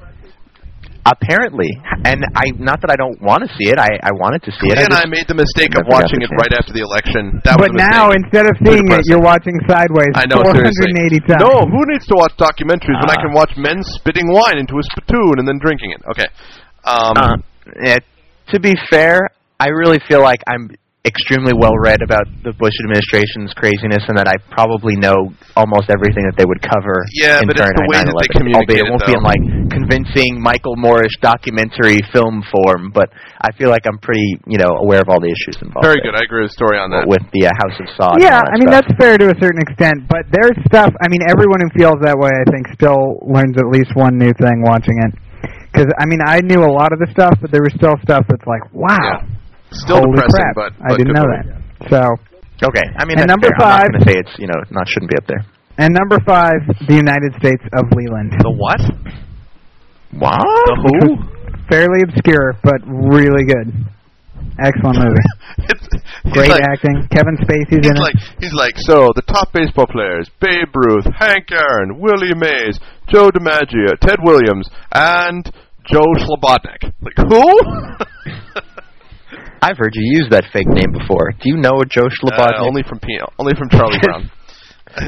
Apparently, 1.05 1.67
and 2.07 2.23
I 2.31 2.47
not 2.55 2.79
that 2.79 2.87
I 2.87 2.95
don't 2.95 3.19
want 3.19 3.43
to 3.43 3.51
see 3.59 3.67
it. 3.67 3.75
I 3.75 3.91
I 3.99 4.15
wanted 4.15 4.39
to 4.47 4.51
see 4.55 4.71
it. 4.71 4.79
He 4.79 4.83
I 4.83 4.87
and 4.87 4.95
I 4.95 5.03
made 5.11 5.27
the 5.27 5.35
mistake 5.35 5.75
of 5.75 5.83
watching 5.83 6.23
the 6.23 6.31
it 6.31 6.39
right 6.39 6.53
after 6.55 6.71
the 6.71 6.79
election. 6.79 7.43
That 7.43 7.59
But 7.59 7.75
was 7.75 7.83
now, 7.91 8.07
mistake. 8.07 8.23
instead 8.23 8.45
of 8.47 8.55
seeing 8.63 8.87
it, 8.87 9.03
you're 9.11 9.19
watching 9.19 9.51
Sideways 9.67 10.15
I 10.15 10.23
know, 10.31 10.39
480 10.39 10.63
seriously. 10.63 11.19
times. 11.27 11.43
No, 11.43 11.67
who 11.67 11.83
needs 11.91 12.07
to 12.07 12.15
watch 12.15 12.31
documentaries 12.39 12.95
when 13.03 13.11
I 13.11 13.19
Ah. 13.19 13.23
can 13.27 13.35
watch 13.35 13.51
men 13.59 13.83
spitting 13.99 14.31
wine 14.31 14.55
into 14.55 14.79
a 14.79 14.83
spittoon 14.95 15.43
and 15.43 15.45
then 15.47 15.59
drinking 15.59 15.91
it? 15.91 15.99
Okay. 16.07 16.27
Um, 16.87 17.19
Uh, 17.19 17.35
yeah, 17.83 17.99
to 18.55 18.63
be 18.63 18.71
fair, 18.87 19.27
I 19.59 19.75
really 19.75 19.99
feel 20.07 20.23
like 20.23 20.39
I'm 20.47 20.71
extremely 21.03 21.51
well 21.51 21.75
read 21.83 21.99
about 21.99 22.23
the 22.47 22.55
Bush 22.55 22.71
administration's 22.79 23.51
craziness, 23.59 24.07
and 24.07 24.15
that 24.15 24.23
I 24.31 24.39
probably 24.55 24.95
know 24.95 25.35
almost 25.59 25.91
everything 25.91 26.23
that 26.31 26.39
they 26.39 26.47
would 26.47 26.63
cover. 26.63 27.03
Yeah, 27.11 27.43
in 27.43 27.51
but 27.51 27.59
it's 27.59 27.59
the 27.59 27.75
Fahrenheit 27.75 27.91
way 27.91 27.99
that 28.07 28.15
they 28.23 28.29
communicate 28.31 28.79
Albeit 28.79 28.79
it 28.79 28.87
it, 28.87 28.91
won't 28.91 29.03
be 29.03 29.11
in 29.11 29.23
like 29.23 29.43
convincing 29.67 30.39
Michael 30.39 30.79
Moorish 30.79 31.11
documentary 31.19 31.99
film 32.15 32.39
form, 32.47 32.95
but 32.95 33.11
I 33.43 33.51
feel 33.59 33.67
like 33.67 33.83
I'm 33.83 33.99
pretty, 33.99 34.39
you 34.47 34.55
know, 34.55 34.79
aware 34.79 35.03
of 35.03 35.11
all 35.11 35.19
the 35.19 35.27
issues 35.27 35.59
involved. 35.59 35.83
very 35.83 35.99
there. 35.99 36.15
good. 36.15 36.15
I 36.15 36.23
agree 36.23 36.47
with 36.47 36.55
the 36.55 36.59
story 36.63 36.79
on 36.79 36.87
that. 36.95 37.03
With 37.03 37.27
the 37.35 37.51
uh, 37.51 37.55
House 37.59 37.75
of 37.83 37.87
Saud. 37.99 38.15
and 38.15 38.23
Yeah, 38.23 38.39
I 38.39 38.55
mean 38.55 38.71
stuff. 38.71 38.87
that's 38.87 38.91
fair 38.95 39.19
to 39.19 39.27
a 39.27 39.37
certain 39.43 39.59
extent, 39.59 40.07
but 40.07 40.23
there's 40.31 40.55
stuff. 40.71 40.95
I 41.03 41.11
mean, 41.11 41.19
everyone 41.27 41.59
who 41.59 41.71
feels 41.75 41.99
that 42.07 42.15
way, 42.15 42.31
I 42.31 42.47
think, 42.47 42.71
still 42.79 43.19
learns 43.27 43.59
at 43.59 43.67
least 43.67 43.91
one 43.99 44.15
new 44.15 44.31
thing 44.39 44.63
watching 44.63 44.95
it. 45.03 45.11
Because 45.67 45.91
I 45.99 46.07
mean, 46.07 46.23
I 46.23 46.39
knew 46.39 46.63
a 46.63 46.71
lot 46.71 46.95
of 46.95 47.03
the 47.03 47.11
stuff, 47.11 47.35
but 47.43 47.51
there 47.51 47.59
was 47.65 47.73
still 47.75 47.99
stuff 48.07 48.23
that's 48.31 48.47
like, 48.47 48.63
wow, 48.71 48.95
Yeah. 48.95 49.32
Still 49.73 49.97
holy 49.99 50.13
depressing, 50.13 50.45
crap, 50.53 50.55
but, 50.55 50.71
I 50.85 50.95
didn't 50.97 51.13
know 51.13 51.25
that. 51.25 51.45
So, 51.89 52.01
Okay, 52.63 52.85
I 52.97 53.03
mean 53.05 53.19
And 53.19 53.27
number 53.27 53.49
fair. 53.57 53.67
I'm 53.67 53.83
five- 53.83 53.91
not 53.91 53.91
going 53.91 54.05
to 54.05 54.11
say 54.13 54.17
it's 54.19 54.35
you 54.39 54.47
know 54.47 54.55
not 54.71 54.87
shouldn't 54.87 55.11
be 55.11 55.17
up 55.17 55.27
there. 55.27 55.43
and 55.77 55.93
number 55.93 56.17
five, 56.25 56.61
the 56.87 56.95
United 56.95 57.33
States 57.41 57.63
of 57.73 57.91
Leland. 57.91 58.31
The 58.39 58.51
what? 58.53 58.79
What? 60.15 60.39
The 60.39 60.75
who? 60.79 61.17
Fairly 61.69 62.01
obscure, 62.07 62.53
but 62.63 62.79
really 62.85 63.43
good. 63.45 63.73
Excellent 64.63 64.99
movie. 64.99 65.27
It's, 66.25 66.33
Great 66.33 66.49
like, 66.49 66.63
acting. 66.63 67.07
Kevin 67.11 67.35
Spacey's 67.43 67.85
in 67.87 67.95
like, 67.95 68.15
it. 68.15 68.21
he's 68.39 68.53
like, 68.53 68.73
so 68.77 69.09
the 69.15 69.21
top 69.27 69.51
baseball 69.53 69.85
players: 69.87 70.29
Babe 70.39 70.69
Ruth, 70.73 71.05
Hank 71.19 71.51
Aaron, 71.51 71.99
Willie 71.99 72.33
Mays, 72.33 72.79
Joe 73.11 73.29
DiMaggio, 73.29 73.99
Ted 73.99 74.17
Williams, 74.23 74.69
and 74.93 75.45
Joe 75.85 76.07
Slobodnik. 76.15 76.91
Like 77.01 77.17
who? 77.17 77.43
I've 79.63 79.79
heard 79.79 79.95
you 79.95 80.03
use 80.19 80.27
that 80.31 80.43
fake 80.51 80.67
name 80.67 80.91
before. 80.91 81.31
Do 81.39 81.47
you 81.47 81.55
know 81.55 81.79
Joe 81.87 82.11
Schlabotnik? 82.11 82.59
Uh, 82.59 82.67
only 82.67 82.83
from 82.83 82.99
P- 82.99 83.19
only 83.39 83.55
from 83.55 83.69
Charlie 83.71 83.97
Brown. 84.03 84.29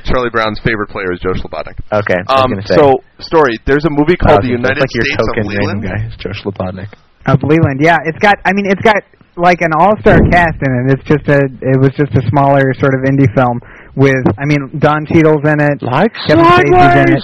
Charlie 0.07 0.31
Brown's 0.31 0.57
favorite 0.65 0.89
player 0.89 1.11
is 1.13 1.19
Joe 1.19 1.35
Slobodnik. 1.37 1.77
Okay. 1.93 2.17
Um, 2.25 2.57
so 2.65 2.97
story. 3.19 3.59
There's 3.67 3.85
a 3.85 3.93
movie 3.93 4.17
called 4.17 4.41
The 4.41 4.55
okay, 4.55 4.57
so 4.57 4.61
United 4.63 4.81
it's 4.81 4.87
like 4.87 4.95
your 4.97 5.05
States 5.05 5.21
of 5.21 5.27
token 5.29 5.45
random 5.45 5.61
Leland. 5.61 5.81
guy, 5.85 5.99
is 6.09 6.15
Joe 6.17 6.33
Schlabotnik. 6.33 6.89
Of 7.27 7.37
Leland, 7.45 7.79
yeah. 7.83 7.99
It's 8.05 8.17
got. 8.17 8.35
I 8.45 8.53
mean, 8.57 8.65
it's 8.65 8.81
got 8.81 8.97
like 9.37 9.61
an 9.61 9.75
all-star 9.77 10.17
cast 10.31 10.57
in 10.63 10.71
it. 10.73 10.83
It's 10.97 11.05
just 11.05 11.25
a. 11.29 11.37
It 11.61 11.77
was 11.77 11.93
just 11.99 12.15
a 12.17 12.23
smaller 12.33 12.65
sort 12.81 12.95
of 12.97 13.05
indie 13.05 13.29
film 13.37 13.59
with. 13.93 14.23
I 14.39 14.45
mean, 14.49 14.79
Don 14.79 15.05
Cheadle's 15.05 15.43
in 15.45 15.59
it. 15.61 15.77
Like 15.85 16.13
Kevin 16.25 16.45
Spacey's 16.49 16.97
in 17.05 17.09
it. 17.13 17.23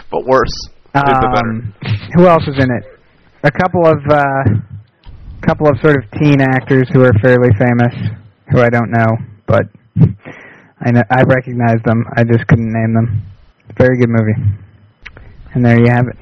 but 0.12 0.24
worse. 0.24 0.54
Is 0.94 1.02
the 1.02 1.28
better. 1.34 1.52
Um, 1.52 1.74
who 2.16 2.28
else 2.30 2.46
is 2.48 2.56
in 2.56 2.70
it? 2.70 2.84
A 3.42 3.50
couple 3.50 3.84
of 3.84 3.98
uh, 4.08 4.24
couple 5.46 5.68
of 5.68 5.76
sort 5.80 5.96
of 5.96 6.10
teen 6.18 6.40
actors 6.40 6.88
who 6.92 7.02
are 7.02 7.12
fairly 7.22 7.50
famous, 7.58 7.94
who 8.50 8.60
I 8.60 8.70
don't 8.70 8.90
know, 8.90 9.06
but 9.46 9.62
I 10.80 10.90
know 10.90 11.02
I 11.10 11.22
recognize 11.22 11.80
them. 11.84 12.04
I 12.16 12.24
just 12.24 12.46
couldn't 12.46 12.72
name 12.72 12.94
them. 12.94 13.22
Very 13.78 13.98
good 13.98 14.10
movie. 14.10 14.58
And 15.54 15.64
there 15.64 15.78
you 15.78 15.90
have 15.90 16.06
it. 16.08 16.16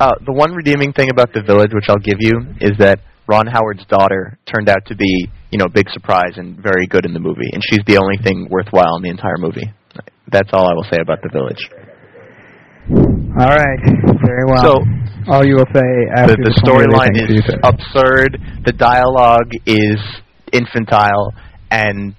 Uh, 0.00 0.14
the 0.24 0.32
one 0.32 0.52
redeeming 0.52 0.92
thing 0.92 1.10
about 1.10 1.32
The 1.32 1.42
Village, 1.42 1.70
which 1.72 1.86
I'll 1.88 1.96
give 1.96 2.18
you, 2.20 2.54
is 2.60 2.72
that 2.78 3.00
Ron 3.26 3.46
Howard's 3.46 3.84
daughter 3.86 4.38
turned 4.46 4.68
out 4.68 4.86
to 4.86 4.96
be, 4.96 5.28
you 5.50 5.58
know, 5.58 5.66
a 5.66 5.70
big 5.70 5.90
surprise 5.90 6.34
and 6.36 6.56
very 6.56 6.86
good 6.86 7.04
in 7.04 7.12
the 7.12 7.20
movie, 7.20 7.50
and 7.52 7.62
she's 7.68 7.84
the 7.86 7.98
only 7.98 8.16
thing 8.22 8.48
worthwhile 8.50 8.96
in 8.96 9.02
the 9.02 9.10
entire 9.10 9.38
movie. 9.38 9.72
That's 10.30 10.50
all 10.52 10.68
I 10.68 10.74
will 10.74 10.86
say 10.90 10.98
about 11.00 11.18
The 11.22 11.30
Village. 11.32 11.60
All 13.38 13.52
right. 13.52 13.80
Very 14.24 14.44
well. 14.46 14.62
So, 14.62 14.84
all 15.28 15.44
you 15.44 15.56
will 15.56 15.68
say 15.74 15.90
after 16.16 16.36
the, 16.40 16.48
the 16.48 16.56
20 16.64 16.88
storyline 16.88 17.12
is 17.20 17.44
absurd. 17.62 18.40
The 18.64 18.72
dialogue 18.72 19.52
is 19.66 20.00
infantile, 20.52 21.34
and 21.70 22.16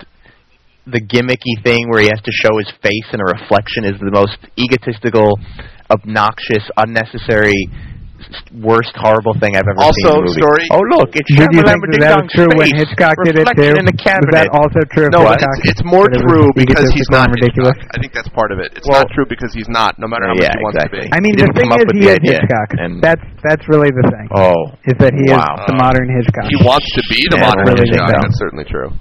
the 0.85 1.01
gimmicky 1.01 1.57
thing 1.63 1.89
where 1.89 2.01
he 2.01 2.07
has 2.07 2.21
to 2.21 2.31
show 2.31 2.57
his 2.57 2.69
face 2.81 3.09
in 3.13 3.19
a 3.19 3.25
reflection 3.25 3.83
is 3.83 3.97
the 3.99 4.13
most 4.13 4.37
egotistical, 4.57 5.39
obnoxious, 5.89 6.69
unnecessary, 6.77 7.57
worst, 8.59 8.91
horrible 8.99 9.33
thing 9.39 9.55
I've 9.55 9.67
ever 9.67 9.79
Also, 9.79 9.93
seen 9.95 10.07
in 10.09 10.15
a 10.15 10.21
movie. 10.27 10.41
story- 10.41 10.67
Oh 10.75 10.83
look, 10.97 11.09
it's 11.15 11.27
Did 11.29 11.39
you 11.39 11.63
think 11.63 11.65
that, 11.65 12.19
was 12.19 12.31
true 12.35 12.51
when 12.57 12.69
Hitchcock 12.75 13.15
did 13.23 13.39
it 13.39 13.47
too? 13.55 13.75
in 13.79 13.85
the 13.87 13.95
Was 13.95 14.03
cabinet. 14.03 14.33
that 14.35 14.47
also 14.53 14.79
true 14.91 15.07
No, 15.11 15.27
it's, 15.31 15.45
it's 15.71 15.83
more 15.87 16.05
it 16.11 16.19
was 16.19 16.25
true 16.27 16.47
because 16.55 16.87
he's 16.93 17.09
not 17.09 17.29
ridiculous. 17.31 17.75
Hitchcock. 17.79 17.95
I 17.95 17.97
think 18.01 18.11
that's 18.13 18.31
part 18.35 18.51
of 18.51 18.59
it. 18.59 18.73
It's 18.75 18.87
Well- 18.87 19.05
not 19.05 19.11
true 19.15 19.25
because 19.29 19.53
he's 19.53 19.69
not, 19.69 19.95
no 19.97 20.07
matter 20.07 20.27
how 20.27 20.35
Yeah, 20.37 20.51
much 20.51 20.59
he 20.59 20.63
wants 20.63 20.77
exactly. 20.77 20.99
to 21.03 21.09
be. 21.09 21.15
I 21.15 21.19
mean, 21.19 21.33
He 21.37 21.43
the 21.45 21.53
thing 21.55 21.69
is, 21.71 21.85
he 21.95 22.03
is 22.09 22.19
Hitchcock. 22.23 22.69
and- 22.79 23.01
That's 23.01 23.23
that's 23.43 23.63
really 23.71 23.89
the 23.91 24.05
thing. 24.11 24.27
Oh, 24.35 24.75
Is 24.83 24.97
that 24.99 25.13
he 25.15 25.23
Wow. 25.31 25.55
is 25.59 25.65
the 25.67 25.77
modern 25.79 26.07
Hitchcock? 26.11 26.47
He 26.51 26.59
wants 26.65 26.85
to 26.95 27.01
be 27.09 27.23
the 27.31 27.39
modern 27.39 27.65
Hitchcock. 27.77 28.11
That's 28.11 28.37
certainly 28.37 28.65
true. 28.65 28.91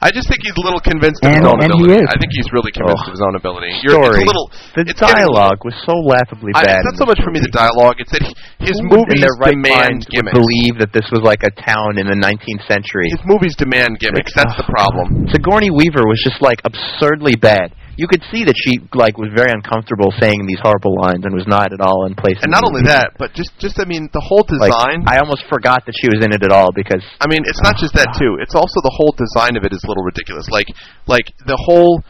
I 0.00 0.08
just 0.08 0.32
think 0.32 0.40
he's 0.40 0.56
a 0.56 0.64
little 0.64 0.80
convinced 0.80 1.20
of 1.20 1.28
And- 1.28 1.44
his 1.44 1.48
own 1.52 1.60
ability. 1.60 2.00
I 2.08 2.16
think 2.16 2.32
he's 2.32 2.48
really 2.56 2.72
convinced 2.72 3.04
Oh. 3.04 3.12
of 3.12 3.12
his 3.12 3.20
own 3.20 3.36
ability. 3.36 3.68
You're, 3.84 4.00
story. 4.00 4.24
It's 4.24 4.24
a 4.24 4.32
little. 4.32 4.46
the 4.72 4.82
it's 4.88 4.96
dialogue 5.00 5.60
was 5.60 5.76
so 5.84 5.92
laughably 6.08 6.56
I, 6.56 6.64
bad. 6.64 6.80
it's 6.80 6.88
not 6.96 6.98
so 7.04 7.06
much 7.06 7.20
this 7.20 7.24
for 7.24 7.30
me 7.36 7.40
the 7.44 7.52
dialogue. 7.52 8.00
It's 8.00 8.08
that 8.16 8.24
he, 8.24 8.32
his 8.64 8.80
Who 8.80 8.96
movies 8.96 9.20
right 9.44 9.52
demand 9.52 10.08
gimmicks. 10.08 10.32
believe 10.32 10.80
that 10.80 10.96
this 10.96 11.04
was 11.12 11.20
like 11.20 11.44
a 11.44 11.52
town 11.52 12.00
in 12.00 12.08
the 12.08 12.16
19th 12.16 12.64
century. 12.64 13.12
His 13.12 13.20
movies 13.28 13.52
demand 13.60 14.00
gimmicks. 14.00 14.32
That's 14.32 14.56
the 14.56 14.64
problem. 14.72 15.28
Sigourney 15.28 15.68
Weaver 15.68 16.08
was 16.08 16.16
just 16.24 16.40
like 16.40 16.64
absurdly 16.64 17.36
bad. 17.36 17.76
You 18.00 18.08
could 18.08 18.24
see 18.32 18.48
that 18.48 18.56
she 18.56 18.80
like 18.96 19.20
was 19.20 19.28
very 19.36 19.52
uncomfortable 19.52 20.08
saying 20.16 20.48
these 20.48 20.56
horrible 20.64 20.96
lines 20.96 21.28
and 21.28 21.36
was 21.36 21.44
not 21.44 21.76
at 21.76 21.84
all 21.84 22.08
in 22.08 22.16
place. 22.16 22.40
And 22.40 22.48
in 22.48 22.56
not 22.56 22.64
only 22.64 22.80
that, 22.88 23.20
but 23.20 23.36
just 23.36 23.52
just 23.60 23.76
I 23.76 23.84
mean 23.84 24.08
the 24.16 24.24
whole 24.24 24.40
like 24.48 24.72
design. 24.72 25.04
I 25.04 25.20
almost 25.20 25.44
forgot 25.52 25.84
that 25.84 25.92
she 25.92 26.08
was 26.08 26.24
in 26.24 26.32
it 26.32 26.40
at 26.40 26.48
all 26.48 26.72
because 26.72 27.04
I 27.20 27.28
mean, 27.28 27.44
it's 27.44 27.60
not 27.60 27.76
just 27.76 27.92
that 28.00 28.16
ah. 28.16 28.18
too. 28.18 28.40
It's 28.40 28.56
also 28.56 28.80
the 28.80 28.94
whole 28.96 29.12
design 29.12 29.60
of 29.60 29.68
it 29.68 29.76
is 29.76 29.84
a 29.84 29.88
little 29.92 30.04
ridiculous. 30.04 30.48
Like, 30.48 30.72
like 31.04 31.28
the 31.44 31.60
whole. 31.60 32.00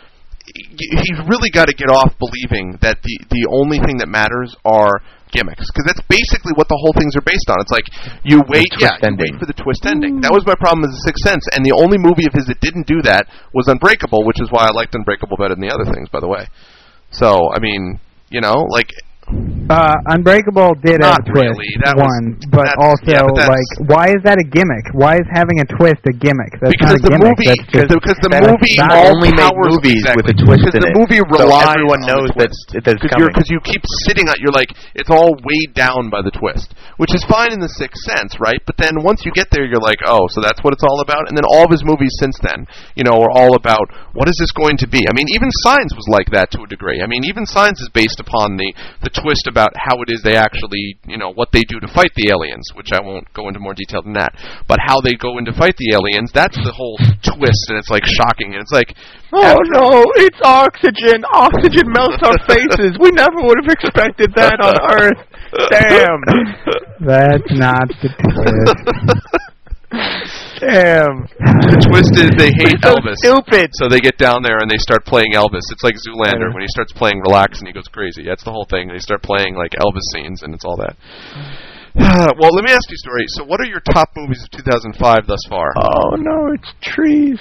He's 0.50 1.20
really 1.30 1.50
got 1.50 1.70
to 1.70 1.74
get 1.74 1.90
off 1.94 2.14
believing 2.18 2.74
that 2.82 2.98
the 3.02 3.14
the 3.30 3.46
only 3.50 3.78
thing 3.78 3.98
that 3.98 4.08
matters 4.08 4.56
are 4.64 4.98
gimmicks 5.30 5.66
because 5.70 5.86
that's 5.86 6.02
basically 6.06 6.52
what 6.54 6.68
the 6.68 6.78
whole 6.78 6.94
things 6.94 7.14
are 7.14 7.24
based 7.24 7.48
on. 7.48 7.58
It's 7.62 7.74
like 7.74 7.88
you 8.26 8.42
wait, 8.50 8.70
twist 8.74 8.82
yeah, 8.82 8.98
you 9.00 9.16
wait 9.16 9.34
for 9.38 9.46
the 9.46 9.56
twist 9.56 9.86
ending. 9.86 10.18
Mm. 10.18 10.22
That 10.22 10.34
was 10.34 10.46
my 10.46 10.58
problem 10.58 10.82
with 10.86 10.92
The 10.92 11.04
Sixth 11.06 11.22
Sense, 11.24 11.44
and 11.54 11.64
the 11.64 11.74
only 11.74 11.98
movie 11.98 12.26
of 12.26 12.34
his 12.34 12.46
that 12.50 12.60
didn't 12.60 12.86
do 12.86 13.02
that 13.06 13.26
was 13.54 13.70
Unbreakable, 13.70 14.26
which 14.26 14.42
is 14.42 14.50
why 14.50 14.66
I 14.66 14.72
liked 14.74 14.94
Unbreakable 14.94 15.38
better 15.38 15.54
than 15.54 15.62
the 15.62 15.72
other 15.72 15.86
things, 15.86 16.10
by 16.10 16.20
the 16.20 16.28
way. 16.28 16.46
So 17.10 17.50
I 17.54 17.58
mean, 17.58 17.98
you 18.30 18.40
know, 18.40 18.66
like 18.70 18.90
Uh, 19.70 19.94
Unbreakable 20.10 20.74
did 20.82 20.98
Not 20.98 21.22
have 21.22 21.22
a 21.22 21.30
twist, 21.30 21.54
really. 21.54 21.70
That 21.86 21.94
was- 21.94 22.10
one, 22.10 22.34
but 22.50 22.66
that's- 22.66 22.82
also 22.82 23.06
yeah, 23.06 23.22
but 23.22 23.38
that's- 23.38 23.54
like, 23.54 23.70
why 23.86 24.04
is 24.10 24.18
that 24.26 24.42
a 24.42 24.46
gimmick? 24.46 24.82
Why 24.98 25.14
is 25.14 25.26
having 25.30 25.62
a 25.62 25.66
twist 25.78 26.02
a 26.10 26.14
gimmick? 26.18 26.58
That's 26.58 26.74
because 26.74 26.98
not 26.98 26.98
a 26.98 27.02
the 27.06 27.10
gimmick. 27.14 27.38
movie 27.38 27.46
that's 27.46 27.62
because 27.70 27.86
just, 27.86 27.90
the, 27.94 27.98
because 28.02 28.18
the 28.26 28.30
that 28.34 28.42
movie 28.50 28.74
not 28.82 28.90
all 28.90 29.14
only 29.14 29.30
made 29.30 29.38
powers 29.46 29.70
movies 29.78 30.02
exactly, 30.02 30.18
with 30.26 30.28
a 30.34 30.36
twist 30.42 30.60
because 30.66 30.74
in 30.74 30.82
the 30.82 30.90
it. 30.90 30.98
movie 30.98 31.20
So 31.22 31.30
relies 31.38 31.70
everyone 31.70 32.02
on 32.02 32.02
the 32.02 32.10
knows 32.10 32.30
twist. 32.34 32.58
that- 32.74 32.82
that 32.82 32.92
it's 32.98 33.02
Cause 33.06 33.14
you're- 33.14 33.30
coming. 33.30 33.38
Because 33.38 33.50
you 33.54 33.60
keep 33.62 33.82
sitting 34.10 34.26
on, 34.26 34.34
you're 34.42 34.50
like, 34.58 34.74
it's 34.98 35.10
all 35.14 35.38
weighed 35.46 35.72
down 35.78 36.10
by 36.10 36.18
the 36.26 36.34
twist, 36.34 36.74
which 36.98 37.14
is 37.14 37.22
fine 37.30 37.54
in 37.54 37.62
the 37.62 37.70
Sixth 37.70 38.02
Sense, 38.10 38.42
right? 38.42 38.58
But 38.66 38.74
then 38.74 38.98
once 39.06 39.22
you 39.22 39.30
get 39.30 39.54
there, 39.54 39.62
you're 39.62 39.78
like, 39.78 40.02
oh, 40.02 40.26
so 40.34 40.42
that's 40.42 40.58
what 40.66 40.74
it's 40.74 40.82
all 40.82 40.98
about. 40.98 41.30
And 41.30 41.38
then 41.38 41.46
all 41.46 41.62
of 41.62 41.70
his 41.70 41.86
movies 41.86 42.10
since 42.18 42.34
then, 42.42 42.66
you 42.98 43.06
know, 43.06 43.14
are 43.22 43.30
all 43.30 43.54
about 43.54 43.86
what 44.18 44.26
is 44.26 44.34
this 44.42 44.50
going 44.50 44.74
to 44.82 44.90
be? 44.90 45.06
I 45.06 45.14
mean, 45.14 45.30
even 45.30 45.46
Signs 45.62 45.94
was 45.94 46.10
like 46.10 46.26
that 46.34 46.50
to 46.58 46.62
a 46.62 46.66
degree. 46.66 46.98
I 46.98 47.06
mean, 47.06 47.22
even 47.30 47.46
Signs 47.46 47.78
is 47.78 47.88
based 47.94 48.18
upon 48.18 48.58
the 48.58 48.74
the 49.06 49.10
twist 49.22 49.46
about 49.46 49.70
how 49.76 50.02
it 50.02 50.08
is 50.08 50.22
they 50.22 50.36
actually, 50.36 50.98
you 51.06 51.18
know, 51.18 51.32
what 51.32 51.52
they 51.52 51.62
do 51.68 51.80
to 51.80 51.88
fight 51.88 52.10
the 52.16 52.30
aliens, 52.30 52.64
which 52.74 52.92
I 52.92 53.00
won't 53.00 53.30
go 53.32 53.48
into 53.48 53.60
more 53.60 53.74
detail 53.74 54.02
than 54.02 54.14
that. 54.14 54.34
But 54.66 54.78
how 54.80 55.00
they 55.00 55.14
go 55.14 55.38
in 55.38 55.44
to 55.46 55.52
fight 55.52 55.76
the 55.76 55.92
aliens, 55.94 56.30
that's 56.32 56.56
the 56.56 56.72
whole 56.72 56.98
twist, 57.22 57.68
and 57.68 57.78
it's 57.78 57.90
like 57.90 58.04
shocking, 58.04 58.54
and 58.54 58.62
it's 58.62 58.72
like, 58.72 58.94
Oh 59.32 59.58
no, 59.70 60.02
it's 60.16 60.40
oxygen. 60.42 61.22
Oxygen 61.32 61.86
melts 61.94 62.18
our 62.22 62.38
faces. 62.48 62.98
We 62.98 63.10
never 63.12 63.38
would 63.44 63.58
have 63.62 63.70
expected 63.70 64.34
that 64.34 64.58
on 64.58 64.74
Earth. 64.90 65.22
Damn. 65.70 66.20
that's 67.06 67.52
not 67.54 67.86
the 68.02 68.10
twist. 68.10 69.20
Damn. 70.60 71.24
the 71.72 71.80
twist 71.88 72.12
is 72.20 72.28
they 72.36 72.52
hate 72.52 72.76
so 72.84 73.00
Elvis. 73.00 73.16
stupid. 73.24 73.72
So 73.80 73.88
they 73.88 74.00
get 74.00 74.20
down 74.20 74.44
there 74.44 74.60
and 74.60 74.68
they 74.68 74.76
start 74.76 75.08
playing 75.08 75.32
Elvis. 75.32 75.64
It's 75.72 75.80
like 75.80 75.96
Zoolander 75.96 76.52
when 76.52 76.60
he 76.60 76.68
starts 76.68 76.92
playing 76.92 77.24
Relax 77.24 77.64
and 77.64 77.66
he 77.66 77.72
goes 77.72 77.88
crazy. 77.88 78.28
That's 78.28 78.44
the 78.44 78.52
whole 78.52 78.68
thing. 78.68 78.92
They 78.92 79.00
start 79.00 79.24
playing 79.24 79.56
like 79.56 79.72
Elvis 79.80 80.04
scenes 80.12 80.44
and 80.44 80.52
it's 80.52 80.64
all 80.68 80.76
that. 80.76 81.00
well, 82.38 82.52
let 82.52 82.62
me 82.62 82.70
ask 82.70 82.84
you 82.92 83.00
a 83.00 83.02
story. 83.02 83.24
So, 83.40 83.44
what 83.44 83.58
are 83.58 83.66
your 83.66 83.80
top 83.80 84.12
movies 84.14 84.44
of 84.44 84.50
2005 84.52 85.26
thus 85.26 85.40
far? 85.48 85.72
Oh 85.80 86.14
no, 86.14 86.52
it's 86.54 86.70
trees. 86.84 87.40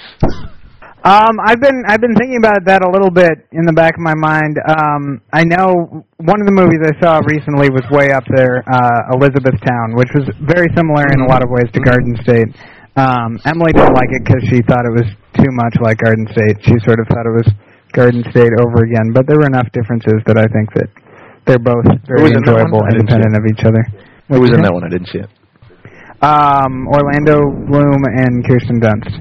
Um, 1.04 1.40
I've 1.46 1.60
been 1.60 1.80
I've 1.88 2.00
been 2.00 2.12
thinking 2.16 2.36
about 2.36 2.60
that 2.68 2.84
a 2.84 2.90
little 2.92 3.08
bit 3.10 3.48
in 3.52 3.64
the 3.64 3.72
back 3.72 3.96
of 3.96 4.04
my 4.04 4.12
mind. 4.12 4.60
Um, 4.68 5.22
I 5.32 5.44
know 5.44 6.04
one 6.20 6.38
of 6.40 6.46
the 6.48 6.52
movies 6.52 6.84
I 6.84 6.92
saw 7.00 7.24
recently 7.24 7.72
was 7.72 7.80
way 7.88 8.12
up 8.12 8.24
there, 8.36 8.60
uh, 8.68 9.16
Elizabethtown, 9.16 9.96
which 9.96 10.12
was 10.12 10.28
very 10.44 10.68
similar 10.76 11.08
in 11.08 11.24
a 11.24 11.28
lot 11.28 11.40
of 11.40 11.48
ways 11.48 11.72
to 11.72 11.80
Garden 11.80 12.20
State. 12.20 12.52
Um, 13.00 13.40
Emily 13.48 13.72
didn't 13.72 13.96
like 13.96 14.12
it 14.12 14.22
because 14.28 14.44
she 14.52 14.60
thought 14.68 14.84
it 14.84 14.92
was 14.92 15.08
too 15.40 15.48
much 15.56 15.74
like 15.80 15.96
Garden 16.04 16.28
State. 16.36 16.60
She 16.68 16.76
sort 16.84 17.00
of 17.00 17.08
thought 17.08 17.24
it 17.24 17.32
was 17.32 17.48
Garden 17.92 18.20
State 18.28 18.52
over 18.60 18.84
again, 18.84 19.16
but 19.16 19.24
there 19.26 19.40
were 19.40 19.48
enough 19.48 19.72
differences 19.72 20.20
that 20.26 20.36
I 20.36 20.44
think 20.52 20.68
that 20.76 20.88
they're 21.46 21.62
both 21.62 21.86
very 22.04 22.28
was 22.28 22.36
enjoyable, 22.36 22.84
independent 22.92 23.32
of 23.32 23.44
each 23.48 23.64
other. 23.64 23.80
Who 24.28 24.40
was 24.40 24.52
What'd 24.52 24.52
you 24.52 24.56
in 24.56 24.62
that 24.68 24.74
one? 24.74 24.84
I 24.84 24.90
didn't 24.92 25.08
see 25.08 25.24
it. 25.24 25.30
Um, 26.20 26.86
Orlando 26.92 27.40
Bloom 27.64 28.04
and 28.04 28.44
Kirsten 28.44 28.80
Dunst. 28.80 29.16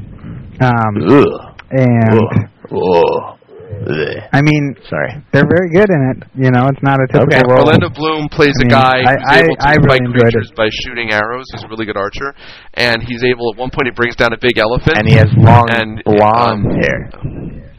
Um, 0.59 0.93
Ugh. 1.07 1.55
and 1.71 2.19
Ugh. 2.67 3.38
Bleh. 3.85 4.27
I 4.33 4.41
mean, 4.41 4.75
Sorry. 4.89 5.15
they're 5.31 5.47
very 5.47 5.69
good 5.71 5.89
in 5.89 6.01
it. 6.11 6.17
You 6.35 6.51
know, 6.51 6.67
it's 6.67 6.81
not 6.83 6.99
a 6.99 7.07
typical 7.07 7.27
Okay. 7.31 7.41
role. 7.47 7.65
Orlando 7.65 7.89
Bloom 7.89 8.27
plays 8.29 8.53
I 8.59 8.61
a 8.61 8.65
mean, 8.65 8.69
guy 8.69 8.97
I- 8.99 9.13
who's 9.15 9.25
I- 9.29 9.39
able 9.39 9.55
to 9.55 9.67
I 9.67 9.71
really 9.75 9.87
fight 9.89 10.01
enjoyed 10.05 10.21
creatures 10.33 10.51
by 10.55 10.67
shooting 10.83 11.11
arrows. 11.11 11.45
He's 11.53 11.63
a 11.63 11.67
really 11.67 11.85
good 11.85 11.97
archer, 11.97 12.33
and 12.75 13.01
he's 13.03 13.23
able. 13.23 13.51
At 13.53 13.57
one 13.59 13.69
point, 13.71 13.87
he 13.87 13.91
brings 13.91 14.15
down 14.15 14.33
a 14.33 14.37
big 14.37 14.57
elephant, 14.57 14.97
And 14.97 15.07
he 15.07 15.15
has 15.15 15.29
long 15.37 15.67
and, 15.71 16.01
blonde 16.05 16.65
um, 16.65 16.81
hair. 16.81 17.09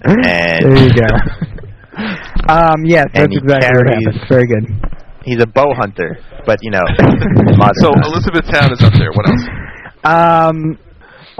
And 0.03 0.24
there 0.24 0.84
you 0.84 0.92
go. 0.94 1.09
um, 2.48 2.84
yes, 2.84 3.07
that's 3.12 3.28
he 3.30 3.38
exactly 3.38 3.68
what 3.76 3.86
happens. 3.94 4.24
Very 4.28 4.46
good. 4.46 4.64
He's 5.24 5.42
a 5.42 5.46
bow 5.46 5.74
hunter, 5.76 6.16
but 6.46 6.59
you 6.62 6.70
know, 6.70 6.82
so 7.80 7.92
Elizabethtown 7.92 8.72
is 8.72 8.82
up 8.82 8.94
there. 8.94 9.12
What 9.12 9.28
else? 9.28 9.44
Um, 10.03 10.78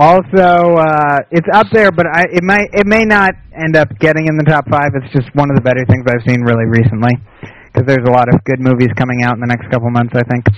also, 0.01 0.81
uh, 0.81 1.19
it's 1.31 1.47
up 1.53 1.69
there, 1.73 1.93
but 1.93 2.07
I, 2.09 2.25
it 2.33 2.43
might 2.43 2.73
it 2.73 2.87
may 2.89 3.05
not 3.05 3.37
end 3.53 3.77
up 3.77 3.93
getting 4.01 4.27
in 4.27 4.37
the 4.41 4.49
top 4.49 4.65
five. 4.73 4.97
It's 4.97 5.13
just 5.13 5.29
one 5.37 5.51
of 5.53 5.57
the 5.57 5.63
better 5.63 5.85
things 5.85 6.09
I've 6.09 6.25
seen 6.25 6.41
really 6.41 6.65
recently, 6.65 7.13
because 7.69 7.85
there's 7.85 8.09
a 8.09 8.11
lot 8.11 8.33
of 8.33 8.41
good 8.49 8.65
movies 8.65 8.89
coming 8.97 9.23
out 9.23 9.37
in 9.37 9.41
the 9.45 9.51
next 9.53 9.69
couple 9.69 9.93
months. 9.93 10.17
I 10.17 10.25
think. 10.25 10.49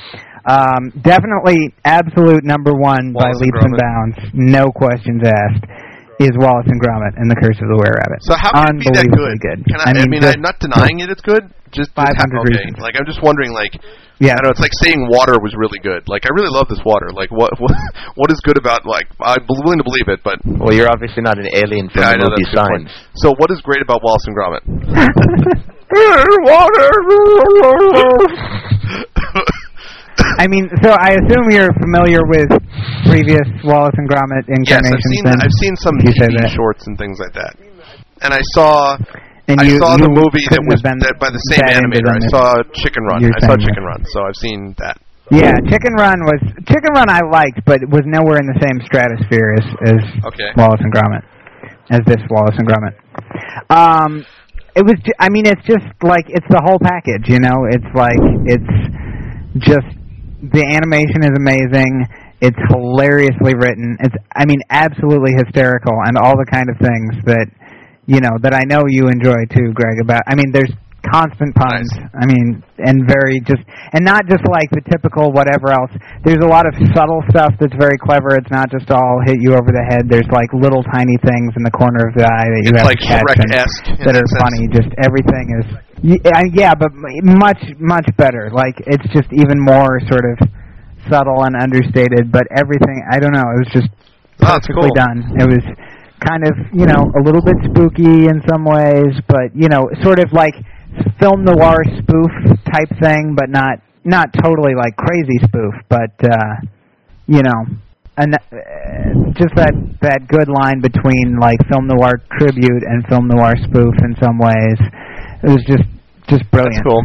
Um, 0.46 0.90
definitely, 1.02 1.74
absolute 1.84 2.42
number 2.46 2.70
one 2.74 3.14
by 3.14 3.30
Wallace 3.30 3.42
and 3.42 3.42
leaps 3.42 3.62
and 3.62 3.74
Gromit. 3.74 3.82
bounds, 3.82 4.16
no 4.34 4.70
questions 4.70 5.22
asked, 5.26 5.66
is 6.24 6.34
Wallace 6.38 6.66
and 6.70 6.80
Gromit 6.80 7.14
and 7.18 7.30
the 7.30 7.36
Curse 7.38 7.58
of 7.62 7.68
the 7.68 7.76
Were 7.78 7.94
Rabbit. 7.98 8.20
So 8.26 8.34
how 8.38 8.50
can 8.52 8.76
it 8.78 8.84
be 8.84 8.90
that 8.94 9.06
Unbelievably 9.06 9.38
good? 9.42 9.58
good. 9.62 9.70
Can 9.70 9.78
I, 9.82 9.90
I 10.02 10.06
mean, 10.06 10.22
just- 10.22 10.34
I'm 10.36 10.42
not 10.44 10.58
denying 10.58 11.00
it. 11.00 11.10
It's 11.10 11.22
good. 11.22 11.50
Just 11.72 11.88
just 11.88 11.96
500 11.96 12.12
okay. 12.12 12.52
reasons. 12.52 12.76
Like 12.84 13.00
I'm 13.00 13.08
just 13.08 13.24
wondering, 13.24 13.48
like 13.56 13.72
yeah. 14.20 14.36
I 14.36 14.44
don't 14.44 14.52
know. 14.52 14.54
It's 14.54 14.60
like 14.60 14.76
saying 14.84 15.08
water 15.08 15.40
was 15.40 15.56
really 15.56 15.80
good. 15.80 16.04
Like 16.04 16.28
I 16.28 16.30
really 16.36 16.52
love 16.52 16.68
this 16.68 16.84
water. 16.84 17.08
Like 17.16 17.32
what 17.32 17.48
what 17.64 17.72
what 18.14 18.28
is 18.28 18.44
good 18.44 18.60
about 18.60 18.84
like 18.84 19.08
I'm 19.24 19.40
willing 19.48 19.80
to 19.80 19.86
believe 19.88 20.04
it, 20.12 20.20
but 20.20 20.36
well, 20.44 20.76
you're 20.76 20.92
obviously 20.92 21.24
not 21.24 21.40
an 21.40 21.48
alien 21.56 21.88
from 21.88 22.04
Yeah, 22.04 22.12
I 22.12 22.20
the 22.20 22.28
movie 22.28 22.44
that's 22.44 22.52
a 22.52 22.60
good 22.60 22.68
point. 22.76 22.92
Signs. 22.92 23.24
So 23.24 23.32
what 23.40 23.48
is 23.50 23.64
great 23.64 23.80
about 23.80 24.04
Wallace 24.04 24.28
and 24.28 24.36
Gromit? 24.36 24.60
I 30.38 30.46
mean, 30.48 30.68
so 30.82 30.90
I 30.92 31.16
assume 31.18 31.50
you're 31.50 31.72
familiar 31.80 32.20
with 32.24 32.48
previous 33.08 33.44
Wallace 33.64 33.94
and 33.98 34.08
Gromit 34.08 34.46
yes, 34.48 34.56
incarnations. 34.62 34.94
I've 34.94 35.10
seen? 35.10 35.24
I've 35.28 35.56
seen 35.60 35.74
some 35.76 35.96
TV 36.00 36.54
shorts 36.54 36.86
and 36.86 36.96
things 36.96 37.18
like 37.18 37.34
that. 37.34 37.56
And 38.22 38.32
I 38.32 38.40
saw 38.54 38.96
And 39.48 39.60
I 39.60 39.64
you, 39.64 39.78
saw 39.82 39.98
you 39.98 40.06
the 40.06 40.14
movie 40.14 40.46
that 40.54 40.62
was 40.64 40.80
that 40.82 41.18
by 41.18 41.28
the 41.28 41.42
same 41.50 41.66
animator. 41.66 42.14
I 42.14 42.22
saw 42.30 42.62
Chicken 42.72 43.02
Run. 43.04 43.24
I 43.26 43.40
saw 43.42 43.56
Chicken. 43.58 43.82
Run, 43.82 44.04
so 44.14 44.22
I've 44.22 44.38
seen 44.38 44.74
that. 44.78 44.96
Yeah, 45.30 45.56
Chicken 45.70 45.94
Run 45.96 46.18
was 46.28 46.40
Chicken 46.68 46.92
Run. 46.94 47.08
I 47.08 47.20
liked, 47.24 47.64
but 47.64 47.82
it 47.82 47.88
was 47.88 48.02
nowhere 48.04 48.38
in 48.38 48.46
the 48.46 48.58
same 48.62 48.78
stratosphere 48.84 49.56
as 49.58 49.66
as 49.96 50.02
Okay. 50.32 50.50
Wallace 50.56 50.82
and 50.82 50.92
Gromit, 50.92 51.24
as 51.90 52.00
this 52.06 52.20
Wallace 52.30 52.54
and 52.58 52.68
Gromit. 52.68 52.94
Um, 53.70 54.26
it 54.76 54.84
was. 54.84 54.96
I 55.18 55.28
mean, 55.30 55.46
it's 55.46 55.64
just 55.66 55.86
like 56.02 56.26
it's 56.28 56.46
the 56.50 56.60
whole 56.62 56.78
package. 56.78 57.28
You 57.28 57.40
know, 57.40 57.64
it's 57.70 57.90
like 57.96 58.20
it's 58.46 58.72
just 59.66 59.88
the 60.42 60.64
animation 60.66 61.22
is 61.22 61.34
amazing. 61.38 62.02
It's 62.42 62.58
hilariously 62.74 63.54
written. 63.54 63.96
It's. 64.02 64.14
I 64.34 64.44
mean, 64.44 64.58
absolutely 64.70 65.30
hysterical, 65.38 65.94
and 66.06 66.18
all 66.18 66.34
the 66.34 66.48
kind 66.50 66.66
of 66.66 66.74
things 66.82 67.14
that 67.30 67.46
you 68.10 68.18
know 68.18 68.34
that 68.42 68.50
I 68.50 68.66
know 68.66 68.82
you 68.90 69.06
enjoy 69.06 69.46
too, 69.54 69.70
Greg. 69.72 70.02
About. 70.02 70.22
I 70.26 70.34
mean, 70.34 70.50
there's 70.50 70.72
constant 71.10 71.54
puns. 71.54 71.90
I 72.14 72.26
mean, 72.26 72.62
and 72.78 73.06
very 73.06 73.42
just, 73.42 73.62
and 73.94 74.06
not 74.06 74.22
just 74.30 74.42
like 74.46 74.70
the 74.70 74.82
typical 74.90 75.30
whatever 75.34 75.74
else. 75.74 75.90
There's 76.22 76.42
a 76.42 76.50
lot 76.50 76.66
of 76.66 76.74
subtle 76.94 77.22
stuff 77.30 77.54
that's 77.58 77.74
very 77.74 77.98
clever. 77.98 78.38
It's 78.38 78.50
not 78.50 78.70
just 78.70 78.90
all 78.90 79.18
hit 79.26 79.38
you 79.42 79.54
over 79.54 79.70
the 79.74 79.82
head. 79.90 80.06
There's 80.06 80.28
like 80.30 80.50
little 80.54 80.82
tiny 80.94 81.18
things 81.26 81.50
in 81.58 81.62
the 81.66 81.74
corner 81.74 82.06
of 82.06 82.14
the 82.14 82.26
eye 82.26 82.48
that 82.50 82.62
you 82.66 82.74
It's 82.74 82.82
have 82.82 82.90
like 82.90 83.02
to 83.02 83.06
catch 83.06 83.38
and 83.38 83.50
that 84.06 84.14
are 84.14 84.26
sense. 84.30 84.42
funny. 84.42 84.62
Just 84.70 84.90
everything 85.02 85.46
is, 85.62 85.66
yeah, 86.02 86.74
but 86.74 86.90
much 86.94 87.62
much 87.78 88.06
better. 88.16 88.50
Like 88.52 88.74
it's 88.86 89.06
just 89.14 89.28
even 89.32 89.58
more 89.60 90.00
sort 90.10 90.24
of 90.26 90.48
subtle 91.10 91.44
and 91.44 91.56
understated. 91.56 92.30
But 92.32 92.44
everything, 92.56 93.02
I 93.10 93.18
don't 93.18 93.32
know. 93.32 93.46
It 93.56 93.58
was 93.66 93.70
just 93.72 93.88
Oh, 94.42 94.58
perfectly 94.58 94.90
cool. 94.90 94.94
done. 94.96 95.22
It 95.38 95.46
was 95.46 95.62
kind 96.26 96.42
of, 96.42 96.54
you 96.74 96.86
know, 96.86 96.98
a 97.14 97.22
little 97.22 97.42
bit 97.42 97.54
spooky 97.70 98.26
in 98.26 98.42
some 98.50 98.64
ways, 98.64 99.14
but 99.28 99.54
you 99.54 99.68
know, 99.68 99.86
sort 100.02 100.18
of 100.18 100.32
like 100.32 100.54
film 101.20 101.44
noir 101.44 101.78
spoof 101.98 102.32
type 102.72 102.90
thing, 103.00 103.34
but 103.36 103.50
not 103.50 103.78
not 104.04 104.28
totally 104.42 104.74
like 104.74 104.96
crazy 104.96 105.38
spoof, 105.46 105.74
but 105.88 106.10
uh, 106.26 106.54
you 107.28 107.42
know, 107.42 107.60
and 108.16 108.34
uh, 108.34 109.30
just 109.38 109.54
that 109.54 109.74
that 110.02 110.26
good 110.26 110.48
line 110.50 110.80
between 110.80 111.38
like 111.38 111.58
film 111.70 111.86
noir 111.86 112.18
tribute 112.40 112.82
and 112.82 113.06
film 113.08 113.28
noir 113.28 113.54
spoof 113.62 113.94
in 114.02 114.16
some 114.20 114.38
ways. 114.38 114.78
It 115.44 115.50
was 115.50 115.62
just 115.70 115.86
just 116.32 116.48
brilliant. 116.50 116.80
That's 116.80 116.88
cool. 116.88 117.04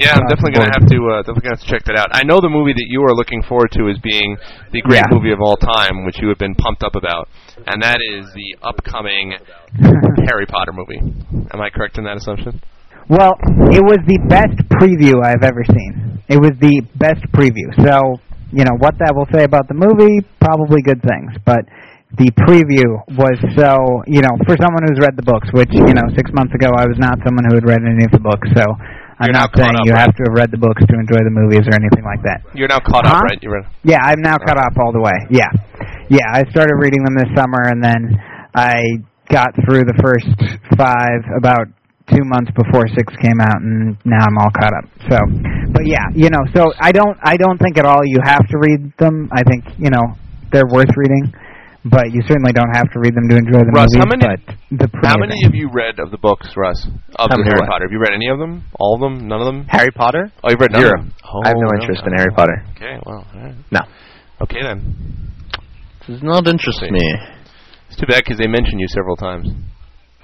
Yeah, 0.00 0.16
I'm 0.16 0.24
definitely 0.32 0.56
gonna 0.56 0.72
have 0.72 0.88
to 0.88 0.98
uh, 1.12 1.20
definitely 1.20 1.44
gonna 1.52 1.56
have 1.60 1.64
to 1.68 1.70
check 1.70 1.84
that 1.92 1.96
out. 2.00 2.08
I 2.16 2.24
know 2.24 2.40
the 2.40 2.48
movie 2.48 2.72
that 2.72 2.88
you 2.88 3.04
are 3.04 3.12
looking 3.14 3.44
forward 3.44 3.68
to 3.76 3.92
is 3.92 4.00
being 4.00 4.36
the 4.72 4.80
great 4.80 5.04
Yeah. 5.04 5.12
movie 5.12 5.30
of 5.32 5.40
all 5.44 5.56
time, 5.60 6.04
which 6.08 6.16
you 6.24 6.28
have 6.32 6.40
been 6.40 6.56
pumped 6.56 6.82
up 6.82 6.96
about, 6.96 7.28
and 7.68 7.82
that 7.84 8.00
is 8.00 8.24
the 8.32 8.56
upcoming 8.64 9.36
Harry 10.26 10.46
Potter 10.48 10.72
movie. 10.72 10.98
Am 11.52 11.60
I 11.60 11.68
correct 11.68 11.98
in 11.98 12.04
that 12.04 12.16
assumption? 12.16 12.60
Well, 13.08 13.34
it 13.74 13.82
was 13.84 13.98
the 14.08 14.18
best 14.30 14.56
preview 14.80 15.20
I've 15.20 15.42
ever 15.44 15.64
seen. 15.68 16.22
It 16.28 16.38
was 16.40 16.52
the 16.62 16.80
best 16.96 17.20
preview. 17.34 17.68
So, 17.84 18.16
you 18.52 18.64
know, 18.64 18.76
what 18.78 18.94
that 19.02 19.12
will 19.14 19.26
say 19.34 19.44
about 19.44 19.66
the 19.68 19.74
movie, 19.74 20.24
probably 20.40 20.80
good 20.82 21.02
things. 21.02 21.34
But 21.44 21.66
the 22.18 22.28
preview 22.44 23.00
was 23.16 23.40
so, 23.56 24.04
you 24.04 24.20
know, 24.20 24.34
for 24.44 24.56
someone 24.60 24.84
who's 24.84 25.00
read 25.00 25.16
the 25.16 25.24
books, 25.24 25.48
which, 25.56 25.72
you 25.72 25.96
know, 25.96 26.04
six 26.12 26.28
months 26.36 26.52
ago 26.52 26.68
I 26.76 26.84
was 26.84 27.00
not 27.00 27.16
someone 27.24 27.48
who 27.48 27.56
had 27.56 27.64
read 27.64 27.80
any 27.80 28.04
of 28.04 28.12
the 28.12 28.20
books. 28.20 28.48
So 28.52 28.64
I'm 29.22 29.30
You're 29.30 29.40
not 29.40 29.54
saying 29.56 29.76
up, 29.76 29.86
you 29.86 29.94
right? 29.94 30.04
have 30.04 30.14
to 30.18 30.22
have 30.28 30.34
read 30.34 30.50
the 30.50 30.58
books 30.58 30.82
to 30.82 30.94
enjoy 30.98 31.22
the 31.24 31.30
movies 31.30 31.64
or 31.64 31.78
anything 31.78 32.02
like 32.02 32.20
that. 32.26 32.42
You're 32.58 32.68
now 32.68 32.82
caught 32.82 33.06
up, 33.06 33.22
right? 33.22 33.38
You 33.40 33.54
read. 33.54 33.64
Yeah, 33.86 34.02
I'm 34.02 34.20
now 34.20 34.36
caught 34.36 34.58
oh. 34.58 34.66
up 34.66 34.74
all 34.82 34.92
the 34.92 35.00
way. 35.00 35.14
Yeah, 35.30 35.48
yeah. 36.10 36.26
I 36.26 36.42
started 36.50 36.74
reading 36.76 37.06
them 37.06 37.14
this 37.14 37.30
summer, 37.38 37.70
and 37.70 37.78
then 37.78 38.18
I 38.50 39.00
got 39.30 39.54
through 39.64 39.86
the 39.86 39.94
first 40.02 40.28
five 40.76 41.22
about 41.38 41.70
two 42.10 42.24
months 42.26 42.50
before 42.52 42.84
six 42.98 43.14
came 43.22 43.38
out, 43.40 43.62
and 43.62 43.96
now 44.04 44.26
I'm 44.26 44.36
all 44.36 44.50
caught 44.50 44.74
up. 44.74 44.90
So, 45.06 45.16
but 45.70 45.86
yeah, 45.86 46.10
you 46.18 46.28
know, 46.28 46.42
so 46.50 46.74
I 46.80 46.90
don't, 46.90 47.16
I 47.22 47.36
don't 47.36 47.62
think 47.62 47.78
at 47.78 47.86
all 47.86 48.02
you 48.04 48.18
have 48.24 48.42
to 48.48 48.58
read 48.58 48.92
them. 48.98 49.30
I 49.30 49.46
think 49.46 49.64
you 49.78 49.90
know 49.90 50.18
they're 50.50 50.68
worth 50.68 50.90
reading, 50.96 51.30
but 51.84 52.10
you 52.12 52.22
certainly 52.26 52.52
don't 52.52 52.70
have 52.74 52.86
to 52.92 52.98
read 53.00 53.14
them 53.14 53.28
to 53.28 53.36
enjoy 53.36 53.58
the 53.58 53.72
Russ, 53.74 53.88
movies. 53.94 54.02
how 54.02 54.08
many- 54.08 54.26
But 54.70 54.90
the 54.92 54.98
How 55.06 55.16
many 55.18 55.34
premiere 55.34 55.44
have 55.44 55.54
you 55.54 55.68
read 55.72 55.98
of 55.98 56.10
the 56.10 56.18
books, 56.18 56.56
Russ? 56.56 56.86
Of 57.18 57.30
How 57.30 57.36
the 57.36 57.42
Harry 57.44 57.60
what? 57.60 57.68
Potter? 57.68 57.84
Have 57.84 57.92
you 57.92 57.98
read 58.00 58.14
any 58.14 58.28
of 58.28 58.38
them? 58.38 58.64
All 58.78 58.94
of 58.94 59.00
them? 59.00 59.26
None 59.28 59.40
of 59.40 59.46
them? 59.46 59.66
Harry 59.68 59.90
Potter? 59.90 60.30
Oh, 60.44 60.50
you've 60.50 60.60
read 60.60 60.72
none 60.72 60.80
Zero. 60.82 60.94
of 60.98 61.04
them? 61.06 61.14
Oh, 61.24 61.40
I 61.44 61.48
have 61.48 61.56
no 61.56 61.66
really? 61.68 61.84
interest 61.84 62.02
in 62.06 62.12
Harry 62.16 62.32
Potter. 62.34 62.56
Okay, 62.76 62.98
well, 63.04 63.26
all 63.34 63.40
right. 63.42 63.54
No. 63.70 63.80
Okay 64.42 64.62
then. 64.62 64.78
This 66.06 66.18
does 66.18 66.22
not 66.22 66.46
interest 66.46 66.82
me. 66.82 67.02
It's 67.88 67.96
too 68.00 68.06
bad 68.06 68.22
because 68.24 68.38
they 68.38 68.46
mention 68.48 68.78
you 68.78 68.88
several 68.88 69.16
times. 69.16 69.48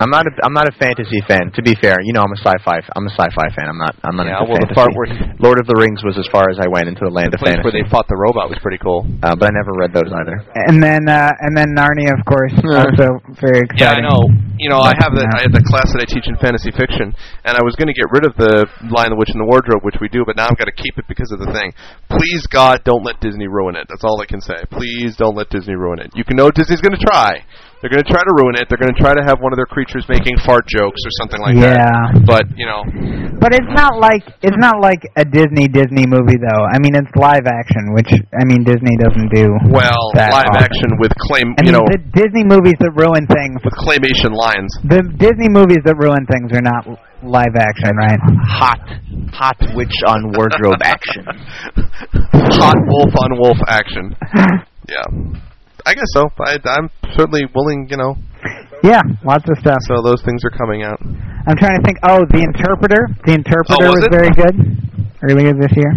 I'm 0.00 0.10
not 0.14 0.26
a 0.26 0.32
I'm 0.46 0.54
not 0.54 0.68
a 0.70 0.74
fantasy 0.78 1.18
fan. 1.26 1.50
To 1.58 1.62
be 1.62 1.74
fair, 1.74 1.98
you 2.06 2.12
know 2.14 2.22
I'm 2.22 2.30
a 2.30 2.38
sci-fi 2.38 2.78
I'm 2.94 3.06
a 3.06 3.14
sci-fi 3.18 3.50
fan. 3.58 3.66
I'm 3.66 3.78
not 3.82 3.94
I'm 4.06 4.14
not 4.14 4.26
Yeah, 4.30 4.38
into 4.46 4.54
well, 4.54 4.62
the 4.62 4.70
fantasy. 4.70 4.78
part 4.78 4.90
where- 4.94 5.34
Lord 5.42 5.58
of 5.58 5.66
the 5.66 5.74
Rings 5.74 6.02
was 6.06 6.14
as 6.18 6.26
far 6.30 6.46
as 6.50 6.58
I 6.62 6.70
went 6.70 6.86
into 6.86 7.02
the 7.02 7.10
land 7.10 7.34
The 7.34 7.38
of 7.38 7.42
place 7.42 7.58
fantasy. 7.58 7.66
where 7.66 7.76
they 7.82 7.86
fought 7.90 8.06
the 8.06 8.14
robot 8.18 8.46
was 8.50 8.58
pretty 8.62 8.78
cool. 8.78 9.02
uh, 9.26 9.34
but 9.34 9.50
I 9.50 9.52
never 9.54 9.74
read 9.74 9.90
those 9.90 10.06
either. 10.10 10.38
And 10.70 10.78
then, 10.82 11.06
uh, 11.10 11.30
and 11.42 11.56
then 11.56 11.74
Narnia, 11.74 12.14
of 12.14 12.22
course, 12.26 12.54
Yeah. 12.62 12.86
also 12.86 13.18
very 13.42 13.66
exciting. 13.66 13.82
Yeah, 13.82 13.98
I 13.98 14.00
know. 14.06 14.22
You 14.58 14.70
know, 14.70 14.78
I 14.82 14.94
have 14.98 15.14
the 15.14 15.22
I 15.22 15.46
have 15.46 15.54
the 15.54 15.62
class 15.66 15.90
that 15.94 16.02
I 16.02 16.06
teach 16.06 16.26
in 16.26 16.34
fantasy 16.38 16.70
fiction, 16.74 17.14
and 17.46 17.54
I 17.58 17.62
was 17.62 17.74
going 17.78 17.86
to 17.86 17.94
get 17.94 18.06
rid 18.10 18.26
of 18.26 18.34
the 18.38 18.66
Lion, 18.90 19.10
the 19.10 19.18
Witch, 19.18 19.30
and 19.30 19.38
the 19.38 19.46
Wardrobe, 19.46 19.82
which 19.86 19.98
we 20.02 20.08
do, 20.10 20.22
but 20.26 20.34
now 20.34 20.46
I've 20.50 20.58
got 20.58 20.66
to 20.66 20.74
keep 20.74 20.98
it 20.98 21.06
because 21.06 21.30
of 21.30 21.38
the 21.38 21.50
thing. 21.54 21.70
Please, 22.10 22.46
God, 22.50 22.82
don't 22.82 23.02
let 23.06 23.18
Disney 23.22 23.46
ruin 23.46 23.74
it. 23.76 23.86
That's 23.88 24.02
all 24.02 24.18
I 24.22 24.26
can 24.26 24.40
say. 24.40 24.58
Please 24.70 25.14
don't 25.16 25.36
let 25.38 25.50
Disney 25.50 25.74
ruin 25.74 25.98
it. 26.02 26.10
You 26.14 26.24
can 26.24 26.36
know 26.36 26.50
Disney's 26.50 26.80
going 26.82 26.94
to 26.98 27.04
try. 27.06 27.42
They're 27.78 27.94
going 27.94 28.02
to 28.02 28.10
try 28.10 28.26
to 28.26 28.34
ruin 28.34 28.58
it. 28.58 28.66
They're 28.66 28.80
going 28.80 28.90
to 28.90 28.98
try 28.98 29.14
to 29.14 29.22
have 29.22 29.38
one 29.38 29.54
of 29.54 29.58
their 29.58 29.70
creatures 29.70 30.02
making 30.10 30.34
fart 30.42 30.66
jokes 30.66 30.98
or 31.06 31.12
something 31.22 31.38
like 31.38 31.54
that. 31.62 31.78
Yeah. 31.78 32.26
But 32.26 32.50
you 32.58 32.66
know, 32.66 32.82
But 33.38 33.54
it's 33.54 33.70
not 33.70 34.02
like 34.02 34.26
it's 34.42 34.58
not 34.58 34.82
like 34.82 34.98
a 35.14 35.22
Disney 35.22 35.70
Disney 35.70 36.02
movie 36.10 36.42
though. 36.42 36.64
I 36.66 36.82
mean, 36.82 36.98
it's 36.98 37.10
live 37.14 37.46
action, 37.46 37.94
which 37.94 38.10
I 38.34 38.42
mean 38.50 38.66
Disney 38.66 38.98
doesn't 38.98 39.30
do. 39.30 39.46
well, 39.70 40.10
that 40.18 40.34
live 40.34 40.50
often. 40.58 40.66
action 40.66 40.90
with 40.98 41.14
claim, 41.30 41.54
I 41.54 41.62
you 41.62 41.70
mean, 41.70 41.78
know, 41.78 41.86
the 41.86 42.02
Disney 42.18 42.42
movies 42.42 42.74
that 42.82 42.90
ruin 42.98 43.30
things. 43.30 43.62
with 43.62 43.78
claymation 43.78 44.34
lions. 44.34 44.74
The 44.82 45.06
Disney 45.22 45.46
movies 45.46 45.78
that 45.86 45.94
ruin 46.02 46.26
things 46.26 46.50
are 46.50 46.64
not 46.66 46.82
live 47.22 47.54
action, 47.54 47.94
right? 47.94 48.18
Hot 48.58 48.82
hot 49.30 49.58
witch 49.78 49.94
on 50.06 50.34
wardrobe 50.34 50.82
action. 50.82 51.22
Hot 52.58 52.74
wolf 52.90 53.14
on 53.22 53.38
wolf 53.38 53.58
action. 53.68 54.16
Yeah. 54.88 55.04
I 55.88 55.94
guess 55.96 56.10
so. 56.12 56.28
I, 56.44 56.60
I'm 56.76 56.90
certainly 57.16 57.48
willing, 57.54 57.88
you 57.88 57.96
know. 57.96 58.12
Yeah, 58.84 59.00
lots 59.24 59.48
of 59.48 59.56
stuff. 59.58 59.78
So 59.88 60.02
those 60.04 60.20
things 60.22 60.44
are 60.44 60.52
coming 60.52 60.82
out. 60.84 61.00
I'm 61.00 61.56
trying 61.56 61.80
to 61.80 61.84
think. 61.84 61.96
Oh, 62.04 62.20
The 62.28 62.44
Interpreter. 62.44 63.08
The 63.24 63.32
Interpreter 63.34 63.88
Oh, 63.88 63.96
was 63.96 64.04
was 64.04 64.06
it? 64.06 64.12
very 64.12 64.30
good 64.36 64.54
earlier 65.24 65.52
this 65.56 65.72
year. 65.74 65.92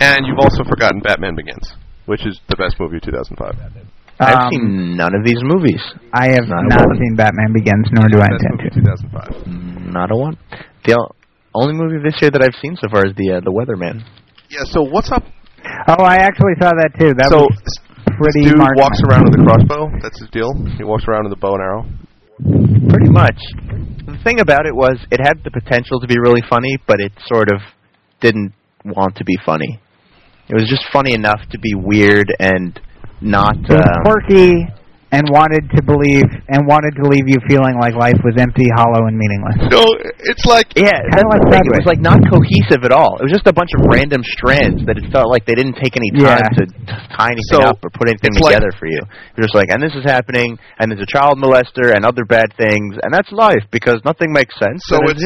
And 0.00 0.24
you've 0.24 0.38
also 0.38 0.62
forgotten 0.64 1.00
Batman 1.02 1.34
Begins, 1.34 1.74
which 2.06 2.24
is 2.24 2.38
the 2.48 2.56
best 2.56 2.78
movie 2.80 2.96
of 2.96 3.02
2005. 3.02 3.58
I've 4.20 4.46
Um, 4.46 4.50
seen 4.54 4.96
none 4.96 5.12
of 5.14 5.26
these 5.26 5.42
movies. 5.42 5.82
I 6.14 6.30
have 6.38 6.46
Not 6.46 6.62
not 6.70 6.86
seen 6.96 7.16
Batman 7.18 7.52
Begins, 7.52 7.90
nor 7.92 8.06
do 8.08 8.22
I 8.22 8.30
intend 8.30 8.62
to. 8.62 8.70
2005. 8.70 9.90
Not 9.92 10.10
a 10.12 10.16
one. 10.16 10.38
The 10.86 10.94
o- 10.94 11.10
only 11.54 11.74
movie 11.74 11.98
this 12.02 12.14
year 12.22 12.30
that 12.30 12.42
I've 12.42 12.54
seen 12.62 12.76
so 12.76 12.86
far 12.88 13.04
is 13.04 13.12
the 13.18 13.32
uh, 13.36 13.40
the 13.40 13.50
Weatherman. 13.50 14.06
Yeah. 14.48 14.62
So 14.70 14.82
what's 14.82 15.10
up? 15.10 15.24
Oh, 15.88 16.04
I 16.04 16.16
actually 16.22 16.54
saw 16.62 16.70
that 16.70 16.94
too. 16.98 17.12
That 17.18 17.28
so 17.34 17.48
was 18.18 18.28
this 18.34 18.34
pretty. 18.34 18.48
dude 18.50 18.58
marginal. 18.58 18.82
walks 18.82 19.00
around 19.08 19.24
with 19.24 19.34
a 19.38 19.42
crossbow. 19.44 19.90
That's 20.02 20.18
his 20.20 20.30
deal. 20.30 20.52
He 20.76 20.84
walks 20.84 21.04
around 21.08 21.24
with 21.24 21.32
a 21.32 21.40
bow 21.40 21.54
and 21.54 21.62
arrow. 21.62 21.82
Pretty 22.90 23.10
much. 23.10 23.38
The 24.06 24.18
thing 24.24 24.40
about 24.40 24.66
it 24.66 24.74
was 24.74 24.98
it 25.10 25.20
had 25.22 25.42
the 25.44 25.50
potential 25.50 26.00
to 26.00 26.06
be 26.06 26.18
really 26.18 26.42
funny, 26.48 26.76
but 26.86 27.00
it 27.00 27.12
sort 27.26 27.48
of 27.52 27.60
didn't 28.20 28.52
want 28.84 29.16
to 29.16 29.24
be 29.24 29.36
funny. 29.44 29.80
It 30.48 30.54
was 30.54 30.68
just 30.68 30.84
funny 30.92 31.14
enough 31.14 31.40
to 31.52 31.58
be 31.58 31.74
weird 31.74 32.34
and 32.38 32.78
not. 33.20 33.56
It 33.56 33.70
Um, 33.72 34.02
quirky 34.04 34.66
and 35.14 35.22
wanted 35.30 35.70
to 35.70 35.80
believe 35.86 36.26
and 36.50 36.66
wanted 36.66 36.98
to 36.98 37.06
leave 37.06 37.30
you 37.30 37.38
feeling 37.46 37.78
like 37.78 37.94
life 37.94 38.18
was 38.26 38.34
empty, 38.36 38.66
hollow, 38.74 39.06
and 39.06 39.14
meaningless. 39.14 39.70
No, 39.70 39.86
it's 40.26 40.42
like 40.44 40.74
yeah, 40.74 40.90
Kinda 40.90 41.14
that's 41.14 41.30
like 41.30 41.42
the 41.46 41.50
thing. 41.54 41.64
It 41.70 41.74
was 41.78 41.86
like 41.88 42.02
not 42.02 42.18
cohesive 42.26 42.82
at 42.82 42.90
all. 42.90 43.16
It 43.22 43.30
was 43.30 43.34
just 43.34 43.46
a 43.46 43.54
bunch 43.54 43.70
of 43.78 43.86
random 43.86 44.26
strands 44.26 44.82
that 44.90 44.98
it 44.98 45.06
felt 45.14 45.30
like 45.30 45.46
they 45.46 45.54
didn't 45.54 45.78
take 45.78 45.94
any 45.94 46.10
time 46.10 46.42
Yeah. 46.42 46.58
to 46.58 46.62
tie 47.14 47.30
anything 47.30 47.62
So, 47.62 47.70
up 47.70 47.78
or 47.86 47.88
put 47.94 48.10
anything 48.10 48.34
it's 48.34 48.42
like- 48.42 48.58
together 48.58 48.74
for 48.74 48.90
you. 48.90 48.98
You're 49.38 49.46
just 49.46 49.54
like, 49.54 49.70
and 49.70 49.78
this 49.78 49.94
is 49.94 50.02
happening, 50.02 50.58
and 50.82 50.90
there's 50.90 51.02
a 51.02 51.10
child 51.10 51.38
molester 51.38 51.94
and 51.94 52.04
other 52.04 52.24
bad 52.26 52.50
things, 52.58 52.98
and 53.02 53.14
that's 53.14 53.30
life 53.30 53.62
because 53.70 54.02
nothing 54.04 54.32
makes 54.34 54.54
sense. 54.58 54.82
So 54.90 54.98
it, 55.06 55.16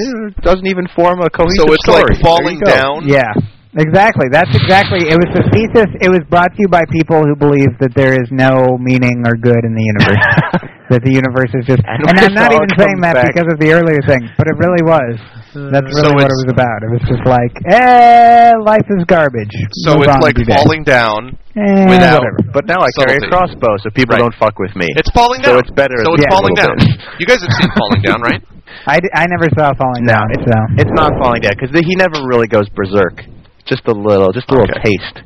doesn't 0.44 0.66
even 0.66 0.86
form 0.94 1.20
a 1.24 1.30
cohesive 1.30 1.64
so 1.66 1.72
it's 1.72 1.84
story. 1.88 2.14
like 2.14 2.20
falling 2.22 2.60
down. 2.60 3.08
Yeah, 3.08 3.32
exactly. 3.78 4.26
That's 4.30 4.50
exactly. 4.52 5.06
It 5.08 5.16
was 5.16 5.30
the 5.34 5.44
thesis. 5.54 5.88
It 6.02 6.10
was 6.10 6.20
brought 6.28 6.52
to 6.54 6.58
you 6.58 6.68
by 6.68 6.82
people 6.90 7.22
who 7.24 7.34
believe 7.34 7.72
that 7.80 7.94
there 7.94 8.14
is 8.18 8.28
no 8.30 8.76
meaning 8.78 9.24
or 9.26 9.34
good 9.38 9.62
in 9.64 9.72
the 9.74 9.84
universe. 9.96 10.22
that 10.92 11.00
the 11.04 11.12
universe 11.12 11.52
is 11.56 11.64
just. 11.68 11.82
And 11.84 12.00
And, 12.08 12.16
I'm 12.18 12.34
not 12.34 12.52
even 12.52 12.70
saying 12.76 12.98
that 13.04 13.14
back- 13.16 13.30
because 13.34 13.48
of 13.52 13.58
the 13.60 13.70
earlier 13.72 14.00
thing, 14.08 14.24
but 14.36 14.46
it 14.48 14.56
really 14.60 14.82
was. 14.84 15.16
That's 15.58 15.90
So 15.90 16.04
really 16.12 16.14
what 16.22 16.28
it 16.30 16.38
was 16.44 16.50
about. 16.52 16.78
It 16.86 16.90
was 16.92 17.02
just 17.08 17.24
like, 17.24 17.50
eh, 17.72 18.52
life 18.62 18.84
is 18.94 19.02
garbage. 19.08 19.50
So 19.88 19.96
Move 19.98 20.06
it's 20.06 20.20
like 20.22 20.36
with 20.38 20.46
day. 20.46 20.54
falling 20.60 20.84
down. 20.84 21.34
Eh, 21.56 21.88
without- 21.88 22.20
whatever. 22.22 22.52
But 22.52 22.68
now 22.68 22.78
I 22.84 22.88
carry 23.00 23.16
a 23.18 23.24
crossbow, 23.32 23.74
so 23.82 23.90
people 23.90 24.14
Right. 24.14 24.22
don't 24.22 24.36
fuck 24.38 24.60
with 24.60 24.76
me. 24.76 24.86
It's 24.94 25.10
falling 25.10 25.40
down. 25.40 25.50
So 25.50 25.52
down. 25.58 25.64
it's 25.66 25.74
better 25.74 25.96
So 26.04 26.14
it's 26.14 26.22
least 26.22 26.30
a 26.30 26.36
falling 26.36 26.54
down. 26.54 26.76
You 27.18 27.26
guys 27.26 27.40
have 27.42 27.52
seen 27.58 27.70
Falling 27.74 28.02
Down, 28.06 28.20
right? 28.22 28.42
I, 28.86 29.00
d- 29.00 29.10
I 29.16 29.24
never 29.26 29.48
saw 29.58 29.72
Falling 29.74 30.04
No, 30.04 30.14
Down. 30.14 30.26
it's, 30.36 30.46
so. 30.46 30.58
it's 30.78 30.94
not 30.94 31.10
falling 31.18 31.40
down 31.42 31.52
because 31.58 31.72
he 31.74 31.96
never 31.96 32.20
really 32.28 32.46
goes 32.46 32.68
berserk. 32.76 33.24
Just 33.68 33.86
a 33.86 33.92
little, 33.92 34.32
just 34.32 34.48
a 34.50 34.54
little 34.54 34.68
Okay. 34.70 34.96
taste. 34.96 35.22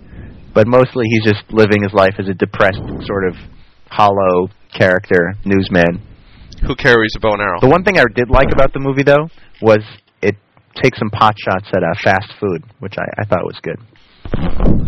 But 0.55 0.67
mostly 0.67 1.07
he's 1.09 1.25
just 1.25 1.45
living 1.51 1.83
his 1.83 1.93
life 1.95 2.15
as 2.19 2.29
a 2.29 2.35
depressed, 2.35 2.83
sort 3.07 3.25
of 3.29 3.35
hollow 3.89 4.49
character, 4.75 5.35
newsman. 5.45 6.03
Who 6.67 6.75
carries 6.77 7.13
a 7.17 7.21
bow 7.21 7.33
and 7.33 7.41
arrow? 7.43 7.61
The 7.61 7.69
one 7.69 7.85
thing 7.85 7.99
I 7.99 8.05
did 8.15 8.29
like 8.31 8.53
about 8.53 8.73
the 8.73 8.81
movie, 8.81 9.03
though, 9.03 9.29
was 9.63 9.81
it 10.21 10.37
takes 10.83 10.99
some 10.99 11.11
pot 11.11 11.35
shots 11.39 11.67
at 11.73 11.83
uh, 11.83 11.95
fast 12.05 12.35
food, 12.41 12.63
which 12.81 12.95
I, 12.99 13.23
I 13.23 13.25
thought 13.25 13.45
was 13.45 13.59
good. 13.63 13.79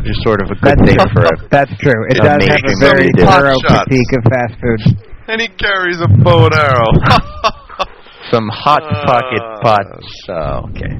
Just 0.04 0.22
sort 0.22 0.40
of 0.42 0.50
a 0.50 0.56
good 0.60 0.78
That's, 0.78 0.88
thing 0.88 0.98
for 1.12 1.24
a 1.24 1.34
that's 1.50 1.72
true. 1.80 2.00
It 2.10 2.18
does 2.20 2.42
have 2.44 2.60
a 2.64 2.76
very 2.80 3.10
thorough 3.16 3.56
critique 3.64 4.12
of 4.18 4.22
fast 4.30 4.54
food. 4.60 4.80
and 5.28 5.40
he 5.40 5.48
carries 5.48 6.00
a 6.00 6.08
bow 6.22 6.46
and 6.46 6.54
arrow. 6.54 6.90
some 8.30 8.48
hot 8.52 8.82
pocket 9.06 9.42
pot. 9.62 9.84
pots. 9.88 10.12
Oh, 10.28 10.68
okay. 10.70 10.92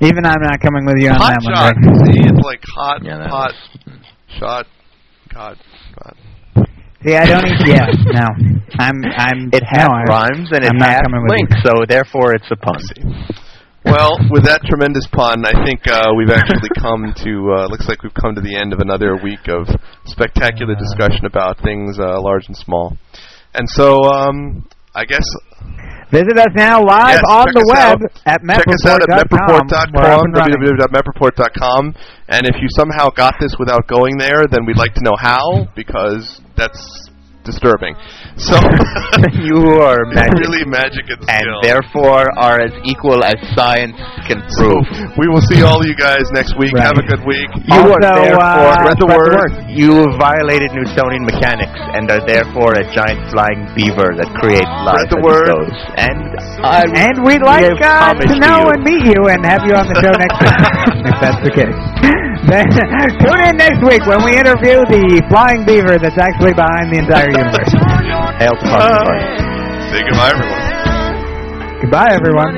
Even 0.00 0.26
I'm 0.26 0.42
not 0.42 0.60
coming 0.60 0.84
with 0.84 0.96
you 0.98 1.08
on 1.10 1.16
hot 1.16 1.34
that 1.40 1.42
shot. 1.42 1.74
one. 1.76 1.98
Greg. 2.04 2.14
See, 2.14 2.22
it's 2.28 2.44
like 2.44 2.62
hot 2.68 3.02
Yeah, 3.04 3.18
that 3.18 3.30
pot 3.30 3.52
shot. 4.38 4.66
God. 5.32 5.56
God. 6.02 6.16
See, 7.04 7.14
I 7.16 7.24
don't 7.26 7.44
even. 7.46 7.66
Yeah, 7.66 7.86
no. 8.12 8.26
I'm. 8.78 8.96
I'm. 9.16 9.50
It 9.52 9.62
half 9.64 9.88
no, 9.88 10.04
rhymes 10.12 10.50
and 10.52 10.64
it 10.64 10.70
I'm 10.70 10.78
not 10.78 10.90
half 10.90 11.02
coming 11.04 11.22
with 11.22 11.32
you. 11.38 11.46
links, 11.48 11.56
so 11.64 11.84
therefore 11.88 12.34
it's 12.34 12.50
a 12.50 12.56
pun. 12.56 12.76
Well, 13.86 14.18
with 14.30 14.44
that 14.44 14.62
tremendous 14.66 15.06
pun, 15.06 15.46
I 15.46 15.54
think 15.64 15.86
uh, 15.86 16.10
we've 16.18 16.30
actually 16.30 16.68
come 16.78 17.14
to. 17.22 17.32
Uh, 17.54 17.66
looks 17.68 17.88
like 17.88 18.02
we've 18.02 18.14
come 18.14 18.34
to 18.34 18.40
the 18.40 18.56
end 18.56 18.72
of 18.72 18.80
another 18.80 19.16
week 19.22 19.46
of 19.48 19.68
spectacular 20.04 20.74
discussion 20.74 21.24
about 21.24 21.62
things 21.62 21.98
uh, 21.98 22.20
large 22.20 22.48
and 22.48 22.56
small. 22.56 22.96
And 23.54 23.68
so, 23.70 24.02
um, 24.04 24.68
I 24.94 25.04
guess 25.04 25.24
Visit 26.10 26.38
us 26.38 26.54
now 26.54 26.78
live 26.84 27.18
Yes, 27.18 27.24
on 27.28 27.46
the 27.50 27.64
web 27.66 27.98
out. 27.98 28.22
at 28.26 28.38
check 28.46 28.68
us 28.68 28.86
out 28.86 29.02
at 29.02 29.08
mepreport.com. 29.10 29.90
Mepreport.com, 29.90 30.32
www.mepreport.com. 30.32 31.94
And 32.28 32.46
if 32.46 32.54
you 32.62 32.68
somehow 32.76 33.10
got 33.10 33.34
this 33.40 33.54
without 33.58 33.88
going 33.88 34.16
there, 34.18 34.46
then 34.46 34.64
we'd 34.66 34.78
like 34.78 34.94
to 34.94 35.02
know 35.02 35.16
how, 35.18 35.66
because 35.74 36.40
that's 36.56 37.10
disturbing. 37.44 37.94
So 38.36 38.52
you 39.48 39.80
are 39.80 40.04
magic. 40.12 40.36
really 40.44 40.64
magic 40.68 41.08
and 41.08 41.24
and 41.24 41.48
therefore 41.64 42.28
are 42.36 42.60
as 42.60 42.72
equal 42.84 43.24
as 43.24 43.36
science 43.56 43.96
can 44.28 44.44
so 44.60 44.76
prove. 44.76 44.84
we 45.16 45.24
will 45.32 45.40
see 45.48 45.64
all 45.64 45.80
you 45.80 45.96
guys 45.96 46.20
next 46.36 46.52
week. 46.60 46.72
Right. 46.76 46.84
Have 46.84 47.00
a 47.00 47.06
good 47.08 47.24
week. 47.24 47.48
You 47.64 47.80
are 47.80 47.96
therefore 47.96 48.44
uh, 48.44 48.76
spread 48.84 48.98
the 49.00 49.08
word. 49.08 49.50
You 49.72 50.04
have 50.04 50.20
violated 50.20 50.68
Newtonian 50.76 51.24
mechanics 51.24 51.80
and 51.96 52.10
are 52.12 52.20
therefore 52.28 52.76
a 52.76 52.84
giant 52.92 53.24
flying 53.32 53.64
beaver 53.72 54.12
that 54.20 54.28
creates 54.36 54.68
life 54.84 55.08
the 55.08 55.16
as 55.16 55.24
word. 55.24 55.48
goes. 55.48 55.72
And 55.96 56.20
I 56.60 56.84
And 57.08 57.24
we'd 57.24 57.40
like 57.40 57.72
uh, 57.80 58.12
to 58.20 58.34
know 58.36 58.68
you. 58.68 58.72
and 58.76 58.80
meet 58.84 59.04
you 59.16 59.20
and 59.32 59.40
have 59.48 59.64
you 59.64 59.72
on 59.72 59.88
the 59.88 59.96
show 60.04 60.12
next 60.12 60.36
week, 60.44 61.08
if 61.08 61.16
that's 61.24 61.40
the 61.40 61.52
case. 61.56 62.25
Then 62.46 62.64
tune 63.26 63.42
in 63.42 63.56
next 63.58 63.82
week 63.82 64.06
when 64.06 64.22
we 64.24 64.38
interview 64.38 64.82
the 64.86 65.22
flying 65.28 65.66
beaver 65.66 65.98
that's 65.98 66.18
actually 66.18 66.54
behind 66.54 66.94
the 66.94 66.98
entire 67.02 67.26
universe. 67.30 67.70
Hail 68.38 68.54
to 68.54 68.64
Parson 68.70 69.02
Party. 69.02 69.26
Uh, 69.26 69.90
Say 69.90 70.00
goodbye, 70.06 70.30
everyone. 70.34 70.62
Goodbye, 71.82 72.10
everyone. 72.14 72.54